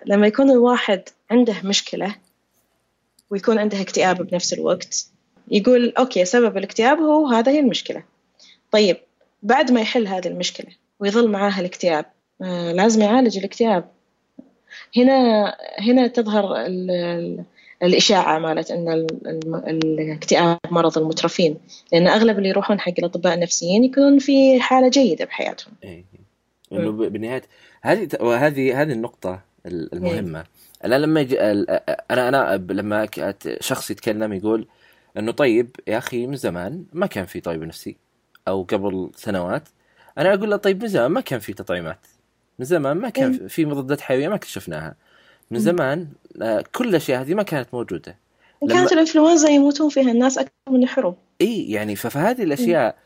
لما 0.07 0.27
يكون 0.27 0.51
الواحد 0.51 1.09
عنده 1.31 1.55
مشكلة 1.65 2.15
ويكون 3.31 3.59
عنده 3.59 3.81
اكتئاب 3.81 4.23
بنفس 4.23 4.53
الوقت 4.53 5.07
يقول 5.51 5.93
okay 5.99 6.25
سبب 6.25 6.57
الاكتئاب 6.57 6.99
هو 6.99 7.27
هذا 7.27 7.53
هي 7.53 7.61
المشكلة. 7.61 8.03
طيب 8.71 8.97
بعد 9.43 9.73
ما 9.73 9.81
يحل 9.81 10.07
هذه 10.07 10.27
المشكلة 10.29 10.71
ويظل 11.01 11.31
معاها 11.31 11.61
الاكتئاب 11.61 12.05
آه 12.43 12.73
لازم 12.73 13.03
يعالج 13.03 13.39
الاكتئاب. 13.39 13.85
هنا 14.97 15.55
هنا 15.79 16.07
تظهر 16.07 16.67
الإشاعة 17.83 18.39
مالت 18.39 18.71
أن 18.71 19.07
الاكتئاب 19.55 20.59
مرض 20.71 20.99
المترفين. 20.99 21.57
لأن 21.93 22.09
أغلب 22.09 22.39
اللي 22.39 22.49
يروحون 22.49 22.81
حق 22.81 22.93
الأطباء 22.99 23.35
النفسيين 23.35 23.85
يكونون 23.85 24.19
في 24.19 24.61
حالة 24.61 24.89
جيدة 24.89 25.25
بحياتهم. 25.25 25.75
إيه. 25.85 26.05
إنه 26.73 26.91
بالنهاية 26.91 27.43
هذه 27.83 28.09
وهذه 28.21 28.83
هذه 28.83 28.93
النقطة 28.93 29.41
المهمة 29.67 30.39
إيه. 30.39 30.47
أنا 30.85 30.99
لما 30.99 31.21
يجي 31.21 31.41
أنا 31.41 32.29
أنا 32.29 32.57
لما 32.71 33.09
شخص 33.61 33.91
يتكلم 33.91 34.33
يقول 34.33 34.67
إنه 35.19 35.33
طيب 35.33 35.77
يا 35.87 35.99
أخي 35.99 36.27
من 36.27 36.37
زمان 36.37 36.85
ما 36.93 37.07
كان 37.07 37.27
في 37.27 37.41
طيب 37.41 37.63
نفسي. 37.63 37.97
أو 38.49 38.63
قبل 38.63 39.11
سنوات 39.17 39.69
أنا 40.19 40.35
أقول 40.35 40.51
له 40.51 40.57
طيب 40.57 40.83
من 40.83 40.89
زمان 40.89 41.11
ما 41.11 41.21
كان 41.21 41.41
في 41.41 41.53
تطعيمات. 41.53 42.07
من 42.59 42.65
زمان 42.65 42.97
ما 42.97 43.09
كان 43.09 43.35
إيه. 43.35 43.47
في 43.47 43.65
مضادات 43.65 44.01
حيوية 44.01 44.29
ما 44.29 44.35
اكتشفناها. 44.35 44.95
من. 45.53 45.59
زمان 45.59 46.09
آه، 46.43 46.65
كل 46.73 46.89
الأشياء 46.89 47.21
هذه 47.23 47.35
ما 47.35 47.43
كانت 47.43 47.69
موجودة. 47.75 48.19
لما- 48.63 48.75
كانت 48.75 48.93
الإنفلونزا 48.93 49.49
يموتون 49.49 49.89
فيها 49.89 50.11
الناس 50.13 50.39
أكثر 50.39 50.51
من 50.71 50.83
الحروب. 50.83 51.17
إي 51.41 51.71
يعني 51.71 51.97
فهذه 51.97 52.43
الأشياء 52.43 52.97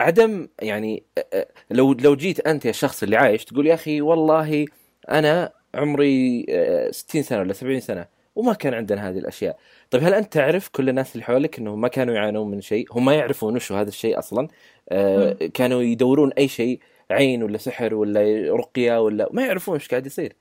عدم 0.00 0.48
يعني 0.62 1.02
أ- 1.20 1.22
أ- 1.22 1.44
لو 1.70 1.92
لو 1.92 2.16
جيت 2.16 2.46
أنت 2.46 2.64
يا 2.64 2.70
الشخص 2.70 3.02
اللي 3.02 3.16
عايش 3.16 3.44
تقول 3.44 3.66
يا 3.66 3.74
أخي 3.74 4.00
والله 4.00 4.66
أنا 5.10 5.52
عمري 5.74 6.46
آه، 6.48 6.90
60 6.90 7.22
سنة 7.22 7.38
ولا 7.38 7.52
70 7.52 7.80
سنة 7.80 8.06
وما 8.36 8.52
كان 8.52 8.74
عندنا 8.74 9.08
هذه 9.08 9.18
الأشياء. 9.18 9.58
طيب 9.90 10.04
هل 10.04 10.14
أنت 10.14 10.32
تعرف 10.32 10.68
كل 10.68 10.88
الناس 10.88 11.12
اللي 11.14 11.24
حولك 11.24 11.58
إنهم 11.58 11.80
ما 11.80 11.88
كانوا 11.88 12.14
يعانون 12.14 12.50
من 12.50 12.60
شيء؟ 12.60 12.86
هم 12.90 13.04
ما 13.04 13.14
يعرفون 13.14 13.56
وش 13.56 13.72
هذا 13.72 13.88
الشيء 13.88 14.18
أصلا. 14.18 14.48
آه، 14.88 15.36
كانوا 15.54 15.82
يدورون 15.82 16.32
أي 16.38 16.48
شيء 16.48 16.80
عين 17.10 17.42
ولا 17.42 17.58
سحر 17.58 17.94
ولا 17.94 18.20
رقية 18.56 19.02
ولا 19.02 19.28
ما 19.32 19.46
يعرفون 19.46 19.74
إيش 19.74 19.88
قاعد 19.88 20.06
يصير. 20.06 20.32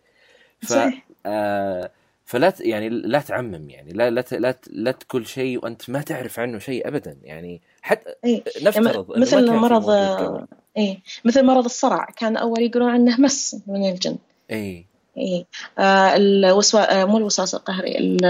ف 0.61 0.65
صحيح. 0.67 1.06
آه 1.25 1.91
فلا 2.25 2.53
يعني 2.59 2.89
لا 2.89 3.19
تعمم 3.19 3.69
يعني 3.69 3.93
لا 3.93 4.09
لا 4.09 4.23
لا 4.31 4.55
لا 4.67 4.91
تقول 4.91 5.27
شيء 5.27 5.63
وأنت 5.63 5.89
ما 5.89 6.01
تعرف 6.01 6.39
عنه 6.39 6.59
شيء 6.59 6.87
ابدا 6.87 7.17
يعني 7.23 7.61
حتى 7.81 8.09
اي 8.25 8.43
نفترض 8.61 9.11
ما 9.11 9.19
مثل 9.19 9.51
مرض 9.51 9.89
قبل. 9.89 10.45
اي 10.77 10.99
مثل 11.25 11.45
مرض 11.45 11.65
الصرع 11.65 12.07
كان 12.17 12.37
أول 12.37 12.61
يقولون 12.61 12.89
عنه 12.89 13.21
مس 13.21 13.61
من 13.67 13.89
الجن 13.89 14.17
اي 14.51 14.85
اي 15.17 15.45
آه 15.79 16.15
الوسوا... 16.15 17.01
آه 17.01 17.05
مو 17.05 17.17
الوسواس 17.17 17.55
القهري 17.55 17.97
ال... 17.97 18.25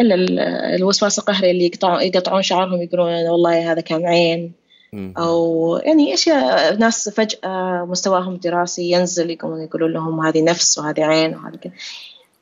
إلا 0.00 0.14
ال- 0.14 0.40
الوسواس 0.74 1.18
القهري 1.18 1.50
اللي 1.50 1.66
يقطعون 1.66 2.02
يقطعون 2.02 2.42
شعرهم 2.42 2.82
يقولون 2.82 3.28
والله 3.28 3.72
هذا 3.72 3.80
كان 3.80 4.06
عين. 4.06 4.52
أو 4.94 5.76
يعني 5.84 6.14
أشياء 6.14 6.76
ناس 6.76 7.08
فجأة 7.08 7.84
مستواهم 7.88 8.34
الدراسي 8.34 8.90
ينزل 8.90 9.30
يقومون 9.30 9.62
يقولون 9.62 9.92
لهم 9.92 10.20
هذه 10.26 10.42
نفس 10.42 10.78
وهذه 10.78 11.04
عين 11.04 11.34
وهذه 11.34 11.56
كذا. 11.56 11.72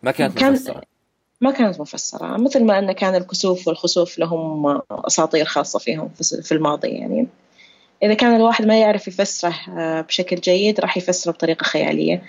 ما 0.03 0.11
كانت 0.11 0.39
كان- 0.39 0.53
مفسرة. 0.53 0.83
ما 1.41 1.51
كانت 1.51 1.81
مفسرة. 1.81 2.37
مثل 2.37 2.65
ما 2.65 2.79
أن 2.79 2.93
كان 2.93 3.15
الكسوف 3.15 3.69
والخسوف 3.69 4.19
لهم 4.19 4.81
أساطير 4.91 5.45
خاصة 5.45 5.79
فيهم 5.79 6.09
في 6.43 6.53
الماضي 6.53 6.89
يعني. 6.89 7.27
إذا 8.03 8.15
كان 8.15 8.37
الواحد 8.37 8.65
ما 8.67 8.81
يعرف 8.81 9.09
يفسره 9.09 9.55
آه، 9.79 10.01
بشكل 10.01 10.37
جيد 10.37 10.81
راح 10.81 10.97
يفسره 10.97 11.33
بطريقة 11.33 11.65
خيالية. 11.65 12.23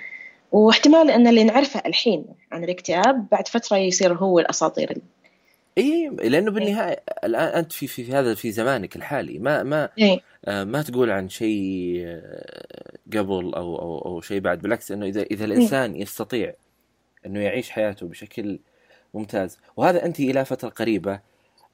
واحتمال 0.51 1.11
أن 1.11 1.27
اللي 1.27 1.43
نعرفه 1.43 1.81
الحين 1.85 2.25
عن 2.51 2.63
الاكتئاب 2.63 3.27
بعد 3.31 3.47
فترة 3.47 3.77
يصير 3.77 4.13
هو 4.13 4.39
الأساطير 4.39 4.97
اي 5.79 6.09
لأنه 6.29 6.51
بالنهاية 6.51 7.03
الآن 7.23 7.47
أنت 7.47 7.71
في 7.71 7.87
في, 7.87 8.13
هذا 8.13 8.35
في 8.35 8.51
زمانك 8.51 8.95
الحالي 8.95 9.39
ما 9.39 9.63
ما 9.63 9.89
اي 9.99 10.21
آه، 10.45 10.63
ما 10.63 10.81
تقول 10.81 11.09
عن 11.09 11.29
شيء 11.29 12.03
آه، 12.05 12.97
قبل 13.13 13.53
أو 13.53 13.79
أو 13.79 13.99
أو 14.05 14.21
شيء 14.21 14.39
بعد 14.39 14.61
بالعكس 14.61 14.91
إنه 14.91 15.05
إذا 15.05 15.21
إذا 15.21 15.45
الإنسان 15.45 15.95
يستطيع 15.95 16.53
إنه 17.25 17.39
يعيش 17.39 17.69
حياته 17.69 18.07
بشكل 18.07 18.59
ممتاز. 19.13 19.59
وهذا 19.77 20.05
أنت 20.05 20.19
إلى 20.19 20.45
فترة 20.45 20.69
قريبة 20.69 21.19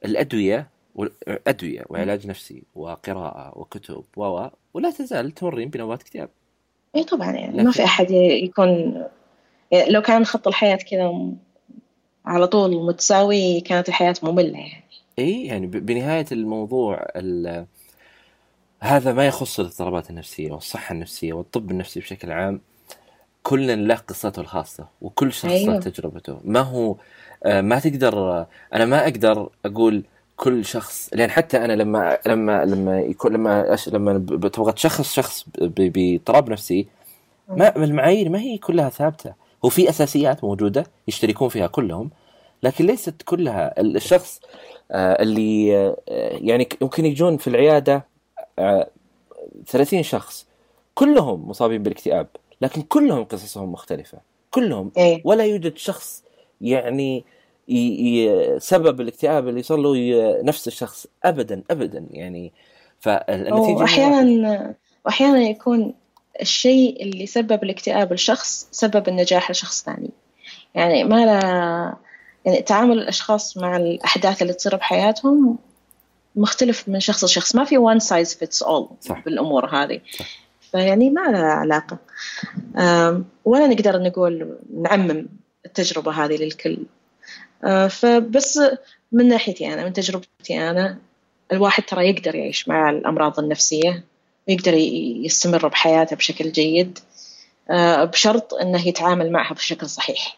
الأدوية 0.05 0.67
والادويه 0.95 1.83
وعلاج 1.89 2.27
نفسي 2.27 2.63
وقراءة 2.75 3.57
وكتب 3.57 4.03
و 4.17 4.47
ولا 4.73 4.91
تزال 4.91 5.31
تمرين 5.31 5.69
بنوبات 5.69 6.01
اكتئاب 6.01 6.29
اي 6.95 7.03
طبعا 7.03 7.31
يعني 7.31 7.63
ما 7.63 7.71
في 7.71 7.83
أحد 7.83 8.11
يكون 8.11 9.03
يعني 9.71 9.89
لو 9.91 10.01
كان 10.01 10.25
خط 10.25 10.47
الحياة 10.47 10.75
كذا 10.75 11.31
على 12.25 12.47
طول 12.47 12.85
متساوي 12.85 13.61
كانت 13.61 13.89
الحياة 13.89 14.15
مملة 14.23 14.57
يعني. 14.57 14.83
إي 15.19 15.45
يعني 15.45 15.67
ب- 15.67 15.85
بنهاية 15.85 16.25
الموضوع 16.31 17.05
ال- 17.15 17.65
هذا 18.79 19.13
ما 19.13 19.27
يخص 19.27 19.59
الاضطرابات 19.59 20.09
النفسية 20.09 20.51
والصحة 20.51 20.93
النفسية 20.93 21.33
والطب 21.33 21.71
النفسي 21.71 21.99
بشكل 21.99 22.31
عام. 22.31 22.61
كل 23.43 23.87
له 23.87 23.95
قصته 23.95 24.39
الخاصة 24.39 24.87
وكل 25.01 25.33
شخص 25.33 25.45
له 25.45 25.51
أيوه. 25.53 25.79
تجربته. 25.79 26.37
ما 26.43 26.59
هو 26.59 26.95
آه، 27.43 27.61
ما 27.61 27.79
تقدر 27.79 28.45
أنا 28.73 28.85
ما 28.85 29.03
أقدر 29.03 29.49
أقول 29.65 30.03
كل 30.37 30.65
شخص 30.65 31.09
لأن 31.13 31.29
حتى 31.31 31.57
أنا 31.57 31.73
لما 31.73 32.17
لما 32.27 32.65
لما 32.65 32.99
يكون 33.01 33.33
لما 33.33 33.73
أش 33.73 33.89
لما 33.89 34.17
تبغى 34.49 34.71
تشخص 34.71 35.13
شخص 35.13 35.45
باضطراب 35.59 36.49
نفسي 36.49 36.87
ما 37.49 37.75
المعايير 37.75 38.29
ما 38.29 38.39
هي 38.39 38.57
كلها 38.57 38.89
ثابتة. 38.89 39.33
هو 39.65 39.69
في 39.69 39.89
أساسيات 39.89 40.43
موجودة 40.43 40.83
يشتركون 41.07 41.49
فيها 41.49 41.67
كلهم 41.67 42.09
لكن 42.63 42.85
ليست 42.85 43.21
كلها 43.25 43.81
ال- 43.81 43.95
الشخص 43.95 44.41
آه، 44.91 45.21
اللي 45.23 45.77
آه، 45.77 45.97
يعني 46.41 46.69
يمكن 46.81 47.05
يجون 47.05 47.37
في 47.37 47.47
العيادة 47.47 48.05
آه، 48.59 48.87
30 49.67 50.03
شخص 50.03 50.45
كلهم 50.95 51.49
مصابين 51.49 51.83
بالاكتئاب 51.83 52.27
لكن 52.61 52.81
كلهم 52.81 53.23
قصصهم 53.23 53.71
مختلفة 53.71 54.17
كلهم 54.51 54.91
اي 54.97 55.21
ولا 55.25 55.45
يوجد 55.45 55.77
شخص 55.77 56.23
يعني. 56.61 57.23
سبب 58.57 59.01
الاكتئاب 59.01 59.47
اللي 59.47 59.63
صار 59.63 59.77
له. 59.77 59.95
نفس 60.43 60.67
الشخص 60.67 61.07
ابدا 61.23 61.63
ابدا 61.71 62.05
يعني 62.11 62.51
فالنتيجه 62.99 63.75
واحيانا 63.75 64.73
واحيانا 65.05 65.39
يكون 65.39 65.93
الشيء 66.41 67.03
اللي 67.03 67.25
سبب 67.25 67.63
الاكتئاب 67.63 68.13
لشخص 68.13 68.67
سبب 68.71 69.07
النجاح 69.07 69.51
لشخص 69.51 69.83
ثاني. 69.83 70.09
يعني 70.75 71.03
ما 71.03 71.25
لا 71.25 71.95
يعني 72.45 72.61
تعامل 72.61 72.99
الأشخاص 72.99 73.57
مع 73.57 73.77
الأحداث 73.77 74.41
اللي 74.41 74.53
تصير 74.53 74.75
بحياتهم 74.75 75.57
مختلف 76.35 76.89
من 76.89 76.99
شخص 76.99 77.23
لشخص. 77.23 77.55
ما 77.55 77.63
في 77.63 77.77
one 77.77 78.03
size 78.03 78.37
fits 78.37 78.67
all 78.67 78.85
صح. 79.01 79.23
بالأمور 79.25 79.65
هذه. 79.65 80.01
صح. 80.19 80.25
فيعني 80.71 81.09
ما 81.09 81.21
لها 81.21 81.51
علاقة. 81.51 81.97
أم، 82.77 83.25
ولا 83.45 83.67
نقدر 83.67 84.01
نقول 84.01 84.57
نعمم 84.81 85.27
التجربة 85.65 86.11
هذه 86.11 86.35
للكل. 86.37 86.77
أه، 87.63 87.87
فبس 87.87 88.59
من 89.11 89.27
ناحيتي 89.27 89.73
أنا 89.73 89.85
من 89.85 89.93
تجربتي 89.93 90.69
أنا 90.69 90.97
الواحد 91.51 91.83
ترى 91.83 92.09
يقدر 92.09 92.35
يعيش 92.35 92.67
مع 92.67 92.89
الأمراض 92.89 93.39
النفسية. 93.39 94.03
ويقدر 94.47 94.73
يستمر 94.73 95.67
بحياته 95.67 96.15
بشكل 96.15 96.51
جيد 96.51 96.99
آه، 97.69 98.03
بشرط 98.03 98.53
أنه 98.53 98.87
يتعامل 98.87 99.31
معها 99.31 99.53
بشكل 99.53 99.89
صحيح. 99.89 100.37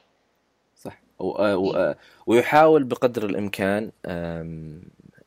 صح. 0.75 0.99
و... 1.19 1.53
و... 1.53 1.95
ويحاول 2.27 2.83
بقدر 2.83 3.25
الإمكان 3.25 3.91
أم، 4.05 4.81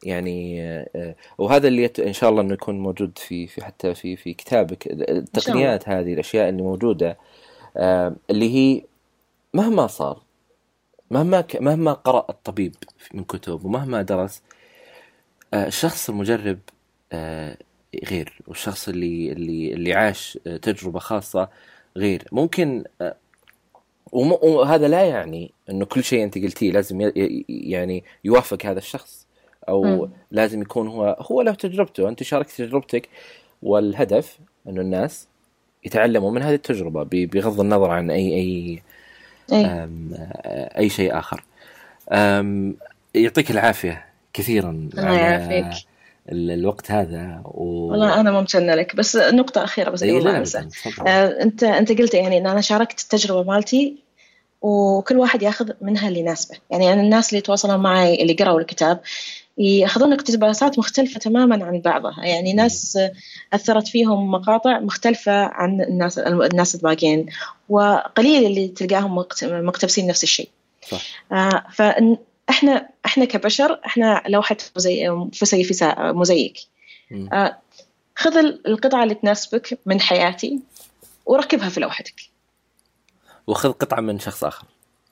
يعني 0.05 0.63
آه، 0.63 1.15
وهذا 1.39 1.69
اللي. 1.69 1.91
إن 1.99 2.13
شاء 2.13 2.31
الله 2.31 2.43
إنه 2.43 2.55
يكون 2.55 2.79
موجود 2.79 3.19
في 3.19 3.47
في 3.47 3.65
حتى 3.65 3.95
في 3.95 4.17
في 4.17 4.35
كتابك. 4.35 4.87
التقنيات 4.87 5.89
هذه 5.89 6.15
الأشياء 6.15 6.49
اللي 6.49 6.63
موجودة 6.63 7.19
اللي 8.31 8.55
هي 8.55 8.83
مهما 9.55 9.87
صار 9.87 10.23
مهما 11.11 11.41
ك... 11.41 11.57
مهما 11.57 11.93
قرأ 11.93 12.27
الطبيب 12.31 12.75
من 13.15 13.25
كتب 13.25 13.65
ومهما 13.65 14.03
درس 14.03 14.43
آه، 15.55 15.67
الشخص 15.67 16.09
المجرب 16.09 16.59
آه، 17.13 17.57
غير 18.11 18.39
والشخص 18.47 18.89
اللي 18.89 19.33
اللي 19.33 19.73
اللي 19.73 19.95
عاش 19.95 20.39
تجربة 20.63 20.99
خاصة 20.99 21.49
غير. 21.97 22.29
ممكن 22.33 22.85
آه، 23.01 23.17
وهذا 24.13 24.89
لا 24.89 25.05
يعني 25.05 25.51
إنه 25.71 25.85
كل 25.85 26.05
شيء 26.05 26.25
أنت 26.25 26.39
قلتيه 26.39 26.73
لازم 26.73 27.11
يعني 27.49 28.05
يوافق 28.25 28.67
هذا 28.67 28.79
الشخص 28.79 29.27
أو 29.69 30.07
مم. 30.07 30.11
لازم 30.31 30.63
يكون 30.63 30.89
هو 30.89 31.17
هو 31.21 31.43
له 31.43 31.55
تجربته 31.55 32.09
أنت 32.09 32.23
شاركت 32.23 32.51
تجربتك 32.51 33.09
والهدف 33.63 34.39
إنه 34.69 34.81
الناس 34.81 35.29
يتعلموا 35.85 36.31
من 36.31 36.43
هذه 36.43 36.55
التجربة 36.55 37.03
ب- 37.03 37.31
بغض 37.31 37.61
النظر 37.61 37.91
عن 37.91 38.11
أي 38.11 38.35
أي 38.35 38.83
آه، 39.53 39.89
أي 40.79 40.89
شيء 40.89 41.19
آخر. 41.19 41.45
يعطيك 43.15 43.51
العافية 43.51 44.05
كثيرا 44.33 44.89
الله 44.95 45.13
يعافيك. 45.13 45.90
الوقت 46.33 46.91
هذا 46.91 47.43
و... 47.45 47.65
والله 47.91 48.21
أنا 48.21 48.31
ممتنة 48.31 48.75
لك 48.75 48.97
بس 48.97 49.17
نقطة 49.17 49.65
أخيرة 49.65 49.91
بس 49.91 50.03
قبل 50.19 50.25
ما. 50.25 50.39
آه، 51.07 51.43
أنت 51.43 51.63
أنت 51.65 51.93
قلت 51.93 52.15
يعني 52.15 52.39
إن 52.39 52.47
أنا 52.47 52.61
شاركت 52.61 53.01
التجربة 53.01 53.53
مالتي 53.53 53.97
وكل 54.63 55.17
واحد 55.19 55.43
يأخذ 55.43 55.71
منها 55.81 56.09
اللي 56.09 56.21
يناسبه. 56.21 56.57
يعني 56.71 56.93
أنا 56.93 57.01
الناس 57.03 57.29
اللي 57.29 57.39
يتواصلون 57.39 57.77
معي 57.81 58.23
اللي 58.23 58.33
قرأوا 58.33 58.61
الكتاب 58.61 59.01
يأخذون 59.59 60.13
اقتباسات 60.13 60.79
مختلفة 60.79 61.21
تماما 61.21 61.65
عن 61.65 61.81
بعضها. 61.81 62.25
يعني 62.25 62.53
ناس 62.53 62.99
أثرت 63.53 63.89
فيهم 63.89 64.31
مقاطع 64.31 64.79
مختلفة 64.79 65.33
عن 65.33 65.81
الناس 65.81 66.19
الناس 66.19 66.75
الباقيين 66.75 67.27
وقليل 67.69 68.47
اللي 68.47 68.69
تلقاهم 68.69 69.15
مقت- 69.19 69.45
مقتبسين 69.45 70.07
نفس 70.07 70.23
الشيء. 70.23 70.49
صح. 70.89 71.03
آه، 71.33 71.65
فاحنا 72.51 72.89
إحنا 73.07 73.25
كبشر 73.25 73.81
إحنا 73.87 74.23
لوحه 74.29 74.57
مزي... 74.77 75.09
مزيك. 75.99 76.59
آه، 77.33 77.59
خذ 78.17 78.37
القطعة 78.67 79.03
اللي 79.03 79.15
تناسبك 79.15 79.79
من 79.87 80.01
حياتي 80.01 80.61
وركبها 81.27 81.69
في 81.69 81.81
لوحتك 81.81 82.15
وخذ 83.47 83.73
قطعة 83.73 84.01
من 84.01 84.19
شخص 84.19 84.45
آخر 84.45 84.65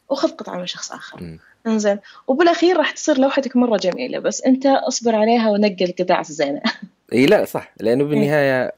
وخذ 0.09 0.29
قطعة 0.29 0.59
من 0.59 0.67
شخص 0.67 0.93
آخر. 0.93 1.39
إنزين 1.67 1.99
وبالأخير 2.27 2.77
راح 2.77 2.91
تصير 2.91 3.19
لوحتك 3.19 3.57
مرة 3.57 3.77
جميلة 3.77 4.19
بس 4.19 4.43
أنت 4.43 4.67
أصبر 4.67 5.15
عليها 5.15 5.51
ونقي 5.51 5.85
القطع 5.85 6.21
الزينة 6.21 6.63
إي 7.13 7.27
لا 7.27 7.45
صح 7.45 7.73
لأنه. 7.81 8.05
بالنهاية 8.05 8.73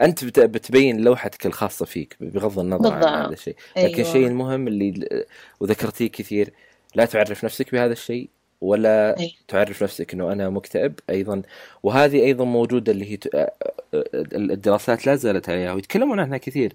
أنت 0.00 0.24
بت- 0.24 0.40
بتبين 0.40 1.00
لوحتك 1.00 1.46
الخاصة 1.46 1.84
فيك 1.86 2.16
بغض 2.20 2.58
النظر 2.58 2.92
عن 2.92 3.00
بالضبط. 3.00 3.12
هذا 3.18 3.32
الشيء 3.32 3.56
لكن 3.76 3.86
أيوة. 3.94 4.08
الشيء 4.08 4.26
المهم 4.26 4.68
اللي 4.68 5.24
وذكرتيه 5.60 6.10
كثير 6.10 6.52
لا 6.94 7.04
تعرف 7.04 7.44
نفسك 7.44 7.72
بهذا 7.72 7.92
الشيء 7.92 8.30
ولا 8.60 9.20
أي. 9.20 9.34
تعرف 9.48 9.82
نفسك 9.82 10.14
إنه 10.14 10.32
أنا 10.32 10.50
مكتئب 10.50 11.00
أيضا 11.10 11.42
وهذه 11.82 12.20
أيضا 12.24 12.44
موجودة 12.44 12.92
اللي 12.92 13.12
هي 13.12 13.18
الدراسات 14.34 15.06
لا 15.06 15.14
زالت 15.16 15.48
عليها 15.48 15.72
ويتكلمون 15.72 16.20
عنها 16.20 16.38
كثير 16.38 16.72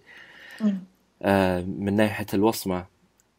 مم. 0.61 0.83
آه، 1.21 1.61
من 1.61 1.95
ناحية 1.95 2.25
الوصمة 2.33 2.85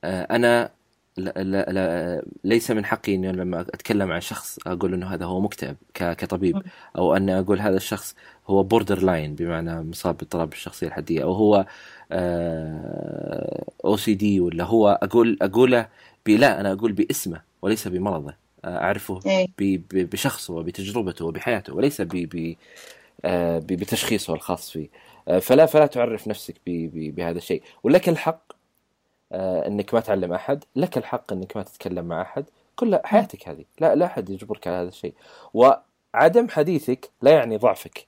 آه، 0.04 0.22
أنا 0.22 0.70
لا 1.16 1.32
لا 1.36 1.72
لا 1.72 2.22
ليس 2.44 2.70
من 2.70 2.84
حقي 2.84 3.14
إني 3.14 3.32
لما 3.32 3.60
أتكلم 3.60 4.12
عن 4.12 4.20
شخص 4.20 4.58
أقول 4.66 4.94
إنه 4.94 5.06
هذا 5.06 5.24
هو 5.24 5.40
مكتئب 5.40 5.76
كطبيب 5.94 6.56
مم. 6.56 6.62
أو 6.98 7.16
أن 7.16 7.30
أقول 7.30 7.60
هذا 7.60 7.76
الشخص 7.76 8.14
هو 8.46 8.62
borderline 8.62 9.34
بمعنى 9.34 9.82
مصاب 9.82 10.16
باضطراب 10.16 10.52
الشخصية 10.52 10.86
الحدية 10.86 11.22
أو 11.22 11.32
هو 11.32 11.66
OCD 13.84 14.40
ولا 14.40 14.64
هو 14.64 14.98
أقول 15.02 15.38
أقوله 15.42 15.88
لا 16.28 16.60
أنا 16.60 16.72
أقول 16.72 16.92
باسمه 16.92 17.42
وليس 17.62 17.88
بمرضه. 17.88 18.34
آه، 18.64 18.78
أعرفه 18.78 19.20
إيه. 19.26 19.46
بشخصه 19.92 20.54
وبتجربته 20.54 21.24
وبحياته 21.24 21.74
وليس 21.74 22.00
ب- 22.00 22.56
آه، 23.24 23.58
بتشخيصه 23.58 24.34
الخاص 24.34 24.70
فيه. 24.70 24.88
آه، 25.28 25.38
فلا 25.38 25.66
فلا 25.66 25.86
تعرف 25.86 26.28
نفسك 26.28 26.54
بهذا 26.66 27.38
الشيء. 27.38 27.62
ولك 27.82 28.08
الحق 28.08 28.52
إنك 29.32 29.94
ما 29.94 30.00
تعلم 30.00 30.32
أحد. 30.32 30.64
لك 30.76 30.98
الحق 30.98 31.32
إنك 31.32 31.56
ما 31.56 31.62
تتكلم 31.62 32.04
مع 32.04 32.22
أحد. 32.22 32.44
كل 32.76 32.98
حياتك 33.04 33.48
هذه. 33.48 33.64
لا 33.80 33.94
لا 33.94 34.06
أحد 34.06 34.30
يجبرك 34.30 34.66
على 34.66 34.76
هذا 34.76 34.88
الشيء. 34.88 35.14
وعدم 35.54 36.48
حديثك 36.48 37.10
لا 37.22 37.30
يعني 37.30 37.56
ضعفك. 37.56 38.06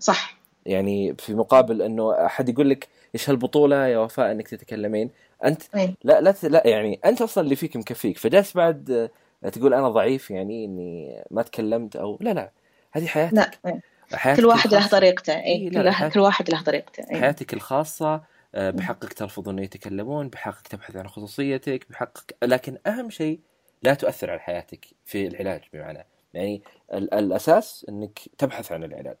صح. 0.00 0.38
يعني 0.66 1.14
في 1.18 1.34
مقابل 1.34 1.82
إنه 1.82 2.26
أحد 2.26 2.48
يقول 2.48 2.70
لك 2.70 2.88
إيش 3.14 3.30
هالبطولة 3.30 3.86
يا 3.86 3.98
وفاء 3.98 4.32
إنك 4.32 4.48
تتكلمين. 4.48 5.10
أنت 5.44 5.62
إيه. 5.76 5.94
لا 6.04 6.20
لا 6.20 6.34
لا 6.42 6.66
يعني 6.66 7.00
أنت 7.04 7.22
أصلا 7.22 7.44
اللي 7.44 7.56
فيك 7.56 7.76
مكفيك 7.76 8.18
فجالس 8.18 8.56
بعد 8.56 9.10
تقول 9.52 9.74
أنا 9.74 9.88
ضعيف 9.88 10.30
يعني 10.30 10.64
إني 10.64 11.22
ما 11.30 11.42
تكلمت 11.42 11.96
أو 11.96 12.18
لا 12.20 12.30
لا 12.34 12.50
هذه 12.92 13.06
حياتك 13.06 13.34
لا 13.34 13.50
إيه. 13.66 13.80
حياتك 14.14 14.40
كل 14.40 14.46
واحد 14.46 14.74
له. 14.74 14.88
طريقته 14.88 15.32
إيه، 15.32 15.44
اي 15.64 15.70
كل, 15.70 15.90
حياتك- 15.90 16.14
كل 16.14 16.20
واحد 16.20 16.50
له 16.50 16.62
طريقته 16.62 17.04
إيه. 17.10 17.20
حياتك 17.20 17.54
الخاصة 17.54 18.22
آه، 18.54 18.70
بحقك 18.70 19.12
ترفض 19.12 19.48
إنه 19.48 19.62
يتكلمون 19.62 20.28
بحقك 20.28 20.68
تبحث 20.68 20.96
عن 20.96 21.08
خصوصيتك 21.08 21.86
بحقك 21.90 22.36
لكن 22.42 22.78
أهم 22.86 23.10
شيء 23.10 23.40
لا 23.82 23.94
تؤثر 23.94 24.30
على 24.30 24.40
حياتك 24.40 24.86
في 25.04 25.26
العلاج 25.26 25.60
بمعنى 25.72 26.06
يعني 26.34 26.62
ال- 26.94 27.14
الأساس 27.14 27.86
إنك 27.88 28.18
تبحث 28.38 28.72
عن 28.72 28.84
العلاج 28.84 29.16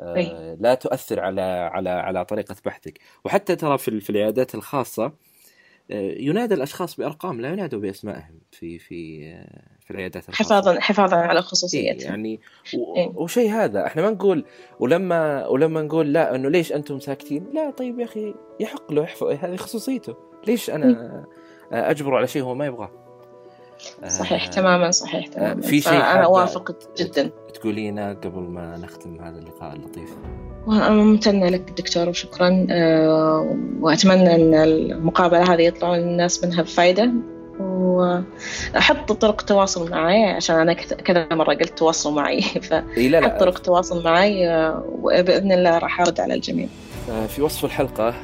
آه، 0.00 0.14
أي. 0.16 0.56
لا 0.60 0.74
تؤثر 0.74 1.20
على 1.20 1.42
على 1.42 1.90
على 1.90 2.24
طريقة 2.24 2.56
بحثك 2.64 2.98
وحتى 3.24 3.56
ترى 3.56 3.78
في 3.78 3.88
ال- 3.88 4.00
في 4.00 4.10
العيادات 4.10 4.54
الخاصة 4.54 5.04
آه، 5.04 5.12
ينادى 5.90 6.54
الأشخاص 6.54 6.96
بأرقام 6.96 7.40
لا 7.40 7.48
ينادوا 7.48 7.80
بأسمائهم 7.80 8.40
في 8.52 8.78
في 8.78 9.28
آه، 9.32 9.62
في 9.84 9.90
العيادات 9.90 10.28
الخاصة. 10.28 10.44
حفاظا 10.44 10.80
حفاظا 10.80 11.16
على 11.16 11.38
إيه 11.38 11.44
خصوصيته 11.44 12.04
يعني 12.04 12.40
و... 12.74 12.96
إيه. 12.96 13.08
وشيء 13.14 13.50
هذا 13.50 13.86
إحنا 13.86 14.02
ما 14.02 14.10
نقول 14.10 14.44
ولما 14.80 15.46
ولما 15.46 15.82
نقول 15.82 16.12
لا 16.12 16.34
إنه 16.34 16.48
ليش 16.48 16.72
أنتم 16.72 17.00
ساكتين؟ 17.00 17.46
لا 17.54 17.70
طيب 17.70 17.98
يا 17.98 18.04
أخي 18.04 18.34
يحق 18.60 18.92
له 18.92 19.02
يحفظ 19.02 19.26
هذه 19.26 19.56
خصوصيته. 19.56 20.16
ليش 20.46 20.70
أنا 20.70 21.24
أجبره 21.72 22.16
على 22.16 22.26
شيء 22.26 22.42
هو 22.42 22.54
ما 22.54 22.66
يبغاه؟ 22.66 22.90
صحيح 24.08 24.46
آه، 24.46 24.50
تماما 24.50 24.90
صحيح 24.90 25.26
تماما. 25.26 25.60
في 25.60 25.80
شيء 25.80 25.92
أنا 25.92 26.24
أوافق 26.24 26.96
جدا. 26.98 27.30
تقولينا 27.54 28.12
قبل 28.12 28.40
ما 28.40 28.76
نختم 28.76 29.20
هذا 29.20 29.38
اللقاء 29.38 29.76
اللطيف. 29.76 30.16
وأنا 30.66 30.90
ممتنة 30.90 31.48
لك 31.48 31.70
دكتور 31.76 32.08
وشكرا 32.08 32.66
آه، 32.70 33.56
وأتمنى 33.80 34.34
أن 34.34 34.54
المقابلة 34.54 35.54
هذه 35.54 35.62
يطلعون 35.62 35.98
الناس 35.98 36.44
منها 36.44 36.62
بفايدة. 36.62 37.10
وأحط 37.60 39.12
طرق 39.12 39.42
تواصل 39.42 39.90
معي 39.90 40.24
عشان 40.24 40.56
أنا 40.56 40.72
كذا 40.72 41.26
مرة 41.32 41.54
قلت 41.54 41.78
تواصلوا 41.78 42.14
معي. 42.14 42.42
فحط 42.70 43.40
طرق 43.40 43.58
تواصل 43.58 44.04
معي 44.04 44.48
آه، 44.48 44.84
وبإذن 45.02 45.52
الله 45.52 45.78
راح 45.78 46.00
أرد 46.00 46.20
على 46.20 46.34
الجميع. 46.34 46.66
آه، 47.10 47.26
في 47.26 47.42
وصف 47.42 47.64
الحلقة. 47.64 48.14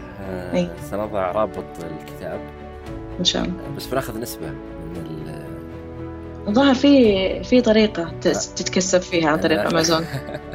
سنضع 0.90 1.32
رابط 1.32 1.64
الكتاب. 1.78 2.40
إن 3.19 3.24
شاء 3.24 3.43
الله. 3.43 3.55
بس 3.77 3.86
بناخذ 3.86 4.20
نسبة 4.20 4.47
من 4.47 4.97
ال 4.97 5.43
الظاهر 6.48 6.74
في 6.74 7.44
في 7.44 7.60
طريقة 7.60 8.12
تتكسب 8.20 9.01
فيها 9.01 9.31
عن 9.31 9.40
طريق 9.40 9.60
أمازون. 9.60 10.05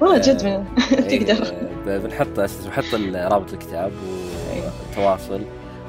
والله 0.00 0.18
جد 0.18 0.44
من 0.44 0.64
تقدر. 1.08 1.52
إيه، 1.86 1.98
بنحط 1.98 2.26
بنحط 2.64 2.94
ال- 2.94 3.32
رابط 3.32 3.52
الكتاب 3.52 3.92
والتواصل 4.88 5.40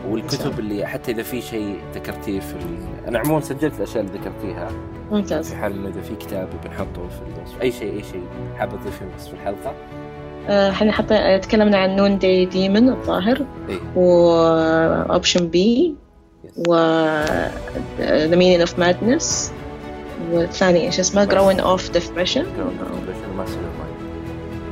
والكتب 0.09 0.59
اللي 0.59 0.85
حتى 0.85 1.11
إذا 1.11 1.23
في 1.23 1.41
شيء 1.41 1.79
ذكرتيه 1.95 2.39
في 2.39 2.53
ال... 2.53 2.77
أنا 3.07 3.19
عموما 3.19 3.41
سجلت 3.41 3.77
الأشياء 3.77 4.03
اللي 4.03 4.17
ذكرتيها. 4.19 4.67
ممتاز. 5.11 5.49
في 5.49 5.55
حال 5.55 5.71
انه 5.73 5.88
إذا 5.89 6.01
في 6.01 6.15
كتاب 6.15 6.47
بنحطه 6.65 7.07
في 7.09 7.21
الوصف 7.39 7.61
أي 7.61 7.71
شيء 7.71 7.93
أي 7.93 8.03
شيء 8.03 8.23
حاب 8.57 8.69
تضيفه 8.69 8.91
في 8.99 9.05
وصف 9.17 9.34
الحلقة؟ 9.34 9.73
آه، 10.49 10.69
إحنا 10.71 10.91
حطينا 10.91 11.38
تكلمنا 11.38 11.77
عن 11.77 11.95
Noonday 11.95 12.45
Demon 12.45 12.89
الظاهر 12.89 13.45
اي 13.69 13.77
و 13.95 16.76
Option 17.99 18.19
B 18.19 18.22
و 18.22 18.26
The 18.26 18.35
Meaning 18.35 18.59
of 18.59 18.80
Madness 18.80 19.51
والثاني 20.31 20.85
إيش 20.85 20.99
اسمه؟ 20.99 21.25
Growing 21.26 21.59
from 21.59 21.91
Depression 21.91 22.45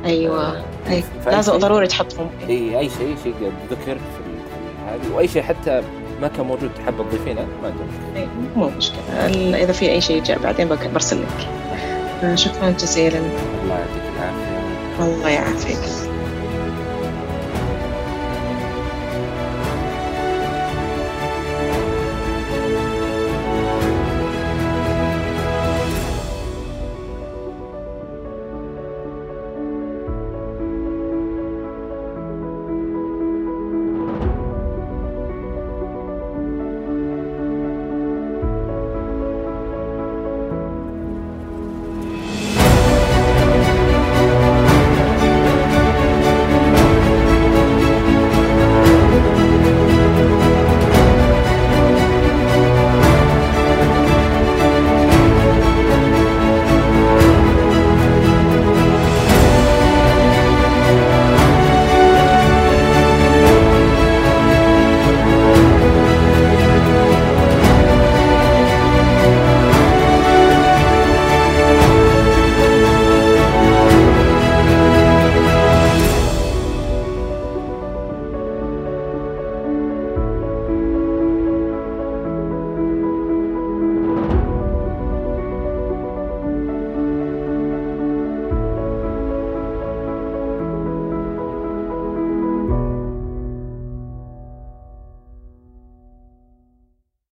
أيوه. 0.06 0.62
أي 0.90 1.04
لازم 1.26 1.56
ضروري 1.56 1.86
تحطهم. 1.86 2.30
إي 2.48 2.78
أي 2.78 2.88
شيء 2.98 3.16
شيء 3.24 3.34
ذكر 3.70 3.94
في 3.94 4.22
هذه. 4.88 5.14
وأي 5.14 5.28
شيء 5.28 5.42
حتى 5.42 5.82
ما 6.22 6.28
كان 6.28 6.46
موجود 6.46 6.70
حاب 6.84 6.94
تضيفينه 7.10 7.46
ما 7.62 7.68
مشكله 7.70 8.22
أي، 8.22 8.28
مو 8.56 8.68
مشكلة. 8.76 9.26
ال- 9.26 9.54
إذا 9.54 9.72
في 9.72 9.90
أي 9.90 10.00
شيء 10.00 10.22
جاء 10.22 10.38
بعدين 10.38 10.68
برسل 10.94 11.16
لك. 11.22 11.48
آه، 12.22 12.34
شكرا 12.34 12.70
جزيلا. 12.70 13.18
الله 13.18 13.74
يعطيك 13.78 14.02
العافية. 14.16 15.04
الله 15.04 15.28
يعافيك. 15.28 16.05